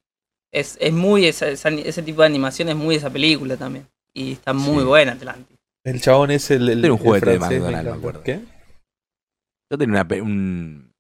es, 0.53 0.77
es 0.81 0.93
muy 0.93 1.27
esa- 1.27 1.49
esa- 1.49 1.71
ese 1.71 2.03
tipo 2.03 2.23
de 2.23 2.27
animación 2.27 2.69
es 2.69 2.77
muy 2.77 2.97
esa 2.97 3.11
película 3.11 3.57
también. 3.57 3.87
Y 4.15 4.33
está 4.33 4.53
muy 4.53 4.81
Sí. 4.81 4.85
buena 4.85 5.13
Atlantis. 5.13 5.57
El 5.85 6.01
chabón 6.01 6.31
es 6.31 6.51
el. 6.51 6.69
el 6.69 6.81
Tiene 6.81 6.91
un 6.93 6.99
el 6.99 7.05
juguete 7.05 7.31
de 7.31 7.39
McDonald's, 7.39 7.91
me 7.91 7.97
acuerdo. 7.99 8.23
¿Qué? 8.23 8.41
Yo 9.71 9.79
tenía 9.79 10.03
una 10.03 10.23
un, 10.23 10.93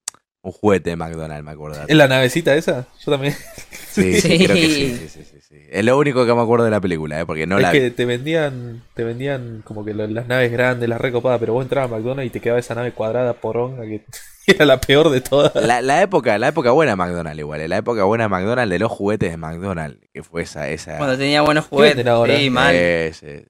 un 0.42 0.52
juguete 0.52 0.90
de 0.90 0.96
McDonald's, 0.96 1.44
me 1.44 1.50
acuerdo. 1.50 1.84
¿En 1.86 1.98
la 1.98 2.08
navecita 2.08 2.54
esa? 2.56 2.86
Yo 3.04 3.12
también. 3.12 3.34
Sí, 3.92 4.18
Sí. 4.22 4.38
creo 4.44 4.56
que 4.56 4.66
sí, 4.68 4.96
sí, 4.96 5.08
sí, 5.08 5.24
sí, 5.24 5.31
sí. 5.52 5.58
Es 5.70 5.84
lo 5.84 5.96
único 5.98 6.24
que 6.26 6.34
me 6.34 6.40
acuerdo 6.40 6.64
de 6.64 6.70
la 6.70 6.80
película, 6.80 7.20
¿eh? 7.20 7.26
porque 7.26 7.46
no 7.46 7.56
es 7.58 7.62
la 7.62 7.72
que 7.72 7.90
te 7.90 8.04
vendían, 8.06 8.82
te 8.94 9.04
vendían 9.04 9.62
como 9.64 9.84
que 9.84 9.94
lo- 9.94 10.06
las 10.06 10.26
naves 10.26 10.50
grandes, 10.50 10.88
las 10.88 11.00
recopadas, 11.00 11.38
pero 11.38 11.52
vos 11.52 11.62
entrabas 11.62 11.90
a 11.90 11.94
McDonald's 11.94 12.26
y 12.26 12.30
te 12.30 12.40
quedaba 12.40 12.58
esa 12.58 12.74
nave 12.74 12.92
cuadrada 12.92 13.34
poronga 13.34 13.82
que 13.82 14.02
era 14.46 14.64
la 14.64 14.80
peor 14.80 15.10
de 15.10 15.20
todas. 15.20 15.54
La, 15.54 15.80
la 15.82 16.02
época, 16.02 16.36
la 16.38 16.48
época 16.48 16.70
buena 16.72 16.92
de 16.92 16.96
McDonald's 16.96 17.38
igual, 17.38 17.60
¿eh? 17.60 17.68
la 17.68 17.76
época 17.76 18.04
buena 18.04 18.24
de 18.24 18.28
McDonald's 18.30 18.70
de 18.70 18.78
los 18.78 18.90
juguetes 18.90 19.30
de 19.30 19.36
McDonald's, 19.36 19.98
que 20.12 20.22
fue 20.22 20.42
esa, 20.42 20.68
esa 20.68 20.96
Cuando 20.98 21.16
tenía 21.18 21.42
buenos 21.42 21.66
¿Qué 21.68 21.76
venden 21.76 21.92
juguetes. 21.92 22.06
ahora? 22.08 22.36
Sí, 22.36 22.50
mal. 22.50 22.74
ese- 22.74 23.46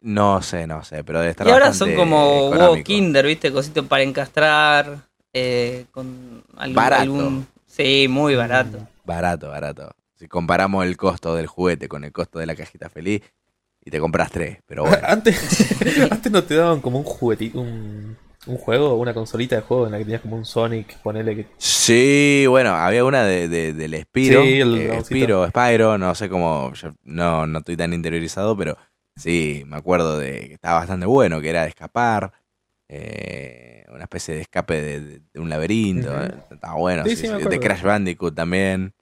no 0.00 0.42
sé, 0.42 0.66
no 0.66 0.84
sé, 0.84 1.02
pero 1.02 1.20
debe 1.20 1.30
estar 1.30 1.46
y 1.46 1.50
ahora 1.50 1.72
son 1.72 1.94
como 1.94 2.50
económico. 2.52 2.84
Kinder, 2.84 3.24
¿viste? 3.26 3.50
Cositos 3.52 3.86
para 3.86 4.02
encastrar. 4.02 4.98
eh, 5.32 5.86
con 5.90 6.44
algún, 6.56 6.74
Barato. 6.76 7.02
algún- 7.02 7.46
Sí, 7.66 8.06
muy 8.08 8.34
barato. 8.36 8.78
Barato, 9.04 9.48
barato. 9.48 9.90
Si 10.24 10.28
comparamos 10.28 10.86
el 10.86 10.96
costo 10.96 11.34
del 11.34 11.46
juguete 11.46 11.86
con 11.86 12.02
el 12.02 12.10
costo 12.10 12.38
de 12.38 12.46
la 12.46 12.56
cajita 12.56 12.88
feliz, 12.88 13.20
y 13.84 13.90
te 13.90 14.00
compras 14.00 14.30
tres, 14.30 14.56
pero 14.64 14.84
bueno. 14.84 14.96
Antes, 15.06 15.70
antes 16.10 16.32
no 16.32 16.42
te 16.42 16.54
daban 16.54 16.80
como 16.80 16.96
un 16.96 17.04
juguetito, 17.04 17.60
un, 17.60 18.16
un 18.46 18.56
juego, 18.56 18.94
una 18.94 19.12
consolita 19.12 19.56
de 19.56 19.60
juego 19.60 19.84
en 19.84 19.92
la 19.92 19.98
que 19.98 20.04
tenías 20.04 20.22
como 20.22 20.36
un 20.36 20.46
Sonic, 20.46 20.96
ponele 21.02 21.36
que. 21.36 21.46
Sí, 21.58 22.46
bueno, 22.48 22.70
había 22.74 23.04
una 23.04 23.22
de, 23.24 23.48
de- 23.48 23.74
del 23.74 24.00
Spiro, 24.00 24.44
Sí, 24.44 24.60
el 24.60 24.80
eh. 24.80 25.00
Spiro, 25.04 25.46
Spyro, 25.46 25.98
no 25.98 26.14
sé 26.14 26.30
cómo, 26.30 26.72
yo 26.72 26.92
no, 27.02 27.46
no 27.46 27.58
estoy 27.58 27.76
tan 27.76 27.92
interiorizado, 27.92 28.56
pero 28.56 28.78
sí, 29.16 29.62
me 29.66 29.76
acuerdo 29.76 30.18
de 30.18 30.48
que 30.48 30.54
estaba 30.54 30.78
bastante 30.78 31.04
bueno, 31.04 31.42
que 31.42 31.50
era 31.50 31.64
de 31.64 31.68
escapar, 31.68 32.32
eh, 32.88 33.84
una 33.90 34.04
especie 34.04 34.36
de 34.36 34.40
escape 34.40 34.80
de, 34.80 35.20
un 35.38 35.50
laberinto, 35.50 36.18
eh, 36.18 36.32
estaba 36.50 36.76
bueno, 36.76 37.04
Sí, 37.04 37.14
sí, 37.14 37.28
de. 37.28 37.60
Crash 37.60 37.82
Bandicoot 37.82 38.34
también, 38.34 38.93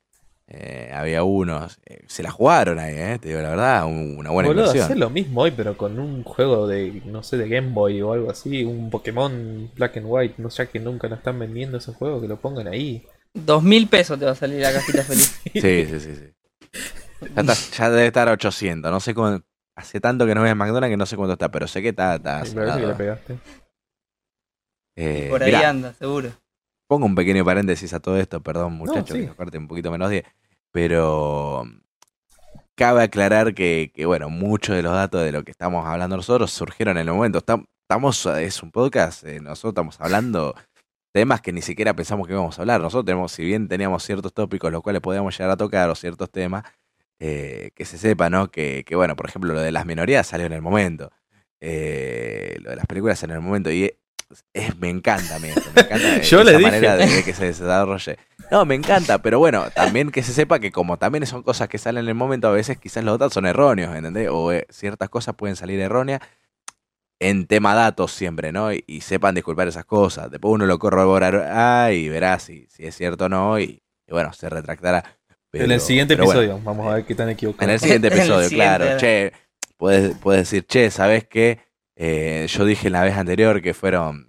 eh, 0.55 0.91
había 0.95 1.23
unos, 1.23 1.79
eh, 1.87 2.03
se 2.09 2.23
la 2.23 2.31
jugaron 2.31 2.79
ahí, 2.79 2.95
¿eh? 2.95 3.19
Te 3.19 3.29
digo 3.29 3.41
la 3.41 3.49
verdad, 3.51 3.87
un- 3.87 4.17
una 4.19 4.29
buena 4.31 4.49
Boludo, 4.51 4.65
inversión. 4.65 4.85
hacer 4.85 4.99
lo 4.99 5.09
mismo 5.09 5.41
hoy, 5.41 5.51
pero 5.53 5.79
con 5.79 5.99
un 5.99 6.23
juego 6.25 6.67
de, 6.67 7.01
no 7.07 7.23
sé, 7.23 7.39
de 7.39 7.49
Game 7.49 7.69
Boy 7.73 8.03
o 8.03 8.13
algo 8.13 8.31
así, 8.31 8.63
un 8.63 8.91
Pokémon 8.91 9.71
Black 9.75 9.97
and 9.97 10.07
White, 10.09 10.35
no 10.37 10.51
sé, 10.51 10.69
que 10.69 10.79
nunca 10.79 11.09
lo 11.09 11.15
están 11.15 11.39
vendiendo 11.39 11.79
ese 11.79 11.93
juego, 11.95 12.21
que 12.21 12.29
lo 12.29 12.37
pongan 12.37 12.69
ahí. 12.69 13.03
Dos 13.33 13.63
mil 13.63 13.89
pesos 13.89 14.19
te 14.19 14.27
va 14.27 14.33
a 14.33 14.35
salir 14.35 14.61
la 14.61 14.73
cajita 14.73 15.03
feliz. 15.03 15.41
Sí, 15.55 15.61
sí, 15.87 16.01
sí, 16.01 16.17
sí. 16.17 17.29
Ya, 17.35 17.41
está- 17.41 17.55
ya 17.55 17.91
debe 17.91 18.07
estar 18.09 18.29
a 18.29 18.33
800, 18.33 18.91
no 18.91 19.01
sé 19.01 19.15
cómo... 19.15 19.41
Hace 19.75 20.01
tanto 20.01 20.27
que 20.27 20.35
no 20.35 20.43
voy 20.43 20.51
a 20.51 20.55
McDonald's 20.55 20.93
que 20.93 20.97
no 20.99 21.07
sé 21.07 21.17
cuánto 21.17 21.33
está, 21.33 21.51
pero 21.51 21.67
sé 21.67 21.81
que 21.81 21.89
está... 21.89 22.17
está 22.17 22.43
parece 22.55 22.81
que 22.81 22.87
le 22.87 22.95
pegaste. 22.95 23.39
Eh, 24.97 25.29
Por 25.31 25.43
ahí 25.43 25.51
mirá, 25.53 25.71
anda, 25.71 25.95
seguro. 25.95 26.31
pongo 26.87 27.07
un 27.07 27.15
pequeño 27.15 27.43
paréntesis 27.45 27.95
a 27.95 28.01
todo 28.01 28.19
esto, 28.19 28.43
perdón 28.43 28.75
muchachos, 28.75 29.17
sí. 29.17 29.21
que 29.23 29.27
nos 29.29 29.37
corte 29.37 29.57
un 29.57 29.67
poquito 29.69 29.91
menos 29.91 30.11
10, 30.11 30.25
pero 30.73 31.65
cabe 32.75 33.03
aclarar 33.05 33.55
que, 33.55 33.93
que, 33.95 34.07
bueno, 34.07 34.29
muchos 34.31 34.75
de 34.75 34.83
los 34.83 34.93
datos 34.93 35.23
de 35.23 35.33
lo 35.33 35.45
que 35.45 35.51
estamos 35.53 35.87
hablando 35.87 36.17
nosotros 36.17 36.51
surgieron 36.51 36.97
en 36.99 37.07
el 37.09 37.15
momento. 37.15 37.39
Estam- 37.45 37.67
Estamos, 37.83 38.25
es 38.25 38.63
un 38.63 38.71
podcast, 38.71 39.23
eh, 39.25 39.39
nosotros 39.41 39.73
estamos 39.73 40.01
hablando 40.01 40.55
temas 41.13 41.43
que 41.43 41.53
ni 41.53 41.61
siquiera 41.61 41.93
pensamos 41.95 42.27
que 42.27 42.33
íbamos 42.33 42.59
a 42.59 42.63
hablar. 42.63 42.81
Nosotros 42.81 43.05
tenemos, 43.05 43.33
si 43.33 43.45
bien 43.45 43.69
teníamos 43.69 44.03
ciertos 44.03 44.33
tópicos 44.33 44.73
los 44.73 44.81
cuales 44.83 45.03
podíamos 45.03 45.37
llegar 45.37 45.51
a 45.51 45.57
tocar 45.59 45.91
o 45.91 45.95
ciertos 45.95 46.31
temas, 46.31 46.65
eh, 47.21 47.71
que 47.75 47.85
se 47.85 47.99
sepa, 47.99 48.31
¿no? 48.31 48.51
Que, 48.51 48.83
que, 48.87 48.97
bueno, 48.97 49.15
por 49.15 49.29
ejemplo, 49.29 49.53
lo 49.53 49.61
de 49.61 49.73
las 49.73 49.85
minorías 49.85 50.27
salió 50.27 50.47
en 50.47 50.55
el 50.55 50.63
momento. 50.63 51.11
Eh, 51.61 52.57
lo 52.63 52.71
de 52.71 52.77
las 52.77 52.87
películas 52.87 53.23
en 53.25 53.33
el 53.33 53.41
momento. 53.41 53.71
Y 53.71 53.93
es, 54.53 54.77
me 54.79 54.89
encanta 54.91 55.37
a 55.37 55.39
mí 55.39 55.49
esto, 55.49 55.71
me 55.75 55.83
encanta 55.83 56.19
Yo 56.23 56.41
esa 56.41 56.45
le 56.45 56.51
dije. 56.59 56.63
manera 56.63 56.97
de, 56.97 57.07
de 57.07 57.25
que 57.25 57.35
se 57.35 57.47
desarrolle. 57.47 58.19
No, 58.51 58.65
me 58.67 58.75
encanta, 58.75 59.19
pero 59.23 59.39
bueno, 59.39 59.65
también 59.75 60.11
que 60.11 60.23
se 60.23 60.33
sepa 60.33 60.59
que 60.59 60.71
como 60.73 60.99
también 60.99 61.25
son 61.27 61.43
cosas 61.43 61.69
que 61.69 61.79
salen 61.79 62.05
en 62.05 62.09
el 62.11 62.15
momento, 62.15 62.49
a 62.49 62.53
veces 62.53 62.79
quizás 62.79 63.03
los 63.05 63.19
datos 63.19 63.35
son 63.35 63.47
erróneos, 63.47 63.95
¿entendés? 63.97 64.29
O 64.31 64.53
eh, 64.53 64.67
ciertas 64.71 65.09
cosas 65.09 65.35
pueden 65.37 65.57
salir 65.57 65.81
erróneas 65.81 66.21
en 67.21 67.47
tema 67.47 67.75
datos 67.75 68.13
siempre, 68.13 68.53
¿no? 68.53 68.73
Y, 68.73 68.83
y 68.87 69.01
sepan 69.03 69.35
disculpar 69.35 69.69
esas 69.69 69.85
cosas. 69.85 70.31
Después 70.31 70.53
uno 70.53 70.67
lo 70.67 70.79
corroborará 70.79 71.93
y 71.93 72.09
verá 72.09 72.39
si, 72.39 72.67
si 72.69 72.85
es 72.85 72.97
cierto 72.97 73.27
o 73.27 73.29
no 73.29 73.59
y, 73.61 73.83
y 74.07 74.11
bueno, 74.13 74.33
se 74.33 74.49
retractará. 74.49 75.05
Pero- 75.51 75.65
en 75.67 75.71
el 75.73 75.81
siguiente 75.81 76.17
bueno, 76.17 76.31
episodio, 76.33 76.61
vamos 76.65 76.87
a 76.91 76.95
ver 76.97 77.05
qué 77.05 77.15
tan 77.15 77.29
equivocado. 77.29 77.65
en 77.65 77.75
el 77.75 77.81
siguiente 77.81 78.09
el 78.09 78.13
episodio, 78.15 78.49
siguiente, 78.49 78.77
claro. 78.79 78.97
Che, 78.99 79.33
puedes, 79.77 80.17
puedes 80.19 80.43
decir, 80.51 80.67
che, 80.67 80.91
¿sabes 80.91 81.27
qué? 81.29 81.61
Eh, 81.97 82.47
yo 82.49 82.65
dije 82.65 82.87
en 82.89 82.95
la 82.95 83.03
vez 83.03 83.17
anterior 83.17 83.61
que 83.63 83.75
fueron, 83.75 84.29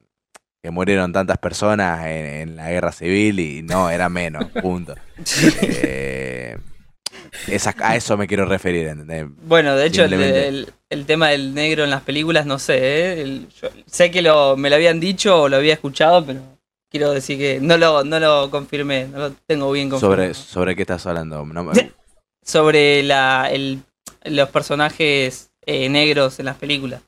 que 0.61 0.72
murieron 0.72 1.11
tantas 1.14 1.38
personas 1.38 2.05
en, 2.05 2.26
en 2.26 2.55
la 2.55 2.70
guerra 2.70 2.91
civil 2.91 3.39
y 3.39 3.61
no, 3.61 3.89
era 3.89 4.09
menos, 4.09 4.45
punto. 4.61 4.95
Eh, 5.61 6.57
a 7.82 7.95
eso 7.95 8.18
me 8.18 8.28
quiero 8.28 8.45
referir, 8.45 8.88
¿entendés? 8.88 9.26
Bueno, 9.45 9.76
de 9.76 9.86
hecho, 9.88 10.03
el, 10.03 10.09
Simplemente. 10.09 10.47
el- 10.47 10.74
el 10.89 11.05
tema 11.07 11.30
del 11.30 11.55
negro 11.55 11.84
en 11.84 11.89
las 11.89 12.03
películas, 12.03 12.45
no 12.45 12.59
sé, 12.59 12.78
¿eh? 12.78 13.22
El- 13.22 13.47
yo 13.49 13.70
sé 13.88 14.11
que 14.11 14.22
lo, 14.22 14.55
me 14.55 14.70
lo 14.70 14.76
habían 14.76 14.99
dicho 14.99 15.41
o 15.43 15.49
lo 15.49 15.57
había 15.57 15.74
escuchado, 15.74 16.24
pero 16.26 16.39
quiero 16.89 17.11
decir 17.11 17.38
que 17.39 17.59
no 17.59 17.78
lo, 17.78 18.03
no 18.03 18.20
lo 18.20 18.51
confirmé, 18.51 19.07
no 19.07 19.18
lo 19.18 19.32
tengo 19.47 19.72
bien 19.72 19.89
confirmado. 19.89 20.22
Sobre, 20.22 20.34
¿Sobre 20.36 20.76
qué 20.76 20.84
estás 20.84 21.05
hablando? 21.07 21.43
No 21.45 21.72
Sobre 22.43 23.01
la, 23.03 23.49
el- 23.51 23.82
los 24.26 24.49
personajes 24.49 25.49
eh, 25.66 25.89
negros 25.89 26.39
en 26.39 26.45
las 26.45 26.57
películas. 26.57 27.01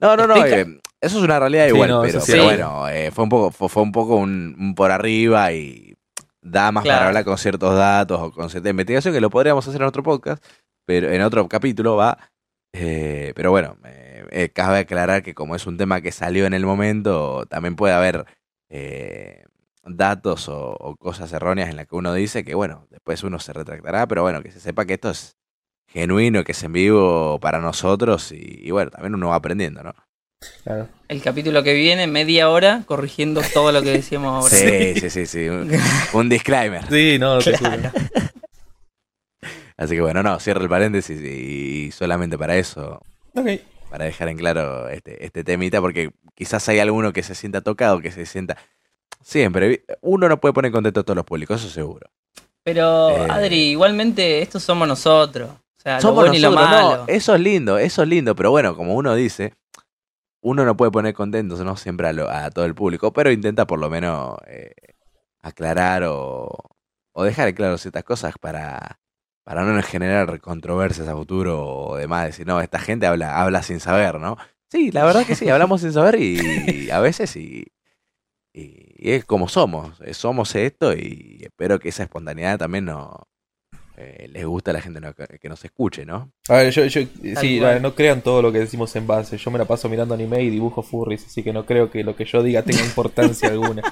No, 0.00 0.16
no, 0.16 0.26
no, 0.26 0.44
eh, 0.44 0.80
eso 1.00 1.18
es 1.18 1.24
una 1.24 1.38
realidad 1.40 1.64
Sí, 1.68 1.74
igual, 1.74 1.90
no, 1.90 2.02
pero, 2.02 2.20
sí. 2.20 2.32
pero 2.32 2.44
bueno, 2.44 2.88
eh, 2.88 3.10
fue 3.10 3.24
un 3.24 3.30
poco, 3.30 3.50
fue, 3.50 3.68
fue 3.68 3.82
un 3.82 3.92
poco 3.92 4.16
un, 4.16 4.56
un 4.58 4.74
por 4.74 4.90
arriba 4.90 5.52
y 5.52 5.96
da 6.40 6.70
más 6.72 6.84
Claro. 6.84 6.98
para 6.98 7.08
hablar 7.08 7.24
con 7.24 7.38
ciertos 7.38 7.76
datos 7.76 8.20
o 8.20 8.30
con 8.32 8.48
cierta 8.50 8.68
investigación 8.70 9.12
que 9.14 9.20
lo 9.20 9.30
podríamos 9.30 9.66
hacer 9.66 9.80
en 9.80 9.88
otro 9.88 10.02
podcast, 10.02 10.44
pero 10.84 11.10
en 11.10 11.22
otro 11.22 11.48
capítulo 11.48 11.96
va. 11.96 12.18
eh, 12.72 13.32
pero 13.34 13.50
bueno, 13.50 13.76
eh, 13.84 14.24
eh, 14.30 14.50
cabe 14.50 14.78
aclarar 14.80 15.22
que 15.22 15.34
como 15.34 15.56
es 15.56 15.66
un 15.66 15.76
tema 15.78 16.00
que 16.00 16.12
salió 16.12 16.46
en 16.46 16.54
el 16.54 16.64
momento, 16.66 17.46
también 17.46 17.74
puede 17.76 17.94
haber 17.94 18.24
eh, 18.68 19.44
datos 19.84 20.48
o, 20.48 20.76
o 20.78 20.96
cosas 20.96 21.32
erróneas 21.32 21.70
en 21.70 21.76
las 21.76 21.86
que 21.86 21.96
uno 21.96 22.12
dice 22.12 22.44
que 22.44 22.54
bueno, 22.54 22.86
después 22.90 23.22
uno 23.24 23.38
se 23.40 23.52
retractará, 23.54 24.06
pero 24.06 24.22
bueno, 24.22 24.42
que 24.42 24.50
se 24.52 24.60
sepa 24.60 24.84
que 24.84 24.94
esto 24.94 25.10
es 25.10 25.37
genuino, 25.88 26.44
que 26.44 26.52
es 26.52 26.62
en 26.62 26.72
vivo 26.72 27.38
para 27.40 27.58
nosotros 27.60 28.32
y, 28.32 28.60
y 28.62 28.70
bueno, 28.70 28.90
también 28.90 29.14
uno 29.14 29.28
va 29.28 29.36
aprendiendo, 29.36 29.82
¿no? 29.82 29.94
Claro. 30.62 30.88
El 31.08 31.20
capítulo 31.20 31.62
que 31.64 31.74
viene, 31.74 32.06
media 32.06 32.48
hora, 32.48 32.84
corrigiendo 32.86 33.40
todo 33.52 33.72
lo 33.72 33.82
que 33.82 33.90
decíamos 33.90 34.44
ahora. 34.44 34.54
Sí, 34.56 34.94
sí, 35.00 35.10
sí, 35.10 35.26
sí. 35.26 35.48
Un, 35.48 35.72
un 36.12 36.28
disclaimer. 36.28 36.86
Sí, 36.88 37.18
no, 37.18 37.38
te 37.38 37.52
Claro. 37.54 37.90
Así 39.76 39.94
que 39.94 40.00
bueno, 40.00 40.22
no, 40.22 40.38
cierro 40.40 40.62
el 40.62 40.68
paréntesis 40.68 41.20
y, 41.20 41.86
y 41.86 41.90
solamente 41.92 42.36
para 42.36 42.56
eso, 42.56 43.00
Ok. 43.34 43.46
para 43.90 44.04
dejar 44.06 44.28
en 44.28 44.36
claro 44.36 44.88
este, 44.88 45.24
este 45.24 45.44
temita, 45.44 45.80
porque 45.80 46.10
quizás 46.34 46.68
hay 46.68 46.80
alguno 46.80 47.12
que 47.12 47.22
se 47.22 47.34
sienta 47.34 47.60
tocado, 47.60 48.00
que 48.00 48.10
se 48.10 48.26
sienta... 48.26 48.56
Siempre, 49.22 49.84
uno 50.00 50.28
no 50.28 50.40
puede 50.40 50.52
poner 50.52 50.72
contento 50.72 51.00
a 51.00 51.02
todos 51.02 51.16
los 51.16 51.24
públicos, 51.24 51.60
eso 51.60 51.70
seguro. 51.72 52.08
Pero, 52.64 53.10
Eh. 53.10 53.26
Adri, 53.30 53.70
igualmente, 53.70 54.42
estos 54.42 54.62
somos 54.62 54.86
nosotros. 54.88 55.50
Sea, 55.88 56.00
Somos 56.00 56.24
lo 56.24 56.30
bueno 56.30 56.34
y 56.34 56.40
lo 56.40 56.50
no, 56.50 56.94
malo. 56.94 57.04
eso 57.08 57.34
es 57.34 57.40
lindo, 57.40 57.78
eso 57.78 58.02
es 58.02 58.08
lindo, 58.08 58.34
pero 58.34 58.50
bueno, 58.50 58.76
como 58.76 58.94
uno 58.94 59.14
dice, 59.14 59.54
uno 60.42 60.64
no 60.64 60.76
puede 60.76 60.90
poner 60.92 61.14
contentos, 61.14 61.60
¿no? 61.60 61.76
Siempre 61.76 62.08
a, 62.08 62.12
lo- 62.12 62.30
a 62.30 62.50
todo 62.50 62.64
el 62.64 62.74
público, 62.74 63.12
pero 63.12 63.30
intenta 63.32 63.66
por 63.66 63.78
lo 63.80 63.90
menos 63.90 64.38
eh, 64.46 64.74
aclarar 65.40 66.04
o, 66.04 66.50
o 67.12 67.24
dejar 67.24 67.54
claro 67.54 67.78
ciertas 67.78 68.04
cosas 68.04 68.34
para, 68.40 69.00
para 69.44 69.64
no 69.64 69.82
generar 69.82 70.40
controversias 70.40 71.08
a 71.08 71.14
futuro 71.16 71.66
o 71.66 71.96
demás, 71.96 72.26
decir, 72.26 72.46
no, 72.46 72.60
esta 72.60 72.78
gente 72.78 73.06
habla, 73.06 73.40
habla 73.40 73.62
sin 73.62 73.80
saber, 73.80 74.20
¿no? 74.20 74.36
Sí, 74.70 74.90
la 74.92 75.04
verdad 75.04 75.26
que 75.26 75.34
sí, 75.34 75.48
hablamos 75.48 75.80
sin 75.80 75.92
saber 75.92 76.16
y, 76.20 76.90
a 76.90 77.00
veces 77.00 77.34
y, 77.36 77.66
y 78.52 79.10
es 79.12 79.24
como 79.24 79.48
somos, 79.48 80.00
eh, 80.02 80.14
somos 80.14 80.54
esto 80.54 80.92
y 80.94 81.38
espero 81.42 81.78
que 81.78 81.90
esa 81.90 82.02
espontaneidad 82.04 82.58
también 82.58 82.86
no, 82.86 83.27
eh, 83.98 84.28
les 84.32 84.44
guste 84.46 84.70
a 84.70 84.74
la 84.74 84.80
gente 84.80 85.00
no- 85.00 85.14
que 85.14 85.48
nos 85.48 85.64
escuche, 85.64 86.06
¿no? 86.06 86.32
A 86.48 86.54
ver, 86.56 86.70
yo, 86.72 86.84
yo 86.86 87.02
sí, 87.36 87.58
a 87.62 87.68
ver, 87.68 87.82
no 87.82 87.94
crean 87.94 88.22
todo 88.22 88.40
lo 88.40 88.50
que 88.52 88.60
decimos 88.60 88.94
en 88.96 89.06
base. 89.06 89.36
Yo 89.36 89.50
me 89.50 89.58
la 89.58 89.66
paso 89.66 89.88
mirando 89.88 90.14
anime 90.14 90.42
y 90.42 90.50
dibujo 90.50 90.82
furries, 90.82 91.26
así 91.26 91.42
que 91.42 91.52
no 91.52 91.66
creo 91.66 91.90
que 91.90 92.02
lo 92.04 92.16
que 92.16 92.24
yo 92.24 92.42
diga 92.42 92.62
tenga 92.62 92.82
importancia 92.84 93.50
alguna. 93.50 93.84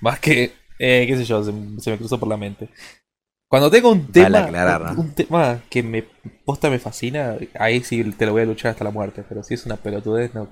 Más 0.00 0.20
que, 0.20 0.52
eh, 0.78 1.04
qué 1.08 1.16
sé 1.16 1.24
yo, 1.24 1.42
se, 1.42 1.52
se 1.80 1.90
me 1.90 1.98
cruzó 1.98 2.18
por 2.20 2.28
la 2.28 2.36
mente. 2.36 2.68
Cuando 3.48 3.70
tengo 3.70 3.90
un 3.92 4.06
Vale 4.06 4.12
tema, 4.12 4.38
aclarar, 4.38 4.82
¿no? 4.82 5.02
un 5.02 5.14
tema 5.14 5.62
que 5.70 5.82
me 5.82 6.04
posta 6.44 6.70
me 6.70 6.78
fascina, 6.78 7.36
ahí 7.58 7.82
sí 7.82 8.04
te 8.12 8.26
lo 8.26 8.32
voy 8.32 8.42
a 8.42 8.46
luchar 8.46 8.72
hasta 8.72 8.84
la 8.84 8.90
muerte. 8.90 9.24
Pero 9.28 9.42
si 9.42 9.54
es 9.54 9.66
una 9.66 9.76
pelotudez, 9.76 10.34
no. 10.34 10.48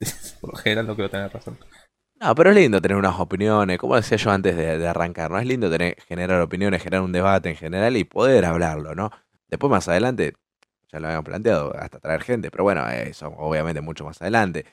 Por 0.40 0.50
lo 0.50 0.56
general 0.56 0.86
no 0.86 0.96
creo 0.96 1.10
tener 1.10 1.32
razón. 1.32 1.58
No, 2.20 2.34
pero 2.34 2.50
es 2.50 2.56
lindo 2.56 2.80
tener 2.80 2.96
unas 2.96 3.18
opiniones, 3.20 3.78
como 3.78 3.94
decía 3.94 4.16
yo 4.16 4.30
antes 4.30 4.56
de, 4.56 4.88
arrancar, 4.88 5.30
¿no? 5.30 5.38
Es 5.38 5.46
lindo 5.46 5.70
tener, 5.70 6.00
generar 6.02 6.40
opiniones, 6.40 6.82
generar 6.82 7.02
un 7.02 7.12
debate 7.12 7.50
en 7.50 7.56
general 7.56 7.94
y 7.96 8.04
poder 8.04 8.46
hablarlo, 8.46 8.94
¿no? 8.94 9.10
Después 9.48 9.70
más 9.70 9.86
adelante, 9.88 10.34
ya 10.90 10.98
lo 10.98 11.08
habían 11.08 11.24
planteado, 11.24 11.76
hasta 11.76 12.00
traer 12.00 12.22
gente, 12.22 12.50
pero 12.50 12.64
bueno, 12.64 12.88
eso 12.88 13.28
obviamente 13.36 13.82
mucho 13.82 14.04
más 14.04 14.20
adelante. 14.22 14.64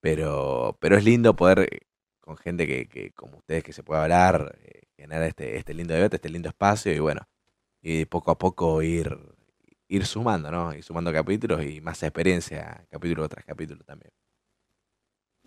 Pero, 0.00 0.78
pero 0.80 0.96
es 0.96 1.04
lindo 1.04 1.34
poder, 1.36 1.60
eh, 1.60 1.80
con 2.20 2.36
gente 2.36 2.66
que, 2.66 2.88
que 2.88 3.12
como 3.12 3.38
ustedes, 3.38 3.64
que 3.64 3.72
se 3.72 3.82
pueda 3.82 4.02
hablar, 4.04 4.56
eh, 4.62 4.82
generar 4.96 5.24
este, 5.24 5.56
este 5.58 5.74
lindo 5.74 5.94
debate, 5.94 6.16
este 6.16 6.30
lindo 6.30 6.48
espacio 6.50 6.92
y 6.92 7.00
bueno, 7.00 7.22
y 7.82 8.04
poco 8.06 8.30
a 8.32 8.38
poco 8.38 8.82
ir, 8.82 9.18
ir 9.88 10.06
sumando, 10.06 10.50
¿no? 10.50 10.74
Ir 10.74 10.84
sumando 10.84 11.12
capítulos 11.12 11.64
y 11.64 11.80
más 11.80 12.02
experiencia, 12.02 12.86
capítulo 12.90 13.28
tras 13.28 13.44
capítulo 13.44 13.84
también. 13.84 14.12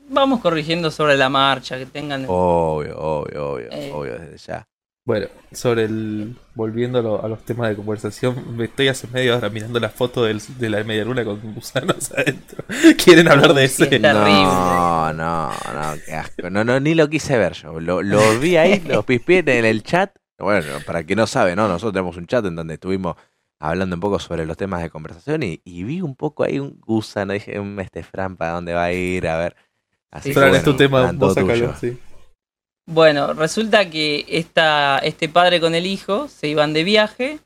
Vamos 0.08 0.40
corrigiendo 0.42 0.92
sobre 0.92 1.18
la 1.18 1.30
marcha, 1.30 1.78
que 1.78 1.86
tengan... 1.86 2.26
Obvio, 2.28 2.98
obvio, 2.98 3.52
obvio, 3.54 3.68
Eh. 3.72 3.92
obvio, 3.94 4.20
desde 4.20 4.38
ya. 4.38 4.68
Bueno, 5.08 5.28
sobre 5.52 5.84
el. 5.84 6.36
Volviendo 6.56 6.98
a, 6.98 7.02
lo- 7.04 7.24
a 7.24 7.28
los 7.28 7.44
temas 7.46 7.70
de 7.70 7.76
conversación, 7.76 8.58
me 8.58 8.66
estoy 8.66 8.88
hace 8.88 9.08
media 9.08 9.38
hora 9.38 9.50
mirando 9.50 9.80
la 9.80 9.90
foto 9.90 10.24
del- 10.24 10.42
de 10.58 10.68
la 10.70 10.84
media 10.84 11.06
luna 11.06 11.24
con 11.24 11.40
gusanos 11.54 12.12
adentro. 12.18 12.64
¿Quieren 13.04 13.28
hablar 13.28 13.54
de 13.54 13.66
está- 13.66 13.88
Terrible. 13.88 14.12
No, 14.14 15.14
no, 15.14 15.50
no, 15.50 15.94
qué 16.04 16.14
asco. 16.14 16.50
No, 16.50 16.64
no, 16.64 16.80
ni 16.80 16.96
lo 16.96 17.08
quise 17.08 17.38
ver 17.38 17.54
yo. 17.54 17.80
Lo, 17.80 18.02
lo 18.02 18.40
vi 18.40 18.58
ahí, 18.58 18.80
lo 18.88 19.04
pispié 19.04 19.44
en 19.46 19.66
el 19.66 19.84
chat. 19.84 20.16
Bueno, 20.40 20.66
para 20.88 21.00
el 21.02 21.06
que 21.06 21.16
no 21.16 21.28
sabe, 21.28 21.56
¿no? 21.56 21.68
Nosotros 21.68 21.94
tenemos 21.94 22.18
un 22.18 22.26
chat 22.26 22.44
en 22.46 22.56
donde 22.56 22.74
estuvimos 22.74 23.16
hablando 23.60 23.96
un 23.96 24.00
poco 24.00 24.18
sobre 24.18 24.48
los 24.48 24.58
temas 24.58 24.82
de 24.82 24.90
conversación 24.90 25.44
y, 25.44 25.62
y 25.64 25.84
vi 25.84 26.02
un 26.02 26.16
poco 26.16 26.44
ahí 26.44 26.58
un 26.60 26.80
gusano. 26.82 27.34
Dije, 27.34 27.60
"Mm, 27.60 27.80
este 27.82 28.02
Fran, 28.02 28.38
¿para 28.38 28.54
dónde 28.54 28.74
va 28.74 28.86
a 28.86 28.92
ir? 28.92 29.28
A 29.28 29.38
ver. 29.38 29.56
Así 30.16 30.30
es 30.30 30.36
tu 30.36 30.40
bueno, 30.42 30.76
tema, 30.76 31.12
vos 31.14 31.34
sacalo, 31.34 31.54
tuyo. 31.54 31.74
sí. 31.80 31.98
Bueno, 32.88 33.34
resulta 33.34 33.90
que 33.90 34.26
esta, 34.30 35.00
este 35.00 35.28
padre 35.28 35.60
con 35.60 35.74
el 35.76 35.86
hijo 35.86 36.28
se 36.28 36.48
iban 36.48 36.72
de 36.74 36.84
viaje 36.84 37.40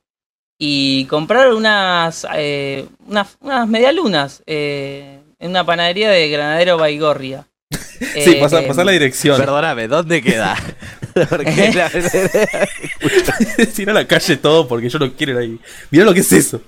y 0.59 1.05
compraron 1.05 1.55
unas, 1.57 2.28
eh, 2.36 2.86
unas, 3.07 3.38
unas 3.39 3.67
medialunas 3.67 4.43
eh, 4.45 5.20
en 5.39 5.49
una 5.51 5.65
panadería 5.65 6.09
de 6.11 6.30
Granadero 6.30 6.78
Baigorria. 6.78 7.45
Sí, 7.99 8.32
Eh, 8.32 8.38
pasá, 8.39 8.65
pasá 8.65 8.86
la 8.86 8.93
dirección. 8.93 9.38
Perdóname, 9.38 9.88
¿dónde 9.89 10.22
queda? 10.22 10.55
Porque 11.30 11.74
la- 11.76 11.91
Tira 13.76 13.91
a 13.91 13.95
la 13.95 14.07
calle 14.07 14.38
todo 14.38 14.67
porque 14.67 14.88
yo 14.89 14.99
no 14.99 15.11
quiero 15.13 15.34
ir 15.34 15.38
ahí. 15.39 15.59
Mirá 15.91 16.05
lo 16.05 16.13
que 16.13 16.22
es 16.22 16.32
eso. 16.32 16.61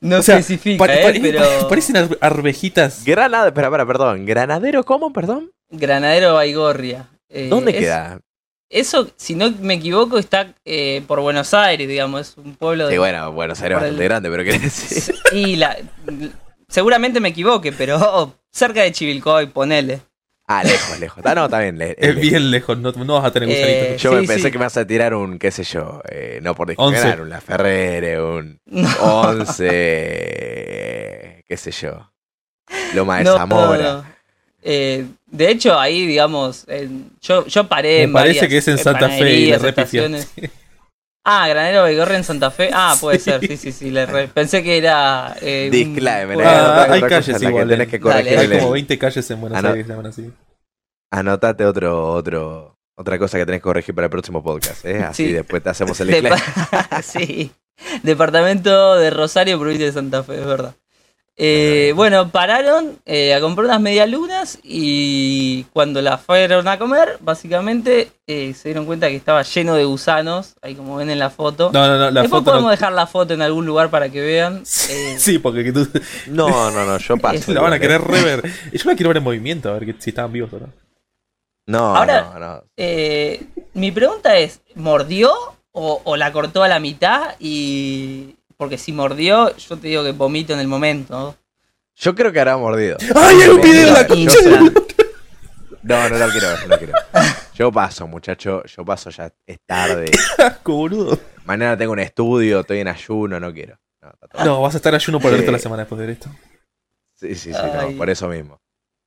No 0.00 0.18
O 0.18 0.22
sea, 0.22 0.38
especifica, 0.38 0.78
Pare- 0.78 1.16
eh, 1.16 1.20
pero 1.20 1.68
Parecen 1.68 1.96
ar- 1.96 2.18
arvejitas. 2.20 3.04
Granada, 3.04 3.48
espera, 3.48 3.68
espera, 3.68 3.86
perdón. 3.86 4.24
¿Granadero 4.26 4.84
cómo, 4.84 5.12
perdón? 5.12 5.50
Granadero 5.70 6.34
Baigorria. 6.34 7.08
Eh, 7.28 7.48
¿Dónde 7.48 7.72
es- 7.72 7.78
queda? 7.78 8.20
Eso, 8.68 9.08
si 9.16 9.34
no 9.36 9.52
me 9.60 9.74
equivoco, 9.74 10.18
está 10.18 10.52
eh, 10.64 11.02
por 11.06 11.20
Buenos 11.20 11.54
Aires, 11.54 11.86
digamos, 11.88 12.20
es 12.30 12.36
un 12.36 12.56
pueblo 12.56 12.86
de... 12.86 12.94
Sí, 12.94 12.98
bueno, 12.98 13.30
Buenos 13.32 13.60
Aires 13.62 13.76
es 13.76 13.80
bastante 13.82 14.02
el- 14.02 14.08
grande, 14.08 14.28
pero 14.30 14.42
¿qué 14.44 14.58
decir? 14.58 15.14
Y 15.32 15.56
la, 15.56 15.76
seguramente 16.68 17.20
me 17.20 17.28
equivoque, 17.28 17.72
pero 17.72 18.34
cerca 18.52 18.82
de 18.82 18.90
Chivilcoy, 18.92 19.46
ponele. 19.46 20.00
Ah, 20.48 20.62
lejos, 20.62 21.00
lejos. 21.00 21.22
Ah, 21.26 21.34
no, 21.34 21.46
está 21.46 21.58
bien. 21.60 21.76
le- 21.76 21.96
Es 21.98 22.14
bien 22.14 22.52
lejos, 22.52 22.78
no, 22.78 22.92
no 22.92 23.14
vas 23.14 23.24
a 23.24 23.32
tener 23.32 23.48
gusanito. 23.48 23.84
Eh, 23.84 23.96
Yo 23.98 24.12
me 24.12 24.18
pensé 24.18 24.44
sí. 24.44 24.50
que 24.52 24.58
me 24.58 24.64
vas 24.64 24.76
a 24.76 24.86
tirar 24.86 25.12
un, 25.14 25.38
qué 25.40 25.50
sé 25.50 25.64
yo, 25.64 26.00
eh, 26.08 26.38
no 26.42 26.54
por 26.54 26.68
discriminar, 26.68 27.20
un 27.20 27.30
La 27.30 27.40
Ferrere, 27.40 28.22
un 28.22 28.60
No. 28.66 28.88
11, 29.00 29.66
qué 31.48 31.56
sé 31.56 31.70
yo. 31.72 32.12
Loma 32.94 33.18
de 33.18 33.24
No, 33.24 33.36
Zamora. 33.36 33.82
no, 33.82 33.92
no. 34.02 34.16
Eh, 34.62 35.04
de 35.26 35.50
hecho, 35.50 35.78
ahí, 35.78 36.06
digamos, 36.06 36.66
yo, 37.20 37.46
yo 37.46 37.68
paré 37.68 37.98
Me 37.98 38.02
en 38.04 38.12
parece 38.12 38.40
varias 38.40 38.48
que 38.50 38.56
es 38.58 38.68
en 38.68 38.78
Santa 38.78 39.08
Fe 39.08 39.30
y 39.32 39.52
repifiaste. 39.52 39.68
estaciones. 39.68 40.32
Ah, 41.28 41.48
Granero 41.48 41.82
Baigorria 41.82 42.16
en 42.18 42.24
Santa 42.24 42.50
Fe. 42.52 42.70
Ah, 42.72 42.94
puede 43.00 43.18
ser, 43.18 43.40
sí, 43.46 43.56
sí, 43.56 43.72
sí. 43.72 43.90
le 43.90 44.06
re- 44.06 44.28
Pensé 44.28 44.62
que 44.62 44.78
era. 44.78 45.34
Eh, 45.40 45.64
un- 45.66 45.70
Disclaimer, 45.72 46.36
pueblo- 46.36 46.50
eh, 46.52 46.54
Ah, 46.56 46.86
hay 46.88 47.00
calles 47.02 47.42
igual, 47.42 47.68
tenés 47.68 47.88
eh. 47.88 47.90
que 47.90 48.00
corregir 48.00 48.36
Dale, 48.36 48.54
Hay 48.54 48.60
como 48.60 48.70
20 48.72 48.98
calles 48.98 49.30
en 49.30 49.40
Buenos 49.40 49.60
no. 49.62 49.68
Aires 49.68 49.82
que 49.84 49.86
se 49.88 49.92
llaman 49.96 50.06
así. 50.06 50.32
Anotate 51.12 51.64
otro, 51.66 52.12
otro, 52.12 52.76
otra 52.96 53.18
cosa 53.18 53.38
que 53.38 53.46
tenés 53.46 53.60
que 53.60 53.64
corregir 53.64 53.94
para 53.94 54.06
el 54.06 54.10
próximo 54.10 54.42
podcast, 54.42 54.84
¿eh? 54.84 55.02
Así 55.02 55.26
Sí. 55.26 55.32
después 55.32 55.62
te 55.62 55.70
hacemos 55.70 55.98
el 56.00 56.08
Depa- 56.10 56.34
disclaimer. 56.34 57.02
sí. 57.02 57.50
Departamento 58.02 58.96
de 58.96 59.10
Rosario, 59.10 59.58
provincia 59.58 59.86
de 59.86 59.92
Santa 59.92 60.22
Fe, 60.22 60.38
es 60.40 60.46
verdad. 60.46 60.74
Eh, 61.38 61.92
bueno, 61.94 62.30
pararon 62.30 62.98
eh, 63.04 63.34
a 63.34 63.40
comprar 63.42 63.66
unas 63.66 63.80
medialunas 63.80 64.58
y 64.62 65.64
cuando 65.74 66.00
las 66.00 66.22
fueron 66.22 66.66
a 66.66 66.78
comer, 66.78 67.18
básicamente 67.20 68.10
eh, 68.26 68.54
se 68.54 68.70
dieron 68.70 68.86
cuenta 68.86 69.08
que 69.08 69.16
estaba 69.16 69.42
lleno 69.42 69.74
de 69.74 69.84
gusanos, 69.84 70.54
ahí 70.62 70.74
como 70.74 70.96
ven 70.96 71.10
en 71.10 71.18
la 71.18 71.28
foto. 71.28 71.70
No, 71.74 71.86
no, 71.88 71.98
no, 71.98 72.10
la 72.10 72.22
Después 72.22 72.40
foto 72.40 72.44
podemos 72.52 72.62
no... 72.64 72.70
dejar 72.70 72.92
la 72.92 73.06
foto 73.06 73.34
en 73.34 73.42
algún 73.42 73.66
lugar 73.66 73.90
para 73.90 74.08
que 74.08 74.20
vean. 74.22 74.62
Eh, 74.88 75.16
Sí, 75.18 75.38
porque 75.38 75.62
que 75.62 75.72
tú 75.72 75.86
No, 76.28 76.70
no, 76.70 76.86
no, 76.86 76.96
yo 76.96 77.16
paso. 77.18 77.52
la 77.52 77.60
van 77.60 77.74
a 77.74 77.78
querer 77.78 78.00
rever. 78.00 78.42
Yo 78.72 78.88
la 78.90 78.96
quiero 78.96 79.08
ver 79.10 79.18
en 79.18 79.24
movimiento, 79.24 79.68
a 79.68 79.74
ver 79.74 79.84
que- 79.84 80.00
si 80.00 80.10
estaban 80.10 80.32
vivos 80.32 80.50
o 80.54 80.60
no. 80.60 80.72
No, 81.66 81.96
Ahora- 81.96 82.30
no, 82.32 82.38
no. 82.38 82.64
eh, 82.78 83.42
mi 83.74 83.90
pregunta 83.92 84.38
es, 84.38 84.60
¿mordió 84.74 85.34
o, 85.72 86.00
o 86.04 86.16
la 86.16 86.32
cortó 86.32 86.62
a 86.62 86.68
la 86.68 86.78
mitad? 86.80 87.34
Y 87.40 88.35
porque 88.56 88.78
si 88.78 88.92
mordió, 88.92 89.54
yo 89.56 89.76
te 89.76 89.88
digo 89.88 90.02
que 90.04 90.12
vomito 90.12 90.52
en 90.52 90.60
el 90.60 90.68
momento. 90.68 91.36
Yo 91.96 92.14
creo 92.14 92.32
que 92.32 92.40
habrá 92.40 92.56
mordido. 92.56 92.96
¡Ay, 93.14 93.40
hay 93.42 93.48
un 93.48 93.60
video 93.60 93.86
de 93.86 93.92
la 93.92 94.06
concha 94.06 94.34
No, 95.82 96.08
no 96.08 96.18
lo 96.18 96.28
quiero 96.30 96.48
ver, 96.48 96.60
no 96.62 96.66
lo 96.68 96.78
quiero 96.78 96.92
ver. 96.92 97.22
Yo 97.54 97.72
paso, 97.72 98.06
muchacho, 98.06 98.62
yo 98.66 98.84
paso 98.84 99.08
ya, 99.08 99.32
es 99.46 99.58
tarde. 99.64 100.10
Asco, 100.38 100.74
boludo. 100.74 101.18
Mañana 101.46 101.74
tengo 101.74 101.92
un 101.92 102.00
estudio, 102.00 102.60
estoy 102.60 102.80
en 102.80 102.88
ayuno, 102.88 103.40
no 103.40 103.50
quiero. 103.54 103.78
No, 104.44 104.60
vas 104.60 104.74
a 104.74 104.76
estar 104.76 104.94
ayuno 104.94 105.18
por 105.20 105.30
el 105.30 105.36
resto 105.38 105.52
de 105.52 105.56
la 105.56 105.58
semana 105.58 105.82
después 105.84 105.98
de 106.00 106.12
esto. 106.12 106.28
Sí, 107.14 107.34
sí, 107.34 107.54
sí, 107.54 107.58
no, 107.74 107.96
por 107.96 108.10
eso 108.10 108.28
mismo. 108.28 108.60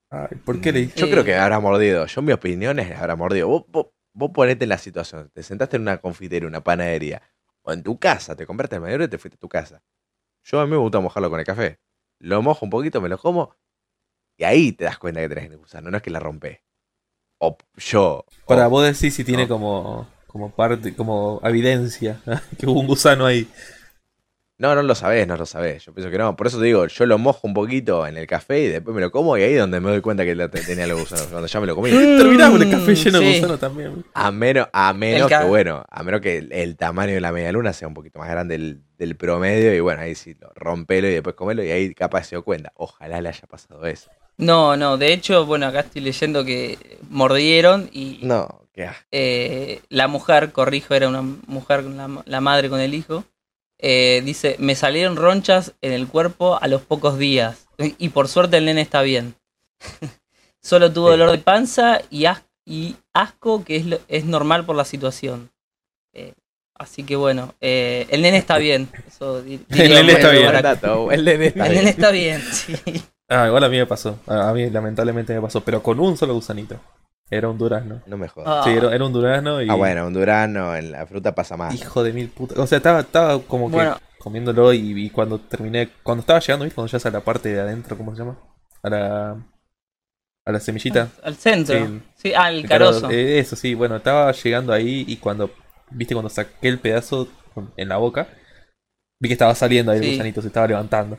Ay, 0.10 0.36
¿por 0.44 0.60
qué 0.60 0.72
le 0.72 0.88
Yo 0.88 1.06
Eh. 1.06 1.12
creo 1.12 1.24
que 1.24 1.36
habrá 1.36 1.60
mordido. 1.60 2.08
Yo, 2.08 2.24
mi 2.24 2.32
opinión 2.34 2.80
es 2.80 2.98
habrá 3.00 3.16
mordido. 3.16 3.48
Vos, 3.48 3.66
vos, 3.68 3.88
vos 4.14 4.32
ponete 4.34 4.64
en 4.66 4.70
la 4.70 4.80
situación. 4.80 5.30
Te 5.32 5.44
sentaste 5.44 5.76
en 5.76 5.84
una 5.84 6.00
confitería, 6.00 6.48
una 6.48 6.64
panadería. 6.64 7.22
O 7.64 7.72
en 7.74 7.84
tu 7.84 8.00
casa. 8.00 8.36
Te 8.36 8.46
compraste 8.46 8.76
el 8.76 8.82
mayor 8.82 9.02
y 9.02 9.08
te 9.08 9.18
fuiste 9.18 9.36
a 9.36 9.40
tu 9.40 9.50
casa. 9.50 9.82
Yo 10.44 10.60
a 10.60 10.66
mí 10.66 10.72
me 10.72 10.78
gusta 10.78 11.00
mojarlo 11.00 11.30
con 11.30 11.40
el 11.40 11.46
café. 11.46 11.80
Lo 12.20 12.42
mojo 12.42 12.66
un 12.66 12.70
poquito, 12.70 13.02
me 13.02 13.10
lo 13.10 13.18
como. 13.18 13.56
Y 14.38 14.44
ahí 14.46 14.72
te 14.72 14.86
das 14.86 14.98
cuenta 14.98 15.20
que 15.22 15.30
tenés 15.30 15.52
el 15.52 15.58
gusano. 15.58 15.92
No 15.92 15.98
es 15.98 16.04
que 16.04 16.10
la 16.10 16.20
rompés. 16.20 16.60
O 17.40 17.58
yo. 17.78 18.26
Para 18.48 18.68
o- 18.68 18.70
vos 18.70 18.84
decir 18.86 19.12
si 19.12 19.24
tiene 19.24 19.44
No. 19.44 19.50
como, 19.50 20.08
como 20.28 20.52
parte, 20.52 20.96
como 20.96 21.40
evidencia 21.44 22.22
que 22.58 22.66
hubo 22.68 22.80
un 22.80 22.88
gusano 22.88 23.26
ahí. 23.26 23.50
No, 24.60 24.76
no 24.76 24.84
lo 24.84 24.94
sabés, 24.94 25.26
no 25.26 25.38
lo 25.38 25.46
sabés. 25.46 25.86
Yo 25.86 25.94
pienso 25.94 26.12
que 26.12 26.18
no. 26.18 26.36
Por 26.36 26.48
eso 26.48 26.60
te 26.60 26.66
digo, 26.66 26.86
yo 26.86 27.06
lo 27.06 27.18
mojo 27.18 27.48
un 27.48 27.54
poquito 27.54 28.06
en 28.06 28.18
el 28.18 28.28
café 28.28 28.60
y 28.60 28.68
después 28.68 28.94
me 28.94 29.00
lo 29.00 29.10
como. 29.10 29.38
Y 29.38 29.44
ahí 29.44 29.54
es 29.54 29.60
donde 29.60 29.80
me 29.80 29.90
doy 29.90 30.02
cuenta 30.02 30.26
que 30.26 30.36
tenía 30.36 30.86
los 30.86 31.00
gusanos. 31.00 31.28
Cuando 31.28 31.48
ya 31.48 31.62
me 31.62 31.68
lo 31.68 31.76
comí. 31.76 31.90
Terminamos 32.18 32.60
el 32.60 32.70
café 32.70 32.94
lleno 32.94 33.20
de 33.20 33.26
sí. 33.26 33.40
gusano 33.40 33.58
también. 33.58 34.04
A 34.14 34.32
menos, 34.32 34.68
a 34.74 34.92
menos 34.92 35.30
que, 35.30 35.46
bueno, 35.46 35.86
a 35.90 36.04
menos 36.04 36.20
que 36.20 36.40
el, 36.40 36.52
el 36.52 36.76
tamaño 36.76 37.14
de 37.14 37.22
la 37.22 37.32
media 37.32 37.54
luna 37.54 37.72
sea 37.72 37.88
un 37.88 37.94
poquito 37.94 38.20
más 38.20 38.30
grande 38.30 38.58
del, 38.58 38.82
del 38.98 39.16
promedio. 39.16 39.74
Y 39.74 39.80
bueno, 39.80 40.02
ahí 40.02 40.14
sí, 40.14 40.36
lo, 40.38 40.52
rompelo 40.54 41.08
y 41.08 41.12
después 41.12 41.38
comelo. 41.38 41.64
Y 41.64 41.72
ahí 41.72 41.94
capaz 41.94 42.26
se 42.26 42.36
dio 42.36 42.44
cuenta. 42.44 42.74
Ojalá 42.76 43.22
le 43.22 43.30
haya 43.30 43.48
pasado 43.48 43.86
eso. 43.86 44.12
No, 44.36 44.76
no, 44.76 44.98
de 44.98 45.14
hecho, 45.14 45.46
bueno, 45.46 45.68
acá 45.68 45.82
estoy 45.82 46.02
leyendo 46.02 46.44
que 46.44 46.78
mordieron 47.10 47.90
y 47.94 48.20
No, 48.24 48.64
qué 48.74 48.90
eh, 49.12 49.82
la 49.88 50.10
mujer, 50.10 50.52
corrijo, 50.52 50.94
era 50.96 51.08
una 51.08 51.22
mujer, 51.22 51.86
la, 51.86 52.10
la 52.26 52.42
madre 52.42 52.70
con 52.70 52.82
el 52.82 52.94
hijo, 52.94 53.24
eh, 53.80 54.22
dice, 54.26 54.56
me 54.60 54.76
salieron 54.76 55.16
ronchas 55.16 55.74
en 55.82 55.94
el 55.94 56.08
cuerpo 56.08 56.60
a 56.62 56.68
los 56.68 56.82
pocos 56.82 57.18
días 57.18 57.68
y 57.78 58.10
por 58.10 58.28
suerte 58.28 58.58
el 58.58 58.66
nene 58.66 58.82
está 58.82 59.02
bien. 59.02 59.36
Solo 60.62 60.92
tuvo 60.92 61.10
dolor 61.12 61.32
de 61.32 61.38
panza 61.38 62.02
y, 62.10 62.26
as- 62.26 62.44
y 62.66 62.96
asco 63.14 63.64
que 63.64 63.78
es, 63.78 63.86
lo- 63.86 64.00
es 64.08 64.26
normal 64.26 64.66
por 64.66 64.76
la 64.76 64.84
situación. 64.86 65.50
Eh, 66.14 66.34
así 66.76 67.04
que 67.04 67.16
bueno, 67.16 67.56
eh, 67.62 68.06
el 68.10 68.22
nene 68.22 68.38
está 68.38 68.58
bien. 68.68 68.90
Eso 69.08 69.40
El 69.46 69.64
nene 69.70 70.12
está 70.14 70.32
bien. 70.32 70.52
dato, 70.62 71.12
el 71.12 71.24
nene 71.24 71.48
está 71.48 71.66
El 71.66 71.72
bien. 71.72 71.84
nene 71.86 71.90
está 71.92 72.12
bien, 72.12 72.42
sí. 72.42 72.74
Ah, 73.30 73.48
igual 73.48 73.64
a 73.64 73.70
mí 73.70 73.78
me 73.78 73.86
pasó. 73.86 74.20
A 74.28 74.52
mí 74.54 74.70
lamentablemente 74.70 75.34
me 75.34 75.42
pasó, 75.42 75.62
pero 75.62 75.82
con 75.84 76.00
un 76.00 76.18
solo 76.18 76.34
gusanito. 76.34 76.80
Era 77.32 77.48
un 77.50 77.58
durazno. 77.58 78.02
No 78.08 78.18
me 78.18 78.28
jodas. 78.28 78.48
Ah. 78.50 78.62
Sí, 78.64 78.72
era, 78.72 78.94
era 78.94 79.06
un 79.06 79.14
durazno 79.14 79.62
y... 79.62 79.70
Ah, 79.70 79.76
bueno, 79.76 80.08
un 80.08 80.14
durano 80.14 80.76
en 80.76 80.92
la 80.92 81.06
fruta 81.06 81.36
pasa 81.36 81.56
más. 81.58 81.76
Hijo 81.76 82.04
de 82.04 82.12
mil 82.14 82.30
putas. 82.30 82.58
O 82.58 82.66
sea, 82.66 82.78
estaba, 82.78 83.02
estaba 83.02 83.40
como 83.44 83.70
que 83.70 83.76
Bueno. 83.76 83.98
comiéndolo 84.18 84.74
y, 84.74 85.06
y 85.06 85.10
cuando 85.12 85.40
terminé, 85.40 85.90
cuando 86.02 86.22
estaba 86.22 86.40
llegando, 86.40 86.66
¿viste? 86.66 86.76
Cuando 86.76 86.98
ya 86.98 87.08
a 87.08 87.12
la 87.12 87.20
parte 87.22 87.50
de 87.54 87.60
adentro, 87.62 87.96
¿cómo 87.98 88.14
se 88.16 88.20
llama? 88.24 88.38
A 88.82 88.90
la, 88.90 89.32
a 90.46 90.52
la 90.52 90.60
semillita. 90.60 91.10
Al 91.22 91.36
centro. 91.36 91.78
Sí. 91.78 92.02
Sí, 92.16 92.34
ah, 92.36 92.50
el 92.50 92.60
El 92.62 92.68
carozo. 92.68 93.02
caro- 93.02 93.14
eh, 93.14 93.38
eso 93.40 93.56
sí, 93.56 93.76
bueno, 93.76 93.98
estaba 93.98 94.32
llegando 94.32 94.74
ahí 94.74 95.06
y 95.08 95.18
cuando, 95.18 95.52
viste, 95.92 96.16
cuando 96.16 96.30
saqué 96.30 96.68
el 96.68 96.80
pedazo 96.80 97.28
en 97.78 97.90
la 97.90 97.98
boca, 97.98 98.28
vi 99.22 99.30
que 99.30 99.34
estaba 99.34 99.54
saliendo 99.54 99.92
ahí 99.92 100.00
el 100.00 100.04
Sí. 100.06 100.12
gusanito, 100.14 100.42
se 100.42 100.48
estaba 100.48 100.66
levantando. 100.68 101.18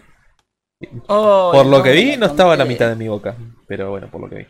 Oh, 1.09 1.51
por 1.53 1.67
lo 1.67 1.79
no, 1.79 1.83
que 1.85 1.93
vi, 1.93 2.17
no 2.17 2.27
estaba 2.27 2.55
a 2.55 2.57
la 2.57 2.65
mitad 2.65 2.89
de 2.89 2.97
mi 2.97 3.07
boca, 3.07 3.37
pero 3.69 3.91
bueno, 3.91 4.11
por 4.11 4.23
lo 4.23 4.29
que 4.31 4.37
vi. 4.37 4.47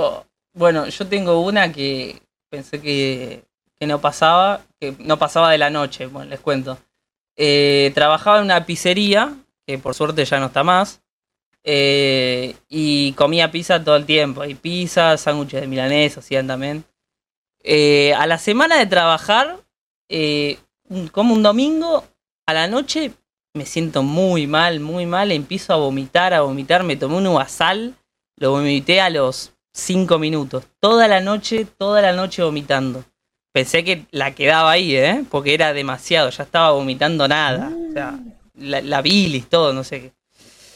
Oh, 0.00 0.24
Bueno, 0.54 0.86
yo 0.86 1.08
tengo 1.08 1.40
una 1.40 1.72
que 1.72 2.22
pensé 2.48 2.80
que, 2.80 3.44
que 3.78 3.86
no 3.86 4.00
pasaba, 4.00 4.60
que 4.78 4.94
no 5.00 5.18
pasaba 5.18 5.50
de 5.50 5.58
la 5.58 5.70
noche, 5.70 6.06
bueno, 6.06 6.30
les 6.30 6.38
cuento. 6.38 6.78
Eh, 7.36 7.90
trabajaba 7.94 8.38
en 8.38 8.44
una 8.44 8.64
pizzería, 8.64 9.36
que 9.66 9.76
por 9.78 9.94
suerte 9.94 10.24
ya 10.24 10.38
no 10.38 10.46
está 10.46 10.62
más, 10.62 11.00
eh, 11.64 12.54
y 12.68 13.12
comía 13.14 13.50
pizza 13.50 13.82
todo 13.82 13.96
el 13.96 14.06
tiempo. 14.06 14.44
Y 14.44 14.54
pizza, 14.54 15.16
sándwiches 15.16 15.62
de 15.62 15.66
milanesa, 15.66 16.20
hacían 16.20 16.46
también. 16.46 16.84
Eh, 17.64 18.14
a 18.14 18.26
la 18.28 18.38
semana 18.38 18.78
de 18.78 18.86
trabajar, 18.86 19.58
eh, 20.08 20.58
como 21.10 21.34
un 21.34 21.42
domingo, 21.42 22.04
a 22.46 22.54
la 22.54 22.68
noche 22.68 23.12
me 23.52 23.66
siento 23.66 24.04
muy 24.04 24.46
mal, 24.46 24.78
muy 24.78 25.06
mal, 25.06 25.32
empiezo 25.32 25.72
a 25.72 25.76
vomitar, 25.76 26.34
a 26.34 26.42
vomitar, 26.42 26.84
me 26.84 26.96
tomé 26.96 27.16
un 27.16 27.26
uvasal, 27.26 27.96
lo 28.36 28.52
vomité 28.52 29.00
a 29.00 29.10
los 29.10 29.57
5 29.78 30.18
minutos, 30.18 30.64
toda 30.80 31.08
la 31.08 31.20
noche, 31.20 31.66
toda 31.78 32.02
la 32.02 32.12
noche 32.12 32.42
vomitando. 32.42 33.04
Pensé 33.52 33.84
que 33.84 34.06
la 34.10 34.34
quedaba 34.34 34.70
ahí, 34.72 34.94
¿eh? 34.96 35.24
Porque 35.30 35.54
era 35.54 35.72
demasiado, 35.72 36.30
ya 36.30 36.44
estaba 36.44 36.72
vomitando 36.72 37.26
nada. 37.28 37.78
O 37.88 37.92
sea, 37.92 38.18
la, 38.54 38.80
la 38.82 39.02
bilis, 39.02 39.48
todo, 39.48 39.72
no 39.72 39.84
sé 39.84 40.00
qué. 40.00 40.12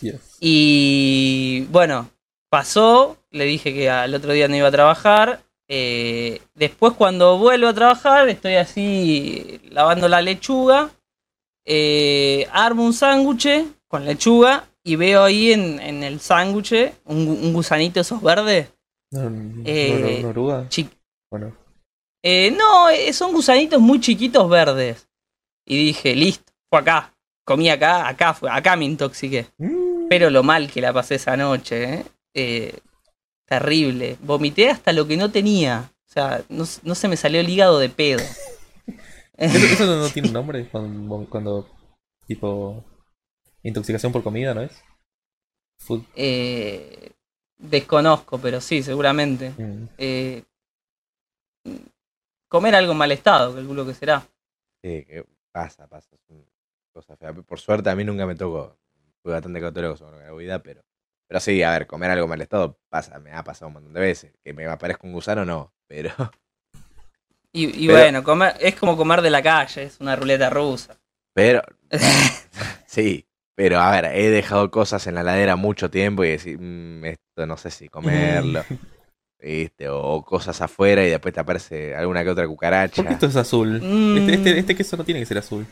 Yes. 0.01 0.41
Y 0.41 1.67
bueno, 1.71 2.11
pasó, 2.51 3.19
le 3.31 3.45
dije 3.45 3.73
que 3.73 3.89
al 3.91 4.15
otro 4.15 4.33
día 4.33 4.49
no 4.49 4.57
iba 4.57 4.69
a 4.69 4.73
trabajar. 4.73 5.43
eh, 5.69 6.43
después 6.55 6.95
cuando 6.95 7.39
vuelvo 7.39 7.69
a 7.69 7.75
trabajar, 7.75 8.29
estoy 8.29 8.57
así 8.57 9.61
lavando 9.71 10.09
la 10.09 10.21
lechuga. 10.23 10.91
eh, 11.65 12.49
armo 12.53 12.85
un 12.85 12.93
sándwich 12.93 13.49
con 13.89 14.05
lechuga 14.05 14.65
y 14.85 14.97
veo 14.97 15.25
ahí 15.25 15.53
en, 15.53 15.81
en 15.81 16.03
el 16.03 16.21
sándwich 16.21 16.73
un, 17.05 17.29
un 17.29 17.53
gusanito 17.53 18.01
esos 18.01 18.21
verdes. 18.23 18.69
No, 19.13 19.31
no, 19.31 19.63
Eh, 19.65 20.19
no, 20.19 20.23
no, 20.23 20.29
oruga? 20.29 20.69
chi- 20.69 20.89
Bueno, 21.31 21.57
eh, 22.25 22.51
no, 22.51 22.89
eh, 22.89 23.13
son 23.13 23.33
gusanitos 23.33 23.81
muy 23.81 24.01
chiquitos 24.01 24.49
verdes. 24.49 25.09
Y 25.67 25.77
dije, 25.87 26.15
listo, 26.17 26.53
fue 26.71 26.81
acá. 26.81 27.15
Comí 27.45 27.69
acá, 27.69 28.09
acá 28.09 28.35
fue, 28.35 28.51
acá 28.51 28.77
me 28.77 28.85
intoxiqué. 28.85 29.47
Mm. 29.59 30.09
Pero 30.09 30.31
lo 30.31 30.43
mal 30.43 30.71
que 30.71 30.81
la 30.81 30.93
pasé 30.93 31.17
esa 31.17 31.37
noche, 31.37 31.95
¿eh? 31.95 32.05
Eh, 32.35 32.79
terrible. 33.47 34.17
Vomité 34.21 34.71
hasta 34.71 34.93
lo 34.93 35.07
que 35.07 35.17
no 35.17 35.31
tenía. 35.31 35.91
O 36.09 36.13
sea, 36.13 36.43
no, 36.49 36.65
no 36.83 36.95
se 36.95 37.09
me 37.09 37.17
salió 37.17 37.41
el 37.41 37.49
hígado 37.49 37.79
de 37.79 37.89
pedo. 37.89 38.23
¿Eso, 39.37 39.57
eso 39.59 39.87
no 39.87 40.09
tiene 40.13 40.29
un 40.29 40.35
nombre 40.35 40.69
cuando, 40.69 41.27
cuando 41.29 41.69
tipo 42.27 42.85
intoxicación 43.63 44.13
por 44.13 44.23
comida, 44.23 44.55
¿no 44.55 44.63
es? 44.63 44.73
Food. 45.79 46.03
Eh, 46.15 47.12
desconozco, 47.63 48.39
pero 48.39 48.61
sí, 48.61 48.83
seguramente. 48.83 49.51
mm. 49.57 49.89
Eh, 49.99 50.43
comer 52.49 52.75
algo 52.75 52.93
en 52.93 52.99
mal 52.99 53.13
estado, 53.13 53.55
calculo 53.55 53.87
que 53.87 53.95
será. 53.95 54.21
Sí, 54.83 55.05
que 55.05 55.25
pasa, 55.53 55.87
pasa. 55.87 56.15
Es 56.17 56.21
una 56.29 56.45
cosa 56.93 57.17
fea. 57.17 57.33
Por 57.33 57.59
suerte 57.61 57.91
a 57.91 57.97
mí 57.97 58.05
nunca 58.05 58.27
me 58.27 58.35
tocó. 58.35 58.77
Fui 59.23 59.33
bastante 59.33 59.61
católico 59.61 59.97
sobre 59.97 60.25
la 60.25 60.33
vida, 60.33 60.59
pero. 60.63 60.83
Pero 61.29 61.41
sí, 61.41 61.63
a 61.63 61.71
ver, 61.71 61.87
comer 61.87 62.11
algo 62.11 62.25
en 62.25 62.31
mal 62.31 62.41
estado 62.43 62.79
pasa, 62.91 63.19
me 63.21 63.33
ha 63.33 63.43
pasado 63.43 63.69
un 63.69 63.75
montón 63.75 63.93
de 63.95 64.01
veces. 64.01 64.33
Que 64.45 64.53
me 64.53 64.67
aparezca 64.67 65.07
un 65.07 65.13
gusano, 65.13 65.45
no. 65.45 65.73
Pero. 65.87 66.11
Y, 67.55 67.85
y 67.85 67.87
Pero- 67.87 67.99
bueno, 67.99 68.25
comer, 68.25 68.55
es 68.61 68.75
como 68.77 68.97
comer 68.97 69.21
de 69.21 69.29
la 69.29 69.43
calle, 69.43 69.83
es 69.83 70.01
una 70.01 70.17
ruleta 70.17 70.49
rusa. 70.49 70.99
Pero. 71.35 71.61
sí. 72.87 73.27
Pero 73.55 73.79
a 73.79 73.91
ver, 73.91 74.07
he 74.17 74.31
dejado 74.31 74.71
cosas 74.71 75.07
en 75.07 75.17
la 75.17 75.23
ladera 75.23 75.57
mucho 75.57 75.91
tiempo 75.91 76.25
y 76.25 76.31
decir, 76.31 76.59
"Mm, 76.59 77.05
no 77.37 77.57
sé 77.57 77.71
si 77.71 77.89
comerlo. 77.89 78.65
¿Viste? 79.41 79.89
O 79.89 80.23
cosas 80.25 80.61
afuera 80.61 81.05
y 81.05 81.11
después 81.11 81.35
te 81.35 81.41
aparece 81.41 81.97
alguna 81.97 82.23
que 82.23 82.31
otra 82.31 82.47
cucaracha. 82.47 82.97
¿Por 82.97 83.07
qué 83.09 83.15
esto 83.15 83.27
es 83.27 83.35
azul? 83.37 83.81
Mm. 83.83 84.17
Este, 84.19 84.35
este, 84.35 84.59
este 84.59 84.77
queso 84.77 84.97
no 84.97 85.05
tiene 85.05 85.19
que 85.21 85.27
ser 85.27 85.39
azul. 85.39 85.67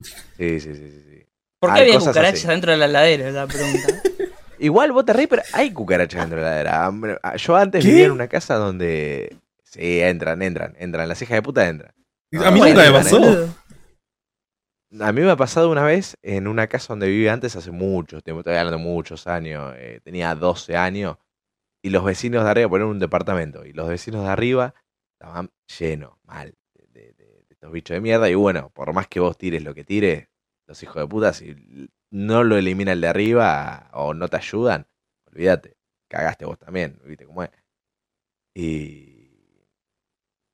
Sí, 0.00 0.58
sí, 0.60 0.60
sí, 0.60 0.74
sí, 0.74 1.02
sí. 1.08 1.26
¿Por 1.60 1.72
qué 1.72 1.80
Hay 1.80 1.88
había 1.92 1.98
cucarachas 2.00 2.40
así. 2.40 2.48
dentro 2.48 2.72
de 2.72 2.78
la 2.78 2.86
heladera? 2.86 3.30
La 3.30 3.46
pregunta. 3.46 3.86
Igual 4.58 4.90
vos 4.92 5.04
te 5.04 5.12
reís, 5.12 5.28
pero 5.28 5.42
hay 5.52 5.72
cucarachas 5.72 6.20
dentro 6.22 6.38
de 6.38 6.44
la 6.44 6.60
heladera. 6.60 6.88
Hombre, 6.88 7.18
ah, 7.22 7.36
Yo 7.36 7.56
antes 7.56 7.84
¿Qué? 7.84 7.90
vivía 7.90 8.06
en 8.06 8.10
una 8.12 8.26
casa 8.28 8.56
donde. 8.56 9.36
Sí, 9.62 10.00
entran, 10.00 10.42
entran, 10.42 10.74
entran. 10.78 11.08
Las 11.08 11.22
hijas 11.22 11.36
de 11.36 11.42
puta 11.42 11.68
entran. 11.68 11.92
A 12.44 12.50
mí 12.50 12.60
Ah, 12.62 12.66
nunca 12.68 12.82
me 12.82 12.90
pasó. 12.92 13.54
A 15.00 15.12
mí 15.12 15.22
me 15.22 15.30
ha 15.30 15.36
pasado 15.36 15.70
una 15.70 15.84
vez 15.84 16.18
en 16.22 16.46
una 16.46 16.66
casa 16.66 16.92
donde 16.92 17.08
vivía 17.08 17.32
antes 17.32 17.56
hace 17.56 17.70
muchos 17.70 18.22
tiempo, 18.22 18.40
estoy 18.40 18.56
hablando 18.56 18.78
muchos 18.78 19.26
años, 19.26 19.72
eh, 19.78 20.00
tenía 20.04 20.34
12 20.34 20.76
años, 20.76 21.16
y 21.82 21.90
los 21.90 22.04
vecinos 22.04 22.44
de 22.44 22.50
arriba 22.50 22.70
ponían 22.70 22.90
un 22.90 22.98
departamento, 23.00 23.64
y 23.66 23.72
los 23.72 23.88
vecinos 23.88 24.24
de 24.24 24.30
arriba 24.30 24.74
estaban 25.14 25.50
llenos, 25.80 26.14
mal, 26.24 26.54
de, 26.74 26.86
de- 26.88 27.14
de- 27.14 27.26
de 27.26 27.46
estos 27.50 27.72
bichos 27.72 27.94
de 27.96 28.00
mierda, 28.02 28.30
y 28.30 28.34
bueno, 28.36 28.70
por 28.70 28.92
más 28.94 29.08
que 29.08 29.20
vos 29.20 29.38
tires 29.38 29.64
lo 29.64 29.74
que 29.74 29.84
tires, 29.84 30.28
los 30.66 30.82
hijos 30.82 31.02
de 31.02 31.08
puta, 31.08 31.32
si 31.34 31.56
no 32.10 32.44
lo 32.44 32.56
elimina 32.58 32.92
el 32.92 33.00
de 33.02 33.08
arriba 33.08 33.90
o 33.94 34.14
no 34.14 34.28
te 34.28 34.36
ayudan, 34.38 34.86
olvídate, 35.26 35.76
cagaste 36.08 36.44
vos 36.46 36.58
también, 36.58 37.00
viste 37.04 37.26
cómo 37.26 37.44
es. 37.44 37.50
Y, 38.54 39.30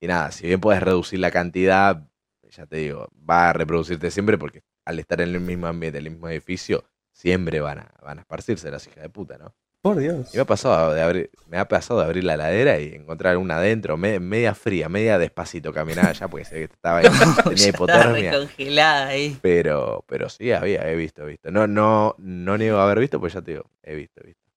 y 0.00 0.06
nada, 0.06 0.30
si 0.32 0.46
bien 0.46 0.60
puedes 0.60 0.82
reducir 0.82 1.18
la 1.20 1.30
cantidad, 1.30 2.07
ya 2.50 2.66
te 2.66 2.76
digo, 2.76 3.08
va 3.28 3.50
a 3.50 3.52
reproducirte 3.52 4.10
siempre 4.10 4.38
porque 4.38 4.62
al 4.84 4.98
estar 4.98 5.20
en 5.20 5.30
el 5.34 5.40
mismo 5.40 5.66
ambiente, 5.66 5.98
en 5.98 6.06
el 6.06 6.12
mismo 6.12 6.28
edificio, 6.28 6.84
siempre 7.12 7.60
van 7.60 7.78
a, 7.80 7.94
van 8.02 8.18
a 8.18 8.20
esparcirse 8.22 8.70
las 8.70 8.86
hijas 8.86 9.02
de 9.02 9.08
puta, 9.10 9.38
¿no? 9.38 9.54
Por 9.80 9.96
Dios. 9.98 10.34
Y 10.34 10.36
me 10.38 10.42
ha 10.42 10.44
pasado 10.44 10.92
de 10.92 11.02
abrir, 11.02 11.30
me 11.46 11.56
ha 11.58 11.68
pasado 11.68 12.00
de 12.00 12.06
abrir 12.06 12.24
la 12.24 12.36
ladera 12.36 12.80
y 12.80 12.94
encontrar 12.94 13.36
una 13.36 13.58
adentro, 13.58 13.96
me- 13.96 14.18
media 14.18 14.54
fría, 14.54 14.88
media 14.88 15.18
despacito 15.18 15.72
caminaba 15.72 16.12
ya 16.12 16.26
porque 16.28 16.44
se 16.44 16.54
que 16.56 16.64
estaba 16.64 16.98
ahí, 16.98 17.06
tenía 17.48 17.68
hipotermia. 17.68 18.32
recongelada 18.32 19.06
ahí. 19.08 19.38
Pero, 19.40 20.04
pero 20.08 20.28
sí 20.28 20.50
había, 20.52 20.88
he 20.90 20.96
visto, 20.96 21.22
he 21.22 21.26
visto. 21.26 21.50
No, 21.52 21.66
no, 21.68 22.16
no 22.18 22.58
niego 22.58 22.78
haber 22.78 22.98
visto, 22.98 23.20
pues 23.20 23.32
ya 23.34 23.42
te 23.42 23.52
digo, 23.52 23.70
he 23.82 23.94
visto, 23.94 24.20
he 24.22 24.26
visto. 24.26 24.47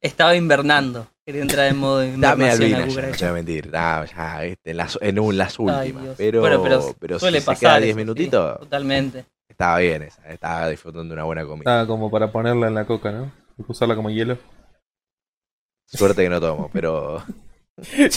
Estaba 0.00 0.34
invernando. 0.36 1.08
Quería 1.24 1.42
entrar 1.42 1.66
en 1.66 1.76
modo 1.78 2.04
invernación 2.04 2.70
la 2.70 2.78
ya, 2.78 2.78
no 2.78 2.84
te 2.84 2.88
cucaracha. 2.90 3.26
voy 3.26 3.30
a 3.30 3.34
mentir. 3.34 3.66
No, 3.66 4.04
ya, 4.04 4.40
viste, 4.42 4.70
en 4.70 4.76
las, 4.76 4.98
en 5.02 5.18
un- 5.18 5.36
las 5.38 5.58
últimas. 5.58 6.16
Pero, 6.16 6.40
Bueno, 6.40 6.62
pero 6.62 6.94
pero, 6.98 7.18
Suele 7.18 7.38
si 7.38 7.44
se 7.44 7.46
pasar. 7.46 7.60
queda 7.60 7.76
10 7.80 7.88
eso, 7.90 7.94
sí, 7.94 7.98
minutitos, 8.04 8.58
totalmente. 8.60 9.24
estaba 9.48 9.78
bien 9.78 10.02
esa. 10.02 10.26
Estaba 10.30 10.68
disfrutando 10.68 11.08
de 11.08 11.12
una 11.14 11.24
buena 11.24 11.44
comida. 11.44 11.62
Estaba 11.70 11.86
como 11.86 12.10
para 12.10 12.30
ponerla 12.32 12.68
en 12.68 12.74
la 12.74 12.86
coca, 12.86 13.10
¿no? 13.12 13.32
Y 13.58 13.64
usarla 13.66 13.96
como 13.96 14.08
hielo. 14.10 14.38
Suerte 15.86 16.22
que 16.22 16.28
no 16.28 16.40
tomo, 16.40 16.70
pero. 16.72 17.22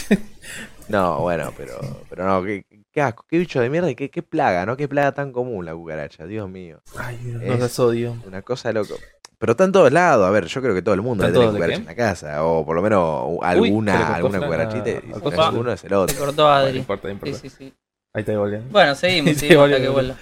No, 0.88 1.20
bueno, 1.22 1.54
pero, 1.56 1.80
pero 2.10 2.26
no, 2.26 2.44
qué, 2.44 2.66
qué 2.92 3.02
asco, 3.02 3.26
qué 3.30 3.38
bicho 3.38 3.62
de 3.62 3.70
mierda 3.70 3.90
y 3.90 3.96
qué, 3.96 4.10
qué 4.10 4.22
plaga, 4.22 4.66
¿no? 4.66 4.76
Qué 4.76 4.90
plaga 4.90 5.14
tan 5.14 5.32
común 5.32 5.64
la 5.66 5.74
cucaracha, 5.74 6.26
Dios 6.26 6.50
mío. 6.50 6.82
Ay, 6.98 7.16
Dios, 7.18 7.42
Es- 7.42 7.48
no 7.48 7.58
das 7.58 7.80
odio. 7.80 8.18
Una 8.28 8.42
cosa 8.42 8.70
de 8.70 8.74
loco. 8.74 8.96
Pero 9.42 9.54
está 9.54 9.64
en 9.64 9.72
todos 9.72 9.92
lados, 9.92 10.28
a 10.28 10.30
ver, 10.30 10.46
yo 10.46 10.62
creo 10.62 10.76
que 10.76 10.84
todo 10.84 10.94
el 10.94 11.02
mundo 11.02 11.26
¿Está 11.26 11.34
debe 11.40 11.46
en 11.46 11.52
tener 11.56 11.62
todo 11.64 11.68
de 11.68 11.74
cucaracha 11.76 11.92
en 11.92 11.98
la 11.98 12.30
casa, 12.36 12.44
o 12.46 12.64
por 12.64 12.76
lo 12.76 12.84
menos 12.84 13.40
alguna, 13.42 13.92
se 13.92 13.98
cortó 13.98 14.14
alguna 14.14 14.46
cucarachita, 14.46 14.90
y 14.92 14.94
si 15.02 15.08
no 15.08 15.16
es 15.30 15.54
uno 15.54 15.72
es 15.72 15.84
el 15.84 15.90
Se 15.90 15.96
otro. 15.96 16.16
cortó 16.20 16.44
Bueno, 16.44 16.60
no 16.62 16.68
Adri. 16.68 16.78
importa, 16.78 17.08
no 17.08 17.14
Sí, 17.14 17.16
importa. 17.16 17.38
sí, 17.40 17.50
sí. 17.50 17.74
Ahí 18.14 18.20
está 18.22 18.38
volviendo. 18.38 18.70
Bueno, 18.72 18.94
seguimos, 18.94 19.34
Sí, 19.38 19.46
hasta 19.48 19.48
que 19.48 19.58
volvió. 19.58 19.94
vuelva. 19.94 20.16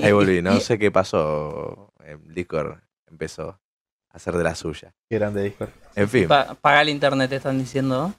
Ahí 0.00 0.12
volví, 0.12 0.42
no 0.42 0.60
sé 0.60 0.78
qué 0.78 0.92
pasó, 0.92 1.92
el 2.04 2.32
Discord 2.32 2.78
empezó 3.10 3.48
a 3.50 4.16
hacer 4.16 4.36
de 4.36 4.44
la 4.44 4.54
suya. 4.54 4.94
Qué 5.10 5.18
grande 5.18 5.42
Discord. 5.42 5.70
En 5.96 6.08
fin, 6.08 6.28
Pa- 6.28 6.54
paga 6.54 6.82
el 6.82 6.90
internet, 6.90 7.30
te 7.30 7.36
están 7.36 7.58
diciendo. 7.58 8.14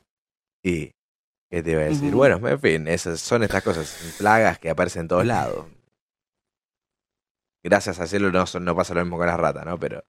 y 0.61 0.91
¿qué 1.49 1.63
te 1.63 1.71
iba 1.71 1.79
a 1.83 1.85
decir? 1.85 2.13
Bueno, 2.13 2.45
en 2.49 2.59
fin, 2.59 2.87
esas 2.89 3.21
son 3.21 3.43
estas 3.43 3.63
cosas, 3.63 4.15
plagas 4.17 4.59
que 4.59 4.69
aparecen 4.69 5.03
en 5.03 5.07
todos 5.07 5.25
lados. 5.25 5.67
Gracias 7.66 7.99
a 7.99 8.05
cielo 8.05 8.32
no, 8.32 8.45
no 8.61 8.76
pasa 8.76 8.93
lo 8.93 9.01
mismo 9.03 9.18
con 9.18 9.26
las 9.28 9.39
ratas, 9.39 9.66
¿no? 9.66 9.80
Pero 9.80 10.03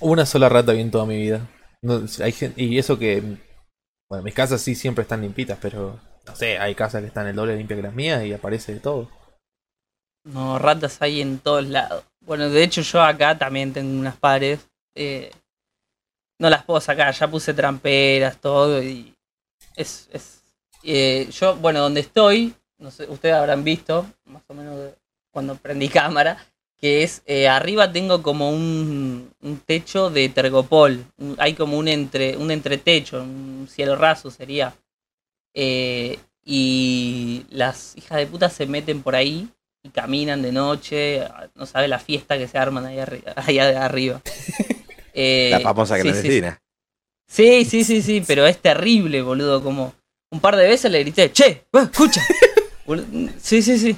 Una 0.00 0.24
sola 0.24 0.48
rata 0.48 0.72
vi 0.72 0.80
en 0.80 0.90
toda 0.92 1.06
mi 1.06 1.16
vida. 1.16 1.48
No, 1.82 2.02
hay 2.22 2.32
gen- 2.32 2.54
y 2.56 2.78
eso 2.78 2.98
que. 2.98 3.20
Bueno, 4.08 4.22
mis 4.24 4.34
casas 4.34 4.60
sí 4.60 4.74
siempre 4.74 5.02
están 5.02 5.20
limpitas, 5.22 5.58
pero. 5.60 5.98
No 6.26 6.36
sé, 6.36 6.58
hay 6.58 6.74
casas 6.76 7.00
que 7.00 7.08
están 7.08 7.26
el 7.26 7.34
doble 7.34 7.56
limpia 7.56 7.76
que 7.76 7.82
las 7.82 7.94
mías 7.94 8.24
y 8.24 8.32
aparece 8.32 8.74
de 8.74 8.80
todo. 8.80 9.10
No, 10.24 10.58
ratas 10.58 11.02
hay 11.02 11.20
en 11.20 11.38
todos 11.40 11.66
lados. 11.66 12.04
Bueno, 12.20 12.48
de 12.48 12.62
hecho 12.62 12.82
yo 12.82 13.02
acá 13.02 13.36
también 13.36 13.72
tengo 13.72 13.98
unas 13.98 14.16
pares. 14.16 14.68
eh, 14.94 15.30
no 16.38 16.48
las 16.48 16.64
puedo 16.64 16.80
sacar, 16.80 17.12
ya 17.12 17.28
puse 17.30 17.52
tramperas, 17.54 18.38
todo 18.40 18.82
y 18.82 19.14
es... 19.76 20.08
es 20.12 20.40
eh, 20.82 21.28
yo, 21.30 21.56
bueno, 21.56 21.80
donde 21.80 22.00
estoy, 22.00 22.54
no 22.78 22.90
sé, 22.90 23.04
ustedes 23.10 23.34
habrán 23.34 23.62
visto, 23.64 24.06
más 24.24 24.42
o 24.48 24.54
menos 24.54 24.76
de- 24.78 24.94
cuando 25.30 25.54
prendí 25.56 25.88
cámara, 25.90 26.42
que 26.80 27.02
es, 27.02 27.22
eh, 27.26 27.46
arriba 27.48 27.92
tengo 27.92 28.22
como 28.22 28.50
un, 28.50 29.30
un 29.42 29.58
techo 29.58 30.08
de 30.10 30.28
tergopol, 30.30 31.04
un- 31.18 31.36
hay 31.38 31.54
como 31.54 31.76
un, 31.78 31.88
entre, 31.88 32.36
un 32.36 32.50
entretecho, 32.50 33.22
un 33.22 33.68
cielo 33.70 33.96
raso 33.96 34.30
sería. 34.30 34.74
Eh, 35.54 36.18
y 36.44 37.44
las 37.50 37.96
hijas 37.96 38.18
de 38.18 38.26
puta 38.26 38.48
se 38.48 38.66
meten 38.66 39.02
por 39.02 39.14
ahí 39.14 39.48
y 39.82 39.90
caminan 39.90 40.42
de 40.42 40.52
noche, 40.52 41.22
no 41.54 41.66
sabe 41.66 41.86
la 41.88 41.98
fiesta 41.98 42.38
que 42.38 42.48
se 42.48 42.56
arman 42.58 42.86
ahí 42.86 42.96
arri- 42.96 43.22
allá 43.36 43.66
de 43.66 43.76
arriba. 43.76 44.20
Eh, 45.12 45.48
la 45.50 45.58
famosa 45.58 45.96
sí, 45.96 46.02
sí, 46.02 46.04
clandestina. 46.12 46.60
Sí, 47.26 47.64
sí, 47.64 47.82
sí, 47.82 48.00
sí, 48.00 48.22
pero 48.24 48.46
es 48.46 48.58
terrible, 48.58 49.22
boludo, 49.22 49.60
como 49.60 49.92
un 50.30 50.38
par 50.38 50.54
de 50.54 50.68
veces 50.68 50.88
le 50.90 51.00
grité, 51.00 51.32
che, 51.32 51.64
escucha. 51.72 52.22
Sí, 53.42 53.60
sí, 53.60 53.76
sí. 53.76 53.96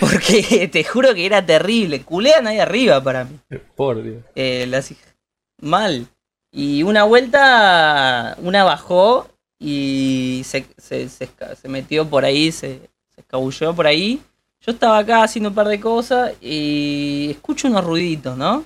Porque 0.00 0.68
te 0.72 0.82
juro 0.84 1.14
que 1.14 1.26
era 1.26 1.44
terrible, 1.44 2.02
culean 2.02 2.46
ahí 2.46 2.58
arriba 2.58 3.02
para 3.02 3.24
mí. 3.24 3.38
Por 3.76 4.02
Dios. 4.02 4.24
Eh, 4.34 4.66
las. 4.68 4.92
Mal. 5.60 6.06
Y 6.52 6.82
una 6.82 7.04
vuelta, 7.04 8.36
una 8.42 8.64
bajó 8.64 9.28
y 9.58 10.42
se, 10.44 10.66
se, 10.78 11.08
se 11.08 11.28
esca- 11.28 11.54
se 11.54 11.68
metió 11.68 12.08
por 12.08 12.24
ahí, 12.24 12.50
se, 12.50 12.80
se 13.14 13.20
escabulló 13.20 13.74
por 13.74 13.86
ahí. 13.86 14.20
Yo 14.66 14.72
estaba 14.72 14.98
acá 14.98 15.22
haciendo 15.22 15.50
un 15.50 15.54
par 15.54 15.68
de 15.68 15.78
cosas 15.80 16.32
y 16.40 17.28
escucho 17.30 17.68
unos 17.68 17.84
ruiditos, 17.84 18.36
¿no? 18.36 18.64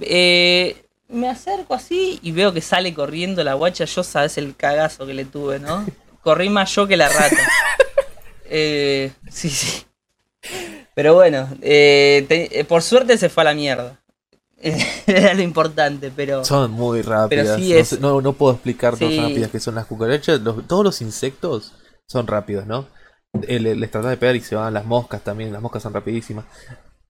Eh, 0.00 0.76
me 1.08 1.28
acerco 1.28 1.74
así 1.74 2.18
y 2.22 2.32
veo 2.32 2.52
que 2.52 2.60
sale 2.60 2.94
corriendo 2.94 3.42
la 3.44 3.54
guacha. 3.54 3.84
Yo 3.84 4.02
sabes 4.02 4.38
el 4.38 4.56
cagazo 4.56 5.06
que 5.06 5.14
le 5.14 5.24
tuve, 5.24 5.58
¿no? 5.58 5.84
Corrí 6.22 6.48
más 6.48 6.74
yo 6.74 6.86
que 6.86 6.96
la 6.96 7.08
rata. 7.08 7.36
Eh, 8.44 9.12
sí, 9.30 9.48
sí. 9.50 9.84
Pero 10.94 11.14
bueno, 11.14 11.48
eh, 11.62 12.24
te- 12.28 12.60
eh, 12.60 12.64
por 12.64 12.82
suerte 12.82 13.16
se 13.18 13.28
fue 13.28 13.42
a 13.42 13.44
la 13.44 13.54
mierda. 13.54 14.00
Era 15.06 15.34
lo 15.34 15.42
importante, 15.42 16.10
pero... 16.14 16.44
Son 16.44 16.70
muy 16.72 17.02
rápidas. 17.02 17.56
sí 17.60 17.70
no, 17.72 17.76
es- 17.78 18.00
no, 18.00 18.20
no 18.20 18.32
puedo 18.32 18.54
explicar 18.54 18.96
Sí. 18.96 19.16
lo 19.16 19.22
rápidas 19.28 19.50
que 19.50 19.60
son 19.60 19.74
las 19.76 19.86
cucarachas. 19.86 20.40
Los- 20.40 20.66
todos 20.66 20.84
los 20.84 21.00
insectos 21.00 21.74
son 22.06 22.26
rápidos, 22.26 22.66
¿no? 22.66 22.86
Eh, 23.46 23.60
le- 23.60 23.76
les 23.76 23.90
tratás 23.90 24.10
de 24.10 24.16
pegar 24.16 24.34
y 24.36 24.40
se 24.40 24.56
van 24.56 24.74
las 24.74 24.84
moscas 24.84 25.22
también. 25.22 25.52
Las 25.52 25.62
moscas 25.62 25.82
son 25.82 25.92
rapidísimas. 25.94 26.44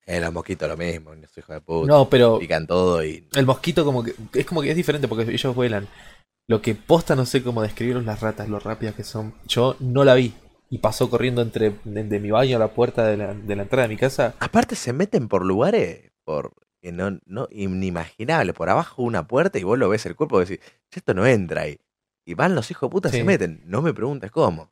Eh, 0.07 0.21
los 0.21 0.33
mosquitos 0.33 0.69
lo 0.69 0.77
mismo, 0.77 1.15
los 1.15 1.37
hijos 1.39 1.55
de 1.55 1.61
puta. 1.61 1.87
No, 1.87 2.09
pero 2.09 2.39
Pican 2.39 2.67
todo 2.67 3.05
y. 3.05 3.27
el 3.35 3.47
mosquito 3.47 3.85
como 3.85 4.03
que 4.03 4.15
es 4.35 4.47
como 4.47 4.63
que 4.63 4.71
es 4.71 4.77
diferente 4.77 5.07
porque 5.09 5.31
ellos 5.31 5.55
vuelan. 5.55 5.87
Lo 6.49 6.63
que 6.63 6.75
posta 6.75 7.15
no 7.15 7.27
sé 7.27 7.43
cómo 7.43 7.61
describirlos 7.63 8.07
las 8.07 8.21
ratas, 8.21 8.49
lo 8.49 8.59
rápidas 8.59 8.95
que 8.95 9.05
son. 9.05 9.35
Yo 9.47 9.77
no 9.81 10.05
la 10.05 10.15
vi 10.15 10.35
y 10.71 10.79
pasó 10.79 11.09
corriendo 11.11 11.41
entre 11.43 11.75
de, 11.85 12.05
de 12.05 12.21
mi 12.21 12.31
baño 12.31 12.57
a 12.57 12.61
la 12.61 12.69
puerta 12.69 13.07
de 13.07 13.17
la, 13.17 13.35
de 13.35 13.57
la 13.57 13.63
entrada 13.63 13.89
de 13.89 13.95
mi 13.95 13.99
casa. 13.99 14.35
Aparte 14.41 14.75
se 14.77 14.93
meten 14.93 15.29
por 15.29 15.45
lugares 15.45 16.11
por 16.25 16.53
que 16.81 16.93
no, 16.93 17.19
no 17.27 17.49
inimaginables, 17.51 18.55
por 18.55 18.69
abajo 18.71 19.03
una 19.03 19.27
puerta 19.27 19.59
y 19.59 19.65
vos 19.65 19.79
lo 19.79 19.89
ves 19.89 20.07
el 20.07 20.15
cuerpo 20.15 20.41
y 20.41 20.45
decís, 20.45 20.65
"Che, 20.91 21.01
esto 21.01 21.15
no 21.15 21.27
entra 21.27 21.63
ahí. 21.63 21.79
y 22.25 22.35
van 22.35 22.55
los 22.55 22.71
hijos 22.71 22.89
de 22.89 22.93
puta, 22.93 23.09
Sí. 23.09 23.17
se 23.19 23.25
meten. 23.25 23.63
No 23.65 23.81
me 23.83 23.95
preguntes 23.95 24.31
cómo. 24.31 24.71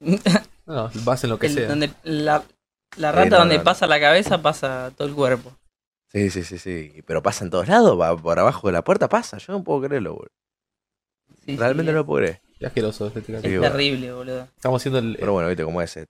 No, 0.66 0.90
vas 1.04 1.24
en 1.24 1.30
lo 1.30 1.38
que 1.38 1.46
El- 1.46 1.54
sea. 1.54 1.68
donde 1.68 1.90
la, 2.02 2.42
la 2.98 3.10
rata 3.12 3.30
no, 3.30 3.38
donde 3.38 3.54
no, 3.54 3.60
no. 3.60 3.64
pasa 3.64 3.86
la 3.86 3.98
cabeza 3.98 4.42
pasa 4.42 4.92
todo 4.96 5.08
el 5.08 5.14
cuerpo. 5.14 5.52
Sí, 6.12 6.28
sí, 6.30 6.42
sí, 6.42 6.58
sí. 6.58 7.02
Pero 7.06 7.22
pasa 7.22 7.44
en 7.44 7.50
todos 7.50 7.68
lados, 7.68 7.98
va 7.98 8.14
por 8.16 8.38
abajo 8.38 8.66
de 8.68 8.72
la 8.74 8.82
puerta 8.84 9.08
pasa. 9.08 9.38
Yo 9.38 9.52
no 9.54 9.64
puedo 9.64 9.80
creerlo, 9.82 10.14
boludo. 10.14 10.30
Sí, 11.46 11.56
Realmente 11.56 11.90
sí, 11.90 11.94
no 11.94 12.00
lo 12.00 12.06
puedo 12.06 12.18
creer. 12.22 12.40
Qué 12.58 12.66
asqueroso 12.66 13.06
este 13.06 13.20
es, 13.20 13.26
Sí, 13.26 13.32
bueno. 13.56 13.60
terrible, 13.62 14.12
boludo. 14.12 14.48
Estamos 14.56 14.82
haciendo 14.82 14.98
el. 14.98 15.16
Pero 15.18 15.32
bueno, 15.32 15.48
viste 15.48 15.64
cómo 15.64 15.80
es. 15.82 15.96
eh. 15.96 16.06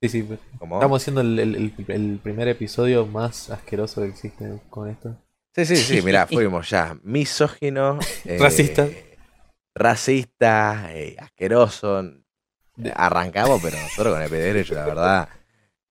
sí, 0.00 0.08
sí, 0.08 0.28
¿Cómo? 0.58 0.76
Estamos 0.76 1.02
haciendo 1.02 1.20
el, 1.22 1.38
el- 1.38 1.54
el- 1.56 1.74
el 1.88 2.20
primer 2.22 2.48
episodio 2.48 3.06
más 3.06 3.50
asqueroso 3.50 4.02
que 4.02 4.08
existe 4.08 4.44
con 4.70 4.88
esto. 4.88 5.16
Sí, 5.54 5.64
sí, 5.66 5.76
sí, 5.76 6.02
mirá, 6.04 6.26
fuimos 6.26 6.70
ya. 6.70 6.96
Misógino. 7.02 7.98
eh, 8.24 8.38
Racista. 8.40 8.88
Racista, 9.74 10.88
eh, 10.92 11.16
asqueroso. 11.18 12.02
De- 12.76 12.92
Arrancamos, 12.94 13.60
pero 13.62 13.76
nosotros 13.78 14.14
con 14.14 14.22
el 14.22 14.28
pie 14.30 14.38
derecho, 14.38 14.74
la 14.74 14.84
verdad. 14.86 15.28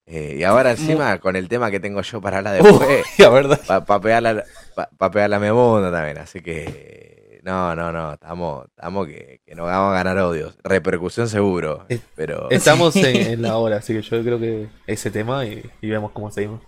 Eh, 0.06 0.38
y 0.39 0.44
ahora 0.44 0.72
encima 0.72 1.20
con 1.20 1.36
el 1.36 1.48
tema 1.48 1.70
que 1.72 1.80
tengo 1.80 2.02
yo 2.02 2.20
para 2.20 2.39
hablar 2.39 2.62
después, 2.62 2.89
Uy, 2.89 3.04
la 3.24 3.30
verdad. 3.30 3.62
para 3.68 3.86
pa 3.86 4.02
pegarla, 4.02 4.44
pa, 4.76 4.89
también. 5.12 6.18
Así 6.18 6.42
que, 6.42 7.11
no, 7.42 7.76
no, 7.76 7.92
no, 7.92 8.14
estamos, 8.14 8.66
estamos 8.68 9.08
que, 9.08 9.42
que 9.46 9.56
nos 9.56 9.66
vamos 9.66 9.92
a 9.92 9.96
ganar 10.04 10.18
odios. 10.20 10.56
Repercusión 10.64 11.28
seguro, 11.28 11.86
Es- 11.89 12.02
pero... 12.16 12.48
Estamos 12.52 12.96
en, 12.96 13.16
en 13.16 13.42
la 13.42 13.58
hora, 13.58 13.78
así 13.78 13.94
que 13.94 14.02
yo 14.02 14.22
creo 14.24 14.39
que 14.39 14.68
ese 14.88 15.12
tema 15.12 15.46
y, 15.46 15.64
y 15.82 15.89
vemos 15.89 16.12
cómo 16.12 16.32
seguimos. 16.32 16.62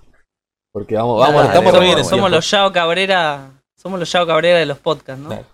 Porque 0.71 0.95
vamos, 0.95 1.19
vamos, 1.19 1.35
Dale, 1.35 1.47
estamos 1.49 1.71
vamos, 1.71 1.79
re 1.79 1.85
bien 1.85 1.97
en 1.99 2.03
somos, 2.05 2.09
somos 2.17 2.31
los 2.31 2.49
Yao 2.51 2.71
Cabrera, 2.71 3.51
somos 3.75 3.99
los 3.99 4.11
Yao 4.11 4.25
Cabrera 4.25 4.57
de 4.59 4.65
los 4.65 4.79
podcasts, 4.79 5.21
¿no? 5.21 5.29
Claro. 5.29 5.45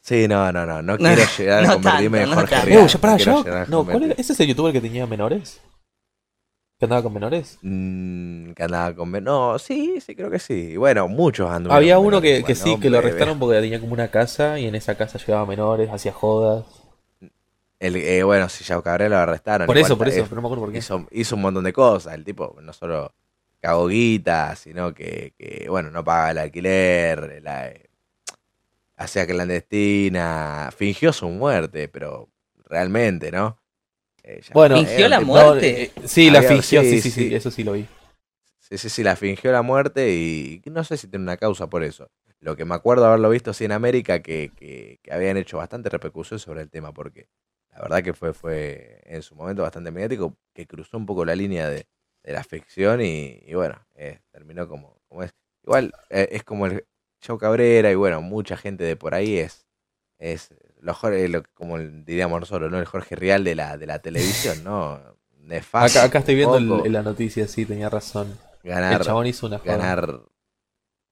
Sí, 0.00 0.28
no, 0.28 0.50
no, 0.52 0.64
no, 0.64 0.80
no 0.80 0.92
No, 0.96 0.98
quiero 0.98 1.22
llegar 1.36 1.64
a 1.64 1.66
no 1.66 1.72
convertirme 1.74 2.18
tanto, 2.18 2.30
en 2.30 2.30
no 2.30 2.36
Jorge. 2.36 2.54
Rial. 2.64 3.66
No, 3.68 3.84
¿cuál 3.84 4.02
era? 4.04 4.14
¿Ese 4.16 4.32
es 4.32 4.40
el 4.40 4.46
youtuber 4.46 4.72
que 4.72 4.80
tenía 4.80 5.06
menores? 5.06 5.60
¿Que 6.78 6.84
andaba 6.86 7.02
con 7.02 7.12
menores? 7.12 7.58
Mm, 7.62 8.52
que 8.52 8.62
andaba 8.62 8.94
con... 8.94 9.10
men- 9.10 9.24
No, 9.24 9.58
sí, 9.58 10.00
sí, 10.00 10.14
creo 10.14 10.30
que 10.30 10.38
sí. 10.38 10.76
Bueno, 10.76 11.08
muchos 11.08 11.50
anduvieron 11.50 11.82
Había 11.82 11.98
uno 11.98 12.20
que, 12.20 12.42
menores 12.42 12.46
que 12.46 12.54
sí, 12.54 12.76
que 12.80 12.90
lo 12.90 12.98
arrestaron 12.98 13.38
porque 13.38 13.60
tenía 13.60 13.80
como 13.80 13.92
una 13.92 14.10
casa 14.10 14.58
y 14.58 14.66
en 14.66 14.74
esa 14.74 14.96
casa 14.96 15.18
llevaba 15.18 15.46
menores, 15.46 15.90
hacía 15.90 16.12
jodas. 16.12 16.64
El, 17.80 17.96
eh, 17.96 18.22
bueno, 18.24 18.48
si 18.48 18.64
Yao 18.64 18.82
Cabrera 18.82 19.08
lo 19.10 19.16
arrestaron. 19.18 19.66
Por 19.66 19.78
eso, 19.78 19.96
por 19.96 20.08
eso, 20.08 20.20
es- 20.22 20.28
pero 20.28 20.36
no 20.36 20.42
me 20.42 20.48
acuerdo 20.48 20.64
por 20.64 20.72
qué. 20.72 20.78
hizo, 20.78 21.06
hizo 21.10 21.36
un 21.36 21.42
montón 21.42 21.64
de 21.64 21.72
cosas. 21.72 22.14
El 22.14 22.24
tipo 22.24 22.56
no 22.60 22.72
solo 22.72 23.14
cagó 23.60 23.86
guita, 23.88 24.56
sino 24.56 24.94
que, 24.94 25.34
que, 25.38 25.66
bueno, 25.68 25.90
no 25.90 26.04
pagaba 26.04 26.30
el 26.32 26.38
alquiler, 26.38 27.40
la, 27.42 27.68
eh, 27.68 27.88
hacía 28.96 29.26
clandestina, 29.26 30.70
fingió 30.76 31.12
su 31.12 31.28
muerte, 31.28 31.88
pero 31.88 32.28
realmente, 32.66 33.30
¿no? 33.30 33.58
Eh, 34.28 34.42
Bueno, 34.52 34.76
¿Fingió 34.76 35.06
eh, 35.06 35.08
la 35.08 35.20
muerte? 35.20 35.82
eh, 35.84 35.90
sí, 36.04 36.30
la 36.30 36.42
fingió, 36.42 36.82
sí, 36.82 36.90
sí, 36.90 37.00
sí, 37.00 37.10
sí, 37.10 37.28
sí. 37.28 37.34
eso 37.34 37.50
sí 37.50 37.64
lo 37.64 37.72
vi. 37.72 37.86
Sí, 38.60 38.76
sí, 38.76 38.90
sí, 38.90 39.02
la 39.02 39.16
fingió 39.16 39.50
la 39.50 39.62
muerte 39.62 40.10
y 40.14 40.62
no 40.66 40.84
sé 40.84 40.96
si 40.98 41.08
tiene 41.08 41.22
una 41.22 41.38
causa 41.38 41.68
por 41.68 41.82
eso. 41.82 42.10
Lo 42.40 42.54
que 42.54 42.64
me 42.66 42.74
acuerdo 42.74 43.06
haberlo 43.06 43.30
visto 43.30 43.52
sí 43.54 43.64
en 43.64 43.72
América, 43.72 44.20
que, 44.20 44.52
que, 44.54 45.00
que 45.02 45.12
habían 45.12 45.36
hecho 45.38 45.56
bastante 45.56 45.88
repercusión 45.88 46.38
sobre 46.38 46.60
el 46.62 46.70
tema, 46.70 46.92
porque 46.92 47.28
la 47.70 47.80
verdad 47.80 48.02
que 48.02 48.12
fue, 48.12 48.34
fue 48.34 49.00
en 49.04 49.22
su 49.22 49.34
momento 49.34 49.62
bastante 49.62 49.90
mediático, 49.90 50.36
que 50.54 50.66
cruzó 50.66 50.98
un 50.98 51.06
poco 51.06 51.24
la 51.24 51.34
línea 51.34 51.70
de, 51.70 51.86
de 52.22 52.32
la 52.32 52.44
ficción 52.44 53.00
y, 53.00 53.40
y 53.46 53.54
bueno, 53.54 53.76
eh, 53.96 54.20
terminó 54.30 54.68
como, 54.68 55.00
como 55.08 55.22
es. 55.22 55.32
Igual 55.64 55.92
eh, 56.10 56.28
es 56.32 56.44
como 56.44 56.66
el 56.66 56.84
Joe 57.26 57.38
Cabrera 57.38 57.90
y 57.90 57.94
bueno, 57.94 58.20
mucha 58.20 58.56
gente 58.56 58.84
de 58.84 58.96
por 58.96 59.14
ahí 59.14 59.38
es, 59.38 59.66
es 60.18 60.50
lo, 60.80 60.94
Jorge- 60.94 61.28
lo- 61.28 61.42
como 61.54 61.76
el- 61.76 62.04
diríamos 62.04 62.40
nosotros, 62.40 62.70
¿no? 62.70 62.78
El 62.78 62.84
Jorge 62.86 63.16
Real 63.16 63.44
de 63.44 63.54
la, 63.54 63.76
de 63.76 63.86
la 63.86 63.98
televisión, 64.00 64.62
¿no? 64.64 65.00
Nefasto. 65.42 65.98
Acá, 65.98 66.06
acá 66.08 66.18
estoy 66.20 66.34
viendo 66.34 66.56
el- 66.56 66.86
en 66.86 66.92
la 66.92 67.02
noticia, 67.02 67.46
sí, 67.48 67.64
tenía 67.64 67.88
razón. 67.88 68.36
ganar, 68.62 68.94
El 69.00 69.06
chabón 69.06 69.26
hizo 69.26 69.46
una 69.46 69.58
joda. 69.58 69.76
ganar. 69.76 70.20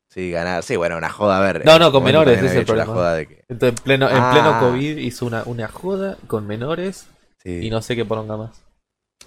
Sí, 0.08 0.30
ganar. 0.30 0.62
Sí, 0.62 0.76
bueno, 0.76 0.96
una 0.96 1.10
joda, 1.10 1.38
a 1.38 1.40
ver. 1.40 1.64
No, 1.64 1.78
no, 1.78 1.90
con 1.92 2.02
menores, 2.04 2.38
ese 2.38 2.46
es 2.46 2.54
el 2.54 2.64
problema. 2.64 2.92
joda 2.92 3.14
de 3.14 3.26
que. 3.26 3.44
Entonces, 3.48 3.78
en 3.78 3.84
pleno, 3.84 4.08
en 4.08 4.16
Ah. 4.18 4.30
pleno 4.32 4.60
COVID 4.60 4.96
hizo 4.98 5.26
una, 5.26 5.42
una 5.46 5.68
joda 5.68 6.16
con 6.26 6.46
menores 6.46 7.06
Sí. 7.42 7.60
y 7.66 7.70
no 7.70 7.82
sé 7.82 7.96
qué 7.96 8.04
poronga 8.04 8.36
más. 8.36 8.62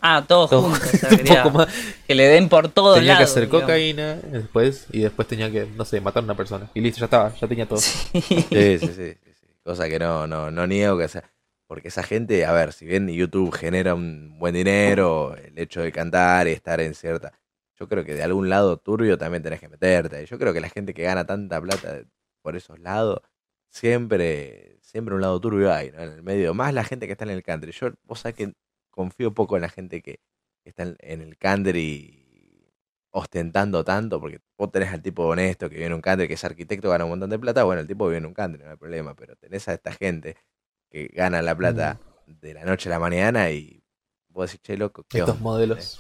Ah, 0.02 0.24
todos 0.28 0.50
Todo- 0.50 0.62
juntos. 0.64 0.90
poco 1.44 1.58
más. 1.58 1.68
Que 2.08 2.16
le 2.16 2.28
den 2.28 2.48
por 2.50 2.70
todos 2.70 2.96
Tenía 2.96 3.14
que 3.14 3.22
lados. 3.22 3.32
hacer 3.32 3.44
digamos. 3.46 3.62
cocaína 3.64 4.16
después 4.16 4.86
y 4.92 5.02
después 5.02 5.28
tenía 5.28 5.52
que, 5.52 5.66
no 5.76 5.84
sé, 5.86 6.00
matar 6.02 6.22
a 6.22 6.26
una 6.26 6.36
persona. 6.36 6.70
Y 6.74 6.82
listo, 6.82 7.00
ya 7.00 7.06
estaba, 7.06 7.34
ya 7.36 7.48
tenía 7.48 7.68
todo. 7.68 7.80
Sí, 7.82 8.22
sí, 8.22 8.80
sí. 8.80 9.18
Cosa 9.70 9.88
que 9.88 10.00
no, 10.00 10.26
no, 10.26 10.50
no 10.50 10.66
niego 10.66 10.98
que 10.98 11.08
sea. 11.08 11.32
Porque 11.68 11.90
esa 11.90 12.02
gente, 12.02 12.44
a 12.44 12.52
ver, 12.54 12.74
si 12.74 12.88
bien 12.88 13.08
YouTube 13.08 13.54
genera 13.54 13.94
un 13.94 14.40
buen 14.40 14.56
dinero, 14.56 15.36
el 15.36 15.60
hecho 15.60 15.82
de 15.82 15.92
cantar 15.92 16.48
y 16.48 16.54
estar 16.54 16.82
en 16.82 16.96
cierta. 16.96 17.40
Yo 17.76 17.88
creo 17.88 18.04
que 18.04 18.16
de 18.16 18.24
algún 18.24 18.50
lado 18.50 18.78
turbio 18.78 19.16
también 19.20 19.44
tenés 19.44 19.60
que 19.60 19.70
meterte. 19.70 20.26
Yo 20.26 20.40
creo 20.40 20.54
que 20.54 20.60
la 20.60 20.70
gente 20.70 20.96
que 20.96 21.04
gana 21.04 21.28
tanta 21.28 21.62
plata 21.62 22.02
por 22.42 22.56
esos 22.56 22.80
lados, 22.80 23.22
siempre, 23.70 24.80
siempre 24.82 25.14
un 25.14 25.22
lado 25.22 25.40
turbio 25.40 25.72
hay, 25.72 25.92
¿no? 25.92 26.02
En 26.02 26.14
el 26.14 26.24
medio. 26.24 26.56
Más 26.56 26.74
la 26.74 26.84
gente 26.84 27.06
que 27.06 27.12
está 27.12 27.26
en 27.26 27.30
el 27.30 27.44
country. 27.44 27.72
Yo, 27.72 27.92
vos 28.06 28.22
sabés 28.22 28.38
que 28.38 28.54
confío 28.90 29.36
poco 29.36 29.56
en 29.56 29.62
la 29.62 29.70
gente 29.70 30.02
que 30.02 30.20
está 30.66 30.82
en, 30.82 30.98
en 31.02 31.22
el 31.22 31.38
country 31.38 32.19
ostentando 33.12 33.84
tanto, 33.84 34.20
porque 34.20 34.40
vos 34.58 34.72
tenés 34.72 34.94
al 34.94 35.02
tipo 35.02 35.26
honesto 35.26 35.70
que 35.70 35.76
vive 35.76 35.88
en 35.88 35.94
un 35.94 36.02
country, 36.02 36.28
que 36.28 36.36
es 36.36 36.44
arquitecto, 36.44 36.90
gana 36.90 37.06
un 37.06 37.12
montón 37.12 37.30
de 37.30 37.40
plata, 37.40 37.64
bueno, 37.64 37.82
el 37.82 37.88
tipo 37.88 38.06
vive 38.08 38.18
en 38.18 38.26
un 38.26 38.34
country, 38.34 38.64
no 38.64 38.70
hay 38.72 38.78
problema, 38.78 39.16
pero 39.16 39.36
tenés 39.36 39.68
a 39.68 39.74
esta 39.74 39.92
gente 39.94 40.38
que 40.90 41.08
gana 41.08 41.42
la 41.42 41.56
plata 41.56 42.00
de 42.28 42.54
la 42.54 42.66
noche 42.66 42.90
a 42.90 42.92
la 42.94 43.00
mañana 43.00 43.52
y 43.52 43.84
vos 44.30 44.50
decís, 44.52 44.62
che, 44.62 44.78
loco, 44.78 45.04
¿qué 45.10 45.20
Estos 45.20 45.36
onda?". 45.36 45.44
modelos. 45.44 46.00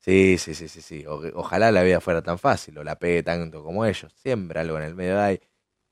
Sí, 0.00 0.38
sí, 0.38 0.54
sí, 0.54 0.68
sí, 0.68 0.80
sí. 0.80 1.06
O- 1.06 1.20
ojalá 1.34 1.70
la 1.72 1.82
vida 1.82 2.00
fuera 2.00 2.22
tan 2.22 2.38
fácil 2.38 2.78
o 2.78 2.84
la 2.84 2.98
pegue 2.98 3.22
tanto 3.22 3.62
como 3.62 3.84
ellos. 3.84 4.12
Siempre 4.14 4.60
algo 4.60 4.78
en 4.78 4.84
el 4.84 4.94
medio 4.94 5.20
hay. 5.20 5.40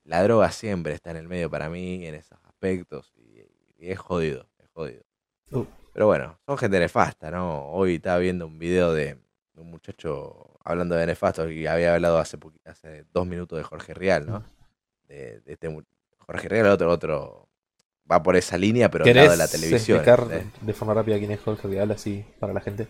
La 0.05 0.23
droga 0.23 0.51
siempre 0.53 0.95
está 0.95 1.11
en 1.11 1.17
el 1.19 1.29
medio 1.29 1.51
para 1.51 1.69
mí 1.69 2.07
en 2.07 2.15
esos 2.15 2.39
aspectos 2.45 3.13
y, 3.17 3.41
y 3.77 3.91
es 3.91 3.99
jodido, 3.99 4.49
es 4.59 4.69
jodido. 4.71 5.03
Uh. 5.51 5.65
Pero 5.93 6.07
bueno, 6.07 6.39
son 6.47 6.57
gente 6.57 6.79
nefasta, 6.79 7.31
¿no? 7.31 7.69
Hoy 7.73 7.97
estaba 7.97 8.19
viendo 8.19 8.47
un 8.47 8.59
video 8.59 8.93
de 8.93 9.19
un 9.57 9.71
muchacho 9.71 10.59
hablando 10.65 10.95
de 10.95 11.07
nefasto 11.07 11.49
y 11.51 11.67
había 11.67 11.95
hablado 11.95 12.19
hace, 12.19 12.39
hace 12.65 13.05
dos 13.13 13.27
minutos 13.27 13.59
de 13.59 13.65
Jorge 13.65 13.95
Rial, 13.95 14.27
¿no? 14.27 14.45
De, 15.09 15.41
de 15.41 15.53
este 15.53 15.69
Jorge 16.19 16.49
Rial, 16.49 16.67
otro, 16.67 16.91
otro 16.91 17.49
va 18.11 18.23
por 18.23 18.37
esa 18.37 18.59
línea, 18.59 18.91
pero 18.91 19.05
al 19.05 19.15
lado 19.15 19.31
¿Querés 19.31 19.39
de 19.39 19.45
la 19.45 19.49
televisión. 19.49 19.99
explicar 19.99 20.53
de 20.61 20.73
forma 20.73 20.95
rápida 20.95 21.19
quién 21.19 21.31
es 21.31 21.41
Jorge 21.41 21.69
Real 21.69 21.91
así 21.91 22.25
para 22.39 22.53
la 22.53 22.61
gente? 22.61 22.89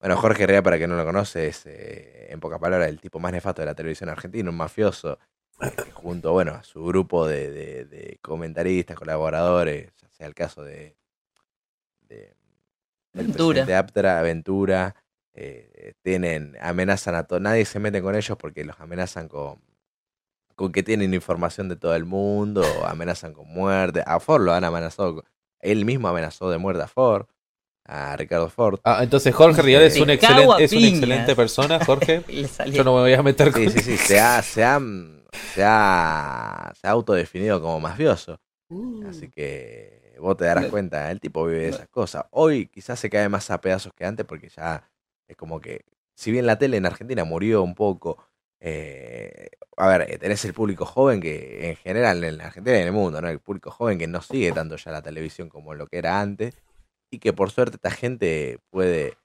Bueno, 0.00 0.16
Jorge 0.16 0.44
Herrera, 0.44 0.62
para 0.62 0.78
quien 0.78 0.88
no 0.90 0.96
lo 0.96 1.04
conoce, 1.04 1.48
es, 1.48 1.66
eh, 1.66 2.28
en 2.32 2.40
pocas 2.40 2.58
palabras, 2.58 2.88
el 2.88 3.00
tipo 3.00 3.18
más 3.18 3.32
nefasto 3.32 3.60
de 3.62 3.66
la 3.66 3.74
televisión 3.74 4.08
argentina, 4.08 4.48
un 4.48 4.56
mafioso, 4.56 5.18
eh, 5.60 5.90
junto, 5.92 6.32
bueno, 6.32 6.52
a 6.54 6.62
su 6.62 6.82
grupo 6.84 7.26
de, 7.26 7.50
de- 7.50 7.84
de 7.84 8.18
comentaristas, 8.22 8.96
colaboradores, 8.96 9.92
ya 10.00 10.08
sea 10.08 10.26
el 10.26 10.34
caso 10.34 10.62
de, 10.64 10.96
de 12.08 12.34
Ventura. 13.12 13.64
presidente 13.64 13.74
Aptra, 13.74 14.22
Ventura, 14.22 14.94
eh, 15.34 15.92
tienen, 16.02 16.56
amenazan 16.60 17.14
a 17.14 17.24
todo, 17.24 17.40
nadie 17.40 17.64
se 17.64 17.78
mete 17.78 18.02
con 18.02 18.14
ellos 18.16 18.36
porque 18.38 18.64
los 18.64 18.78
amenazan 18.80 19.28
con, 19.28 19.60
con 20.56 20.72
que 20.72 20.82
tienen 20.82 21.14
información 21.14 21.68
de 21.68 21.76
todo 21.76 21.94
el 21.94 22.04
mundo, 22.04 22.62
amenazan 22.86 23.32
con 23.32 23.48
muerte, 23.48 24.02
a 24.06 24.20
Ford 24.20 24.42
lo 24.44 24.52
han 24.52 24.64
amenazado, 24.64 25.16
con- 25.16 25.24
él 25.60 25.84
mismo 25.84 26.08
amenazó 26.08 26.50
de 26.50 26.58
muerte 26.58 26.82
a 26.82 26.88
Ford, 26.88 27.26
a 27.86 28.16
Ricardo 28.16 28.48
Ford. 28.50 28.78
Ah, 28.84 29.00
entonces 29.02 29.34
Jorge 29.34 29.62
Rial 29.62 29.82
es, 29.82 30.00
un 30.00 30.10
excelente, 30.10 30.64
es 30.64 30.72
una 30.72 30.86
excelente 30.86 31.36
persona, 31.36 31.84
Jorge. 31.84 32.22
Yo 32.66 32.84
no 32.84 32.94
me 32.94 33.00
voy 33.00 33.12
a 33.14 33.22
meter 33.22 33.52
con 33.52 33.62
Sí, 33.62 33.70
sí, 33.70 33.80
sí, 33.80 33.96
se 33.96 34.20
ha, 34.20 34.42
se 34.42 34.62
ha, 34.64 34.80
se 35.54 35.62
ha, 35.64 36.72
se 36.80 36.86
ha 36.86 36.90
autodefinido 36.90 37.60
como 37.60 37.80
mafioso. 37.80 38.40
Así 39.08 39.28
que 39.30 40.14
vos 40.20 40.36
te 40.36 40.44
darás 40.44 40.66
cuenta, 40.70 41.10
el 41.10 41.20
tipo 41.20 41.44
vive 41.46 41.60
de 41.62 41.68
esas 41.68 41.88
cosas. 41.88 42.24
Hoy 42.30 42.66
quizás 42.66 42.98
se 43.00 43.08
cae 43.10 43.28
más 43.28 43.50
a 43.50 43.60
pedazos 43.60 43.92
que 43.94 44.04
antes 44.04 44.26
porque 44.26 44.48
ya 44.50 44.89
es 45.30 45.36
como 45.36 45.60
que, 45.60 45.84
si 46.14 46.32
bien 46.32 46.46
la 46.46 46.58
tele 46.58 46.76
en 46.76 46.86
Argentina 46.86 47.24
murió 47.24 47.62
un 47.62 47.74
poco, 47.74 48.18
eh, 48.60 49.48
a 49.76 49.88
ver, 49.88 50.18
tenés 50.18 50.44
el 50.44 50.52
público 50.54 50.84
joven 50.84 51.20
que 51.20 51.70
en 51.70 51.76
general 51.76 52.22
en 52.24 52.38
la 52.38 52.46
Argentina 52.46 52.76
y 52.78 52.80
en 52.82 52.88
el 52.88 52.92
mundo, 52.92 53.20
¿no? 53.22 53.28
El 53.28 53.40
público 53.40 53.70
joven 53.70 53.98
que 53.98 54.06
no 54.06 54.20
sigue 54.20 54.52
tanto 54.52 54.76
ya 54.76 54.90
la 54.90 55.02
televisión 55.02 55.48
como 55.48 55.74
lo 55.74 55.86
que 55.86 55.98
era 55.98 56.20
antes 56.20 56.54
y 57.10 57.18
que 57.20 57.32
por 57.32 57.50
suerte 57.50 57.76
esta 57.76 57.90
gente 57.90 58.58
puede 58.70 59.16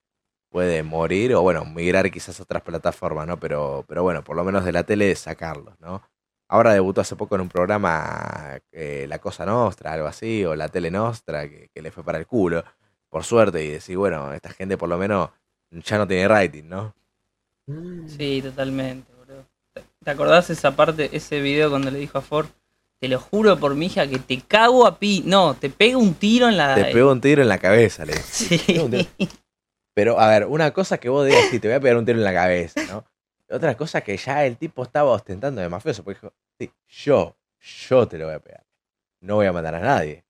puede 0.49 0.83
morir 0.83 1.35
o 1.35 1.41
bueno, 1.41 1.65
migrar 1.65 2.09
quizás 2.11 2.39
a 2.39 2.43
otras 2.43 2.63
plataformas, 2.63 3.27
¿no? 3.27 3.39
Pero 3.39 3.85
pero 3.87 4.03
bueno, 4.03 4.23
por 4.23 4.35
lo 4.37 4.43
menos 4.45 4.65
de 4.65 4.71
la 4.73 4.83
tele 4.85 5.15
sacarlos, 5.15 5.79
¿no? 5.81 6.03
Ahora 6.47 6.73
debutó 6.73 7.01
hace 7.01 7.15
poco 7.15 7.35
en 7.35 7.41
un 7.41 7.49
programa 7.49 8.59
eh, 8.71 9.05
La 9.09 9.19
Cosa 9.19 9.45
Nostra, 9.45 9.93
algo 9.93 10.07
así, 10.07 10.45
o 10.45 10.55
La 10.55 10.69
Tele 10.69 10.91
Nostra, 10.91 11.49
que 11.49 11.81
le 11.81 11.91
fue 11.91 12.03
para 12.03 12.19
el 12.19 12.27
culo, 12.27 12.63
por 13.09 13.23
suerte, 13.23 13.63
y 13.63 13.69
decir, 13.71 13.97
bueno, 13.97 14.31
esta 14.33 14.51
gente 14.51 14.77
por 14.77 14.89
lo 14.89 14.97
menos 14.99 15.31
ya 15.84 15.97
no 15.97 16.07
tiene 16.07 16.28
rating, 16.28 16.63
¿no? 16.65 16.93
Sí, 18.07 18.41
totalmente, 18.43 19.11
boludo. 19.13 19.45
¿Te- 19.73 19.84
¿Te 20.03 20.11
acordás 20.11 20.49
esa 20.49 20.76
parte, 20.76 21.09
ese 21.13 21.41
video 21.41 21.69
cuando 21.69 21.89
le 21.91 21.99
dijo 21.99 22.17
a 22.17 22.21
Ford, 22.21 22.47
te 22.99 23.07
lo 23.07 23.19
juro 23.19 23.57
por 23.57 23.76
mi 23.76 23.88
hija 23.88 24.07
que 24.07 24.19
te 24.19 24.41
cago 24.41 24.86
a 24.86 24.97
pi. 24.99 25.23
No, 25.26 25.53
te 25.55 25.69
pega 25.69 25.97
un 25.97 26.13
tiro 26.13 26.47
en 26.47 26.57
la. 26.57 26.76
Te 26.76 26.86
pego 26.86 27.11
un 27.11 27.21
tiro 27.21 27.41
en 27.41 27.49
la 27.49 27.57
cabeza, 27.57 28.05
le. 28.05 28.13
Sí. 28.13 28.57
Pego. 28.59 28.89
Pero, 29.93 30.19
a 30.19 30.28
ver, 30.28 30.45
una 30.45 30.71
cosa 30.71 30.97
que 30.97 31.07
vos 31.07 31.26
digas, 31.26 31.45
sí, 31.49 31.59
te 31.59 31.69
voy 31.69 31.76
a 31.76 31.80
pegar 31.80 31.95
un 31.97 32.05
tiro 32.05 32.17
en 32.17 32.23
la 32.26 32.34
cabeza, 32.34 32.82
¿no? 32.89 33.05
Otra 33.49 33.78
cosa 33.78 34.01
que 34.01 34.17
ya 34.17 34.45
el 34.45 34.57
tipo 34.57 34.84
estaba 34.84 35.11
ostentando 35.11 35.61
de 35.61 35.69
mafioso, 35.69 36.03
porque 36.03 36.19
dijo, 36.19 36.34
sí, 36.59 36.71
yo, 37.05 37.38
yo 37.88 38.05
te 38.07 38.17
lo 38.17 38.26
voy 38.26 38.36
a 38.36 38.39
pegar. 38.39 38.65
No 39.21 39.36
voy 39.36 39.45
a 39.45 39.53
matar 39.53 39.76
a 39.76 39.80
nadie. 39.80 40.24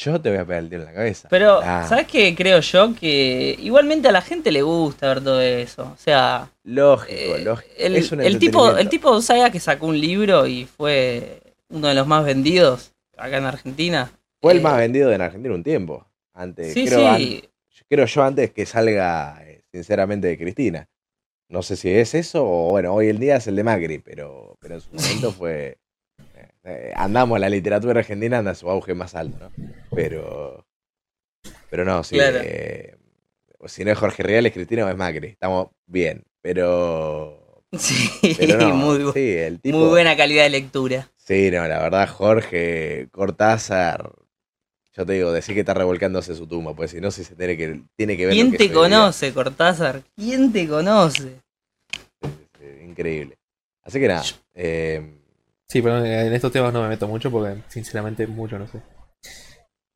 Yo 0.00 0.20
te 0.20 0.28
voy 0.30 0.38
a 0.38 0.44
pegar 0.44 0.62
el 0.62 0.68
tiro 0.68 0.82
en 0.82 0.86
la 0.88 0.92
cabeza. 0.94 1.28
Pero, 1.30 1.60
¿sabes 1.62 2.06
qué 2.06 2.34
creo 2.34 2.60
yo? 2.60 2.94
Que 2.94 3.56
igualmente 3.60 4.08
a 4.08 4.12
la 4.12 4.20
gente 4.22 4.50
le 4.52 4.62
gusta 4.62 5.08
ver 5.08 5.22
todo 5.24 5.40
eso. 5.40 5.82
O 5.94 5.96
sea, 5.96 6.50
Lógico, 6.64 7.10
eh, 7.36 7.42
lógico. 7.44 7.72
el, 7.78 7.96
es 7.96 8.12
un 8.12 8.20
el 8.20 8.38
tipo, 8.38 8.76
el 8.76 8.88
tipo 8.88 9.18
que 9.52 9.60
sacó 9.60 9.86
un 9.86 9.98
libro 10.00 10.46
y 10.46 10.66
fue 10.66 11.40
uno 11.70 11.88
de 11.88 11.94
los 11.94 12.06
más 12.06 12.24
vendidos 12.24 12.92
acá 13.16 13.38
en 13.38 13.44
Argentina. 13.44 14.10
Fue 14.40 14.52
el 14.52 14.58
Eh, 14.58 14.62
más 14.62 14.76
vendido 14.76 15.12
en 15.12 15.20
Argentina 15.20 15.54
un 15.54 15.62
tiempo. 15.62 16.06
Antes, 16.34 16.72
Sí, 16.74 16.84
creo, 16.86 17.00
sí. 17.16 17.42
an- 17.44 17.50
creo 17.88 18.06
yo 18.06 18.22
antes 18.22 18.50
que 18.52 18.66
salga, 18.66 19.38
eh, 19.46 19.62
sinceramente, 19.72 20.28
de 20.28 20.38
Cristina. 20.38 20.88
No 21.48 21.62
sé 21.62 21.76
si 21.76 21.90
es 21.90 22.14
eso 22.14 22.44
o, 22.44 22.70
bueno, 22.70 22.94
hoy 22.94 23.08
en 23.08 23.18
día 23.18 23.36
es 23.36 23.46
el 23.48 23.56
de 23.56 23.64
Macri, 23.64 23.98
pero, 23.98 24.56
pero 24.60 24.74
en 24.76 24.80
su 24.80 24.90
momento 24.94 25.32
fue... 25.38 25.78
eh, 26.64 26.92
andamos, 26.96 27.38
la 27.40 27.48
literatura 27.48 28.00
argentina 28.00 28.38
anda 28.38 28.52
a 28.52 28.54
su 28.54 28.70
auge 28.70 28.94
más 28.94 29.14
alto, 29.14 29.38
¿no? 29.38 29.52
Pero... 29.94 30.66
Pero 31.70 31.84
no, 31.84 32.02
sí. 32.02 32.16
Claro. 32.16 32.38
eh, 32.42 32.96
si 33.66 33.84
no 33.84 33.92
es 33.92 33.98
Jorge 33.98 34.22
Real, 34.22 34.46
es 34.46 34.52
Cristina 34.52 34.84
o 34.84 34.88
es 34.88 34.96
Macri. 34.96 35.28
Estamos 35.28 35.68
bien, 35.86 36.24
pero... 36.42 37.62
Sí, 37.72 38.34
Pero 38.36 38.58
no, 38.58 38.74
muy, 38.74 38.98
bu- 38.98 39.12
sí, 39.12 39.32
el 39.36 39.60
tipo... 39.60 39.78
muy 39.78 39.88
buena 39.90 40.16
calidad 40.16 40.42
de 40.42 40.50
lectura. 40.50 41.08
Sí, 41.16 41.50
no, 41.52 41.68
la 41.68 41.78
verdad, 41.80 42.08
Jorge 42.08 43.06
Cortázar, 43.12 44.10
yo 44.92 45.06
te 45.06 45.12
digo, 45.12 45.30
decir 45.30 45.54
que 45.54 45.60
está 45.60 45.74
revolcándose 45.74 46.34
su 46.34 46.48
tumba, 46.48 46.74
pues 46.74 46.90
si 46.90 47.00
no, 47.00 47.12
si 47.12 47.22
se 47.22 47.36
tiene 47.36 47.56
que, 47.56 47.82
tiene 47.94 48.16
que 48.16 48.26
ver. 48.26 48.34
lo 48.34 48.40
¿Quién 48.42 48.50
que 48.50 48.58
te 48.58 48.72
conoce, 48.72 49.32
Cortázar? 49.32 50.02
¿Quién 50.16 50.52
te 50.52 50.66
conoce? 50.66 51.36
Increíble. 52.84 53.38
Así 53.82 54.00
que 54.00 54.08
nada, 54.08 54.24
eh, 54.54 55.14
Sí, 55.70 55.80
pero 55.80 56.04
en 56.04 56.34
estos 56.34 56.52
temas 56.52 56.72
no 56.72 56.82
me 56.82 56.88
meto 56.88 57.08
mucho 57.08 57.30
porque 57.30 57.62
sinceramente 57.68 58.26
mucho 58.26 58.58
no 58.58 58.66
sé. 58.66 58.82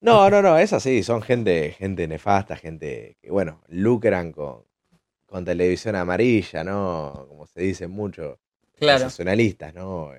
no, 0.01 0.29
no, 0.31 0.43
no, 0.43 0.59
es 0.59 0.73
así, 0.73 1.03
son 1.03 1.23
gente, 1.23 1.73
gente 1.73 2.07
nefasta, 2.09 2.57
gente 2.57 3.17
que, 3.21 3.31
bueno, 3.31 3.63
lucran 3.69 4.33
con, 4.33 4.65
con 5.27 5.45
televisión 5.45 5.97
amarilla, 5.97 6.65
¿no? 6.65 7.27
Como 7.29 7.47
se 7.47 7.63
dice 7.63 7.89
mucho, 7.89 8.41
Claro. 8.79 9.13
sensacionalistas, 9.13 9.75
¿no? 9.75 10.13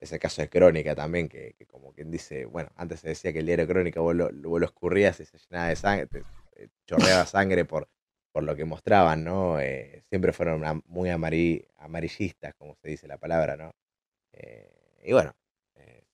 Es 0.00 0.12
el 0.12 0.18
caso 0.20 0.42
de 0.42 0.50
Crónica 0.50 0.94
también, 0.94 1.28
que, 1.28 1.54
que 1.58 1.66
como 1.66 1.92
quien 1.94 2.10
dice, 2.10 2.44
bueno, 2.46 2.70
antes 2.76 3.00
se 3.00 3.08
decía 3.10 3.32
que 3.32 3.40
el 3.40 3.46
diario 3.46 3.66
Crónica 3.68 4.00
vos 4.00 4.14
lo, 4.16 4.30
vos 4.48 4.60
lo 4.60 4.66
escurrías 4.66 5.20
y 5.20 5.26
se 5.26 5.38
llenaba 5.38 5.68
de 5.70 5.76
sangre, 5.76 6.06
te- 6.08 6.26
te 6.54 6.70
chorreaba 6.86 7.26
sangre 7.26 7.64
por, 7.66 7.88
por 8.32 8.44
lo 8.44 8.56
que 8.56 8.64
mostraban, 8.66 9.24
¿no? 9.24 9.60
Eh, 9.60 10.04
siempre 10.10 10.32
fueron 10.34 10.82
muy 10.86 11.10
amari- 11.10 11.66
amarillistas, 11.78 12.54
como 12.56 12.76
se 12.76 12.88
dice 12.90 13.08
la 13.08 13.18
palabra, 13.18 13.56
¿no? 13.56 13.72
Eh, 14.32 14.79
y 15.02 15.12
bueno, 15.12 15.34
eh, 15.76 16.04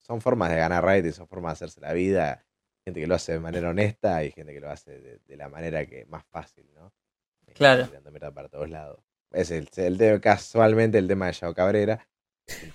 son 0.00 0.20
formas 0.20 0.50
de 0.50 0.56
ganar 0.56 0.84
rating, 0.84 1.12
son 1.12 1.28
formas 1.28 1.52
de 1.58 1.64
hacerse 1.64 1.80
la 1.80 1.92
vida, 1.92 2.44
gente 2.84 3.00
que 3.00 3.06
lo 3.06 3.14
hace 3.14 3.32
de 3.32 3.40
manera 3.40 3.70
honesta 3.70 4.22
y 4.24 4.30
gente 4.32 4.52
que 4.52 4.60
lo 4.60 4.70
hace 4.70 5.00
de, 5.00 5.18
de 5.18 5.36
la 5.36 5.48
manera 5.48 5.86
que 5.86 6.04
más 6.06 6.24
fácil, 6.26 6.66
¿no? 6.74 6.92
Eh, 7.46 7.52
Claro. 7.54 7.88
mierda 8.10 8.30
para 8.30 8.48
todos 8.48 8.68
lados. 8.70 9.00
Es 9.32 9.50
el, 9.50 9.68
el 9.76 9.98
tema- 9.98 10.20
casualmente 10.20 10.98
el 10.98 11.08
tema 11.08 11.26
de 11.26 11.32
Yao 11.32 11.54
Cabrera. 11.54 12.06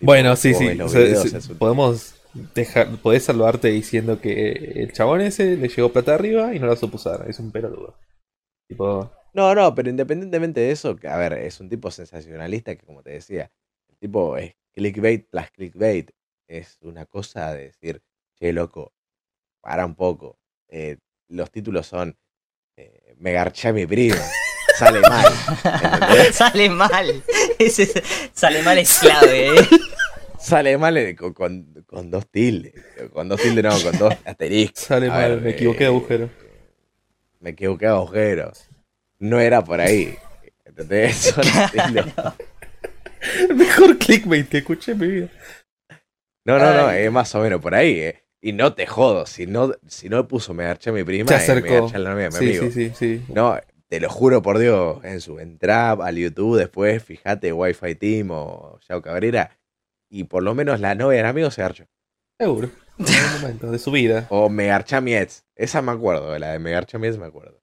Bueno, 0.01 0.35
sí, 0.35 0.53
sí. 0.53 0.67
o 0.81 0.89
sea, 0.89 1.01
videos, 1.01 1.33
es 1.33 1.47
podemos 1.49 2.15
dejar, 2.55 2.97
podés 2.97 3.23
salvarte 3.23 3.67
diciendo 3.69 4.19
que 4.19 4.51
el 4.51 4.91
chabón 4.93 5.21
ese 5.21 5.55
le 5.55 5.67
llegó 5.67 5.93
plata 5.93 6.15
arriba 6.15 6.53
y 6.55 6.59
no 6.59 6.67
la 6.67 6.75
supo 6.75 6.95
usar. 6.97 7.29
Es 7.29 7.39
un 7.39 7.51
pelotudo. 7.51 7.95
Tipo, 8.67 9.11
No, 9.33 9.53
no, 9.55 9.73
pero 9.75 9.89
independientemente 9.89 10.59
de 10.59 10.71
eso, 10.71 10.95
que, 10.95 11.07
a 11.07 11.17
ver, 11.17 11.33
es 11.33 11.59
un 11.59 11.69
tipo 11.69 11.91
sensacionalista 11.91 12.75
que, 12.75 12.85
como 12.85 13.03
te 13.03 13.11
decía, 13.11 13.51
el 13.89 13.97
tipo 13.97 14.37
es 14.37 14.55
clickbait 14.73 15.27
plus 15.29 15.49
clickbait. 15.51 16.11
Es 16.47 16.77
una 16.81 17.05
cosa 17.05 17.53
de 17.53 17.65
decir, 17.65 18.01
che, 18.35 18.51
loco, 18.53 18.93
para 19.61 19.85
un 19.85 19.95
poco. 19.95 20.39
Eh, 20.67 20.97
los 21.27 21.51
títulos 21.51 21.85
son 21.87 22.17
eh, 22.75 23.13
Me 23.17 23.31
garché 23.33 23.67
a 23.69 23.73
mi 23.73 23.85
prima. 23.85 24.17
Sale 24.77 25.01
mal. 25.01 25.33
sale 26.33 26.69
mal. 26.69 27.23
Ese 27.59 28.01
sale 28.33 28.63
mal 28.63 28.77
es 28.77 28.97
clave, 28.99 29.47
¿eh? 29.59 29.67
Sale 30.39 30.77
mal 30.77 30.95
eh, 30.95 31.15
con, 31.17 31.33
con- 31.33 31.83
con 31.85 32.09
dos 32.09 32.25
tildes. 32.31 32.73
Con 33.11 33.27
dos 33.27 33.41
tildes, 33.41 33.61
no, 33.65 33.81
con 33.91 33.99
dos 33.99 34.13
asteriscos. 34.23 34.85
sale 34.85 35.07
A 35.07 35.09
mal, 35.09 35.31
ver, 35.31 35.41
me 35.41 35.49
equivoqué 35.49 35.79
de 35.79 35.83
eh, 35.83 35.87
agujero. 35.87 36.29
Me 37.41 37.49
equivoqué 37.49 37.85
de 37.87 37.91
agujero. 37.91 38.53
No 39.19 39.37
era 39.41 39.61
por 39.61 39.81
ahí. 39.81 40.17
¿Entendés? 40.63 41.15
Son 41.35 41.43
estilos. 41.45 42.05
El 43.49 43.55
mejor 43.55 43.97
clickbait 43.97 44.47
que 44.47 44.59
escuché 44.59 44.93
en 44.93 44.97
mi 44.99 45.07
vida. 45.07 45.29
No, 46.45 46.57
no, 46.57 46.73
no, 46.73 46.91
es 46.91 47.11
más 47.11 47.33
o 47.35 47.41
menos 47.41 47.61
por 47.61 47.75
ahí, 47.75 47.99
eh. 47.99 48.23
Y 48.41 48.53
no 48.53 48.73
te 48.73 48.87
jodo, 48.87 49.25
si 49.25 49.45
no, 49.45 49.73
si 49.87 50.07
no 50.07 50.27
puso 50.27 50.53
me 50.53 50.65
a 50.65 50.77
mi 50.93 51.03
prima, 51.03 51.27
Se 51.27 51.35
eh, 51.35 51.37
me 51.37 51.43
acercó. 51.77 51.97
la 51.97 52.11
novia 52.11 52.29
mi 52.29 52.35
Sí, 52.37 52.57
amigo. 52.57 52.63
sí, 52.65 52.71
sí, 52.71 52.91
sí. 52.95 53.25
No, 53.33 53.59
te 53.89 53.99
lo 53.99 54.09
juro 54.09 54.41
por 54.41 54.57
Dios, 54.59 55.03
en 55.03 55.19
su 55.19 55.39
entrada 55.39 56.05
al 56.05 56.15
YouTube 56.15 56.57
después, 56.57 57.03
fíjate 57.03 57.51
Wi-Fi 57.51 57.95
Team 57.95 58.31
o 58.31 58.79
Yao 58.87 59.01
Cabrera, 59.01 59.57
y 60.09 60.23
por 60.23 60.43
lo 60.43 60.55
menos 60.55 60.79
la 60.79 60.95
novia 60.95 61.17
del 61.17 61.25
amigo 61.25 61.51
se 61.51 61.61
garchó. 61.61 61.85
Seguro. 62.39 62.69
En 62.97 63.05
algún 63.07 63.41
momento 63.41 63.71
de 63.71 63.79
su 63.79 63.91
vida. 63.91 64.27
O 64.29 64.49
me 64.49 64.67
garché 64.67 64.95
a 64.95 65.01
mi 65.01 65.15
ex, 65.15 65.45
esa 65.55 65.81
me 65.81 65.91
acuerdo, 65.91 66.37
la 66.39 66.53
de 66.53 66.59
me 66.59 66.71
garché 66.71 66.97
a 66.97 66.99
mi 66.99 67.07
ex 67.07 67.17
me 67.17 67.25
acuerdo. 67.25 67.61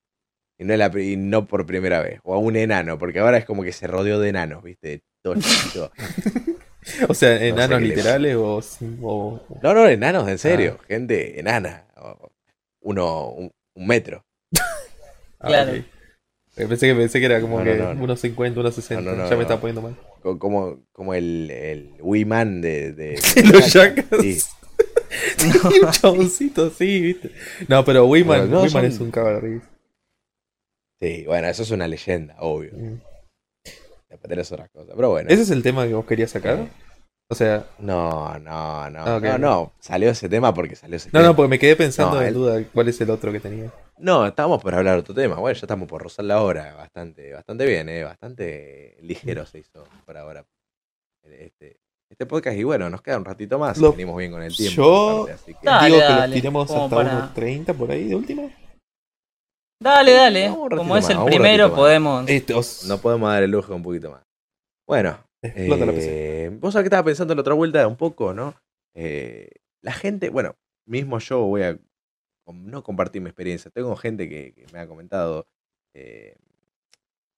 Y 0.59 0.65
no, 0.65 0.77
la, 0.77 0.91
y 1.01 1.17
no 1.17 1.47
por 1.47 1.67
primera 1.67 2.01
vez, 2.01 2.21
o 2.25 2.35
a 2.35 2.39
un 2.39 2.57
enano, 2.57 2.99
porque 2.99 3.19
ahora 3.19 3.37
es 3.39 3.45
como 3.45 3.63
que 3.63 3.73
se 3.73 3.87
rodeó 3.87 4.19
de 4.21 4.31
enanos, 4.31 4.63
¿viste? 4.63 5.03
Todo 5.23 5.35
chiquito. 5.41 5.91
O 7.09 7.15
sea, 7.15 7.45
enanos 7.45 7.83
literales 7.83 8.37
o, 8.37 8.63
o- 9.03 9.41
No, 9.61 9.75
no, 9.75 9.89
enanos, 9.89 10.29
en 10.29 10.39
serio. 10.39 10.79
Ah. 10.81 10.85
Gente 10.87 11.41
enana. 11.41 11.85
Uno, 12.81 13.31
un, 13.31 13.51
un 13.75 13.87
metro. 13.89 14.25
ah, 15.41 15.49
Claro. 15.49 15.73
ok. 15.73 15.79
Eh, 16.59 16.67
Pensé 16.69 16.87
que 16.87 16.95
pensé 16.95 17.19
que 17.19 17.27
era 17.27 17.41
como 17.41 17.59
No, 17.59 17.65
que 17.65 17.75
no, 17.75 17.93
no. 17.93 18.05
unos 18.05 18.21
50, 18.21 18.61
unos 18.61 18.73
60. 18.77 19.03
No, 19.03 19.17
no, 19.17 19.25
no, 19.25 19.29
ya 19.29 19.35
me 19.35 19.43
está 19.43 19.59
poniendo 19.61 19.83
mal. 19.83 19.97
Co- 20.23 20.39
Como, 20.39 20.79
como 20.93 21.13
el, 21.13 21.51
el 21.51 21.91
Wiman 22.01 22.61
de, 22.61 22.93
de, 22.93 23.21
Los 23.53 23.73
Jackass. 23.73 24.21
Sí. 24.21 24.39
Un 25.83 25.91
chaboncito 25.91 26.67
así, 26.67 27.01
¿viste? 27.01 27.33
No, 27.67 27.85
pero 27.85 28.07
Wiman, 28.07 28.43
Wiman 28.49 28.71
son- 28.71 28.85
es 28.85 29.01
un 29.01 29.11
cabrón. 29.11 29.61
Sí, 31.01 31.25
bueno, 31.27 31.49
eso 31.49 31.63
es 31.63 31.71
una 31.71 31.87
leyenda, 31.89 32.37
obvio. 32.41 32.71
Después 34.09 34.29
tenés 34.29 34.51
otras 34.53 34.71
cosas. 34.71 34.93
Pero 34.95 35.11
bueno. 35.11 35.29
¿Ese 35.31 35.43
es 35.43 35.51
el 35.51 35.63
tema 35.63 35.87
que 35.87 35.95
vos 35.95 36.07
querías 36.07 36.31
sacar? 36.31 36.59
Eh, 36.61 36.69
O 37.29 37.35
sea, 37.35 37.67
No, 37.81 38.39
no, 38.39 38.89
no. 38.91 39.01
Ah, 39.05 39.21
no, 39.21 39.39
no. 39.39 39.73
Salió 39.81 40.11
ese 40.11 40.29
tema 40.29 40.55
porque 40.55 40.77
salió 40.77 40.97
ese 40.97 41.09
no, 41.09 41.19
tema. 41.19 41.25
no, 41.25 41.37
porque 41.37 41.49
me 41.49 41.59
quedé 41.59 41.75
pensando 41.75 42.15
No, 42.17 42.21
en 42.23 42.29
el- 42.29 42.35
duda 42.35 42.63
cuál 42.73 42.89
es 42.89 43.01
el 43.01 43.11
otro 43.11 43.33
que 43.33 43.41
tenía. 43.41 43.73
No, 43.99 44.25
estábamos 44.27 44.63
por 44.63 44.75
hablar 44.75 44.95
de 44.95 45.01
otro 45.01 45.15
tema. 45.15 45.35
Bueno, 45.37 45.55
ya 45.55 45.61
estamos 45.67 45.89
por 45.89 46.03
rozar 46.03 46.25
la 46.25 46.41
hora. 46.41 46.75
Bastante, 46.77 47.33
bastante 47.33 47.67
bien, 47.67 47.89
¿eh? 47.89 48.05
Bastante 48.05 48.97
ligero 49.01 49.45
se 49.45 49.59
hizo 49.59 49.85
por 50.05 50.17
ahora. 50.17 50.45
Este, 51.25 51.81
este 52.09 52.27
podcast. 52.27 52.57
Y 52.57 52.63
bueno, 52.63 52.89
nos 52.91 53.03
queda 53.03 53.17
un 53.19 53.25
ratito 53.25 53.59
más. 53.59 53.77
Lo- 53.79 53.91
Venimos 53.91 54.17
bien 54.19 54.31
con 54.31 54.43
el 54.45 54.55
tiempo. 54.57 54.77
Yo- 54.77 55.23
aparte, 55.25 55.33
así 55.33 55.55
que- 55.55 55.59
Dale, 55.67 55.87
Digo 55.87 55.99
que 55.99 56.13
lo 56.13 56.19
dale, 56.21 56.35
tiremos 56.37 56.71
hasta 56.71 56.95
para- 56.97 57.17
unos 57.17 57.35
30 57.35 57.75
por 57.75 57.91
ahí 57.91 58.05
de 58.05 58.15
última. 58.15 58.43
Dale, 59.81 60.13
dale. 60.13 60.49
Como 60.49 60.97
es 60.97 61.05
más, 61.05 61.11
el 61.11 61.25
primero, 61.27 61.75
podemos. 61.75 62.29
Este, 62.29 62.55
os- 62.55 62.85
No 62.87 62.99
podemos 62.99 63.29
dar 63.31 63.43
el 63.43 63.51
lujo 63.51 63.75
un 63.75 63.83
poquito 63.83 64.11
más. 64.11 64.23
Bueno, 64.87 65.19
explota 65.43 65.85
la 65.87 65.93
PC. 65.93 66.45
eh, 66.47 66.49
vos 66.51 66.73
sabés 66.73 66.85
que 66.85 66.89
estaba 66.89 67.05
pensando 67.05 67.33
en 67.33 67.37
la 67.37 67.41
otra 67.43 67.55
vuelta 67.55 67.87
un 67.87 67.97
poco, 67.97 68.33
¿no? 68.33 68.55
Eh, 68.95 69.51
la 69.83 69.93
gente, 69.93 70.31
bueno, 70.31 70.57
mismo 70.87 71.19
yo 71.19 71.41
voy 71.43 71.63
a 71.63 71.79
no 72.53 72.83
compartir 72.83 73.21
mi 73.21 73.29
experiencia. 73.29 73.71
Tengo 73.71 73.95
gente 73.97 74.29
que, 74.29 74.55
que 74.55 74.67
me 74.73 74.79
ha 74.79 74.87
comentado 74.87 75.47
eh, 75.95 76.37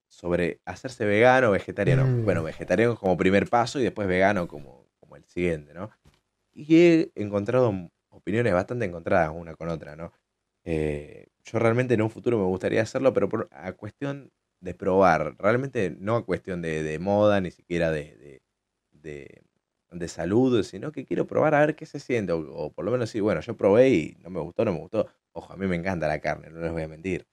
sobre 0.09 0.61
hacerse 0.64 1.05
vegano 1.05 1.49
o 1.49 1.53
vegetariano. 1.53 2.05
Mm. 2.07 2.24
Bueno, 2.24 2.43
vegetariano 2.43 2.97
como 2.97 3.16
primer 3.16 3.49
paso 3.49 3.80
y 3.80 3.84
después 3.84 4.07
vegano 4.07 4.47
como, 4.47 4.86
como 5.01 5.16
el 5.16 5.24
siguiente, 5.24 5.74
¿no? 5.74 5.91
Y 6.53 6.76
he 6.76 7.12
encontrado 7.14 7.72
opiniones 8.11 8.53
bastante 8.53 8.84
encontradas 8.84 9.30
una 9.34 9.55
con 9.55 9.68
otra, 9.68 9.97
¿no? 9.97 10.12
Eh, 10.64 11.28
yo 11.53 11.59
realmente 11.59 11.94
en 11.94 12.03
un 12.03 12.11
futuro 12.11 12.38
me 12.38 12.44
gustaría 12.44 12.82
hacerlo, 12.82 13.12
pero 13.12 13.28
por, 13.28 13.49
a 13.53 13.72
cuestión 13.72 14.32
de 14.61 14.74
probar, 14.74 15.36
realmente 15.38 15.96
no 15.99 16.16
a 16.16 16.24
cuestión 16.26 16.62
de, 16.62 16.82
de 16.82 16.99
moda, 16.99 17.40
ni 17.40 17.51
siquiera 17.51 17.90
de, 17.90 18.16
de, 18.16 18.42
de- 18.92 20.09
salud, 20.09 20.62
sino 20.64 20.92
que 20.92 21.05
quiero 21.07 21.26
probar 21.26 21.55
a 21.55 21.61
ver 21.61 21.76
qué 21.76 21.86
se 21.86 22.01
siente, 22.01 22.32
o, 22.32 22.72
por 22.72 22.84
lo 22.84 22.90
menos 22.90 23.11
sí, 23.11 23.20
bueno, 23.20 23.40
yo 23.40 23.57
probé 23.57 23.90
y 23.90 24.16
no 24.20 24.30
me 24.30 24.40
gustó, 24.40 24.64
no 24.64 24.72
me 24.72 24.78
gustó. 24.80 25.07
Ojo, 25.32 25.53
a 25.53 25.57
mí 25.57 25.66
me 25.66 25.76
encanta 25.76 26.09
la 26.09 26.20
carne, 26.20 26.51
no 26.51 26.61
les 26.61 26.72
voy 26.72 26.82
a 26.82 26.88
mentir. 26.88 27.26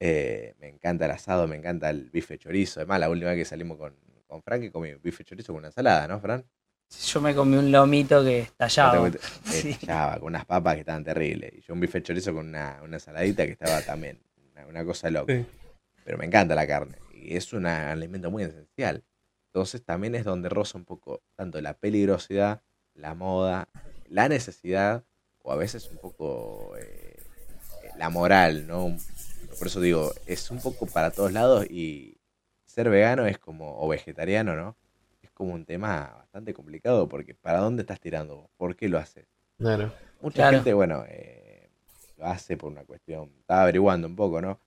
Eh, 0.00 0.54
me 0.60 0.68
encanta 0.68 1.06
el 1.06 1.12
asado, 1.12 1.48
me 1.48 1.56
encanta 1.56 1.90
el 1.90 2.10
bife 2.10 2.38
chorizo. 2.38 2.80
Además, 2.80 3.00
la 3.00 3.10
última 3.10 3.30
vez 3.30 3.38
que 3.40 3.44
salimos 3.46 3.78
con, 3.78 3.96
con 4.26 4.42
Frank 4.42 4.70
comí 4.72 4.94
bife 4.96 5.24
chorizo 5.24 5.52
con 5.52 5.60
una 5.60 5.68
ensalada, 5.68 6.08
¿no, 6.08 6.20
Fran? 6.20 6.46
Yo 7.06 7.20
me 7.20 7.34
comí 7.34 7.56
un 7.56 7.70
lomito 7.70 8.22
que 8.24 8.40
estallaba. 8.40 9.10
Sí. 9.44 9.70
Estallaba 9.70 10.18
con 10.18 10.28
unas 10.28 10.44
papas 10.44 10.74
que 10.74 10.80
estaban 10.80 11.04
terribles. 11.04 11.52
Y 11.54 11.60
yo 11.62 11.74
un 11.74 11.80
bife 11.80 12.02
chorizo 12.02 12.34
con 12.34 12.48
una, 12.48 12.80
una 12.82 12.98
saladita 12.98 13.44
que 13.44 13.52
estaba 13.52 13.80
también. 13.82 14.20
Una, 14.52 14.66
una 14.66 14.84
cosa 14.84 15.10
loca. 15.10 15.32
Sí. 15.32 15.46
Pero 16.04 16.18
me 16.18 16.26
encanta 16.26 16.54
la 16.54 16.66
carne. 16.66 16.96
Y 17.12 17.36
es 17.36 17.52
un 17.52 17.66
alimento 17.66 18.30
muy 18.30 18.42
esencial. 18.42 19.04
Entonces 19.52 19.84
también 19.84 20.14
es 20.14 20.24
donde 20.24 20.48
roza 20.48 20.78
un 20.78 20.84
poco 20.84 21.22
tanto 21.34 21.60
la 21.60 21.74
peligrosidad, 21.74 22.62
la 22.94 23.14
moda, 23.14 23.68
la 24.08 24.28
necesidad, 24.28 25.04
o 25.42 25.52
a 25.52 25.56
veces 25.56 25.88
un 25.90 25.98
poco 25.98 26.74
eh, 26.78 27.22
la 27.96 28.10
moral, 28.10 28.66
¿no? 28.66 28.96
Por 29.58 29.66
eso 29.66 29.80
digo, 29.80 30.12
es 30.26 30.50
un 30.50 30.60
poco 30.60 30.86
para 30.86 31.10
todos 31.10 31.32
lados 31.32 31.66
y 31.70 32.18
ser 32.64 32.90
vegano 32.90 33.26
es 33.26 33.38
como, 33.38 33.80
o 33.80 33.88
vegetariano, 33.88 34.54
¿no? 34.54 34.76
Como 35.38 35.54
un 35.54 35.64
tema 35.64 36.14
bastante 36.18 36.52
complicado 36.52 37.08
porque 37.08 37.32
¿para 37.32 37.60
dónde 37.60 37.82
estás 37.82 38.00
tirando? 38.00 38.36
vos? 38.38 38.50
¿Por 38.56 38.74
qué 38.74 38.88
lo 38.88 38.98
haces? 38.98 39.28
Claro. 39.56 39.92
Mucha 40.20 40.42
Claro. 40.42 40.56
gente, 40.56 40.74
bueno, 40.74 41.04
eh, 41.06 41.68
lo 42.16 42.26
hace 42.26 42.56
por 42.56 42.72
una 42.72 42.84
cuestión, 42.84 43.30
estaba 43.38 43.62
averiguando 43.62 44.08
un 44.08 44.16
poco, 44.16 44.40
¿no? 44.42 44.58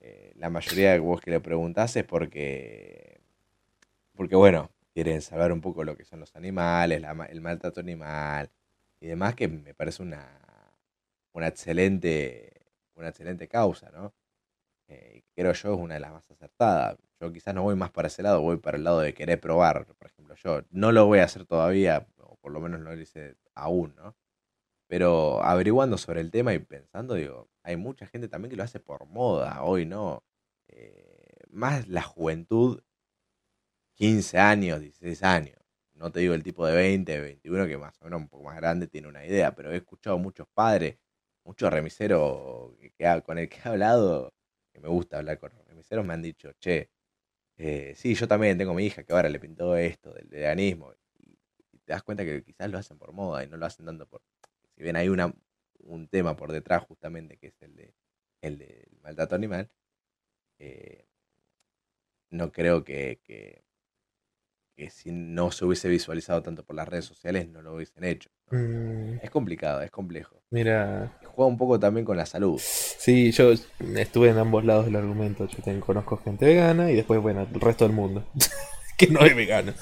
Eh, 0.00 0.32
la 0.36 0.48
mayoría 0.48 0.92
de 0.92 1.00
vos 1.00 1.20
que 1.20 1.32
le 1.32 1.40
preguntás 1.40 1.96
es 1.96 2.04
porque, 2.04 3.20
porque 4.16 4.36
bueno, 4.36 4.70
quieren 4.94 5.22
saber 5.22 5.52
un 5.52 5.60
poco 5.60 5.84
lo 5.84 5.96
que 5.96 6.04
son 6.04 6.20
los 6.20 6.36
animales, 6.36 7.00
la 7.00 7.12
el 7.30 7.40
maltrato 7.40 7.80
animal 7.80 8.50
y 9.00 9.06
demás, 9.08 9.34
que 9.34 9.48
me 9.48 9.74
parece 9.74 10.02
una, 10.02 10.40
una 11.32 11.48
excelente, 11.48 12.52
una 12.94 13.08
excelente 13.08 13.48
causa, 13.48 13.90
¿no? 13.90 14.14
Eh, 14.88 15.22
creo 15.34 15.52
yo 15.54 15.74
es 15.74 15.80
una 15.80 15.94
de 15.94 16.00
las 16.00 16.12
más 16.12 16.30
acertadas. 16.30 16.98
Yo 17.22 17.32
quizás 17.32 17.54
no 17.54 17.62
voy 17.62 17.76
más 17.76 17.92
para 17.92 18.08
ese 18.08 18.20
lado, 18.20 18.40
voy 18.40 18.56
para 18.56 18.76
el 18.76 18.82
lado 18.82 18.98
de 18.98 19.14
querer 19.14 19.40
probar, 19.40 19.86
por 19.86 20.08
ejemplo, 20.08 20.34
yo 20.34 20.62
no 20.70 20.90
lo 20.90 21.06
voy 21.06 21.20
a 21.20 21.24
hacer 21.24 21.46
todavía, 21.46 22.08
o 22.18 22.34
por 22.38 22.50
lo 22.50 22.60
menos 22.60 22.80
no 22.80 22.92
lo 22.92 23.00
hice 23.00 23.36
aún, 23.54 23.94
¿no? 23.94 24.16
Pero 24.88 25.40
averiguando 25.44 25.98
sobre 25.98 26.20
el 26.20 26.32
tema 26.32 26.52
y 26.54 26.58
pensando, 26.58 27.14
digo, 27.14 27.48
hay 27.62 27.76
mucha 27.76 28.06
gente 28.06 28.28
también 28.28 28.50
que 28.50 28.56
lo 28.56 28.64
hace 28.64 28.80
por 28.80 29.06
moda, 29.06 29.62
hoy 29.62 29.86
no. 29.86 30.24
Eh, 30.68 31.44
más 31.50 31.86
la 31.88 32.02
juventud, 32.02 32.82
15 33.94 34.38
años, 34.38 34.80
16 34.80 35.22
años. 35.22 35.58
No 35.94 36.10
te 36.10 36.20
digo 36.20 36.34
el 36.34 36.42
tipo 36.42 36.66
de 36.66 36.74
20, 36.74 37.20
21, 37.20 37.68
que 37.68 37.78
más 37.78 37.94
o 38.02 38.06
menos 38.06 38.20
un 38.22 38.28
poco 38.28 38.44
más 38.44 38.56
grande 38.56 38.88
tiene 38.88 39.06
una 39.06 39.24
idea, 39.24 39.54
pero 39.54 39.70
he 39.70 39.76
escuchado 39.76 40.18
muchos 40.18 40.48
padres, 40.48 40.98
muchos 41.44 41.72
remiseros 41.72 42.72
con 43.24 43.38
el 43.38 43.48
que 43.48 43.58
he 43.64 43.68
hablado, 43.68 44.34
que 44.72 44.80
me 44.80 44.88
gusta 44.88 45.18
hablar 45.18 45.38
con 45.38 45.52
remiseros, 45.66 46.04
me 46.04 46.14
han 46.14 46.22
dicho, 46.22 46.52
che, 46.58 46.90
eh, 47.64 47.94
sí, 47.96 48.14
yo 48.16 48.26
también 48.26 48.58
tengo 48.58 48.74
mi 48.74 48.84
hija 48.84 49.04
que 49.04 49.12
ahora 49.12 49.28
le 49.28 49.38
pintó 49.38 49.76
esto 49.76 50.12
del 50.12 50.26
veganismo. 50.26 50.94
Y, 51.20 51.36
te 51.84 51.92
das 51.92 52.02
cuenta 52.02 52.24
que 52.24 52.42
quizás 52.42 52.68
lo 52.70 52.78
hacen 52.78 52.98
por 52.98 53.12
moda 53.12 53.44
y 53.44 53.48
no 53.48 53.56
lo 53.56 53.66
hacen 53.66 53.86
tanto 53.86 54.06
por... 54.06 54.20
Si 54.74 54.82
bien 54.82 54.96
hay 54.96 55.08
una, 55.08 55.32
un 55.78 56.08
tema 56.08 56.36
por 56.36 56.50
detrás 56.52 56.84
justamente 56.84 57.36
que 57.38 57.48
es 57.48 57.62
el 57.62 57.76
de 57.76 57.94
el 58.40 58.58
del 58.58 58.98
maltrato 59.02 59.36
animal, 59.36 59.70
eh, 60.58 61.06
no 62.30 62.50
creo 62.52 62.84
que, 62.84 63.20
que 64.76 64.90
si 64.90 65.10
no 65.12 65.50
se 65.50 65.64
hubiese 65.64 65.88
visualizado 65.88 66.42
tanto 66.42 66.64
por 66.64 66.76
las 66.76 66.88
redes 66.88 67.04
sociales 67.04 67.48
no 67.48 67.62
lo 67.62 67.74
hubiesen 67.74 68.04
hecho. 68.04 68.30
¿no? 68.50 68.58
Mm, 68.58 69.18
Es 69.22 69.30
complicado, 69.30 69.82
es 69.82 69.90
complejo. 69.90 70.42
mira, 70.50 71.18
juega 71.34 71.48
un 71.48 71.56
poco 71.58 71.78
también 71.80 72.04
con 72.04 72.16
la 72.16 72.26
salud. 72.26 72.60
sí, 72.62 73.30
yo 73.32 73.52
estuve 73.96 74.28
en 74.30 74.38
ambos 74.38 74.64
lados 74.64 74.86
del 74.86 74.96
argumento. 74.96 75.46
Yo 75.46 75.80
conozco 75.80 76.16
gente 76.18 76.46
vegana 76.46 76.90
y 76.90 76.96
después, 76.96 77.20
bueno, 77.20 77.46
el 77.52 77.60
resto 77.60 77.84
del 77.86 77.94
mundo. 77.96 78.24
que 78.98 79.06
no 79.08 79.20
es 79.20 79.34
vegano. 79.34 79.72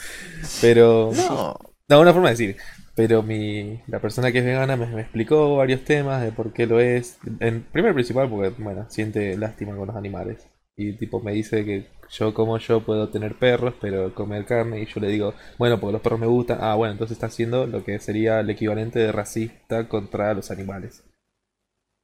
Pero. 0.60 1.10
No, 1.14 1.56
No, 1.88 2.00
una 2.00 2.12
forma 2.12 2.28
de 2.28 2.34
decir. 2.34 2.56
Pero 2.94 3.22
mi, 3.22 3.80
la 3.86 4.00
persona 4.00 4.30
que 4.30 4.38
es 4.40 4.44
vegana 4.44 4.76
me, 4.76 4.86
me 4.86 5.00
explicó 5.02 5.56
varios 5.56 5.84
temas 5.84 6.22
de 6.22 6.32
por 6.32 6.52
qué 6.52 6.66
lo 6.66 6.80
es. 6.80 7.18
En 7.40 7.62
primer 7.62 7.94
principal, 7.94 8.28
porque, 8.28 8.50
bueno, 8.62 8.86
siente 8.90 9.36
lástima 9.38 9.74
con 9.76 9.86
los 9.86 9.96
animales. 9.96 10.46
Y 10.82 10.92
tipo 10.94 11.20
me 11.20 11.32
dice 11.32 11.64
que 11.64 11.86
yo 12.10 12.34
como 12.34 12.58
yo 12.58 12.84
puedo 12.84 13.08
tener 13.10 13.34
perros, 13.38 13.74
pero 13.80 14.14
comer 14.14 14.44
carne. 14.46 14.80
Y 14.82 14.86
yo 14.86 15.00
le 15.00 15.08
digo, 15.08 15.34
bueno, 15.58 15.78
porque 15.80 15.92
los 15.94 16.02
perros 16.02 16.20
me 16.20 16.26
gustan. 16.26 16.58
Ah, 16.60 16.74
bueno, 16.74 16.92
entonces 16.92 17.16
está 17.16 17.26
haciendo 17.26 17.66
lo 17.66 17.84
que 17.84 17.98
sería 18.00 18.40
el 18.40 18.50
equivalente 18.50 18.98
de 18.98 19.12
racista 19.12 19.88
contra 19.88 20.34
los 20.34 20.50
animales. 20.50 21.02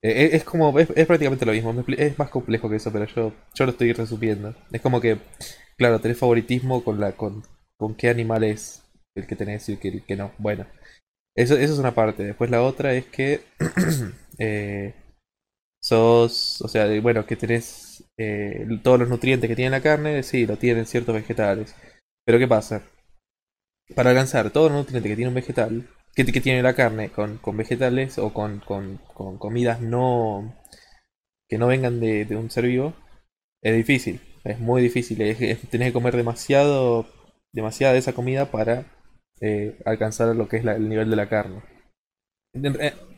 Eh, 0.03 0.27
Es, 0.27 0.35
es 0.35 0.45
como, 0.45 0.79
es, 0.79 0.89
es 0.95 1.07
prácticamente 1.07 1.47
lo 1.47 1.53
mismo. 1.53 1.75
Es 1.97 2.19
más 2.19 2.31
complejo 2.31 2.69
que 2.69 2.77
eso, 2.77 2.93
pero 2.93 3.07
yo, 3.07 3.33
yo 3.55 3.65
lo 3.65 3.71
estoy 3.73 3.93
resumiendo. 3.93 4.55
Es 4.73 4.81
como 4.81 5.01
que, 5.01 5.19
claro, 5.77 6.01
tenés 6.01 6.19
favoritismo 6.19 6.85
con 6.85 7.01
la, 7.01 7.13
con, 7.13 7.43
con 7.79 7.95
qué 7.95 8.09
animal 8.09 8.45
es 8.45 8.83
el 9.15 9.27
que 9.27 9.37
tenés 9.37 9.69
y 9.69 9.73
el 9.73 9.79
que, 9.79 9.89
el 9.89 10.05
que 10.05 10.17
no. 10.17 10.33
Bueno, 10.39 10.67
eso, 11.37 11.57
eso 11.57 11.75
es 11.75 11.79
una 11.81 11.95
parte. 11.95 12.25
Después 12.25 12.51
la 12.51 12.63
otra 12.63 12.95
es 12.95 13.07
que 13.07 13.43
eh, 14.39 14.95
sos, 15.81 16.63
o 16.63 16.69
sea, 16.69 16.89
bueno, 17.01 17.27
que 17.27 17.37
tenés 17.37 17.65
eh, 18.19 18.67
todos 18.83 18.99
los 19.01 19.09
nutrientes 19.09 19.49
que 19.49 19.57
tiene 19.57 19.71
la 19.71 19.83
carne, 19.83 20.23
sí, 20.23 20.47
lo 20.47 20.57
tienen 20.59 20.87
ciertos 20.87 21.15
vegetales. 21.15 21.75
Pero 22.25 22.39
¿qué 22.39 22.49
pasa? 22.49 22.83
Para 23.97 24.11
alcanzar 24.11 24.51
todos 24.53 24.71
los 24.71 24.79
nutrientes 24.83 25.11
que 25.11 25.17
tiene 25.17 25.29
un 25.29 25.35
vegetal, 25.35 25.89
que, 26.15 26.23
tiene 26.25 26.63
la 26.63 26.75
carne 26.75 27.11
con, 27.11 27.39
con 27.39 27.57
vegetales 27.57 28.17
o 28.19 28.33
con, 28.33 28.61
con, 28.61 28.99
comidas 29.39 29.81
no 29.81 30.55
que 31.49 31.59
no 31.59 31.67
vengan 31.69 32.01
de, 32.01 32.27
un 32.37 32.51
ser 32.51 32.67
vivo, 32.67 32.95
es 33.63 33.75
difícil, 33.77 34.21
es 34.45 34.59
muy 34.61 34.83
difícil. 34.83 35.21
Es- 35.23 35.39
tenés 35.71 35.89
que 35.89 35.93
comer 35.95 36.17
demasiado, 36.17 37.07
demasiada 37.53 37.95
de 37.95 38.01
esa 38.01 38.15
comida 38.15 38.51
para 38.51 38.87
eh, 39.43 39.79
alcanzar 39.87 40.35
lo 40.37 40.49
que 40.49 40.59
es 40.59 40.65
la- 40.65 40.77
el 40.77 40.89
nivel 40.89 41.11
de 41.11 41.17
la 41.17 41.29
carne. 41.29 41.63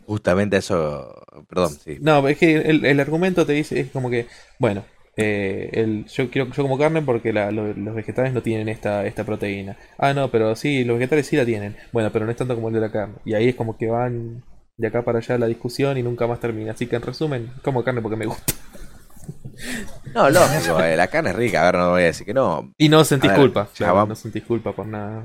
En- 0.08 0.14
justamente 0.14 0.56
eso, 0.56 1.22
perdón, 1.48 1.78
sí. 1.84 1.98
no, 2.00 2.26
es 2.28 2.38
que 2.38 2.56
el, 2.56 2.84
el 2.84 3.00
argumento 3.00 3.44
te 3.46 3.52
dice, 3.52 3.80
es 3.80 3.90
como 3.90 4.10
que, 4.10 4.26
bueno, 4.58 4.84
eh, 5.16 5.70
el, 5.72 6.06
yo 6.06 6.30
quiero 6.30 6.50
yo 6.52 6.62
como 6.62 6.78
carne 6.78 7.02
porque 7.02 7.32
la- 7.32 7.50
lo- 7.50 7.72
los 7.74 7.94
vegetales 7.94 8.32
no 8.32 8.42
tienen 8.42 8.68
esta, 8.68 9.04
esta 9.06 9.24
proteína. 9.24 9.76
Ah, 9.98 10.14
no, 10.14 10.30
pero 10.30 10.54
sí, 10.56 10.84
los 10.84 10.98
vegetales 10.98 11.26
sí 11.26 11.36
la 11.36 11.44
tienen. 11.44 11.76
Bueno, 11.92 12.10
pero 12.12 12.24
no 12.24 12.30
es 12.30 12.36
tanto 12.36 12.54
como 12.54 12.68
el 12.68 12.74
de 12.74 12.80
la 12.80 12.92
carne. 12.92 13.16
Y 13.24 13.34
ahí 13.34 13.48
es 13.48 13.54
como 13.56 13.76
que 13.76 13.88
van 13.88 14.42
de 14.76 14.86
acá 14.88 15.02
para 15.04 15.18
allá 15.18 15.36
la 15.38 15.46
discusión 15.46 15.98
y 15.98 16.02
nunca 16.04 16.26
más 16.28 16.38
termina. 16.40 16.72
Así 16.72 16.86
que 16.86 16.96
en 16.96 17.02
resumen, 17.02 17.50
como 17.62 17.82
carne 17.82 18.00
porque 18.00 18.16
me 18.16 18.26
gusta. 18.26 18.54
No, 20.14 20.30
lógico, 20.30 20.80
eh, 20.82 20.96
la 20.96 21.08
carne 21.08 21.30
es 21.30 21.36
rica, 21.36 21.62
a 21.62 21.64
ver, 21.66 21.74
no 21.80 21.90
voy 21.90 22.02
a 22.02 22.06
decir 22.06 22.24
que 22.26 22.32
no. 22.34 22.72
Y 22.78 22.88
no 22.88 23.04
sentís 23.04 23.30
ver, 23.30 23.38
culpa, 23.40 23.68
claro, 23.76 24.06
no 24.06 24.14
sentís 24.14 24.42
culpa 24.44 24.72
por 24.72 24.86
nada. 24.86 25.24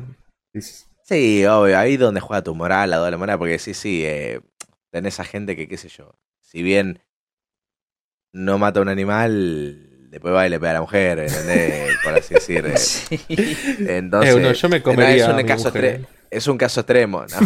Sí, 1.03 1.45
obvio, 1.45 1.77
ahí 1.77 1.97
donde 1.97 2.19
juega 2.21 2.43
tu 2.43 2.55
moral, 2.55 2.89
la 2.89 2.97
doble 2.97 3.17
moral, 3.17 3.37
porque 3.37 3.59
sí, 3.59 3.73
sí, 3.73 4.03
eh, 4.05 4.39
tenés 4.93 5.19
a 5.19 5.23
gente 5.25 5.55
que, 5.55 5.67
qué 5.67 5.75
sé 5.75 5.89
yo, 5.89 6.13
si 6.39 6.61
bien 6.61 6.99
no 8.31 8.57
mata 8.59 8.79
a 8.79 8.83
un 8.83 8.89
animal, 8.89 10.09
después 10.11 10.33
va 10.33 10.45
y 10.45 10.49
le 10.51 10.59
pega 10.59 10.69
a 10.71 10.75
la 10.75 10.81
mujer, 10.81 11.17
¿entendés? 11.19 11.97
Por 12.03 12.13
así 12.13 12.35
decir. 12.35 12.63
eh. 12.65 12.77
Sí. 12.77 13.19
Entonces, 13.87 14.35
eh, 14.35 14.39
no, 14.39 14.53
yo 14.53 14.69
me 14.69 14.77
no, 14.77 14.83
comería 14.83 15.15
es, 15.15 15.23
a 15.23 15.31
un 15.31 15.37
mi 15.37 15.43
caso 15.45 15.69
mujer, 15.69 16.01
extre- 16.01 16.07
es 16.29 16.47
un 16.47 16.57
caso 16.57 16.79
extremo, 16.81 17.25
¿no? 17.25 17.37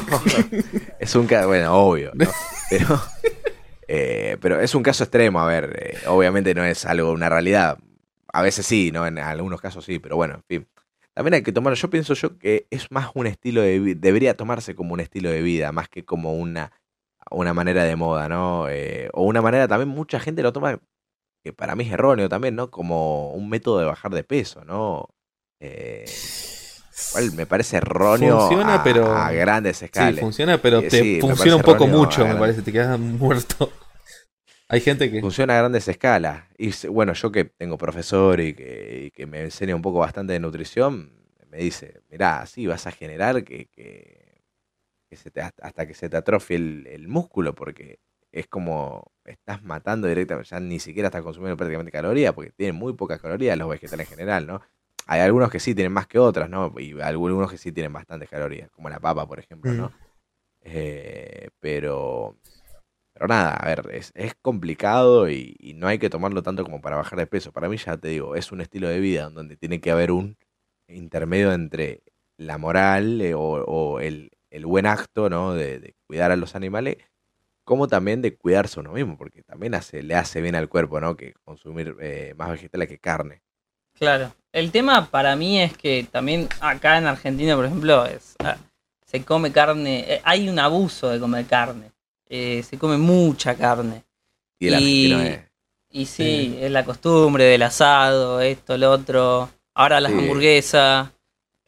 es 0.99 1.15
un 1.15 1.25
caso, 1.25 1.47
bueno, 1.47 1.73
obvio, 1.73 2.11
¿no? 2.13 2.29
Pero, 2.69 3.01
eh, 3.87 4.35
pero 4.41 4.59
es 4.59 4.75
un 4.75 4.83
caso 4.83 5.05
extremo, 5.05 5.39
a 5.39 5.47
ver, 5.47 5.73
eh, 5.81 5.97
obviamente 6.07 6.53
no 6.53 6.65
es 6.65 6.85
algo, 6.85 7.13
una 7.13 7.29
realidad. 7.29 7.77
A 8.33 8.41
veces 8.41 8.65
sí, 8.65 8.91
¿no? 8.91 9.07
En 9.07 9.17
algunos 9.19 9.61
casos 9.61 9.85
sí, 9.85 9.99
pero 9.99 10.17
bueno, 10.17 10.33
en 10.35 10.43
fin. 10.43 10.67
También 11.13 11.35
hay 11.35 11.43
que 11.43 11.53
tomar, 11.53 11.73
yo 11.75 11.89
pienso 11.89 12.13
yo 12.13 12.37
que 12.37 12.67
es 12.69 12.91
más 12.91 13.09
un 13.13 13.25
estilo 13.25 13.61
de 13.61 13.79
vida, 13.79 13.97
debería 14.01 14.35
tomarse 14.35 14.75
como 14.75 14.93
un 14.93 14.99
estilo 14.99 15.29
de 15.31 15.41
vida, 15.41 15.71
más 15.71 15.87
que 15.87 16.03
como 16.03 16.33
una, 16.33 16.73
una 17.31 17.53
manera 17.53 17.83
de 17.83 17.95
moda, 17.95 18.29
¿no? 18.29 18.67
Eh, 18.69 19.09
o 19.13 19.23
una 19.23 19.41
manera 19.41 19.67
también, 19.67 19.89
mucha 19.89 20.19
gente 20.19 20.41
lo 20.43 20.53
toma, 20.53 20.79
que 21.43 21.53
para 21.53 21.75
mí 21.75 21.85
es 21.85 21.91
erróneo 21.93 22.29
también, 22.29 22.55
¿no? 22.55 22.69
Como 22.71 23.31
un 23.33 23.49
método 23.49 23.79
de 23.79 23.85
bajar 23.85 24.11
de 24.13 24.23
peso, 24.23 24.63
¿no? 24.65 25.09
Eh, 25.59 26.05
cual 27.11 27.31
me 27.33 27.45
parece 27.45 27.77
erróneo 27.77 28.39
Funciona, 28.39 28.75
a, 28.75 28.83
pero- 28.83 29.15
a 29.15 29.31
grandes 29.31 29.77
Sí, 29.77 29.85
escalas. 29.85 30.19
funciona, 30.19 30.57
pero 30.61 30.79
Eh, 30.79 30.89
te 30.89 30.99
sí, 31.01 31.17
funciona 31.21 31.55
un 31.57 31.61
poco 31.63 31.87
mucho, 31.87 32.25
me 32.27 32.35
parece, 32.35 32.61
te 32.61 32.71
quedas 32.71 32.99
muerto. 32.99 33.71
Hay 34.69 34.81
gente 34.81 35.09
que... 35.09 35.21
Funciona 35.21 35.55
a 35.55 35.59
grandes 35.59 35.87
escalas. 35.87 36.43
Y 36.57 36.71
bueno, 36.87 37.13
yo 37.13 37.31
que 37.31 37.45
tengo 37.45 37.77
profesor 37.77 38.39
y 38.41 38.53
que, 38.53 39.03
y 39.05 39.11
que 39.11 39.25
me 39.25 39.41
enseña 39.43 39.75
un 39.75 39.81
poco 39.81 39.99
bastante 39.99 40.33
de 40.33 40.39
nutrición, 40.39 41.13
me 41.49 41.59
dice, 41.59 42.01
mirá, 42.09 42.45
sí, 42.45 42.67
vas 42.67 42.85
a 42.85 42.91
generar 42.91 43.43
que, 43.45 43.67
que, 43.67 44.16
que 45.09 45.15
se 45.15 45.31
te, 45.31 45.41
hasta 45.41 45.87
que 45.87 45.93
se 45.93 46.09
te 46.09 46.17
atrofie 46.17 46.57
el, 46.57 46.87
el 46.87 47.07
músculo, 47.07 47.55
porque 47.55 47.99
es 48.31 48.47
como 48.47 49.11
estás 49.25 49.63
matando 49.63 50.07
directamente, 50.07 50.49
ya 50.49 50.59
ni 50.59 50.79
siquiera 50.79 51.07
estás 51.07 51.23
consumiendo 51.23 51.57
prácticamente 51.57 51.91
calorías, 51.91 52.33
porque 52.33 52.51
tienen 52.51 52.75
muy 52.75 52.93
pocas 52.93 53.21
calorías 53.21 53.57
los 53.57 53.69
vegetales 53.69 54.07
en 54.07 54.17
general, 54.17 54.47
¿no? 54.47 54.61
Hay 55.05 55.21
algunos 55.21 55.49
que 55.49 55.59
sí 55.59 55.73
tienen 55.73 55.93
más 55.93 56.07
que 56.07 56.19
otras, 56.19 56.49
¿no? 56.49 56.73
Y 56.77 56.99
algunos 56.99 57.49
que 57.49 57.57
sí 57.57 57.71
tienen 57.71 57.93
bastantes 57.93 58.29
calorías, 58.29 58.69
como 58.71 58.89
la 58.89 58.99
papa, 58.99 59.25
por 59.25 59.39
ejemplo, 59.39 59.71
¿no? 59.73 59.87
Mm. 59.87 59.93
Eh, 60.61 61.49
pero, 61.59 62.35
pero 63.13 63.27
nada, 63.27 63.53
a 63.55 63.67
ver, 63.67 63.89
es, 63.93 64.11
es 64.15 64.35
complicado 64.35 65.29
y, 65.29 65.55
y 65.59 65.73
no 65.73 65.87
hay 65.87 65.97
que 65.97 66.09
tomarlo 66.09 66.43
tanto 66.43 66.63
como 66.65 66.81
para 66.81 66.97
bajar 66.97 67.17
de 67.17 67.27
peso. 67.27 67.53
Para 67.53 67.69
mí, 67.69 67.77
ya 67.77 67.95
te 67.97 68.09
digo, 68.09 68.35
es 68.35 68.51
un 68.51 68.59
estilo 68.59 68.89
de 68.89 68.99
vida 68.99 69.29
donde 69.29 69.55
tiene 69.55 69.79
que 69.79 69.91
haber 69.91 70.11
un 70.11 70.37
intermedio 70.89 71.53
entre 71.53 72.03
la 72.35 72.57
moral 72.57 73.21
eh, 73.21 73.33
o, 73.33 73.39
o 73.39 73.99
el, 74.01 74.31
el 74.49 74.65
buen 74.65 74.85
acto, 74.85 75.29
¿no? 75.29 75.53
De, 75.53 75.79
de 75.79 75.95
cuidar 76.07 76.31
a 76.31 76.35
los 76.35 76.55
animales, 76.55 76.97
como 77.63 77.87
también 77.87 78.21
de 78.21 78.35
cuidarse 78.35 78.79
uno 78.79 78.91
mismo, 78.93 79.17
porque 79.17 79.43
también 79.43 79.75
hace, 79.75 80.01
le 80.03 80.15
hace 80.15 80.41
bien 80.41 80.55
al 80.55 80.69
cuerpo, 80.69 80.99
¿no? 81.01 81.15
Que 81.17 81.33
consumir 81.43 81.95
eh, 81.99 82.33
más 82.37 82.49
vegetales 82.51 82.87
que 82.87 82.97
carne. 82.97 83.41
Claro. 83.93 84.33
El 84.51 84.71
tema 84.71 85.05
para 85.09 85.35
mí 85.35 85.59
es 85.61 85.75
que 85.75 86.07
también 86.11 86.47
acá 86.61 86.97
en 86.97 87.07
Argentina, 87.07 87.55
por 87.55 87.65
ejemplo, 87.65 88.05
es, 88.05 88.35
ah, 88.39 88.57
se 89.05 89.23
come 89.23 89.51
carne, 89.51 90.05
eh, 90.07 90.21
hay 90.23 90.47
un 90.49 90.59
abuso 90.59 91.09
de 91.09 91.19
comer 91.19 91.45
carne. 91.45 91.91
Eh, 92.29 92.63
se 92.63 92.77
come 92.77 92.97
mucha 92.97 93.55
carne. 93.55 94.03
Y 94.59 94.67
el 94.67 94.73
Y- 94.73 94.75
argentino 95.13 95.21
es. 95.21 95.47
Y 95.89 96.05
sí, 96.05 96.57
es 96.59 96.69
la 96.71 96.83
costumbre 96.83 97.45
del 97.45 97.63
asado, 97.63 98.41
esto, 98.41 98.77
lo 98.77 98.91
otro. 98.91 99.49
Ahora 99.73 99.99
las 99.99 100.11
Sí. 100.11 100.17
hamburguesas. 100.17 101.09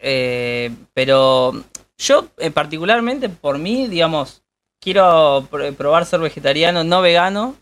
eh, 0.02 0.72
pero 0.94 1.52
yo, 2.00 2.28
eh, 2.38 2.50
particularmente, 2.52 3.30
por 3.30 3.60
mí, 3.60 3.88
digamos, 3.88 4.42
quiero 4.80 5.48
pr- 5.52 5.76
probar 5.76 6.06
ser 6.06 6.20
vegetariano, 6.22 6.84
no 6.84 7.02
vegano. 7.02 7.56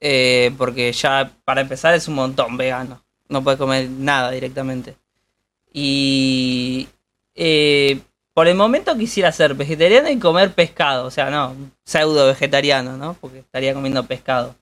eh, 0.00 0.52
porque 0.58 0.92
ya, 0.92 1.30
para 1.44 1.60
empezar, 1.62 1.94
es 1.94 2.08
un 2.08 2.14
montón 2.16 2.56
vegano. 2.58 3.02
No 3.28 3.42
puedes 3.42 3.58
comer 3.58 3.88
nada 3.88 4.30
directamente. 4.32 4.96
Y 5.72 6.88
eh, 7.34 8.00
por 8.34 8.46
el 8.48 8.54
momento 8.54 8.96
quisiera 8.96 9.32
ser 9.32 9.54
vegetariano 9.54 10.10
y 10.10 10.18
comer 10.18 10.52
pescado. 10.52 11.06
O 11.06 11.10
sea, 11.10 11.30
no, 11.30 11.54
pseudo 11.84 12.26
vegetariano, 12.26 12.96
¿no? 12.96 13.14
Porque 13.20 13.38
estaría 13.38 13.74
comiendo 13.74 14.04
pescado. 14.04 14.54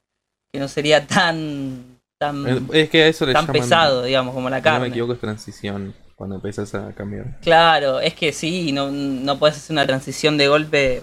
Que 0.52 0.58
no 0.60 0.68
sería 0.68 1.06
tan, 1.06 1.98
tan, 2.18 2.68
Es 2.72 2.88
que 2.90 3.02
a 3.04 3.08
eso 3.08 3.26
le 3.26 3.32
tan 3.32 3.46
llaman. 3.46 3.60
pesado, 3.62 4.02
digamos, 4.04 4.34
como 4.34 4.48
la 4.50 4.58
Si 4.58 4.64
no 4.64 4.70
me 4.70 4.78
carne. 4.78 4.88
equivoco, 4.88 5.12
es 5.14 5.20
transición. 5.20 5.94
Cuando 6.22 6.36
empiezas 6.36 6.72
a 6.76 6.92
cambiar. 6.92 7.40
Claro, 7.40 7.98
es 7.98 8.14
que 8.14 8.30
sí, 8.32 8.70
no, 8.70 8.92
no 8.92 9.40
puedes 9.40 9.56
hacer 9.56 9.74
una 9.74 9.88
transición 9.88 10.38
de 10.38 10.46
golpe. 10.46 11.02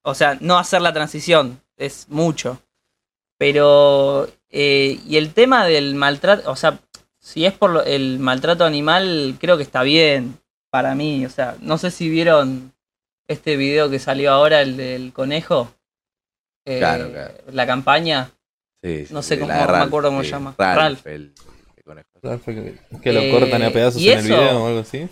O 0.00 0.14
sea, 0.14 0.38
no 0.40 0.56
hacer 0.56 0.80
la 0.80 0.94
transición 0.94 1.60
es 1.76 2.06
mucho. 2.08 2.62
Pero, 3.38 4.26
eh, 4.48 4.98
y 5.06 5.18
el 5.18 5.34
tema 5.34 5.66
del 5.66 5.94
maltrato, 5.94 6.50
o 6.50 6.56
sea, 6.56 6.78
si 7.20 7.44
es 7.44 7.52
por 7.52 7.72
lo- 7.72 7.84
el 7.84 8.18
maltrato 8.20 8.64
animal, 8.64 9.36
creo 9.38 9.58
que 9.58 9.64
está 9.64 9.82
bien 9.82 10.38
para 10.70 10.94
mí. 10.94 11.26
O 11.26 11.28
sea, 11.28 11.56
no 11.60 11.76
sé 11.76 11.90
si 11.90 12.08
vieron 12.08 12.72
este 13.28 13.58
video 13.58 13.90
que 13.90 13.98
salió 13.98 14.32
ahora, 14.32 14.62
el 14.62 14.78
del 14.78 15.12
conejo. 15.12 15.74
Eh, 16.64 16.78
Claro, 16.78 17.10
claro. 17.12 17.34
La 17.52 17.66
campaña. 17.66 18.30
Sí, 18.82 19.04
sí, 19.08 19.12
no 19.12 19.20
sé 19.20 19.38
cómo- 19.38 19.52
me 19.52 19.60
acuerdo 19.60 20.08
cómo 20.08 20.20
sí, 20.22 20.28
se 20.28 20.32
llama. 20.32 20.54
Ralph, 20.56 20.78
Ralph. 20.78 21.06
el, 21.06 21.12
el 21.12 21.32
conejo. 21.84 22.08
Ah, 22.24 22.38
Que 22.44 22.74
que 23.02 23.12
lo 23.12 23.20
Eh, 23.20 23.30
cortan 23.30 23.62
a 23.62 23.70
pedazos 23.70 24.00
¿y 24.00 24.10
en 24.10 24.18
el 24.18 24.24
video 24.24 24.62
o 24.62 24.66
algo 24.66 24.80
así. 24.80 25.08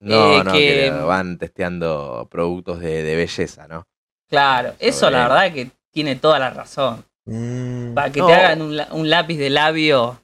No, 0.00 0.32
Eh, 0.40 0.44
no, 0.44 0.52
que- 0.52 0.90
van 0.90 1.38
testeando 1.38 2.28
productos 2.30 2.80
de, 2.80 3.02
de 3.02 3.16
belleza, 3.16 3.66
¿no? 3.66 3.86
Claro, 4.28 4.74
eso 4.78 5.10
la 5.10 5.26
verdad 5.28 5.52
que 5.52 5.70
tiene 5.92 6.16
toda 6.16 6.38
la 6.38 6.50
razón. 6.50 7.04
Mm. 7.26 7.94
Para 7.94 8.10
que 8.12 8.20
No. 8.20 8.26
te 8.26 8.34
hagan 8.34 8.62
un, 8.62 8.80
un 8.92 9.10
lápiz 9.10 9.36
de 9.38 9.50
labio 9.50 10.20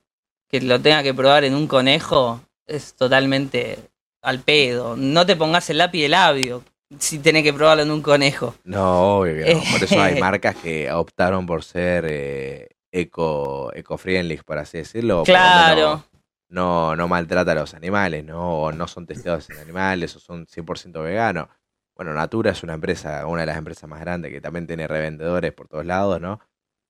que 0.49 0.61
lo 0.61 0.81
tenga 0.81 1.03
que 1.03 1.13
probar 1.15 1.45
en 1.45 1.55
un 1.55 1.67
conejo 1.67 2.41
es 2.67 2.95
totalmente 2.95 3.79
al 4.23 4.41
pedo. 4.41 4.97
No 4.97 5.27
te 5.27 5.37
pongas 5.37 5.69
el 5.71 5.79
lápiz 5.79 6.03
de 6.03 6.09
labio 6.09 6.63
si 6.99 7.19
tenés 7.19 7.43
que 7.43 7.53
probarlo 7.53 7.83
en 7.83 7.91
un 7.91 8.03
conejo. 8.03 8.55
No, 8.65 9.19
obvio 9.19 9.45
que 9.45 9.55
no. 9.55 9.61
Por 9.73 9.83
eso 9.83 10.01
hay 10.01 10.21
marcas 10.21 10.55
que 10.57 10.91
optaron 10.93 11.45
por 11.47 11.65
ser 11.65 12.07
eh, 12.09 12.69
eco, 12.95 13.73
eco-friendly, 13.75 14.39
por 14.39 14.59
así 14.59 14.79
decirlo. 14.79 15.25
Claro. 15.25 16.05
No, 16.49 16.95
no 16.95 17.09
maltrata 17.09 17.53
a 17.53 17.57
los 17.57 17.75
animales, 17.75 18.25
¿no? 18.25 18.63
O 18.63 18.73
no 18.73 18.87
son 18.87 19.07
testeados 19.07 19.51
en 19.51 19.59
animales, 19.59 20.15
o 20.15 20.21
son 20.21 20.47
100% 20.47 21.03
veganos. 21.03 21.49
Bueno, 21.97 22.15
Natura 22.15 22.53
es 22.53 22.63
una 22.63 22.75
empresa, 22.75 23.27
una 23.27 23.41
de 23.43 23.47
las 23.47 23.59
empresas 23.59 23.89
más 23.91 24.01
grandes 24.01 24.33
que 24.33 24.41
también 24.41 24.67
tiene 24.67 24.87
revendedores 24.87 25.53
por 25.53 25.67
todos 25.69 25.85
lados, 25.85 26.21
¿no? 26.21 26.41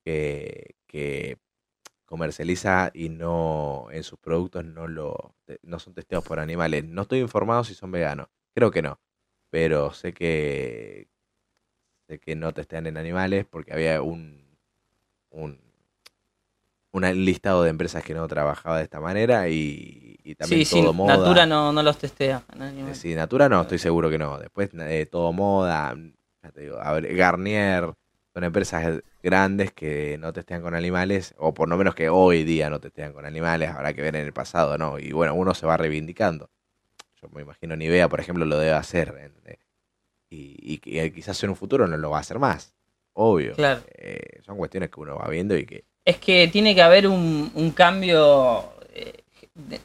Que, 0.04 0.76
que 0.86 1.38
comercializa 2.04 2.90
y 2.92 3.08
no 3.08 3.88
en 3.90 4.02
sus 4.04 4.18
productos 4.18 4.64
no 4.64 4.86
lo 4.86 5.34
no 5.62 5.78
son 5.78 5.94
testeados 5.94 6.26
por 6.26 6.38
animales. 6.38 6.84
No 6.84 7.02
estoy 7.02 7.20
informado 7.20 7.64
si 7.64 7.74
son 7.74 7.90
veganos. 7.90 8.28
Creo 8.54 8.70
que 8.70 8.82
no. 8.82 9.00
Pero 9.50 9.92
sé 9.94 10.12
que 10.12 11.08
sé 12.08 12.18
que 12.20 12.36
no 12.36 12.52
testean 12.52 12.86
en 12.86 12.98
animales 12.98 13.46
porque 13.46 13.72
había 13.72 14.02
un 14.02 14.58
un 15.30 15.63
un 16.94 17.24
listado 17.24 17.64
de 17.64 17.70
empresas 17.70 18.04
que 18.04 18.14
no 18.14 18.28
trabajaba 18.28 18.78
de 18.78 18.84
esta 18.84 19.00
manera 19.00 19.48
y, 19.48 20.16
y 20.22 20.36
también 20.36 20.60
sí, 20.60 20.76
sí, 20.76 20.80
todo 20.80 20.92
moda. 20.92 21.16
Natura 21.16 21.44
no, 21.44 21.72
no 21.72 21.82
los 21.82 21.98
testea. 21.98 22.44
en 22.54 22.62
animales. 22.62 22.98
Sí, 22.98 23.16
Natura 23.16 23.48
no, 23.48 23.62
estoy 23.62 23.78
seguro 23.78 24.08
que 24.08 24.16
no. 24.16 24.38
Después 24.38 24.70
eh, 24.74 25.06
todo 25.10 25.32
moda, 25.32 25.92
ya 26.40 26.50
te 26.52 26.60
digo, 26.60 26.78
a 26.80 26.92
ver, 26.92 27.12
Garnier, 27.16 27.92
son 28.32 28.44
empresas 28.44 29.02
grandes 29.24 29.72
que 29.72 30.18
no 30.20 30.32
testean 30.32 30.62
con 30.62 30.76
animales, 30.76 31.34
o 31.36 31.52
por 31.52 31.68
lo 31.68 31.76
menos 31.76 31.96
que 31.96 32.08
hoy 32.08 32.44
día 32.44 32.70
no 32.70 32.78
testean 32.78 33.12
con 33.12 33.26
animales, 33.26 33.70
habrá 33.70 33.92
que 33.92 34.02
ver 34.02 34.14
en 34.14 34.24
el 34.24 34.32
pasado, 34.32 34.78
¿no? 34.78 35.00
Y 35.00 35.10
bueno, 35.10 35.34
uno 35.34 35.52
se 35.52 35.66
va 35.66 35.76
reivindicando. 35.76 36.48
Yo 37.20 37.28
me 37.30 37.42
imagino 37.42 37.74
Nivea, 37.74 38.08
por 38.08 38.20
ejemplo, 38.20 38.44
lo 38.44 38.56
debe 38.56 38.72
hacer. 38.72 39.08
¿entendés? 39.20 39.58
Y, 40.30 40.56
y 40.60 40.78
que 40.78 41.12
quizás 41.12 41.42
en 41.42 41.50
un 41.50 41.56
futuro 41.56 41.88
no 41.88 41.96
lo 41.96 42.10
va 42.10 42.18
a 42.18 42.20
hacer 42.20 42.38
más. 42.38 42.72
Obvio. 43.14 43.54
Claro. 43.54 43.80
Eh, 43.96 44.42
son 44.44 44.56
cuestiones 44.58 44.90
que 44.90 45.00
uno 45.00 45.16
va 45.16 45.28
viendo 45.28 45.56
y 45.56 45.66
que 45.66 45.84
Es 46.04 46.16
que 46.18 46.48
tiene 46.48 46.74
que 46.74 46.82
haber 46.82 47.06
un, 47.06 47.50
un 47.54 47.70
cambio. 47.70 48.64
eh, 48.94 49.12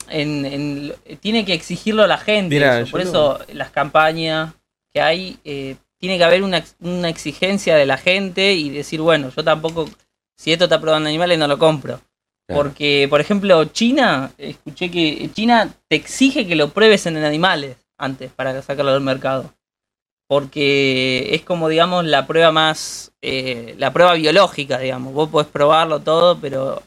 en, 0.10 0.46
en- 0.46 0.94
tiene 1.20 1.46
que 1.46 1.54
exigirlo 1.54 2.06
la 2.08 2.18
gente. 2.18 2.50
Eso. 2.82 2.92
Por 2.92 3.02
eso 3.02 3.40
las 3.54 3.70
campañas 3.70 4.54
que 4.94 5.02
hay, 5.02 5.38
eh, 5.46 5.76
tiene 6.00 6.18
que 6.18 6.24
haber 6.24 6.44
una, 6.44 6.64
una 6.80 7.10
exigencia 7.10 7.76
de 7.76 7.86
la 7.86 7.98
gente 7.98 8.54
y 8.54 8.70
decir, 8.70 9.02
bueno, 9.02 9.30
yo 9.36 9.44
tampoco, 9.44 9.88
si 10.38 10.52
esto 10.52 10.66
está 10.66 10.82
probando 10.82 11.10
animales, 11.10 11.38
no 11.38 11.48
lo 11.48 11.58
compro. 11.60 12.02
Claro. 12.48 12.64
Porque, 12.64 13.06
por 13.10 13.22
ejemplo, 13.22 13.64
China, 13.66 14.32
escuché 14.40 14.90
que 14.90 15.30
China 15.34 15.72
te 15.88 15.96
exige 15.96 16.48
que 16.48 16.56
lo 16.56 16.70
pruebes 16.70 17.06
en 17.06 17.18
animales 17.18 17.78
antes 17.98 18.32
para 18.32 18.60
sacarlo 18.64 18.94
del 18.94 19.02
mercado. 19.02 19.54
Porque 20.30 21.34
es 21.34 21.42
como, 21.42 21.70
digamos, 21.70 22.06
la 22.06 22.28
prueba 22.28 22.52
más, 22.52 23.12
eh, 23.24 23.74
la 23.80 23.92
prueba 23.92 24.14
biológica, 24.14 24.78
digamos. 24.78 25.12
Vos 25.12 25.28
podés 25.30 25.48
probarlo 25.48 26.02
todo, 26.02 26.40
pero 26.40 26.84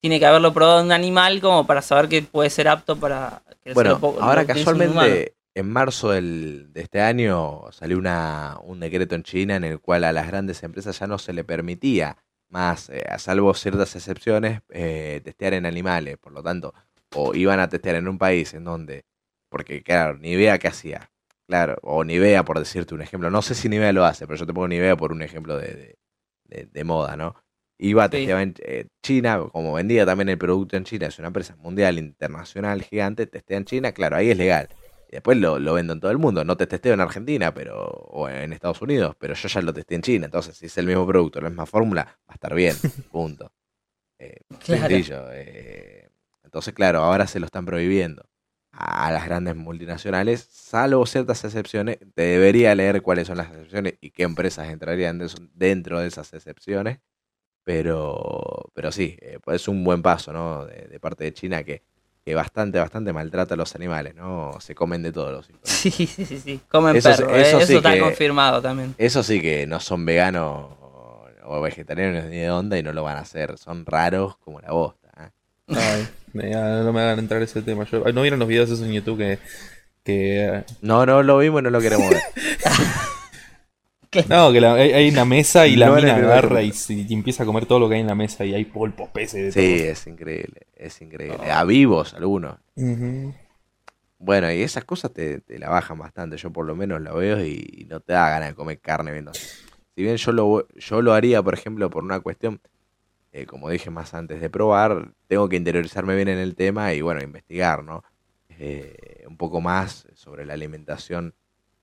tiene 0.00 0.18
que 0.18 0.26
haberlo 0.26 0.52
probado 0.52 0.80
en 0.80 0.86
un 0.86 0.92
animal 0.92 1.40
como 1.40 1.64
para 1.64 1.80
saber 1.80 2.08
que 2.08 2.22
puede 2.22 2.50
ser 2.50 2.66
apto 2.66 2.96
para... 2.96 3.44
Bueno, 3.72 3.90
lo 3.90 4.00
po- 4.00 4.16
ahora 4.20 4.44
casualmente 4.44 5.34
en 5.54 5.70
marzo 5.70 6.10
del- 6.10 6.72
de 6.72 6.80
este 6.82 7.00
año 7.00 7.70
salió 7.70 7.98
una, 7.98 8.58
un 8.64 8.80
decreto 8.80 9.14
en 9.14 9.22
China 9.22 9.54
en 9.54 9.62
el 9.62 9.78
cual 9.78 10.02
a 10.02 10.12
las 10.12 10.26
grandes 10.26 10.60
empresas 10.64 10.98
ya 10.98 11.06
no 11.06 11.18
se 11.18 11.32
le 11.32 11.44
permitía 11.44 12.16
más, 12.48 12.90
eh, 12.90 13.04
a 13.08 13.20
salvo 13.20 13.54
ciertas 13.54 13.94
excepciones, 13.94 14.62
eh, 14.70 15.20
testear 15.22 15.54
en 15.54 15.66
animales. 15.66 16.18
Por 16.18 16.32
lo 16.32 16.42
tanto, 16.42 16.74
o 17.14 17.32
iban 17.36 17.60
a 17.60 17.68
testear 17.68 17.94
en 17.94 18.08
un 18.08 18.18
país 18.18 18.54
en 18.54 18.64
donde, 18.64 19.04
porque 19.48 19.84
claro, 19.84 20.18
Nivea 20.18 20.58
qué 20.58 20.66
hacía, 20.66 21.11
claro, 21.46 21.76
o 21.82 22.04
Nivea 22.04 22.44
por 22.44 22.58
decirte 22.58 22.94
un 22.94 23.02
ejemplo, 23.02 23.30
no 23.30 23.42
sé 23.42 23.54
si 23.54 23.68
Nivea 23.68 23.92
lo 23.92 24.04
hace, 24.04 24.26
pero 24.26 24.38
yo 24.38 24.46
te 24.46 24.52
pongo 24.54 24.68
Nivea 24.68 24.96
por 24.96 25.12
un 25.12 25.22
ejemplo 25.22 25.56
de, 25.58 25.66
de- 25.74 25.98
de- 26.44 26.66
de 26.66 26.84
moda, 26.84 27.16
¿no? 27.16 27.34
Iba 27.78 28.08
Sí. 28.10 28.30
en 28.30 28.54
eh, 28.60 28.86
China, 29.02 29.48
como 29.52 29.72
vendía 29.74 30.06
también 30.06 30.28
el 30.28 30.38
producto 30.38 30.76
en 30.76 30.84
China, 30.84 31.06
es 31.08 31.18
una 31.18 31.28
empresa 31.28 31.56
mundial, 31.56 31.98
internacional, 31.98 32.82
gigante, 32.82 33.26
testea 33.26 33.56
en 33.58 33.64
China, 33.64 33.92
claro, 33.92 34.16
ahí 34.16 34.30
es 34.30 34.36
legal. 34.36 34.70
Y 35.08 35.12
después 35.12 35.36
lo, 35.38 35.58
lo 35.58 35.74
vendo 35.74 35.92
en 35.92 36.00
todo 36.00 36.10
el 36.10 36.18
mundo. 36.18 36.44
No 36.44 36.56
te 36.56 36.66
testeo 36.66 36.94
en 36.94 37.00
Argentina 37.00 37.52
pero 37.54 37.86
o 37.86 38.28
en 38.28 38.52
Estados 38.52 38.80
Unidos, 38.82 39.16
pero 39.18 39.34
yo 39.34 39.48
ya 39.48 39.60
lo 39.62 39.72
testé 39.72 39.94
en 39.96 40.02
China. 40.02 40.26
Entonces, 40.26 40.56
si 40.56 40.66
es 40.66 40.78
el 40.78 40.86
mismo 40.86 41.06
producto, 41.06 41.40
la 41.40 41.48
misma 41.50 41.66
fórmula, 41.66 42.04
va 42.28 42.32
a 42.32 42.34
estar 42.34 42.54
bien. 42.54 42.82
Punto. 43.10 43.52
Eh, 44.18 44.40
Claro. 44.58 44.98
sencillo, 44.98 45.24
eh, 45.32 46.08
entonces, 46.44 46.74
claro, 46.74 47.00
ahora 47.00 47.26
se 47.26 47.40
lo 47.40 47.46
están 47.46 47.64
prohibiendo 47.66 48.24
a 48.72 49.12
las 49.12 49.24
grandes 49.26 49.54
multinacionales, 49.54 50.48
salvo 50.50 51.04
ciertas 51.06 51.44
excepciones. 51.44 51.98
Te 52.14 52.22
debería 52.22 52.74
leer 52.74 53.02
cuáles 53.02 53.26
son 53.26 53.36
las 53.36 53.48
excepciones 53.48 53.94
y 54.00 54.10
qué 54.10 54.22
empresas 54.22 54.68
entrarían 54.70 55.18
de 55.18 55.26
eso- 55.26 55.36
dentro 55.54 56.00
de 56.00 56.08
esas 56.08 56.32
excepciones. 56.32 56.98
Pero, 57.64 58.70
pero 58.74 58.90
sí, 58.90 59.16
eh, 59.20 59.38
pues 59.42 59.62
es 59.62 59.68
un 59.68 59.84
buen 59.84 60.02
paso, 60.02 60.32
¿no? 60.32 60.66
De, 60.66 60.88
de 60.88 60.98
parte 61.00 61.22
de 61.24 61.32
China 61.32 61.62
que, 61.62 61.82
que 62.24 62.34
bastante, 62.34 62.78
bastante 62.78 63.12
maltrata 63.12 63.54
a 63.54 63.56
los 63.56 63.74
animales, 63.76 64.14
¿no? 64.16 64.52
Se 64.60 64.74
comen 64.74 65.02
de 65.02 65.12
todos 65.12 65.30
los. 65.32 65.48
Sí, 65.62 65.90
sí, 65.90 66.06
sí, 66.06 66.40
sí. 66.40 66.60
Comen 66.68 66.96
Eso 66.96 67.10
perro, 67.10 67.36
eh, 67.36 67.42
eso 67.42 67.58
eso, 67.58 67.66
sí 67.68 67.76
está 67.76 67.92
que- 67.92 68.00
confirmado 68.00 68.60
también. 68.60 68.94
Eso 68.98 69.22
sí 69.22 69.40
que 69.40 69.66
no 69.66 69.78
son 69.80 70.04
veganos 70.04 70.70
o 71.44 71.60
vegetarianos 71.60 72.24
ni 72.24 72.36
de 72.38 72.50
onda 72.50 72.78
y 72.78 72.82
no 72.82 72.92
lo 72.92 73.02
van 73.04 73.16
a 73.16 73.20
hacer. 73.20 73.58
Son 73.58 73.84
raros 73.86 74.36
como 74.38 74.60
la 74.60 74.72
bosta. 74.72 75.08
¿eh? 75.20 75.30
Ay, 75.76 76.08
no 76.32 76.92
me 76.92 77.00
hagan 77.00 77.18
entrar 77.18 77.42
ese 77.42 77.62
tema. 77.62 77.84
Yo, 77.84 78.00
¿No 78.12 78.22
vieron 78.22 78.38
los 78.40 78.48
videos 78.48 78.70
esos 78.70 78.84
en 78.84 78.92
YouTube 78.92 79.18
que, 79.18 79.38
que 80.04 80.64
No, 80.80 81.04
no 81.06 81.22
lo 81.22 81.38
vimos 81.38 81.60
y 81.60 81.64
no 81.64 81.70
lo 81.70 81.80
queremos 81.80 82.10
ver. 82.10 82.20
No, 84.28 84.52
que 84.52 84.60
la- 84.60 84.74
hay, 84.74 84.92
hay 84.92 85.08
una 85.08 85.24
mesa 85.24 85.66
y 85.66 85.74
la 85.74 85.86
No 85.86 85.94
mina 85.94 86.16
agarra 86.16 86.62
y, 86.62 86.72
empieza 87.08 87.44
a 87.44 87.46
comer 87.46 87.64
todo 87.64 87.78
lo 87.80 87.88
que 87.88 87.94
hay 87.94 88.02
en 88.02 88.06
la 88.06 88.14
mesa 88.14 88.44
y 88.44 88.52
hay 88.54 88.66
polpos, 88.66 89.08
peces, 89.10 89.54
de 89.54 89.62
Sí, 89.62 89.82
es 89.88 90.06
increíble, 90.06 90.66
es 90.76 91.00
increíble. 91.00 91.50
A 91.50 91.64
vivos 91.64 92.12
algunos. 92.12 92.56
Bueno, 94.18 94.52
y 94.52 94.62
esas 94.62 94.84
cosas 94.84 95.12
te, 95.14 95.40
te 95.40 95.58
la 95.58 95.70
bajan 95.70 95.98
bastante. 95.98 96.36
Yo 96.36 96.52
por 96.52 96.66
lo 96.66 96.76
menos 96.76 97.00
lo 97.00 97.14
veo 97.16 97.42
y 97.44 97.86
no 97.88 98.00
te 98.00 98.12
da 98.12 98.28
ganas 98.28 98.50
de 98.50 98.54
comer 98.54 98.80
carne 98.80 99.12
viendo 99.12 99.30
así. 99.30 99.46
Si 99.94 100.02
bien 100.02 100.16
yo 100.16 100.32
lo, 100.32 100.68
yo 100.76 101.00
lo 101.02 101.12
haría, 101.14 101.42
por 101.42 101.54
ejemplo, 101.54 101.88
por 101.90 102.04
una 102.04 102.20
cuestión, 102.20 102.60
eh, 103.32 103.46
como 103.46 103.68
dije 103.70 103.90
más 103.90 104.14
antes 104.14 104.40
de 104.40 104.50
probar, 104.50 105.12
tengo 105.28 105.48
que 105.48 105.56
interiorizarme 105.56 106.14
bien 106.16 106.28
en 106.28 106.38
el 106.38 106.54
tema 106.54 106.92
y 106.94 107.00
bueno, 107.00 107.22
investigar, 107.22 107.82
¿no? 107.84 108.02
Eh, 108.58 109.24
un 109.26 109.36
poco 109.36 109.60
más 109.60 110.06
sobre 110.14 110.44
la 110.46 110.54
alimentación 110.54 111.34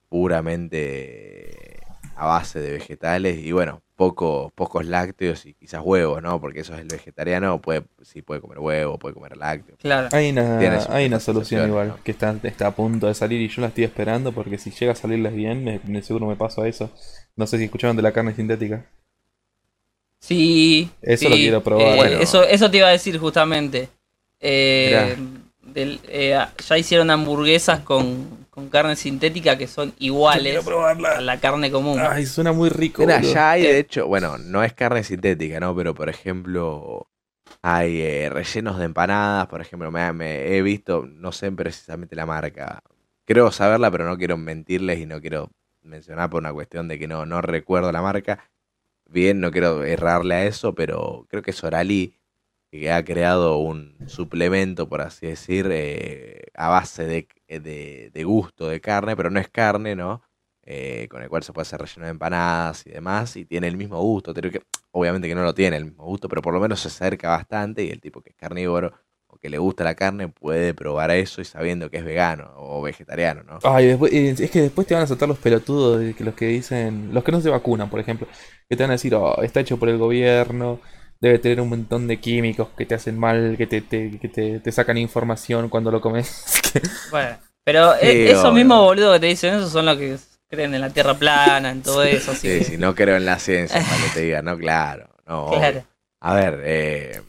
puramente 0.08 1.80
a 2.16 2.26
base 2.26 2.60
de 2.60 2.72
vegetales 2.72 3.38
y 3.38 3.52
bueno, 3.52 3.82
pocos 3.96 4.52
pocos 4.52 4.84
lácteos 4.86 5.46
y 5.46 5.54
quizás 5.54 5.82
huevos, 5.84 6.22
¿no? 6.22 6.40
Porque 6.40 6.60
eso 6.60 6.74
es 6.74 6.80
el 6.80 6.88
vegetariano, 6.88 7.60
puede 7.60 7.84
sí 8.02 8.22
puede 8.22 8.40
comer 8.40 8.58
huevo, 8.58 8.98
puede 8.98 9.14
comer 9.14 9.36
lácteos. 9.36 9.78
Claro. 9.78 10.08
Hay 10.12 10.30
una, 10.30 10.58
hay 10.90 11.20
solución 11.20 11.68
igual 11.68 11.88
¿no? 11.88 11.98
que 12.04 12.10
está, 12.12 12.36
está 12.42 12.68
a 12.68 12.74
punto 12.74 13.06
de 13.06 13.14
salir 13.14 13.40
y 13.40 13.48
yo 13.48 13.62
la 13.62 13.68
estoy 13.68 13.84
esperando 13.84 14.32
porque 14.32 14.58
si 14.58 14.70
llega 14.70 14.92
a 14.92 14.96
salirles 14.96 15.34
bien, 15.34 15.64
me, 15.64 15.80
me- 15.84 16.02
seguro 16.02 16.26
me 16.26 16.36
paso 16.36 16.62
a 16.62 16.68
eso. 16.68 16.90
No 17.36 17.46
sé 17.46 17.58
si 17.58 17.64
escucharon 17.64 17.96
de 17.96 18.02
la 18.02 18.12
carne 18.12 18.34
sintética. 18.34 18.84
Sí. 20.20 20.90
Eso 21.02 21.24
sí, 21.24 21.28
lo 21.30 21.36
quiero 21.36 21.62
probar. 21.62 21.86
eh, 21.88 21.96
Bueno. 21.96 22.18
eso, 22.20 22.44
eso 22.44 22.70
te 22.70 22.76
iba 22.76 22.86
a 22.88 22.90
decir 22.92 23.18
justamente. 23.18 23.88
Eh, 24.38 25.16
del- 25.62 26.00
eh, 26.08 26.38
ya 26.66 26.78
hicieron 26.78 27.10
hamburguesas 27.10 27.80
con, 27.80 28.46
con 28.50 28.68
carne 28.68 28.96
sintética 28.96 29.56
que 29.56 29.66
son 29.66 29.92
iguales 29.98 30.64
a 30.66 31.20
la 31.20 31.38
carne 31.40 31.70
común. 31.70 32.00
Ay, 32.00 32.26
suena 32.26 32.52
muy 32.52 32.68
rico. 32.70 33.02
Mira, 33.02 33.20
ya 33.20 33.52
hay, 33.52 33.66
Eh. 33.66 33.72
de 33.72 33.78
hecho, 33.80 34.06
bueno, 34.06 34.38
no 34.38 34.62
es 34.64 34.72
carne 34.72 35.04
sintética, 35.04 35.60
¿no? 35.60 35.74
Pero, 35.76 35.94
por 35.94 36.08
ejemplo, 36.08 37.06
hay 37.62 38.00
eh, 38.00 38.28
rellenos 38.30 38.78
de 38.78 38.84
empanadas, 38.86 39.46
por 39.48 39.60
ejemplo, 39.60 39.90
me, 39.90 40.12
me 40.12 40.56
he 40.56 40.62
visto, 40.62 41.06
no 41.06 41.32
sé 41.32 41.50
precisamente 41.52 42.16
la 42.16 42.26
marca. 42.26 42.82
Creo 43.24 43.50
saberla, 43.52 43.90
pero 43.90 44.06
no 44.06 44.16
quiero 44.18 44.36
mentirles 44.36 44.98
y 44.98 45.06
no 45.06 45.20
quiero 45.20 45.50
mencionar 45.82 46.28
por 46.30 46.40
una 46.40 46.52
cuestión 46.52 46.88
de 46.88 46.98
que 46.98 47.06
no, 47.08 47.26
no 47.26 47.40
recuerdo 47.42 47.92
la 47.92 48.02
marca. 48.02 48.50
Bien, 49.10 49.40
no 49.40 49.50
quiero 49.50 49.82
errarle 49.84 50.34
a 50.36 50.44
eso, 50.46 50.74
pero 50.74 51.26
creo 51.28 51.42
que 51.42 51.50
es 51.50 51.64
Orali 51.64 52.14
que 52.70 52.92
ha 52.92 53.04
creado 53.04 53.58
un 53.58 54.00
suplemento, 54.06 54.88
por 54.88 55.00
así 55.00 55.26
decir, 55.26 55.68
eh, 55.72 56.44
a 56.54 56.68
base 56.68 57.04
de, 57.06 57.28
de, 57.48 58.10
de 58.12 58.24
gusto 58.24 58.68
de 58.68 58.80
carne, 58.80 59.16
pero 59.16 59.30
no 59.30 59.40
es 59.40 59.48
carne, 59.48 59.96
¿no? 59.96 60.22
eh, 60.62 61.08
con 61.10 61.22
el 61.22 61.28
cual 61.28 61.42
se 61.42 61.52
puede 61.52 61.62
hacer 61.62 61.80
relleno 61.80 62.04
de 62.06 62.12
empanadas 62.12 62.86
y 62.86 62.90
demás, 62.90 63.34
y 63.36 63.44
tiene 63.46 63.66
el 63.68 63.76
mismo 63.76 64.00
gusto. 64.00 64.32
Obviamente 64.92 65.26
que 65.28 65.34
no 65.34 65.42
lo 65.42 65.54
tiene 65.54 65.76
el 65.76 65.86
mismo 65.86 66.04
gusto, 66.04 66.28
pero 66.28 66.42
por 66.42 66.54
lo 66.54 66.60
menos 66.60 66.80
se 66.80 66.88
acerca 66.88 67.30
bastante 67.30 67.84
y 67.84 67.90
el 67.90 68.00
tipo 68.00 68.22
que 68.22 68.30
es 68.30 68.36
carnívoro 68.36 68.92
o 69.30 69.38
que 69.38 69.48
le 69.48 69.58
gusta 69.58 69.84
la 69.84 69.94
carne 69.94 70.28
puede 70.28 70.74
probar 70.74 71.10
eso 71.10 71.40
y 71.40 71.44
sabiendo 71.44 71.90
que 71.90 71.98
es 71.98 72.04
vegano 72.04 72.50
o 72.56 72.82
vegetariano, 72.82 73.42
¿no? 73.44 73.58
Ay, 73.62 73.86
después, 73.86 74.12
eh, 74.12 74.34
es 74.38 74.50
que 74.50 74.62
después 74.62 74.86
te 74.86 74.94
van 74.94 75.04
a 75.04 75.06
saltar 75.06 75.28
los 75.28 75.38
pelotudos, 75.38 76.00
de 76.00 76.14
que 76.14 76.24
los 76.24 76.34
que 76.34 76.46
dicen, 76.46 77.10
los 77.12 77.22
que 77.24 77.32
no 77.32 77.40
se 77.40 77.50
vacunan, 77.50 77.88
por 77.90 78.00
ejemplo, 78.00 78.26
que 78.68 78.76
te 78.76 78.82
van 78.82 78.90
a 78.90 78.94
decir, 78.94 79.14
oh, 79.14 79.42
está 79.42 79.60
hecho 79.60 79.78
por 79.78 79.88
el 79.88 79.98
gobierno, 79.98 80.80
debe 81.20 81.38
tener 81.38 81.60
un 81.60 81.68
montón 81.68 82.06
de 82.08 82.18
químicos 82.18 82.68
que 82.76 82.86
te 82.86 82.94
hacen 82.94 83.18
mal, 83.18 83.56
que 83.58 83.66
te, 83.66 83.80
te- 83.82 84.18
que 84.18 84.28
te, 84.28 84.60
te 84.60 84.72
sacan 84.72 84.96
información 84.98 85.68
cuando 85.68 85.90
lo 85.90 86.00
comes. 86.00 86.44
Bueno, 87.10 87.36
pero 87.64 87.94
Sí, 87.94 88.06
eh, 88.06 88.30
esos 88.30 88.54
mismos 88.54 88.78
boludos 88.80 89.14
que 89.14 89.20
te 89.20 89.26
dicen 89.26 89.54
eso 89.54 89.68
son 89.68 89.86
los 89.86 89.96
que 89.96 90.16
creen 90.48 90.74
en 90.74 90.80
la 90.80 90.90
tierra 90.90 91.14
plana, 91.14 91.70
en 91.70 91.82
todo 91.82 92.02
eso. 92.04 92.30
Así 92.32 92.48
Sí, 92.48 92.58
que- 92.58 92.64
sí, 92.64 92.78
no 92.78 92.94
creo 92.94 93.16
en 93.16 93.26
la 93.26 93.38
ciencia, 93.38 93.80
para 93.82 93.96
que 93.96 94.14
te 94.14 94.20
diga, 94.20 94.42
no, 94.42 94.56
claro, 94.56 95.08
no. 95.26 95.46
claro. 95.58 95.84
A 96.22 96.34
ver, 96.34 96.60
eh, 96.64 97.22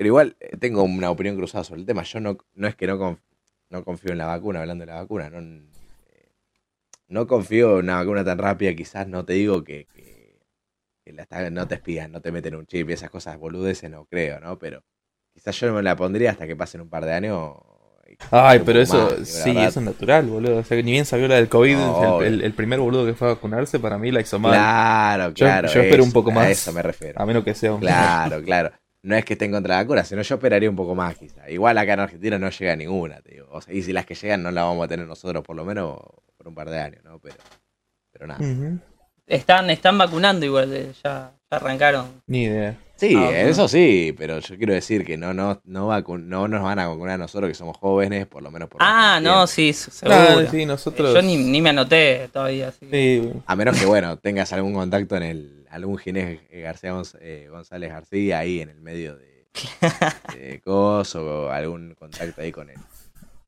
pero 0.00 0.08
igual 0.08 0.34
eh, 0.40 0.56
tengo 0.56 0.82
una 0.82 1.10
opinión 1.10 1.36
cruzada 1.36 1.62
sobre 1.62 1.80
el 1.82 1.86
tema. 1.86 2.04
Yo 2.04 2.20
no, 2.20 2.38
no 2.54 2.66
es 2.66 2.74
que 2.74 2.86
no, 2.86 2.98
conf- 2.98 3.20
no 3.68 3.84
confío 3.84 4.12
en 4.12 4.16
la 4.16 4.24
vacuna, 4.24 4.60
hablando 4.60 4.80
de 4.86 4.90
la 4.92 4.98
vacuna, 5.02 5.28
no, 5.28 5.40
eh, 5.40 6.32
no 7.08 7.26
confío 7.26 7.72
en 7.80 7.84
una 7.84 7.96
vacuna 7.96 8.24
tan 8.24 8.38
rápida, 8.38 8.74
quizás 8.74 9.06
no 9.08 9.26
te 9.26 9.34
digo 9.34 9.62
que, 9.62 9.86
que- 9.94 10.40
que 11.04 11.12
la 11.12 11.50
no 11.50 11.68
te 11.68 11.74
espían, 11.74 12.12
no 12.12 12.22
te 12.22 12.32
meten 12.32 12.54
un 12.54 12.64
chip 12.64 12.88
y 12.88 12.94
esas 12.94 13.10
cosas 13.10 13.36
boludeces, 13.38 13.90
no 13.90 14.06
creo, 14.06 14.40
¿no? 14.40 14.58
Pero 14.58 14.82
quizás 15.34 15.54
yo 15.60 15.66
no 15.68 15.74
me 15.74 15.82
la 15.82 15.96
pondría 15.96 16.30
hasta 16.30 16.46
que 16.46 16.56
pasen 16.56 16.80
un 16.80 16.88
par 16.88 17.04
de 17.04 17.12
años. 17.12 17.56
Ay, 18.30 18.60
pero 18.64 18.80
eso, 18.80 19.10
más, 19.18 19.28
sí, 19.28 19.50
verdad. 19.50 19.68
eso 19.68 19.80
es 19.80 19.84
natural, 19.86 20.26
boludo. 20.28 20.56
O 20.60 20.64
sea, 20.64 20.78
que 20.78 20.82
ni 20.82 20.92
bien 20.92 21.04
salió 21.04 21.28
la 21.28 21.34
del 21.34 21.50
COVID, 21.50 21.76
No, 21.76 22.20
el, 22.22 22.26
el- 22.26 22.34
obvio. 22.36 22.46
el 22.46 22.54
primer 22.54 22.80
boludo 22.80 23.04
que 23.04 23.12
fue 23.12 23.28
a 23.28 23.34
vacunarse, 23.34 23.78
para 23.78 23.98
mí 23.98 24.10
la 24.10 24.22
hizo 24.22 24.38
mal. 24.38 24.52
Claro, 24.52 25.28
Yo- 25.28 25.44
claro. 25.44 25.68
yo 25.68 25.82
espero 25.82 26.04
un 26.04 26.12
poco 26.12 26.30
A 26.30 26.34
más. 26.36 26.48
eso 26.48 26.72
me 26.72 26.80
refiero. 26.80 27.20
A 27.20 27.26
menos 27.26 27.44
que 27.44 27.52
sea 27.54 27.74
un... 27.74 27.80
Claro, 27.80 28.42
claro. 28.42 28.70
No 29.02 29.16
es 29.16 29.24
que 29.24 29.32
esté 29.32 29.46
en 29.46 29.52
contra 29.52 29.74
de 29.74 29.78
la 29.78 29.84
vacuna, 29.84 30.04
sino 30.04 30.20
yo 30.22 30.34
esperaría 30.34 30.68
un 30.68 30.76
poco 30.76 30.94
más 30.94 31.16
quizá. 31.16 31.48
Igual 31.50 31.78
acá 31.78 31.94
en 31.94 32.00
Argentina 32.00 32.38
no 32.38 32.50
llega 32.50 32.76
ninguna, 32.76 33.20
te 33.22 33.32
digo. 33.32 33.48
O 33.50 33.60
sea, 33.60 33.72
y 33.72 33.82
si 33.82 33.92
las 33.94 34.04
que 34.04 34.14
llegan 34.14 34.42
no 34.42 34.50
las 34.50 34.64
vamos 34.64 34.84
a 34.84 34.88
tener 34.88 35.06
nosotros 35.06 35.42
por 35.42 35.56
lo 35.56 35.64
menos 35.64 35.98
por 36.36 36.48
un 36.48 36.54
par 36.54 36.68
de 36.68 36.78
años, 36.80 37.02
¿no? 37.04 37.18
Pero, 37.18 37.36
pero 38.12 38.26
nada. 38.26 38.40
Están, 39.26 39.70
están 39.70 39.96
vacunando 39.96 40.44
igual, 40.44 40.72
eh, 40.74 40.92
ya, 41.02 41.32
ya 41.50 41.56
arrancaron. 41.56 42.22
Ni 42.26 42.44
idea. 42.44 42.76
Sí, 42.96 43.14
Ah, 43.16 43.26
bueno. 43.26 43.48
eso 43.48 43.68
sí, 43.68 44.14
pero 44.18 44.40
yo 44.40 44.56
quiero 44.58 44.74
decir 44.74 45.06
que 45.06 45.16
no, 45.16 45.32
no, 45.32 45.62
no, 45.64 45.88
vacu- 45.88 46.20
no 46.20 46.48
nos 46.48 46.62
van 46.62 46.78
a 46.80 46.88
vacunar 46.88 47.14
a 47.14 47.18
nosotros 47.18 47.48
que 47.48 47.54
somos 47.54 47.78
jóvenes, 47.78 48.26
por 48.26 48.42
lo 48.42 48.50
menos 48.50 48.68
por 48.68 48.82
Ah, 48.84 49.18
no, 49.22 49.46
sí, 49.46 49.72
se- 49.72 49.90
seguro. 49.90 50.18
Ah, 50.18 50.42
sí, 50.50 50.66
nosotros... 50.66 51.14
Yo 51.14 51.22
ni, 51.22 51.38
ni 51.38 51.62
me 51.62 51.70
anoté 51.70 52.28
todavía. 52.30 52.68
Así. 52.68 52.86
Sí, 52.90 53.32
A 53.46 53.56
menos 53.56 53.78
que, 53.78 53.86
bueno, 53.86 54.18
tengas 54.18 54.52
algún 54.52 54.74
contacto 54.74 55.16
en 55.16 55.22
el, 55.22 55.59
algún 55.70 55.98
Ginés 55.98 56.40
García 56.50 56.92
Gonz- 56.92 57.18
eh, 57.20 57.48
González 57.48 57.90
García 57.90 58.38
ahí 58.40 58.60
en 58.60 58.68
el 58.68 58.80
medio 58.80 59.16
de, 59.16 59.48
de 60.34 60.60
coso, 60.60 61.46
o 61.46 61.50
algún 61.50 61.94
contacto 61.94 62.40
ahí 62.42 62.52
con 62.52 62.70
el, 62.70 62.78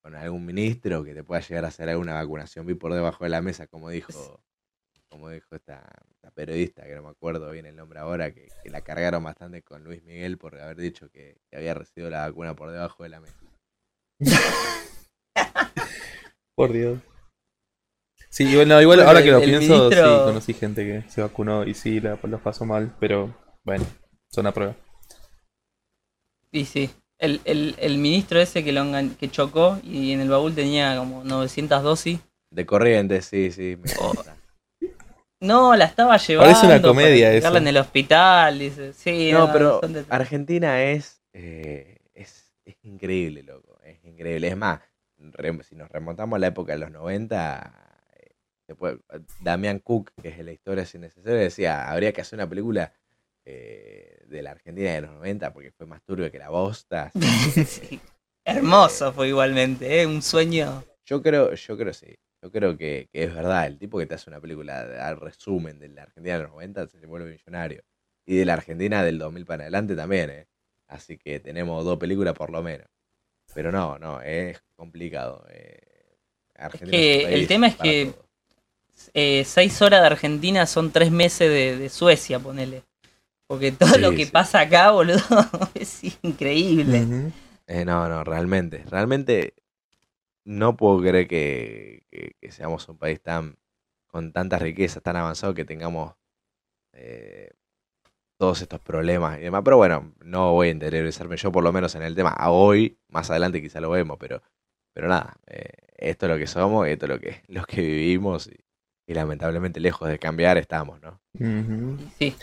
con 0.01 0.15
algún 0.15 0.47
ministro 0.47 1.05
que 1.05 1.15
te 1.15 1.25
pueda 1.25 1.41
llegar 1.41 1.65
a 1.65 1.69
hacer 1.69 1.89
alguna 1.89 2.15
vacunación. 2.15 2.67
Vi 2.67 2.75
por 2.75 2.95
debajo 2.95 3.25
de 3.25 3.31
la 3.31 3.43
mesa, 3.43 3.67
como 3.67 3.91
dijo, 3.91 4.43
como 5.09 5.29
dijo 5.29 5.55
esta, 5.55 5.85
esta 6.11 6.31
periodista, 6.31 6.85
que 6.85 6.95
no 6.95 7.03
me 7.03 7.11
acuerdo 7.11 7.51
bien 7.51 7.67
el 7.67 7.77
nombre 7.77 7.99
ahora, 7.99 8.33
que, 8.33 8.49
que 8.63 8.71
la 8.71 8.81
cargaron 8.83 9.23
bastante 9.23 9.63
con 9.63 9.85
Luis 9.85 10.03
Miguel 10.03 10.39
por 10.39 10.59
haber 10.59 10.77
dicho 10.77 11.11
que, 11.11 11.39
que 11.51 11.57
había 11.57 11.75
recibido 11.75 12.09
la 12.09 12.27
vacuna 12.27 12.55
por 12.57 12.71
debajo 12.71 13.03
de 13.03 13.09
la 13.11 13.21
mesa. 13.21 13.37
por 16.55 16.73
Dios. 16.73 17.01
Sí, 18.35 18.45
igual, 18.45 18.67
no, 18.67 18.81
igual 18.81 18.97
Bueno, 18.99 19.09
ahora 19.11 19.23
que 19.23 19.31
lo 19.31 19.37
el- 19.39 19.43
el 19.51 19.59
pienso, 19.59 19.75
ministro- 19.91 20.19
sí, 20.19 20.25
conocí 20.25 20.55
gente 20.55 20.85
que 20.87 21.11
se 21.11 21.21
vacunó 21.21 21.65
y 21.67 21.75
sí, 21.75 22.01
la, 22.01 22.19
los 22.23 22.41
pasó 22.41 22.65
mal, 22.65 22.95
pero 22.99 23.35
bueno, 23.63 23.85
son 24.31 24.47
a 24.47 24.53
prueba. 24.53 24.75
Y 26.51 26.65
sí. 26.65 26.91
El, 27.19 27.41
el, 27.45 27.75
el 27.79 27.99
ministro 27.99 28.41
ese 28.41 28.65
que, 28.65 28.73
lo 28.73 28.81
engan- 28.83 29.17
que 29.17 29.31
chocó 29.31 29.79
y 29.85 30.13
en 30.13 30.21
el 30.21 30.31
baúl 30.31 30.55
tenía 30.55 30.97
como 30.97 31.23
900 31.25 31.83
dosis. 31.83 32.21
De 32.51 32.65
corriente, 32.67 33.21
sí, 33.23 33.51
sí. 33.53 33.77
me 33.79 33.91
Oh. 34.01 34.13
No, 35.41 35.77
la 35.77 35.85
estaba 35.85 36.17
llevando. 36.17 36.51
Parece 36.53 36.67
una 36.67 36.77
para 36.77 36.89
comedia 36.89 37.29
dejarla 37.31 37.59
eso. 37.59 37.63
en 37.65 37.69
el 37.69 37.77
hospital. 37.77 38.59
Dice. 38.59 38.93
Sí, 38.95 39.31
No, 39.33 39.53
pero 39.53 39.81
son 39.81 39.93
de- 39.93 40.05
Argentina 40.09 40.83
es, 40.83 41.21
eh, 41.33 41.99
es, 42.15 42.55
es 42.65 42.77
increíble, 42.83 43.43
loco. 43.43 43.79
Es 43.85 44.03
increíble. 44.05 44.49
Es 44.49 44.57
más, 44.57 44.81
re- 45.19 45.63
si 45.65 45.75
nos 45.77 45.91
remontamos 45.91 46.37
a 46.37 46.41
la 46.41 46.47
época 46.49 46.73
de 46.73 46.79
los 46.79 46.91
90, 46.91 47.82
eh, 48.81 48.99
Damián 49.41 49.79
Cook, 49.81 50.13
que 50.21 50.29
es 50.29 50.39
de 50.39 50.45
la 50.45 50.53
historia 50.53 50.85
sin 50.87 51.03
necesario, 51.03 51.39
decía, 51.39 51.91
habría 51.91 52.13
que 52.13 52.21
hacer 52.21 52.39
una 52.39 52.49
película 52.49 52.93
eh, 53.45 54.23
de 54.27 54.43
la 54.43 54.53
Argentina 54.53 54.93
de 54.93 55.01
los 55.03 55.11
90 55.13 55.53
porque 55.53 55.73
fue 55.73 55.87
más 55.87 56.03
turbio 56.03 56.31
que 56.31 56.39
la 56.39 56.51
bosta. 56.51 57.11
que, 57.13 57.21
Sí. 57.65 58.01
Hermoso 58.45 59.13
fue 59.13 59.29
igualmente, 59.29 60.01
¿eh? 60.01 60.07
un 60.07 60.23
sueño. 60.23 60.85
Yo 61.05 61.23
creo, 61.23 61.55
yo 61.55 61.77
creo 61.77 61.93
sí. 61.93 62.17
Yo 62.43 62.51
creo 62.51 62.77
que, 62.77 63.09
que 63.13 63.25
es 63.25 63.35
verdad. 63.35 63.67
El 63.69 63.79
tipo 63.79 63.99
que 63.99 64.07
te 64.07 64.15
hace 64.15 64.29
una 64.29 64.41
película 64.41 64.81
al 65.07 65.21
resumen 65.21 65.79
de 65.79 65.89
la 65.89 66.03
Argentina 66.03 66.37
de 66.37 66.43
los 66.43 66.53
90 66.53 66.89
se 66.89 67.07
vuelve 67.07 67.31
millonario. 67.31 67.83
Y 68.27 68.37
de 68.37 68.45
la 68.45 68.55
Argentina 68.55 69.05
del 69.05 69.19
2000 69.19 69.47
para 69.47 69.63
adelante 69.63 69.95
también, 69.95 70.31
¿eh? 70.31 70.49
Así 70.89 71.19
que 71.19 71.39
tenemos 71.41 71.85
dos 71.85 71.99
películas 71.99 72.35
por 72.35 72.51
lo 72.51 72.63
menos. 72.63 72.89
Pero 73.55 73.71
no, 73.71 73.99
no, 73.99 74.21
es 74.23 74.61
complicado. 74.75 75.47
eh. 75.51 75.79
Argentina 76.55 76.91
que 76.91 77.25
un 77.27 77.33
el 77.33 77.47
tema 77.47 77.67
es 77.69 77.77
que-. 77.77 78.13
Eh, 79.15 79.45
seis 79.47 79.83
horas 79.83 80.01
de 80.01 80.07
Argentina 80.07 80.67
son 80.67 80.91
tres 80.93 81.11
meses 81.11 81.49
de, 81.51 81.77
de 81.77 81.89
Suecia, 81.89 82.39
ponele. 82.39 82.85
Porque 83.49 83.73
todo 83.73 83.99
Sí, 83.99 83.99
lo 83.99 84.15
que 84.15 84.27
sí. 84.27 84.33
pasa 84.33 84.61
acá, 84.61 84.93
boludo, 84.93 85.21
es 85.75 86.01
increíble. 86.23 87.09
Eh, 87.67 87.85
no, 87.85 88.09
no, 88.09 88.25
realmente. 88.25 88.85
Realmente 88.91 89.55
no 90.45 90.77
puedo 90.77 91.01
creer 91.01 91.29
que, 91.29 92.07
que- 92.11 92.37
que 92.41 92.53
seamos 92.53 92.89
un 92.91 92.99
país 92.99 93.23
tan 93.23 93.59
con 94.09 94.33
tantas 94.33 94.63
riquezas, 94.63 95.03
tan 95.03 95.17
avanzado, 95.17 95.55
que 95.55 95.65
tengamos 95.67 96.15
eh, 96.95 97.51
todos 98.39 98.63
estos 98.63 98.81
problemas 98.81 99.39
y 99.39 99.43
demás. 99.43 99.63
Pero 99.65 99.79
bueno, 99.79 100.15
no 100.25 100.53
voy 100.53 100.69
a 100.69 100.73
interiorizarme 100.73 101.37
yo 101.39 101.53
por 101.53 101.65
lo 101.65 101.73
menos 101.73 101.95
en 101.97 102.03
el 102.03 102.15
tema. 102.17 102.31
A 102.31 102.51
hoy, 102.53 102.99
más 103.09 103.31
adelante 103.31 103.63
quizá 103.63 103.81
lo 103.81 103.91
vemos, 103.91 104.19
pero, 104.21 104.43
pero 104.95 105.09
nada, 105.09 105.37
eh, 105.49 105.71
esto 105.99 106.27
es 106.27 106.33
lo 106.33 106.39
que 106.39 106.47
somos, 106.49 106.89
esto 106.89 107.07
es 107.07 107.11
lo 107.13 107.21
que, 107.21 107.43
lo 107.49 107.65
que 107.65 107.83
vivimos 107.83 108.49
y, 108.49 108.57
y 109.13 109.15
lamentablemente 109.15 109.79
lejos 109.81 110.09
de 110.09 110.19
cambiar 110.19 110.59
estamos, 110.59 111.01
¿no? 111.01 111.21
Sí. 112.19 112.35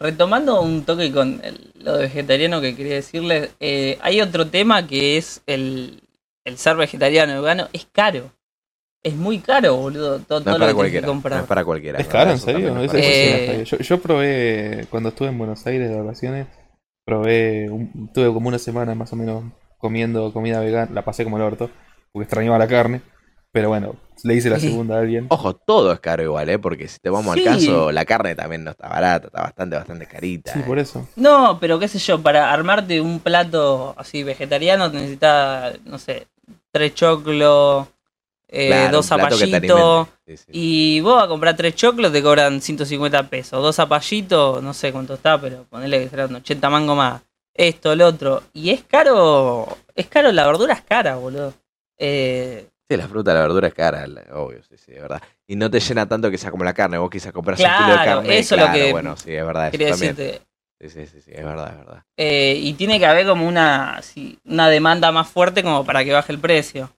Retomando 0.00 0.62
un 0.62 0.84
toque 0.84 1.12
con 1.12 1.40
el- 1.42 1.72
lo 1.82 1.94
de 1.96 2.02
vegetariano 2.04 2.60
que 2.60 2.76
quería 2.76 2.94
decirles, 2.94 3.50
eh, 3.60 3.98
hay 4.00 4.20
otro 4.20 4.46
tema 4.46 4.86
que 4.86 5.16
es 5.16 5.42
el, 5.46 6.02
el 6.44 6.56
ser 6.56 6.76
vegetariano 6.76 7.32
y 7.32 7.36
vegano 7.36 7.68
es 7.72 7.86
caro. 7.92 8.30
Es 9.02 9.14
muy 9.14 9.38
caro, 9.38 9.76
boludo. 9.76 10.18
Todo, 10.20 10.40
No 10.40 10.44
todo 10.44 10.54
es 10.54 10.60
lo 10.60 10.66
para 10.66 10.66
que 10.66 10.72
que 10.72 10.74
cualquiera. 10.76 11.06
No 11.06 11.12
comprar. 11.12 11.40
es 11.40 11.46
para 11.46 11.64
cualquiera. 11.64 11.98
¿Es 12.00 12.06
¿no? 12.06 12.12
caro, 12.12 12.30
en 12.30 12.38
serio? 12.38 12.68
también 12.68 12.90
es 12.90 12.94
Eh, 12.94 13.54
no 13.58 13.64
yo, 13.64 13.78
yo 13.78 14.00
probé, 14.02 14.86
cuando 14.90 15.08
estuve 15.10 15.28
en 15.28 15.38
Buenos 15.38 15.66
Aires 15.66 15.88
de 15.88 16.00
vacaciones, 16.00 16.46
probé, 17.04 17.70
un- 17.70 18.10
tuve 18.12 18.32
como 18.32 18.48
una 18.48 18.58
semana 18.58 18.94
más 18.94 19.12
o 19.12 19.16
menos 19.16 19.44
comiendo 19.78 20.32
comida 20.32 20.60
vegana, 20.60 20.90
la 20.92 21.04
pasé 21.04 21.24
como 21.24 21.36
el 21.38 21.42
orto, 21.44 21.70
porque 22.12 22.24
extrañaba 22.24 22.58
la 22.58 22.66
carne, 22.68 23.00
pero 23.52 23.68
bueno, 23.68 23.96
le 24.24 24.34
hice 24.34 24.50
la 24.50 24.58
segunda 24.58 24.96
a 24.96 25.00
alguien. 25.00 25.26
Ojo, 25.30 25.54
todo 25.54 25.92
es 25.92 26.00
caro 26.00 26.22
igual, 26.22 26.48
¿eh? 26.48 26.58
Porque 26.58 26.88
si 26.88 26.98
te 26.98 27.10
vamos 27.10 27.34
Sí. 27.34 27.46
al 27.46 27.54
caso, 27.56 27.92
la 27.92 28.04
carne 28.04 28.34
también 28.34 28.64
no 28.64 28.70
está 28.72 28.88
barata, 28.88 29.28
está 29.28 29.42
bastante, 29.42 29.76
bastante 29.76 30.06
carita. 30.06 30.52
Sí, 30.52 30.58
¿eh? 30.60 30.64
por 30.66 30.78
eso. 30.78 31.06
No, 31.16 31.58
pero 31.60 31.78
qué 31.78 31.88
sé 31.88 31.98
yo, 31.98 32.20
para 32.22 32.52
armarte 32.52 33.00
un 33.00 33.20
plato 33.20 33.94
así 33.96 34.22
vegetariano 34.22 34.88
necesitas, 34.88 35.78
no 35.84 35.98
sé, 35.98 36.26
tres 36.72 36.94
choclos, 36.94 37.86
eh, 38.48 38.68
Claro, 38.68 38.96
dos 38.96 39.06
te 39.06 39.08
zapallitos. 39.08 40.08
sí. 40.26 40.34
Y 40.52 41.00
vos 41.00 41.22
a 41.22 41.28
comprar 41.28 41.54
tres 41.56 41.74
choclos 41.74 42.10
te 42.12 42.22
cobran 42.22 42.60
150 42.60 43.22
pesos. 43.28 43.62
Dos 43.62 43.76
zapallitos, 43.76 44.62
no 44.62 44.72
sé 44.74 44.90
cuánto 44.92 45.14
está, 45.14 45.40
pero 45.40 45.64
ponele 45.64 46.00
que 46.02 46.08
serán 46.08 46.34
80 46.34 46.70
mango 46.70 46.94
más. 46.94 47.22
Esto, 47.54 47.92
el 47.92 48.02
otro. 48.02 48.42
Y 48.52 48.70
es 48.70 48.82
caro, 48.84 49.66
es 49.94 50.06
caro, 50.06 50.32
la 50.32 50.46
verdura 50.46 50.74
es 50.74 50.82
cara, 50.82 51.16
boludo. 51.16 51.52
Eh, 51.98 52.68
Sí, 52.90 52.96
la 52.96 53.06
fruta, 53.06 53.34
la 53.34 53.40
verdura 53.42 53.68
es 53.68 53.74
cara, 53.74 54.06
la- 54.06 54.24
obvio, 54.32 54.62
sí, 54.62 54.76
sí, 54.78 54.92
es 54.92 55.02
verdad. 55.02 55.22
Y 55.46 55.56
no 55.56 55.70
te 55.70 55.78
llena 55.78 56.08
tanto 56.08 56.30
que 56.30 56.38
sea 56.38 56.50
como 56.50 56.64
la 56.64 56.72
carne. 56.72 56.96
Vos 56.96 57.10
quizás 57.10 57.32
compras 57.32 57.62
un 57.64 57.74
kilo 57.74 57.92
de 57.92 57.98
Claro, 57.98 58.22
carne. 58.22 58.38
eso 58.38 58.54
es 58.54 58.60
lo 58.60 58.66
claro, 58.66 58.72
que 58.72 58.90
bueno, 58.92 59.16
sí, 59.16 59.34
es 59.34 59.44
verdad, 59.44 59.68
eso 59.68 59.72
quería 59.72 59.86
también. 59.88 60.14
decirte. 60.14 60.42
Sí, 60.80 60.88
sí, 60.88 61.06
sí, 61.06 61.20
sí, 61.20 61.30
es 61.34 61.44
verdad, 61.44 61.70
es 61.72 61.78
verdad. 61.78 62.02
Eh, 62.16 62.58
y 62.62 62.72
tiene 62.74 62.98
que 62.98 63.06
haber 63.06 63.26
como 63.26 63.46
una, 63.46 64.00
sí, 64.02 64.38
una 64.44 64.68
demanda 64.68 65.12
más 65.12 65.28
fuerte 65.28 65.62
como 65.62 65.84
para 65.84 66.04
que 66.04 66.12
baje 66.12 66.32
el 66.32 66.38
precio. 66.38 66.90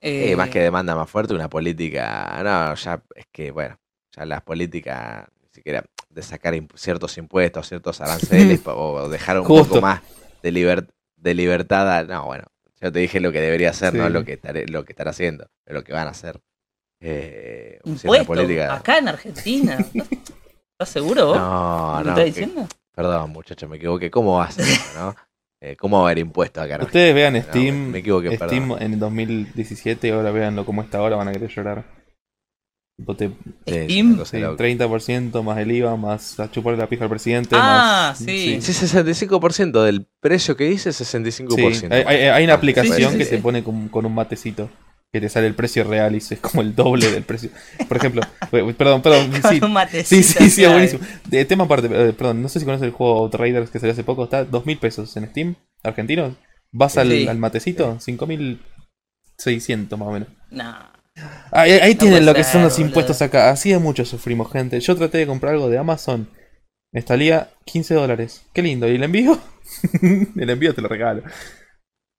Eh, 0.00 0.32
Eh, 0.32 0.36
más 0.36 0.48
que 0.48 0.60
demanda 0.60 0.94
más 0.94 1.08
fuerte, 1.10 1.34
una 1.34 1.48
política. 1.48 2.40
No, 2.42 2.74
ya 2.74 3.02
es 3.14 3.26
que, 3.32 3.50
bueno, 3.50 3.78
ya 4.14 4.24
las 4.24 4.42
políticas, 4.42 5.26
ni 5.42 5.48
siquiera 5.50 5.84
de 6.10 6.22
sacar 6.22 6.54
imp- 6.54 6.76
ciertos 6.76 7.16
impuestos, 7.18 7.68
ciertos 7.68 8.00
aranceles, 8.00 8.58
pa- 8.62 8.74
o 8.74 9.08
dejar 9.08 9.40
un 9.40 9.46
Justo. 9.46 9.74
poco 9.74 9.80
más 9.80 10.02
de, 10.42 10.52
liber- 10.52 10.88
de 11.16 11.34
libertad. 11.34 11.90
a- 11.98 12.04
no, 12.04 12.24
bueno, 12.26 12.44
yo 12.80 12.92
te 12.92 12.98
dije 12.98 13.20
lo 13.20 13.32
que 13.32 13.40
debería 13.40 13.70
hacer, 13.70 13.94
no 13.94 14.08
lo 14.08 14.24
que 14.24 14.34
estaré, 14.34 14.66
lo 14.68 14.84
que 14.84 14.92
estará 14.92 15.10
haciendo, 15.10 15.48
lo 15.66 15.82
que 15.84 15.92
van 15.92 16.06
a 16.08 16.10
hacer. 16.10 16.40
Eh, 17.00 17.78
impuestos, 17.84 18.26
política. 18.26 18.74
acá 18.74 18.98
en 18.98 19.08
Argentina. 19.08 19.78
¿Estás 19.78 20.88
seguro 20.88 21.26
vos? 21.28 21.36
No, 21.38 21.96
¿Me 21.98 22.04
no. 22.04 22.10
estás 22.10 22.16
que- 22.18 22.24
diciendo? 22.24 22.68
perdón, 22.94 23.30
muchacho, 23.30 23.68
me 23.68 23.76
equivoqué. 23.76 24.10
¿Cómo 24.10 24.38
va 24.38 24.44
a 24.46 24.50
ser 24.50 24.64
eso, 24.66 24.82
no? 24.98 25.14
Eh, 25.60 25.76
¿Cómo 25.76 25.98
va 25.98 26.04
a 26.04 26.06
haber 26.08 26.18
impuestos 26.18 26.62
acá 26.64 26.76
en 26.76 26.82
Ustedes 26.82 27.14
vean 27.14 27.32
No, 27.34 27.42
Steam, 27.42 27.90
me 27.90 27.98
equivoqué, 27.98 28.36
Steam 28.36 28.68
perdón. 28.68 28.82
en 28.82 28.92
el 28.94 28.98
2017, 28.98 30.12
ahora 30.12 30.30
véanlo 30.30 30.64
como 30.66 30.82
está 30.82 30.98
ahora, 30.98 31.16
van 31.16 31.28
a 31.28 31.32
querer 31.32 31.50
llorar. 31.50 31.84
Tipo, 32.96 33.14
te- 33.14 33.30
es 33.66 33.84
Steam? 33.84 34.24
sí, 34.24 34.38
loca. 34.38 34.56
30% 34.64 35.42
más 35.42 35.58
el 35.58 35.70
IVA, 35.70 35.96
más 35.96 36.40
a 36.40 36.50
chuparle 36.50 36.78
la 36.78 36.88
pija 36.88 37.04
al 37.04 37.10
presidente, 37.10 37.54
Ah, 37.58 38.08
más... 38.10 38.18
sí. 38.18 38.58
Sí, 38.62 38.72
65% 38.72 39.82
del 39.84 40.06
precio 40.20 40.56
que 40.56 40.64
dice, 40.64 40.90
65%. 40.90 41.72
Sí, 41.74 41.86
hay, 41.90 42.02
hay- 42.06 42.28
hay 42.28 42.44
una 42.44 42.54
Ah, 42.54 42.56
aplicación 42.56 43.12
sí, 43.12 43.18
que 43.18 43.24
sí. 43.26 43.36
pone 43.36 43.62
con, 43.62 43.88
con 43.88 44.06
un 44.06 44.14
matecito 44.14 44.70
que 45.12 45.20
te 45.20 45.28
sale 45.28 45.46
el 45.46 45.54
precio 45.54 45.84
real 45.84 46.14
y 46.14 46.18
es 46.18 46.34
como 46.40 46.62
el 46.62 46.74
doble 46.74 47.10
del 47.10 47.22
precio. 47.22 47.50
Por 47.86 47.98
ejemplo, 47.98 48.22
eh, 48.52 48.74
perdón, 48.76 49.02
perdón, 49.02 49.30
Con 49.42 49.52
sí, 49.52 49.60
un 49.62 49.72
matecito, 49.74 50.08
sí, 50.08 50.22
sí, 50.22 50.50
sí, 50.50 50.64
es 50.64 50.70
buenísimo. 50.70 51.02
De 51.26 51.44
tema 51.44 51.64
aparte, 51.64 51.86
eh, 51.92 52.12
perdón, 52.14 52.40
no 52.42 52.48
sé 52.48 52.58
si 52.60 52.64
conoces 52.64 52.86
el 52.86 52.92
juego 52.92 53.18
Outriders 53.24 53.70
que 53.70 53.78
salió 53.78 53.92
hace 53.92 54.04
poco, 54.04 54.24
está 54.24 54.44
dos 54.44 54.64
mil 54.64 54.78
pesos 54.78 55.14
en 55.18 55.28
Steam, 55.28 55.54
argentinos. 55.82 56.32
Vas 56.72 56.96
al, 56.96 57.10
Sí. 57.10 57.28
al 57.28 57.38
matecito, 57.38 58.00
5600 58.00 59.98
más 59.98 60.08
o 60.08 60.12
menos. 60.12 60.28
Nah. 60.50 60.95
Ahí, 61.50 61.72
ahí 61.72 61.94
No 61.94 61.98
tienen 62.00 62.26
lo 62.26 62.34
que 62.34 62.44
ser, 62.44 62.52
son 62.52 62.62
los 62.62 62.74
boludo. 62.74 62.88
impuestos 62.88 63.22
acá. 63.22 63.50
Así 63.50 63.70
de 63.70 63.78
mucho 63.78 64.04
sufrimos, 64.04 64.50
gente. 64.52 64.78
Yo 64.80 64.96
traté 64.96 65.18
de 65.18 65.26
comprar 65.26 65.54
algo 65.54 65.68
de 65.68 65.78
Amazon. 65.78 66.28
Me 66.92 67.02
salía 67.02 67.50
15 67.64 67.94
dólares. 67.94 68.42
Qué 68.52 68.62
lindo. 68.62 68.88
¿Y 68.88 68.96
el 68.96 69.02
envío? 69.04 69.38
el 70.36 70.50
envío 70.50 70.74
te 70.74 70.82
lo 70.82 70.88
regalo. 70.88 71.22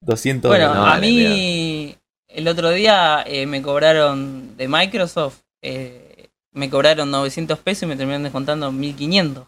200 0.01 0.49
Bueno, 0.49 0.67
dólares. 0.69 0.85
No, 0.85 0.93
a 0.93 0.99
mí 0.99 1.95
el 2.27 2.47
otro 2.47 2.69
día 2.71 3.23
eh, 3.25 3.45
me 3.45 3.61
cobraron 3.61 4.55
de 4.57 4.67
Microsoft, 4.67 5.39
eh, 5.61 6.29
me 6.51 6.69
cobraron 6.69 7.09
900 7.09 7.59
pesos 7.59 7.83
y 7.83 7.85
me 7.87 7.95
terminaron 7.95 8.23
descontando 8.23 8.71
1500. 8.71 9.47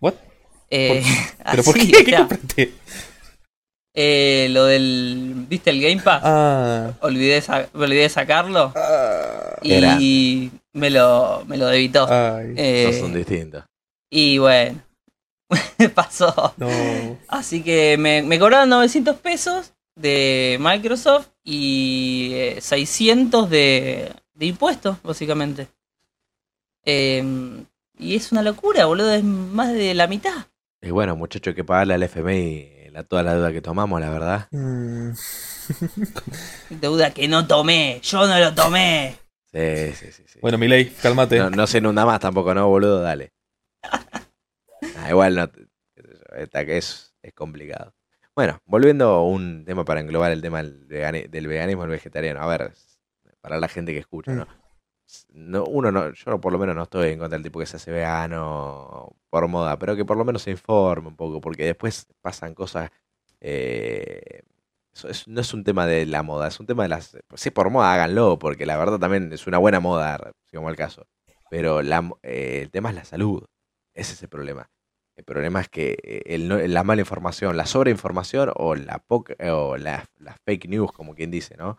¿What? 0.00 0.14
Eh, 0.70 1.02
¿Pero 1.50 1.62
por 1.64 1.74
qué? 1.74 1.82
o 1.82 1.86
¿Qué 1.86 2.04
sea, 2.04 2.18
compraste? 2.20 2.72
Eh, 4.00 4.46
lo 4.50 4.64
del, 4.66 5.32
¿viste 5.48 5.70
el 5.70 5.80
Game 5.82 6.00
Pass? 6.00 6.20
Ah. 6.24 6.92
Olvidé 7.00 7.40
sa- 7.40 7.66
me 7.74 7.84
olvidé 7.84 8.02
de 8.02 8.08
sacarlo 8.08 8.72
Era. 9.62 9.96
y 10.00 10.52
me 10.74 10.88
lo, 10.90 11.42
me 11.46 11.56
lo 11.56 11.66
debitó. 11.66 12.06
Ay. 12.08 12.54
Eh, 12.56 12.90
No 12.92 12.98
son 13.00 13.14
distintos. 13.14 13.64
y 14.08 14.38
bueno, 14.38 14.80
pasó. 15.94 16.54
No. 16.58 16.68
Así 17.26 17.62
que 17.62 17.96
me, 17.98 18.22
me 18.22 18.38
cobraron 18.38 18.68
900 18.68 19.16
pesos 19.16 19.72
de 19.96 20.58
Microsoft 20.60 21.26
y 21.42 22.30
eh, 22.34 22.58
600 22.60 23.50
de, 23.50 24.12
de 24.34 24.46
impuestos, 24.46 24.96
básicamente. 25.02 25.66
Eh, 26.84 27.24
y 27.98 28.14
es 28.14 28.30
una 28.30 28.42
locura, 28.42 28.86
boludo, 28.86 29.12
es 29.12 29.24
más 29.24 29.72
de 29.72 29.92
la 29.94 30.06
mitad. 30.06 30.46
Y 30.80 30.90
bueno, 30.90 31.16
muchacho, 31.16 31.50
hay 31.50 31.56
que 31.56 31.64
pagarle 31.64 31.94
al 31.94 32.02
FMI 32.04 32.68
la, 32.98 33.04
toda 33.04 33.22
la 33.22 33.34
deuda 33.34 33.52
que 33.52 33.62
tomamos, 33.62 34.00
la 34.00 34.10
verdad. 34.10 34.48
Mm. 34.50 35.10
Deuda 36.70 37.10
que 37.12 37.28
no 37.28 37.46
tomé, 37.46 38.00
yo 38.02 38.26
no 38.26 38.38
lo 38.38 38.54
tomé. 38.54 39.16
Sí, 39.52 39.92
sí, 39.94 40.12
sí. 40.12 40.22
sí. 40.26 40.38
Bueno, 40.42 40.58
Milei, 40.58 40.90
cálmate. 40.90 41.38
no, 41.38 41.50
no 41.50 41.66
se 41.66 41.78
inunda 41.78 42.04
más 42.04 42.20
tampoco, 42.20 42.54
¿no, 42.54 42.68
boludo? 42.68 43.00
Dale. 43.00 43.32
Ah, 44.96 45.10
igual 45.10 45.34
no. 45.34 45.50
qué 45.50 46.02
sé 46.02 46.08
yo, 46.12 46.36
Esta 46.36 46.64
que 46.64 46.78
es, 46.78 47.12
es 47.22 47.32
complicado. 47.34 47.94
Bueno, 48.36 48.60
volviendo 48.64 49.08
a 49.10 49.24
un 49.24 49.64
tema 49.64 49.84
para 49.84 50.00
englobar 50.00 50.30
el 50.30 50.40
tema 50.40 50.62
del, 50.62 50.86
vegani- 50.88 51.28
del 51.28 51.48
veganismo 51.48 51.82
el 51.84 51.90
vegetariano. 51.90 52.40
A 52.40 52.46
ver, 52.46 52.72
para 53.40 53.58
la 53.58 53.66
gente 53.68 53.92
que 53.92 53.98
escucha, 53.98 54.32
¿no? 54.32 54.46
No 55.30 55.64
uno 55.64 55.90
no, 55.92 56.12
yo 56.12 56.40
por 56.40 56.52
lo 56.52 56.58
menos 56.58 56.76
no 56.76 56.82
estoy 56.84 57.10
en 57.10 57.18
contra 57.18 57.36
del 57.36 57.42
tipo 57.44 57.58
que 57.60 57.66
se 57.66 57.76
hace 57.76 57.90
vegano 57.92 59.10
por 59.30 59.48
moda, 59.48 59.78
pero 59.78 59.96
que 59.96 60.04
por 60.04 60.16
lo 60.16 60.24
menos 60.24 60.42
se 60.42 60.50
informe 60.50 61.08
un 61.08 61.16
poco, 61.16 61.40
porque 61.40 61.64
después 61.64 62.06
pasan 62.22 62.54
cosas. 62.54 62.90
eh, 63.40 64.42
eso 64.92 65.08
es- 65.08 65.28
no 65.28 65.40
es 65.40 65.54
un 65.54 65.62
tema 65.64 65.86
de 65.86 66.06
la 66.06 66.22
moda, 66.24 66.48
es 66.48 66.58
un 66.60 66.66
tema 66.66 66.82
de 66.84 66.88
las. 66.88 67.16
Si 67.36 67.48
es 67.50 67.52
por 67.52 67.70
moda, 67.70 67.92
háganlo, 67.92 68.38
porque 68.38 68.66
la 68.66 68.76
verdad 68.76 68.98
también 68.98 69.32
es 69.32 69.46
una 69.46 69.58
buena 69.58 69.78
moda, 69.80 70.32
si 70.46 70.56
como 70.56 70.70
el 70.70 70.76
caso. 70.76 71.06
Pero 71.50 71.80
eh, 72.22 72.60
el 72.62 72.70
tema 72.70 72.88
es 72.90 72.94
la 72.96 73.04
salud. 73.04 73.44
Ese 73.94 74.14
es 74.14 74.22
el 74.22 74.28
problema. 74.28 74.70
El 75.16 75.24
problema 75.24 75.60
es 75.60 75.68
que 75.68 75.96
eh, 76.02 76.22
el 76.26 76.72
la 76.72 76.84
mala 76.84 77.00
información, 77.02 77.56
la 77.56 77.66
sobreinformación 77.66 78.52
o 78.56 78.74
la 78.76 79.02
o 79.52 79.76
la 79.76 80.04
fake 80.44 80.68
news, 80.68 80.92
como 80.92 81.14
quien 81.14 81.30
dice, 81.30 81.56
¿no? 81.56 81.76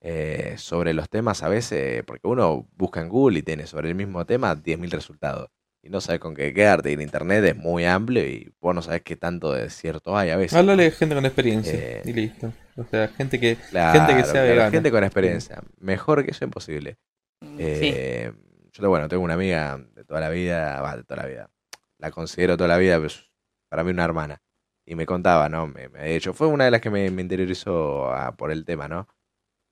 Eh, 0.00 0.54
sobre 0.58 0.94
los 0.94 1.08
temas 1.08 1.42
a 1.42 1.48
veces, 1.48 2.04
porque 2.04 2.28
uno 2.28 2.68
busca 2.76 3.00
en 3.00 3.08
Google 3.08 3.38
y 3.38 3.42
tiene 3.42 3.66
sobre 3.66 3.88
el 3.88 3.94
mismo 3.94 4.24
tema 4.24 4.54
10.000 4.54 4.90
resultados. 4.90 5.48
Y 5.82 5.88
no 5.88 6.00
sabes 6.00 6.20
con 6.20 6.34
qué 6.34 6.52
quedarte. 6.52 6.90
Y 6.90 6.94
en 6.94 7.00
internet 7.00 7.44
es 7.44 7.56
muy 7.56 7.84
amplio 7.84 8.26
y 8.26 8.52
vos 8.60 8.74
no 8.74 8.82
sabes 8.82 9.02
qué 9.02 9.16
tanto 9.16 9.52
de 9.52 9.70
cierto 9.70 10.16
hay 10.16 10.30
a 10.30 10.36
veces. 10.36 10.56
Háblale 10.58 10.84
de 10.84 10.90
gente 10.90 11.14
con 11.14 11.24
experiencia. 11.24 11.74
Eh. 11.74 12.02
Y 12.04 12.12
listo. 12.12 12.52
O 12.76 12.84
sea, 12.84 13.08
gente 13.08 13.40
que. 13.40 13.56
Claro, 13.70 13.98
gente 13.98 14.16
que 14.16 14.28
sea 14.28 14.42
vegana. 14.42 14.70
gente 14.70 14.90
con 14.90 15.04
experiencia. 15.04 15.62
Mejor 15.78 16.24
que 16.24 16.32
eso 16.32 16.44
imposible. 16.44 16.98
Sí. 17.40 17.56
Eh, 17.58 18.32
Yo, 18.72 18.88
bueno, 18.88 19.08
tengo 19.08 19.22
una 19.22 19.34
amiga 19.34 19.78
de 19.94 20.04
toda 20.04 20.20
la 20.20 20.28
vida, 20.28 20.80
va, 20.80 20.96
de 20.96 21.04
toda 21.04 21.22
la 21.22 21.28
vida. 21.28 21.50
La 21.98 22.10
considero 22.10 22.56
toda 22.56 22.68
la 22.68 22.76
vida, 22.78 22.98
pues, 22.98 23.30
para 23.68 23.82
mí 23.84 23.90
una 23.90 24.04
hermana. 24.04 24.42
Y 24.84 24.94
me 24.94 25.06
contaba, 25.06 25.48
¿no? 25.48 25.66
Me, 25.66 25.88
me 25.88 26.00
ha 26.00 26.04
dicho, 26.04 26.32
fue 26.34 26.46
una 26.46 26.64
de 26.64 26.70
las 26.70 26.80
que 26.80 26.90
me, 26.90 27.10
me 27.10 27.22
interiorizó 27.22 28.12
ah, 28.12 28.36
por 28.36 28.52
el 28.52 28.64
tema, 28.64 28.86
¿no? 28.88 29.08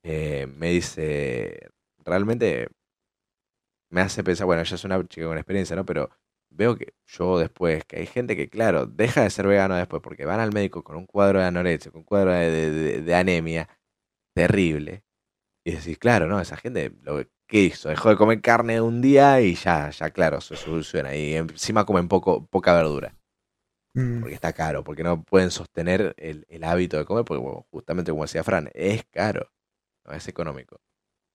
Eh, 0.05 0.47
me 0.47 0.70
dice, 0.70 1.68
realmente 2.05 2.68
me 3.90 4.01
hace 4.01 4.24
pensar, 4.24 4.47
bueno, 4.47 4.62
ella 4.62 4.74
es 4.74 4.85
una 4.85 5.06
chica 5.09 5.26
con 5.26 5.39
experiencia, 5.39 5.76
¿no? 5.76 5.85
Pero 5.85 6.10
veo 6.51 6.76
que 6.76 6.94
yo 7.06 7.39
después, 7.39 7.85
que 7.85 7.97
hay 7.98 8.06
gente 8.06 8.36
que, 8.36 8.48
claro, 8.48 8.86
deja 8.86 9.22
de 9.22 9.31
ser 9.31 9.47
vegano 9.47 9.76
después 9.76 10.02
porque 10.02 10.24
van 10.24 10.40
al 10.40 10.52
médico 10.52 10.82
con 10.85 10.97
un 10.97 11.06
cuadro 11.06 11.40
de 11.40 11.47
anorexia, 11.47 11.90
con 11.93 12.01
un 12.01 12.05
cuadro 12.05 12.32
de, 12.32 13.01
de- 13.02 13.14
anemia 13.14 13.68
terrible. 14.35 15.05
Y 15.64 15.72
decís, 15.72 15.98
claro, 15.98 16.28
¿no? 16.28 16.40
Esa 16.40 16.56
gente, 16.59 16.93
lo 17.02 17.24
que 17.48 17.60
hizo, 17.60 17.89
dejó 17.90 18.10
de 18.10 18.16
comer 18.16 18.43
carne 18.43 18.81
un 18.82 19.02
día 19.02 19.40
y 19.43 19.55
ya, 19.56 19.90
ya, 19.90 20.10
claro, 20.10 20.40
se 20.40 20.56
soluciona. 20.56 21.16
Y 21.16 21.35
encima 21.36 21.86
comen 21.86 22.09
poco, 22.09 22.47
poca 22.48 22.74
verdura, 22.74 23.16
Mm. 23.97 24.20
porque 24.20 24.35
está 24.35 24.52
caro, 24.52 24.85
porque 24.85 25.02
no 25.05 25.22
pueden 25.24 25.51
sostener 25.51 26.14
el, 26.18 26.47
el 26.48 26.64
hábito 26.64 26.97
de 26.98 27.05
comer, 27.05 27.24
porque 27.24 27.43
bueno, 27.43 27.66
justamente 27.70 28.10
como 28.10 28.24
decía 28.24 28.44
Fran, 28.44 28.70
es 28.74 29.05
caro, 29.10 29.51
no 30.05 30.12
es 30.12 30.28
económico. 30.28 30.81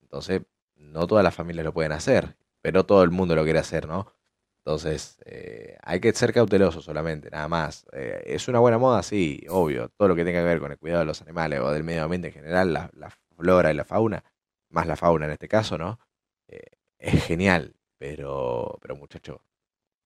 Entonces, 0.02 0.41
no 0.76 1.08
todas 1.08 1.24
las 1.24 1.36
familias 1.36 1.66
lo 1.66 1.74
pueden 1.74 1.91
hacer, 1.91 2.38
pero 2.62 2.86
todo 2.86 3.04
el 3.04 3.12
mundo 3.12 3.36
lo 3.36 3.44
quiere 3.44 3.60
hacer, 3.60 3.88
¿no? 3.88 4.14
Entonces, 4.60 5.18
eh, 5.26 5.78
hay 5.82 6.00
que 6.00 6.14
ser 6.14 6.34
cauteloso 6.34 6.82
solamente, 6.82 7.30
nada 7.32 7.48
más. 7.48 7.86
Eh, 7.94 8.24
es 8.26 8.48
una 8.48 8.60
buena 8.60 8.78
moda, 8.78 9.02
sí, 9.04 9.44
obvio. 9.50 9.90
Todo 9.90 10.10
lo 10.10 10.16
que 10.16 10.26
tenga 10.26 10.40
que 10.40 10.46
ver 10.46 10.60
con 10.60 10.72
el 10.72 10.78
cuidado 10.78 11.00
de 11.02 11.06
los 11.06 11.22
animales 11.22 11.60
o 11.62 11.72
del 11.72 11.84
medio 11.84 12.04
ambiente 12.04 12.28
en 12.28 12.34
general, 12.34 12.74
la, 12.74 13.10
flora 13.38 13.72
y 13.72 13.76
la 13.76 13.86
fauna, 13.86 14.24
más 14.70 14.86
la 14.86 14.96
fauna 14.96 15.26
en 15.26 15.32
este 15.32 15.48
caso, 15.48 15.78
¿no? 15.78 16.00
Eh, 16.48 16.62
es 17.00 17.24
genial, 17.26 17.76
pero, 17.98 18.78
pero 18.82 18.96
muchacho, 18.96 19.41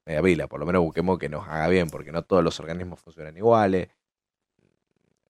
media 0.06 0.22
pila, 0.22 0.48
por 0.48 0.60
lo 0.60 0.66
menos 0.66 0.84
busquemos 0.84 1.20
que 1.20 1.30
nos 1.30 1.48
haga 1.48 1.68
bien, 1.70 1.90
porque 1.90 2.12
no 2.12 2.24
todos 2.24 2.44
los 2.44 2.60
organismos 2.60 3.00
funcionan 3.00 3.36
iguales. 3.38 3.90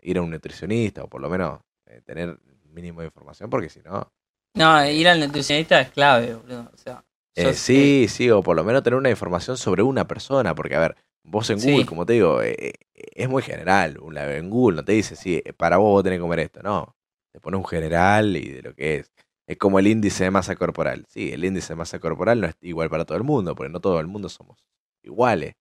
Ir 0.01 0.17
a 0.17 0.21
un 0.21 0.31
nutricionista 0.31 1.03
o 1.03 1.07
por 1.07 1.21
lo 1.21 1.29
menos 1.29 1.61
tener 2.05 2.37
mínimo 2.73 3.01
de 3.01 3.07
información, 3.07 3.49
porque 3.49 3.69
si 3.69 3.79
no, 3.81 4.11
No, 4.55 4.85
ir 4.89 5.07
al 5.07 5.19
nutricionista 5.19 5.81
es 5.81 5.89
clave, 5.89 6.35
boludo. 6.35 6.69
O 6.73 6.77
sea, 6.77 7.03
Eh, 7.35 7.53
sí, 7.53 8.05
sí, 8.09 8.29
o 8.29 8.43
por 8.43 8.55
lo 8.55 8.63
menos 8.63 8.83
tener 8.83 8.97
una 8.97 9.09
información 9.09 9.57
sobre 9.57 9.81
una 9.81 10.07
persona, 10.07 10.53
porque 10.53 10.75
a 10.75 10.79
ver, 10.79 10.95
vos 11.23 11.49
en 11.49 11.57
Google, 11.57 11.79
Sí. 11.79 11.85
como 11.85 12.05
te 12.05 12.13
digo, 12.13 12.41
eh, 12.43 12.55
eh, 12.59 12.73
es 12.93 13.27
muy 13.29 13.41
general. 13.41 13.97
En 14.15 14.49
Google 14.51 14.75
no 14.77 14.85
te 14.85 14.91
dice, 14.91 15.15
sí, 15.15 15.41
eh, 15.43 15.53
para 15.53 15.77
vos 15.77 15.89
vos 15.91 16.03
tenés 16.03 16.17
que 16.17 16.21
comer 16.21 16.39
esto, 16.39 16.61
no. 16.61 16.95
Te 17.31 17.39
pone 17.39 17.57
un 17.57 17.65
general 17.65 18.37
y 18.37 18.49
de 18.49 18.61
lo 18.61 18.75
que 18.75 18.97
es. 18.97 19.11
Es 19.47 19.57
como 19.57 19.79
el 19.79 19.87
índice 19.87 20.23
de 20.25 20.31
masa 20.31 20.55
corporal. 20.55 21.05
Sí, 21.09 21.31
el 21.33 21.43
índice 21.43 21.69
de 21.73 21.77
masa 21.77 21.97
corporal 21.99 22.39
no 22.39 22.47
es 22.47 22.55
igual 22.61 22.89
para 22.89 23.05
todo 23.05 23.17
el 23.17 23.23
mundo, 23.23 23.55
porque 23.55 23.71
no 23.71 23.79
todo 23.81 23.99
el 23.99 24.07
mundo 24.07 24.29
somos 24.29 24.63
iguales. 25.01 25.55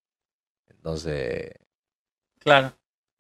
Entonces, 0.69 1.53
Claro. 2.39 2.73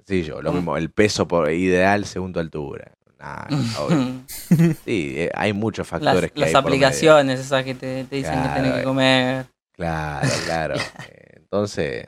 sí, 0.06 0.22
yo, 0.24 0.42
lo 0.42 0.52
mismo, 0.52 0.76
el 0.76 0.90
peso 0.90 1.26
por 1.26 1.50
ideal 1.50 2.04
según 2.04 2.32
tu 2.32 2.40
altura. 2.40 2.92
Nah. 3.22 3.46
Sí, 4.84 5.14
eh, 5.16 5.30
hay 5.34 5.52
muchos 5.52 5.86
factores 5.86 6.22
las 6.22 6.32
que 6.32 6.40
las 6.40 6.48
hay 6.50 6.54
aplicaciones 6.56 7.40
esas 7.40 7.64
que 7.64 7.74
te, 7.74 8.04
te 8.04 8.16
dicen 8.16 8.42
que 8.42 8.48
tenés 8.48 8.74
que 8.74 8.82
comer. 8.82 9.46
Claro, 9.72 10.28
claro. 10.44 10.74
Eh, 10.76 11.34
Entonces, 11.36 12.06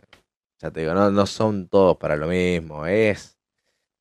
ya 0.61 0.70
te 0.73 0.81
digo, 0.81 0.95
no, 0.95 1.11
no 1.12 1.27
son 1.27 1.69
todos 1.69 1.97
para 1.99 2.16
lo 2.16 2.27
mismo. 2.27 2.86
Es, 2.86 3.39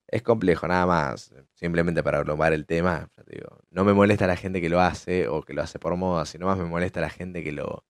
es 0.07 0.23
complejo, 0.23 0.67
nada 0.67 0.85
más. 0.87 1.33
Simplemente 1.53 2.03
para 2.03 2.17
aglomar 2.19 2.51
el 2.53 2.65
tema, 2.65 3.09
ya 3.15 3.23
te 3.23 3.35
digo, 3.37 3.59
no 3.69 3.83
me 3.85 3.93
molesta 3.93 4.27
la 4.27 4.35
gente 4.35 4.59
que 4.61 4.69
lo 4.69 4.81
hace 4.81 5.27
o 5.27 5.43
que 5.43 5.53
lo 5.53 5.61
hace 5.61 5.79
por 5.79 5.95
moda, 5.95 6.25
sino 6.25 6.47
más 6.47 6.57
me 6.57 6.65
molesta 6.65 6.99
la 7.01 7.09
gente 7.11 7.43
que 7.43 7.51
lo... 7.51 7.85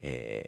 eh, 0.00 0.44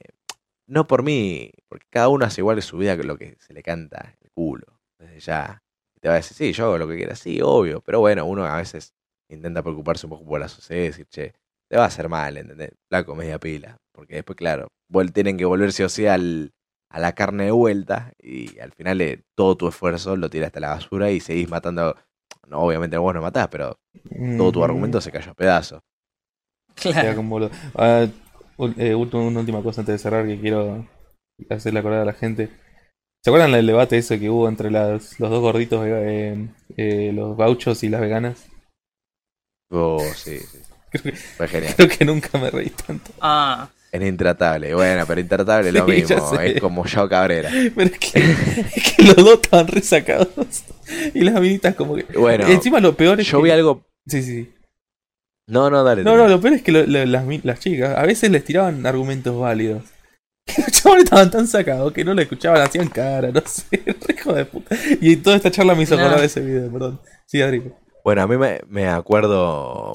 no 0.66 0.86
por 0.86 1.02
mí, 1.02 1.50
porque 1.68 1.86
cada 1.90 2.08
uno 2.08 2.26
hace 2.26 2.42
igual 2.42 2.62
su 2.62 2.78
vida 2.78 2.96
que 2.96 3.04
lo 3.04 3.18
que 3.18 3.36
se 3.40 3.54
le 3.54 3.62
canta 3.62 4.16
el 4.20 4.30
culo. 4.32 4.80
Desde 4.98 5.20
ya. 5.20 5.63
Te 6.04 6.08
va 6.10 6.16
a 6.16 6.18
decir, 6.18 6.36
sí, 6.36 6.52
yo 6.52 6.66
hago 6.66 6.76
lo 6.78 6.86
que 6.88 6.96
quiera, 6.96 7.16
sí, 7.16 7.40
obvio. 7.42 7.80
Pero 7.80 8.00
bueno, 8.00 8.26
uno 8.26 8.44
a 8.44 8.58
veces 8.58 8.94
intenta 9.30 9.62
preocuparse 9.62 10.04
un 10.06 10.10
poco 10.10 10.26
por 10.26 10.38
la 10.40 10.48
sociedad 10.48 10.82
y 10.82 10.86
decir, 10.88 11.06
che, 11.08 11.32
te 11.66 11.78
va 11.78 11.84
a 11.84 11.86
hacer 11.86 12.10
mal, 12.10 12.36
¿entendés? 12.36 12.72
Flaco, 12.90 13.14
media 13.14 13.38
pila. 13.40 13.78
Porque 13.90 14.16
después, 14.16 14.36
claro, 14.36 14.68
tienen 15.14 15.38
que 15.38 15.46
volverse 15.46 15.82
o 15.84 15.88
sea 15.88 16.14
al, 16.14 16.52
a 16.90 16.98
la 17.00 17.14
carne 17.14 17.46
de 17.46 17.52
vuelta 17.52 18.12
y 18.20 18.58
al 18.58 18.72
final 18.72 19.00
eh, 19.00 19.22
todo 19.34 19.56
tu 19.56 19.66
esfuerzo 19.68 20.16
lo 20.16 20.28
tiraste 20.28 20.58
a 20.58 20.62
la 20.62 20.70
basura 20.74 21.10
y 21.10 21.20
seguís 21.20 21.48
matando. 21.48 21.96
No, 22.48 22.58
obviamente 22.60 22.98
vos 22.98 23.14
no 23.14 23.22
matás, 23.22 23.48
pero 23.48 23.78
todo 24.36 24.52
tu 24.52 24.64
argumento 24.64 25.00
se 25.00 25.12
cayó 25.12 25.32
a 25.32 25.34
pedazos. 25.34 25.82
Claro. 26.74 27.20
último- 28.56 29.26
una 29.26 29.40
última 29.40 29.62
cosa 29.62 29.80
antes 29.80 29.94
de 29.94 29.98
cerrar 29.98 30.26
que 30.26 30.40
quiero 30.40 30.86
hacerle 31.50 31.80
acordar 31.80 32.02
a 32.02 32.04
la 32.06 32.12
gente. 32.14 32.50
¿Se 33.24 33.30
acuerdan 33.30 33.52
del 33.52 33.66
debate 33.66 33.96
ese 33.96 34.20
que 34.20 34.28
hubo 34.28 34.48
entre 34.48 34.70
las, 34.70 35.18
los 35.18 35.30
dos 35.30 35.40
gorditos, 35.40 35.82
eh, 35.86 36.46
eh, 36.76 37.10
los 37.14 37.36
gauchos 37.38 37.82
y 37.82 37.88
las 37.88 38.02
veganas? 38.02 38.46
Oh, 39.70 39.98
sí, 40.14 40.38
sí. 40.40 40.58
Creo 40.90 41.02
que, 41.04 41.12
Fue 41.12 41.48
genial. 41.48 41.74
creo 41.74 41.88
que 41.88 42.04
nunca 42.04 42.38
me 42.38 42.50
reí 42.50 42.68
tanto. 42.70 43.10
Ah, 43.20 43.70
Es 43.90 44.02
intratable. 44.02 44.74
Bueno, 44.74 45.04
pero 45.06 45.20
intratable 45.20 45.68
es 45.68 45.74
lo 45.74 45.86
Sí, 45.86 45.92
mismo. 45.92 46.40
Es 46.40 46.60
como 46.60 46.84
Yao 46.84 47.08
Cabrera. 47.08 47.50
Pero 47.74 47.90
es 47.90 47.98
que, 47.98 48.18
es 48.76 48.94
que 48.96 49.02
los 49.04 49.16
dos 49.16 49.40
estaban 49.42 49.68
resacados. 49.68 50.28
Y 51.14 51.20
las 51.22 51.34
amiguitas 51.34 51.74
como 51.74 51.96
que... 51.96 52.02
Bueno, 52.18 52.46
Encima 52.46 52.78
lo 52.78 52.94
peor 52.94 53.18
es 53.20 53.26
yo 53.26 53.38
que... 53.38 53.44
vi 53.44 53.50
algo. 53.50 53.82
Sí, 54.06 54.22
sí. 54.22 54.52
No, 55.48 55.70
no, 55.70 55.82
dale. 55.82 56.04
No, 56.04 56.10
dale. 56.12 56.22
no, 56.24 56.28
lo 56.28 56.40
peor 56.40 56.54
es 56.54 56.62
que 56.62 56.72
lo- 56.72 56.86
lo- 56.86 57.06
las, 57.06 57.24
mi- 57.24 57.40
las 57.42 57.58
chicas 57.60 57.96
a 57.96 58.02
veces 58.04 58.30
les 58.30 58.44
tiraban 58.44 58.84
argumentos 58.86 59.38
válidos. 59.40 59.82
Los 60.58 60.66
chavales 60.72 61.04
estaban 61.04 61.30
tan 61.30 61.46
sacados 61.46 61.92
que 61.92 62.04
no 62.04 62.14
le 62.14 62.22
escuchaban, 62.22 62.60
hacían 62.60 62.88
cara, 62.88 63.30
no 63.30 63.42
sé, 63.46 63.82
hijo 64.08 64.32
de 64.32 64.44
puta. 64.44 64.76
Y 65.00 65.16
toda 65.16 65.36
esta 65.36 65.50
charla 65.50 65.74
me 65.74 65.82
hizo 65.82 65.94
acordar 65.94 66.20
de 66.20 66.26
ese 66.26 66.40
video, 66.40 66.70
perdón. 66.70 67.00
Sí, 67.26 67.40
Adri. 67.40 67.72
Bueno, 68.04 68.22
a 68.22 68.26
mí 68.26 68.36
me, 68.36 68.60
me 68.68 68.86
acuerdo, 68.86 69.92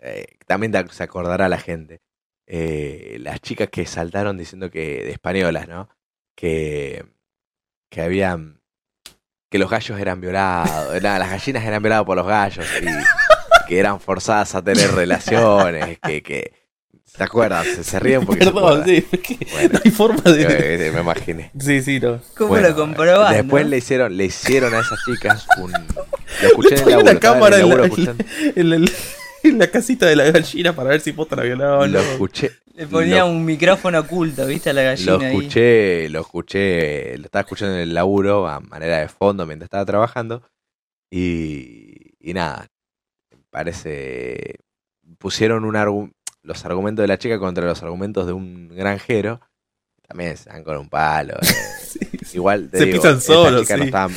eh, 0.00 0.26
también 0.46 0.72
se 0.90 1.02
acordará 1.02 1.48
la 1.48 1.58
gente, 1.58 2.00
eh, 2.46 3.18
las 3.20 3.40
chicas 3.40 3.68
que 3.70 3.86
saltaron 3.86 4.38
diciendo 4.38 4.70
que, 4.70 5.04
de 5.04 5.10
españolas, 5.10 5.66
¿no? 5.66 5.88
Que, 6.36 7.04
que 7.90 8.00
habían, 8.00 8.60
que 9.50 9.58
los 9.58 9.68
gallos 9.68 9.98
eran 9.98 10.20
violados, 10.20 10.70
nada, 11.02 11.18
las 11.18 11.30
gallinas 11.30 11.64
eran 11.64 11.82
violadas 11.82 12.06
por 12.06 12.16
los 12.16 12.26
gallos 12.26 12.66
y 12.80 13.66
que 13.68 13.78
eran 13.78 14.00
forzadas 14.00 14.54
a 14.54 14.62
tener 14.62 14.92
relaciones, 14.92 15.98
que, 15.98 16.22
que, 16.22 16.59
¿te 17.16 17.24
acuerdas? 17.24 17.66
Se, 17.66 17.84
se 17.84 17.98
ríen 18.00 18.24
porque 18.26 18.44
Perdón, 18.46 18.84
sí, 18.86 19.06
Bueno. 19.52 19.68
no 19.72 19.80
hay 19.84 19.90
forma 19.90 20.22
de. 20.32 20.86
Eh, 20.88 20.92
me 20.92 21.00
imaginé. 21.00 21.50
Sí, 21.58 21.82
sí, 21.82 22.00
no. 22.00 22.20
¿cómo 22.36 22.50
Bueno, 22.50 22.68
lo 22.70 22.76
comprobás? 22.76 23.34
Después 23.34 23.64
no? 23.64 23.70
le 23.70 23.78
hicieron, 23.78 24.16
le 24.16 24.24
hicieron 24.26 24.74
a 24.74 24.80
esas 24.80 24.98
chicas 25.04 25.46
un... 25.58 25.72
Lo 25.72 26.48
escuché 26.48 26.74
en 26.74 26.78
el 26.78 26.82
Ponía 26.84 26.96
laburo, 26.96 27.02
una 27.02 27.10
en 27.12 27.18
cámara 27.18 27.56
el 27.56 27.62
en 27.62 27.68
laburo 27.68 27.84
en. 28.54 28.56
En, 28.56 28.72
el- 28.72 28.92
en 29.42 29.58
la 29.58 29.66
casita 29.68 30.04
de 30.06 30.16
la 30.16 30.30
gallina 30.30 30.74
para 30.74 30.90
ver 30.90 31.00
si 31.00 31.12
posta 31.12 31.34
la 31.36 31.42
violaban. 31.44 31.90
Lo 31.90 32.02
no. 32.02 32.10
escuché, 32.10 32.50
Le 32.74 32.86
ponía 32.86 33.20
lo- 33.20 33.30
un 33.30 33.44
micrófono 33.44 33.98
oculto, 34.00 34.44
¿viste? 34.46 34.68
A 34.70 34.72
la 34.74 34.82
gallina 34.82 35.12
Lo 35.12 35.18
ahí. 35.20 35.26
escuché, 35.36 36.08
lo 36.10 36.20
escuché, 36.20 37.16
lo 37.18 37.24
estaba 37.24 37.40
escuchando 37.42 37.74
en 37.76 37.80
el 37.80 37.94
laburo 37.94 38.46
a 38.46 38.60
manera 38.60 38.98
de 38.98 39.08
fondo 39.08 39.46
mientras 39.46 39.66
estaba 39.68 39.84
trabajando. 39.86 40.42
Y, 41.10 42.12
y 42.20 42.34
nada, 42.34 42.66
parece. 43.50 44.56
Pusieron 45.18 45.64
un 45.64 45.74
argu- 45.74 46.12
los 46.42 46.64
argumentos 46.64 47.02
de 47.02 47.08
la 47.08 47.18
chica 47.18 47.38
contra 47.38 47.64
los 47.66 47.82
argumentos 47.82 48.26
de 48.26 48.32
un 48.32 48.68
granjero. 48.68 49.40
También 50.06 50.36
se 50.36 50.50
dan 50.50 50.64
con 50.64 50.76
un 50.78 50.88
palo. 50.88 51.34
eh. 51.34 51.46
Sí, 51.90 51.98
sí. 52.24 52.36
Igual 52.36 52.70
te 52.70 52.78
Se 52.78 52.84
digo, 52.86 52.98
pisan 53.02 53.20
solos, 53.20 53.62
chicas 53.62 53.78
no 53.78 53.82
sí. 53.84 53.88
están- 53.88 54.12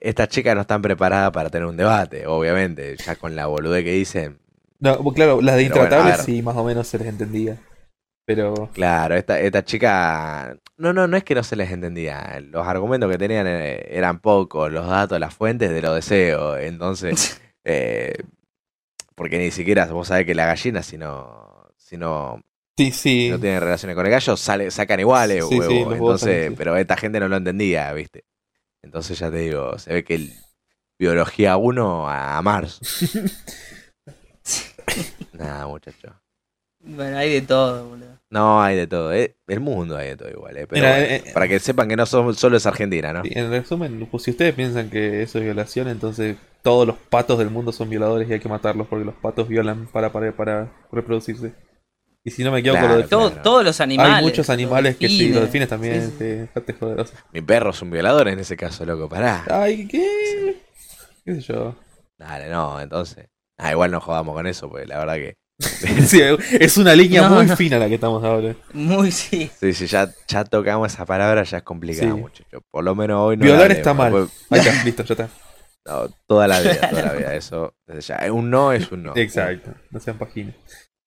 estas 0.00 0.28
chicas 0.28 0.54
no 0.56 0.62
están 0.62 0.82
preparadas 0.82 1.30
para 1.30 1.48
tener 1.48 1.66
un 1.66 1.76
debate, 1.76 2.26
obviamente. 2.26 2.96
Ya 2.96 3.14
con 3.14 3.36
la 3.36 3.46
boludez 3.46 3.84
que 3.84 3.92
dicen, 3.92 4.40
No, 4.80 4.98
claro, 5.12 5.40
las 5.40 5.54
de 5.56 5.68
bueno, 5.68 5.84
intratables 5.84 6.22
sí, 6.24 6.42
más 6.42 6.56
o 6.56 6.64
menos 6.64 6.88
se 6.88 6.98
les 6.98 7.06
entendía. 7.06 7.56
Pero. 8.24 8.68
Claro, 8.72 9.14
esta, 9.16 9.38
esta 9.38 9.64
chica. 9.64 10.56
No, 10.76 10.92
no, 10.92 11.06
no 11.06 11.16
es 11.16 11.22
que 11.24 11.34
no 11.36 11.42
se 11.44 11.54
les 11.56 11.70
entendía. 11.70 12.40
Los 12.40 12.66
argumentos 12.66 13.08
que 13.10 13.18
tenían 13.18 13.46
eh, 13.46 13.84
eran 13.90 14.18
pocos, 14.20 14.72
los 14.72 14.88
datos, 14.88 15.20
las 15.20 15.34
fuentes 15.34 15.70
de 15.70 15.82
los 15.82 15.94
deseos. 15.94 16.58
Entonces, 16.60 17.40
eh, 17.64 18.14
porque 19.22 19.38
ni 19.38 19.50
siquiera 19.52 19.86
vos 19.86 20.08
sabés 20.08 20.26
que 20.26 20.34
la 20.34 20.46
gallina, 20.46 20.82
si 20.82 20.98
no, 20.98 21.70
si 21.76 21.96
no, 21.96 22.42
Sí, 22.76 22.90
si 22.90 22.92
sí. 22.92 23.28
no 23.30 23.38
tiene 23.40 23.60
relaciones 23.60 23.94
con 23.96 24.04
el 24.06 24.12
gallo, 24.12 24.36
sale, 24.36 24.70
sacan 24.70 25.00
iguales, 25.00 25.44
Sí, 25.44 25.54
sí, 25.62 25.68
huevos 25.84 25.94
Entonces, 25.98 26.52
pero 26.56 26.76
esta 26.76 26.96
gente 26.96 27.20
no 27.20 27.28
lo 27.28 27.36
entendía, 27.36 27.92
¿viste? 27.92 28.24
Entonces 28.82 29.18
ya 29.18 29.30
te 29.30 29.38
digo, 29.38 29.78
se 29.78 29.92
ve 29.94 30.04
que 30.04 30.14
el 30.16 30.32
biología 30.98 31.56
1 31.56 32.08
a, 32.08 32.38
a 32.38 32.42
marzo. 32.42 32.80
Nada, 35.32 35.66
muchacho. 35.66 36.14
Bueno, 36.80 37.16
hay 37.16 37.32
de 37.32 37.42
todo, 37.42 37.88
boludo. 37.88 38.11
No, 38.32 38.62
hay 38.62 38.76
de 38.76 38.86
todo. 38.86 39.12
eh, 39.12 39.36
El 39.46 39.60
mundo 39.60 39.94
hay 39.96 40.08
de 40.08 40.16
todo 40.16 40.30
igual. 40.30 40.56
eh, 40.56 40.66
Pero 40.66 40.80
Mira, 40.80 40.90
bueno, 40.96 41.04
eh, 41.06 41.22
eh, 41.26 41.30
para 41.34 41.46
que 41.48 41.58
sepan 41.60 41.86
que 41.88 41.96
no 41.96 42.06
son- 42.06 42.34
solo 42.34 42.56
es 42.56 42.64
Argentina, 42.64 43.12
¿no? 43.12 43.20
En 43.24 43.50
resumen, 43.50 44.08
pues, 44.10 44.22
si 44.22 44.30
ustedes 44.30 44.54
piensan 44.54 44.88
que 44.88 45.22
eso 45.22 45.38
es 45.38 45.44
violación, 45.44 45.88
entonces 45.88 46.36
todos 46.62 46.86
los 46.86 46.96
patos 46.96 47.38
del 47.38 47.50
mundo 47.50 47.72
son 47.72 47.90
violadores 47.90 48.28
y 48.30 48.32
hay 48.32 48.40
que 48.40 48.48
matarlos 48.48 48.86
porque 48.86 49.04
los 49.04 49.14
patos 49.16 49.48
violan 49.48 49.86
para, 49.86 50.10
para, 50.12 50.32
para 50.32 50.72
reproducirse. 50.90 51.52
Y 52.24 52.30
si 52.30 52.42
no 52.44 52.52
me 52.52 52.60
equivoco, 52.60 52.78
Claro, 52.80 52.94
los 52.94 53.04
delfines- 53.04 53.10
Todo- 53.10 53.28
Claro. 53.30 53.42
Todos 53.42 53.64
los 53.64 53.80
animales. 53.82 54.14
hay 54.14 54.22
muchos 54.24 54.48
animales 54.48 54.96
que 54.96 55.08
sí, 55.08 55.28
los 55.30 55.42
delfines 55.42 55.68
también, 55.68 56.00
Sí, 56.02 56.08
sí. 56.12 56.14
sí, 56.18 56.24
dejate 56.24 56.72
joder, 56.72 57.00
o 57.00 57.04
sea. 57.06 57.18
Mi 57.32 57.42
perro 57.42 57.70
es 57.70 57.82
un 57.82 57.90
violador 57.90 58.28
en 58.28 58.38
ese 58.38 58.56
caso, 58.56 58.86
loco. 58.86 59.08
Pará. 59.10 59.44
Ay, 59.50 59.86
¿qué? 59.88 60.56
¿Qué 61.24 61.34
sé 61.34 61.40
yo? 61.42 61.74
Dale, 62.16 62.48
no, 62.48 62.80
entonces. 62.80 63.28
Ah, 63.58 63.72
igual 63.72 63.90
no 63.90 64.00
jodamos 64.00 64.34
con 64.34 64.46
eso, 64.46 64.70
porque 64.70 64.86
la 64.86 64.98
verdad 65.00 65.16
que. 65.16 65.34
Sí, 66.06 66.20
es 66.58 66.76
una 66.76 66.94
línea 66.94 67.22
No, 67.22 67.36
muy 67.36 67.46
no. 67.46 67.56
fina 67.56 67.78
la 67.78 67.88
que 67.88 67.94
estamos 67.94 68.22
ahora. 68.24 68.54
Muy 68.72 69.10
sí. 69.12 69.50
Sí, 69.60 69.72
sí, 69.72 69.86
ya, 69.86 70.10
ya 70.28 70.44
tocamos 70.44 70.92
esa 70.92 71.04
palabra, 71.06 71.42
ya 71.44 71.58
es 71.58 71.62
complicado, 71.62 72.14
Sí. 72.14 72.20
muchacho. 72.20 72.62
Por 72.70 72.84
lo 72.84 72.94
menos 72.94 73.18
hoy 73.20 73.36
no. 73.36 73.44
Violar 73.44 73.68
la 73.68 73.74
está 73.74 73.94
mal. 73.94 74.10
pues, 74.12 74.30
Ahí 74.50 74.60
está, 74.60 74.84
listo, 74.84 75.02
ya 75.04 75.12
está. 75.14 75.28
no, 75.86 76.08
toda 76.26 76.48
la 76.48 76.60
vida, 76.60 76.74
toda 76.90 77.02
la 77.02 77.12
vida. 77.12 77.34
Eso. 77.34 77.74
desde 77.86 78.00
ya. 78.02 78.32
Un 78.32 78.50
no 78.50 78.72
es 78.72 78.90
un 78.92 79.02
no. 79.04 79.12
Exacto, 79.16 79.74
no 79.90 80.00
sean 80.00 80.18
páginas. 80.18 80.54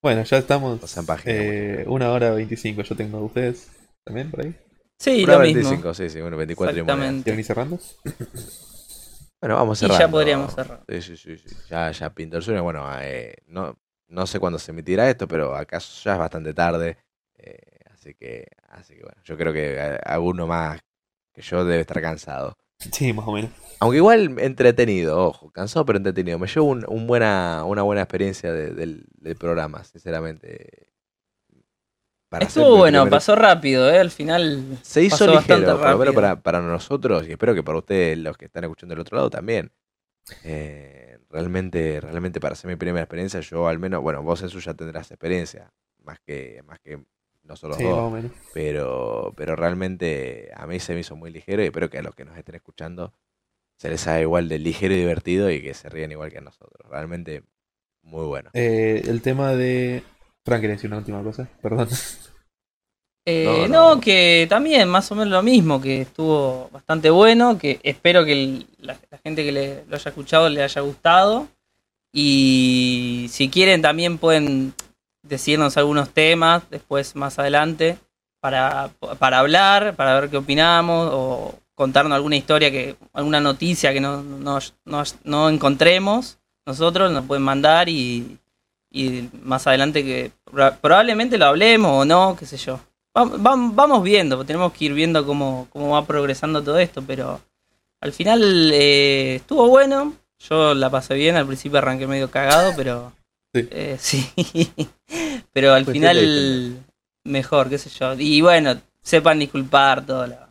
Bueno, 0.01 0.23
ya 0.23 0.37
estamos. 0.37 0.79
No 0.81 0.87
sean 0.87 1.05
páginas, 1.05 1.37
eh, 1.39 1.83
una 1.87 2.11
hora 2.11 2.31
veinticinco, 2.31 2.81
yo 2.83 2.95
tengo 2.95 3.19
ustedes 3.19 3.69
también 4.05 4.29
por 4.31 4.41
ahí. 4.45 4.55
Sí, 4.99 5.23
Una 5.25 5.33
lo 5.33 5.39
25, 5.39 5.75
mismo. 5.75 5.93
sí, 5.93 6.09
sí, 6.09 6.21
bueno, 6.21 6.37
24 6.37 6.71
y 6.71 6.81
media. 6.81 6.93
Exactamente. 6.93 7.23
¿Quieren 7.23 7.39
ir 7.39 7.45
cerrando? 7.45 7.79
Bueno, 9.41 9.55
vamos 9.57 9.81
Y 9.81 9.87
ya 9.87 9.93
cerrando. 9.93 10.17
podríamos 10.17 10.55
cerrar. 10.55 10.83
Sí, 10.87 11.01
sí, 11.01 11.17
sí, 11.17 11.37
sí. 11.37 11.55
Ya, 11.69 11.91
ya 11.91 12.13
sueño. 12.41 12.63
Bueno, 12.63 12.87
eh, 13.01 13.35
no, 13.47 13.77
no 14.15 14.25
sé 14.25 14.39
cuándo 14.39 14.57
se 14.59 14.71
emitirá 14.71 15.09
esto, 15.09 15.27
pero 15.27 15.55
acaso 15.55 16.01
ya 16.03 16.13
es 16.13 16.19
bastante 16.19 16.53
tarde. 16.53 16.97
eh, 17.37 17.59
así 17.93 18.13
que, 18.15 18.47
así 18.69 18.95
que 18.95 19.01
bueno, 19.03 19.21
yo 19.23 19.37
creo 19.37 19.51
que 19.53 19.79
a- 19.79 19.95
alguno 20.13 20.47
más 20.47 20.79
que 21.33 21.41
yo 21.41 21.65
debe 21.65 21.81
estar 21.81 22.01
cansado. 22.01 22.55
Sí, 22.91 23.13
más 23.13 23.27
o 23.27 23.31
menos. 23.33 23.51
Aunque 23.79 23.97
igual 23.97 24.37
entretenido, 24.39 25.27
ojo, 25.27 25.49
cansado 25.51 25.85
pero 25.85 25.97
entretenido. 25.97 26.39
Me 26.39 26.47
llevo 26.47 26.67
un, 26.67 26.85
un 26.87 27.07
buena, 27.07 27.63
una 27.65 27.81
buena 27.83 28.01
experiencia 28.03 28.51
de- 28.53 28.73
del, 28.73 29.05
del 29.17 29.35
programa, 29.35 29.83
sinceramente. 29.83 30.89
Para 32.29 32.45
Estuvo 32.47 32.77
bueno, 32.77 32.99
primer- 33.03 33.11
pasó 33.11 33.35
rápido, 33.35 33.89
¿eh? 33.89 33.99
Al 33.99 34.11
final 34.11 34.77
Se 34.81 35.01
hizo 35.03 35.17
pasó 35.17 35.33
bastante 35.33 35.61
ligero, 35.65 35.77
por 35.79 35.89
lo 35.91 35.97
menos 35.97 36.15
para, 36.15 36.41
para 36.41 36.61
nosotros 36.61 37.27
y 37.27 37.31
espero 37.31 37.53
que 37.53 37.63
para 37.63 37.77
ustedes, 37.77 38.17
los 38.17 38.35
que 38.37 38.45
están 38.45 38.63
escuchando 38.63 38.93
del 38.93 39.01
otro 39.01 39.15
lado, 39.17 39.29
también. 39.29 39.71
Eh, 40.43 41.04
realmente, 41.35 41.99
realmente 41.99 42.39
para 42.39 42.53
hacer 42.53 42.69
mi 42.69 42.77
primera 42.77 43.03
experiencia, 43.03 43.41
yo 43.41 43.67
al 43.67 43.77
menos, 43.77 44.01
bueno, 44.01 44.23
vos 44.23 44.41
en 44.41 44.49
su 44.49 44.59
ya 44.61 44.73
tendrás 44.73 45.11
experiencia, 45.11 45.73
más 46.03 46.19
que, 46.21 46.61
más 46.65 46.79
que 46.79 47.03
nosotros 47.43 47.77
Sí, 47.77 47.83
dos. 47.83 48.11
pero, 48.53 49.33
pero 49.35 49.55
realmente 49.55 50.49
a 50.55 50.65
mí 50.65 50.79
se 50.79 50.93
me 50.93 51.01
hizo 51.01 51.15
muy 51.15 51.31
ligero 51.31 51.61
y 51.61 51.65
espero 51.65 51.89
que 51.89 51.97
a 51.99 52.01
los 52.01 52.15
que 52.15 52.25
nos 52.25 52.37
estén 52.37 52.55
escuchando 52.55 53.13
se 53.77 53.89
les 53.89 54.07
haga 54.07 54.21
igual 54.21 54.47
de 54.47 54.59
ligero 54.59 54.93
y 54.93 54.97
divertido 54.97 55.51
y 55.51 55.61
que 55.61 55.73
se 55.73 55.89
ríen 55.89 56.11
igual 56.11 56.31
que 56.31 56.37
a 56.37 56.41
nosotros. 56.41 56.89
Realmente 56.89 57.43
muy 58.01 58.25
bueno. 58.25 58.49
Eh, 58.53 59.03
el 59.05 59.21
tema 59.21 59.53
de. 59.53 60.03
Frank, 60.45 60.61
quería 60.61 60.75
decir 60.75 60.89
una 60.89 60.99
última 60.99 61.21
cosa, 61.21 61.49
perdón. 61.61 61.89
Eh, 63.27 63.43
No, 63.45 63.67
no, 63.67 63.95
no. 63.95 64.01
que 64.01 64.45
también 64.49 64.87
más 64.87 65.11
o 65.11 65.15
menos 65.15 65.31
lo 65.31 65.41
mismo, 65.41 65.81
que 65.81 66.01
estuvo 66.01 66.69
bastante 66.71 67.09
bueno, 67.09 67.57
que 67.57 67.79
espero 67.83 68.23
que 68.23 68.33
el- 68.33 68.67
la, 68.79 68.95
la 69.09 69.17
gente 69.17 69.43
que 69.43 69.51
le, 69.51 69.83
lo 69.87 69.95
haya 69.95 70.09
escuchado 70.09 70.47
le 70.49 70.61
haya 70.63 70.81
gustado. 70.81 71.47
Y 72.13 73.27
si 73.29 73.49
quieren 73.49 73.81
también 73.81 74.17
pueden 74.17 74.73
decirnos 75.23 75.75
algunos 75.75 76.11
temas 76.11 76.63
después 76.69 77.15
más 77.15 77.39
adelante 77.39 77.97
para, 78.39 78.89
para 79.19 79.39
hablar, 79.39 79.95
para 79.95 80.19
ver 80.19 80.29
qué 80.29 80.37
opinamos 80.37 81.09
o 81.11 81.55
contarnos 81.73 82.15
alguna 82.15 82.37
historia, 82.37 82.71
que 82.71 82.95
alguna 83.11 83.41
noticia 83.41 83.91
que 83.91 83.99
no, 83.99 84.21
no, 84.21 84.59
no- 84.85 85.03
no 85.23 85.49
encontremos 85.49 86.37
nosotros, 86.65 87.11
nos 87.11 87.25
pueden 87.25 87.43
mandar 87.43 87.89
y, 87.89 88.37
y 88.91 89.29
más 89.43 89.67
adelante 89.67 90.03
que 90.03 90.31
proba- 90.45 90.77
probablemente 90.79 91.37
lo 91.37 91.45
hablemos 91.47 91.91
o 92.01 92.05
no, 92.05 92.35
qué 92.39 92.45
sé 92.45 92.57
yo. 92.57 92.79
Vam- 93.15 93.41
vam- 93.41 93.73
Vamos 93.73 94.03
viendo, 94.03 94.43
tenemos 94.45 94.73
que 94.73 94.85
ir 94.85 94.93
viendo 94.93 95.25
cómo, 95.25 95.67
cómo 95.71 95.91
va 95.91 96.05
progresando 96.05 96.61
todo 96.61 96.77
esto, 96.79 97.01
pero 97.05 97.39
al 98.01 98.11
final 98.11 98.71
eh, 98.73 99.35
estuvo 99.35 99.67
bueno. 99.69 100.13
Yo 100.49 100.73
la 100.73 100.89
pasé 100.89 101.13
bien, 101.15 101.35
al 101.37 101.47
principio 101.47 101.77
arranqué 101.77 102.07
medio 102.07 102.29
cagado, 102.29 102.73
pero 102.75 103.13
Sí. 103.55 103.67
eh, 103.71 103.97
sí. 103.99 104.29
pero 105.53 105.73
al 105.73 105.85
final 105.85 106.75
mejor, 107.23 107.69
qué 107.69 107.77
sé 107.77 107.89
yo. 107.89 108.13
Y 108.19 108.41
bueno, 108.41 108.75
sepan 109.01 109.39
disculpar 109.39 110.05
todos 110.05 110.27
lo- 110.29 110.45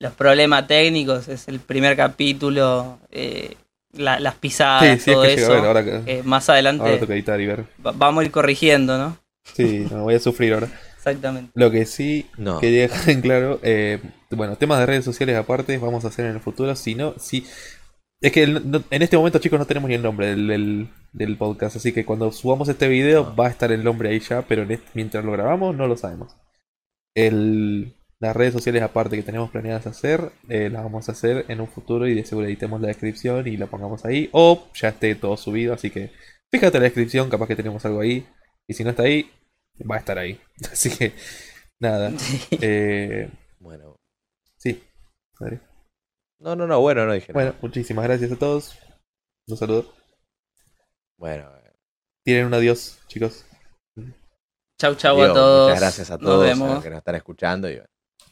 los 0.00 0.12
problemas 0.12 0.66
técnicos, 0.68 1.26
es 1.28 1.48
el 1.48 1.58
primer 1.60 1.96
capítulo, 1.96 2.98
eh, 3.10 3.56
la- 3.92 4.20
las 4.20 4.34
pisadas, 4.36 4.82
sí, 4.84 5.04
sí, 5.04 5.10
es 5.10 5.14
todo 5.16 5.22
que 5.22 5.26
a 5.32 5.34
ver, 5.34 5.38
eso. 5.40 5.52
ahora, 5.66 5.84
que- 5.84 6.22
más 6.24 6.48
adelante 6.48 6.84
ahora 6.84 7.00
toca 7.00 7.14
editar 7.14 7.40
y 7.40 7.46
ver. 7.46 7.64
va- 7.84 7.92
vamos 7.92 8.22
a 8.22 8.24
ir 8.26 8.30
corrigiendo, 8.30 8.98
¿no? 8.98 9.16
Sí, 9.52 9.86
no, 9.90 10.04
voy 10.04 10.14
a 10.14 10.20
sufrir 10.20 10.54
ahora. 10.54 10.68
Exactamente. 11.06 11.50
Lo 11.54 11.70
que 11.70 11.84
sí 11.86 12.26
No. 12.38 12.58
quería 12.60 12.82
dejar 12.82 13.10
en 13.10 13.20
claro, 13.20 13.60
eh, 13.62 14.00
bueno, 14.30 14.56
temas 14.56 14.78
de 14.80 14.86
redes 14.86 15.04
sociales 15.04 15.36
aparte 15.36 15.76
vamos 15.78 16.04
a 16.04 16.08
hacer 16.08 16.26
en 16.26 16.32
el 16.32 16.40
futuro, 16.40 16.74
si 16.76 16.94
no, 16.94 17.14
si... 17.18 17.44
Es 18.20 18.32
que 18.32 18.42
el- 18.44 18.70
no- 18.70 18.82
en 18.90 19.02
este 19.02 19.16
momento 19.18 19.38
chicos 19.38 19.58
no 19.58 19.66
tenemos 19.66 19.88
ni 19.88 19.96
el 19.96 20.02
nombre 20.02 20.28
del, 20.28 20.46
del- 20.46 20.88
del 21.12 21.36
podcast, 21.36 21.76
así 21.76 21.92
que 21.92 22.04
cuando 22.06 22.32
subamos 22.32 22.68
este 22.68 22.88
video 22.88 23.24
No. 23.24 23.36
va 23.36 23.48
a 23.48 23.50
estar 23.50 23.70
el 23.70 23.84
nombre 23.84 24.08
ahí 24.08 24.20
ya, 24.20 24.42
pero 24.42 24.62
en 24.62 24.70
este- 24.72 24.90
mientras 24.94 25.24
lo 25.24 25.32
grabamos 25.32 25.76
no 25.76 25.86
lo 25.86 25.96
sabemos. 25.96 26.34
El, 27.14 27.94
las 28.20 28.34
redes 28.34 28.52
sociales 28.54 28.82
aparte 28.82 29.16
que 29.16 29.22
tenemos 29.22 29.50
planeadas 29.50 29.86
hacer, 29.86 30.32
eh, 30.48 30.70
las 30.70 30.82
vamos 30.82 31.08
a 31.08 31.12
hacer 31.12 31.44
en 31.48 31.60
un 31.60 31.68
futuro 31.68 32.08
y 32.08 32.14
de 32.14 32.24
seguro 32.24 32.46
editemos 32.46 32.80
la 32.80 32.88
descripción 32.88 33.46
y 33.46 33.56
la 33.56 33.66
pongamos 33.66 34.04
ahí, 34.04 34.28
o 34.32 34.68
ya 34.74 34.88
esté 34.88 35.14
todo 35.14 35.36
subido, 35.36 35.74
así 35.74 35.90
que 35.90 36.10
fíjate 36.50 36.78
en 36.78 36.82
la 36.82 36.88
descripción, 36.88 37.28
capaz 37.28 37.46
que 37.48 37.56
tenemos 37.56 37.84
algo 37.84 38.00
ahí, 38.00 38.26
y 38.66 38.74
si 38.74 38.84
no 38.84 38.90
está 38.90 39.02
ahí, 39.02 39.30
va 39.82 39.96
a 39.96 39.98
estar 39.98 40.18
ahí. 40.18 40.40
Así 40.72 40.90
que, 40.96 41.12
nada. 41.80 42.12
Eh, 42.60 43.30
Bueno. 43.58 43.96
sí. 44.56 44.82
No, 46.38 46.54
no, 46.56 46.66
no, 46.66 46.80
bueno, 46.80 47.06
no 47.06 47.12
dije 47.12 47.32
nada. 47.32 47.46
Bueno, 47.50 47.58
muchísimas 47.62 48.04
gracias 48.04 48.32
a 48.32 48.36
todos. 48.36 48.76
Un 49.46 49.56
saludo. 49.56 49.92
Bueno, 51.18 51.50
eh, 51.56 51.72
Tienen 52.24 52.46
un 52.46 52.54
adiós, 52.54 52.98
chicos. 53.08 53.44
Chau, 54.80 54.94
chau 54.96 55.16
digo, 55.16 55.30
a 55.30 55.34
todos. 55.34 55.68
muchas 55.68 55.80
gracias 55.80 56.10
a 56.10 56.14
Nos 56.14 56.22
todos 56.22 56.50
a 56.50 56.54
los 56.74 56.82
que 56.82 56.90
nos 56.90 56.98
están 56.98 57.14
escuchando 57.14 57.68
y 57.70 57.74
bueno, 57.74 57.88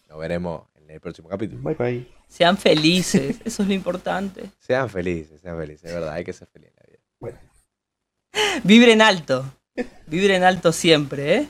nos 0.08 0.18
veremos 0.18 0.68
en 0.74 0.90
el 0.90 1.00
próximo 1.00 1.28
capítulo. 1.28 1.62
Bye 1.62 1.74
bye. 1.74 2.12
Sean 2.28 2.56
felices, 2.58 3.40
eso 3.44 3.62
es 3.62 3.68
lo 3.68 3.74
importante. 3.74 4.50
Sean 4.58 4.88
felices, 4.90 5.40
sean 5.40 5.56
felices, 5.58 5.84
es 5.84 5.94
verdad, 5.94 6.12
hay 6.14 6.24
que 6.24 6.32
ser 6.32 6.48
feliz 6.48 6.70
en 6.70 6.76
la 6.76 7.30
vida. 7.30 7.40
Vibren 8.64 9.00
alto. 9.02 9.44
Vibren 10.06 10.42
alto 10.44 10.72
siempre, 10.72 11.34
¿eh? 11.36 11.48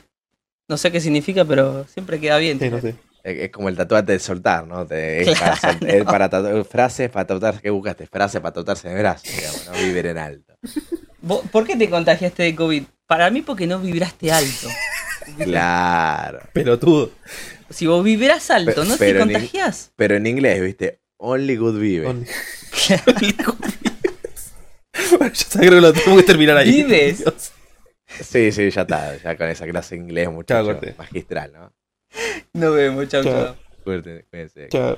No 0.69 0.77
sé 0.77 0.91
qué 0.91 1.01
significa, 1.01 1.43
pero 1.45 1.85
siempre 1.87 2.19
queda 2.19 2.37
bien. 2.37 2.59
Sí, 2.59 2.69
no 2.69 2.79
sé. 2.79 2.95
Es 3.23 3.51
como 3.51 3.69
el 3.69 3.77
tatuante 3.77 4.11
de 4.13 4.19
soltar, 4.19 4.67
¿no? 4.67 4.85
Te- 4.85 5.21
es 5.31 5.39
para, 5.39 5.55
Claro. 5.57 5.87
es 5.87 6.03
para 6.03 6.63
frases 6.65 7.09
para 7.09 7.25
tatuarse, 7.27 7.61
¿qué 7.61 7.69
buscaste? 7.69 8.05
Frases 8.07 8.41
para 8.41 8.53
tatuarse 8.53 8.87
en 8.89 8.95
el 8.97 8.99
brazo, 9.01 9.23
digamos, 9.33 9.65
no 9.65 9.71
vivir 9.73 10.05
en 10.07 10.17
alto. 10.17 10.57
¿Vos- 11.21 11.43
¿Por 11.51 11.65
qué 11.65 11.75
te 11.77 11.89
contagiaste 11.89 12.43
de 12.43 12.55
COVID? 12.55 12.83
Para 13.07 13.29
mí 13.29 13.41
porque 13.41 13.65
no 13.67 13.79
vibraste 13.79 14.31
alto. 14.31 14.67
Claro. 15.37 16.39
Pelotudo. 16.51 17.11
Si 17.69 17.87
vos 17.87 18.03
vibras 18.03 18.49
alto, 18.51 18.81
Pe- 18.83 18.87
¿no 18.87 18.93
te 18.97 18.99
pero 19.05 19.19
contagias? 19.21 19.91
Pero 19.95 20.15
en 20.17 20.27
inglés, 20.27 20.61
¿viste? 20.61 20.99
Only 21.17 21.55
good 21.55 21.79
vive. 21.79 22.07
On- 22.07 22.25
ya 22.89 22.97
sabes 25.35 25.69
que 25.69 25.71
lo 25.81 25.93
tengo 25.93 26.17
que 26.17 26.23
terminar 26.23 26.57
ahí. 26.57 26.83
¿Vives? 26.83 27.19
Dios. 27.19 27.51
Sí, 28.21 28.51
sí, 28.51 28.69
ya 28.69 28.81
está. 28.81 29.17
Ya 29.17 29.37
con 29.37 29.47
esa 29.47 29.65
clase 29.65 29.95
de 29.95 30.01
inglés, 30.01 30.29
muchacho. 30.29 30.79
Magistral, 30.97 31.53
¿no? 31.53 31.73
Nos 32.53 32.75
vemos, 32.75 33.07
chau, 33.07 33.23
Chao. 33.23 33.45
chau. 33.45 33.55
Cuídense, 33.83 34.25
cuídense. 34.29 34.69
Chao. 34.69 34.97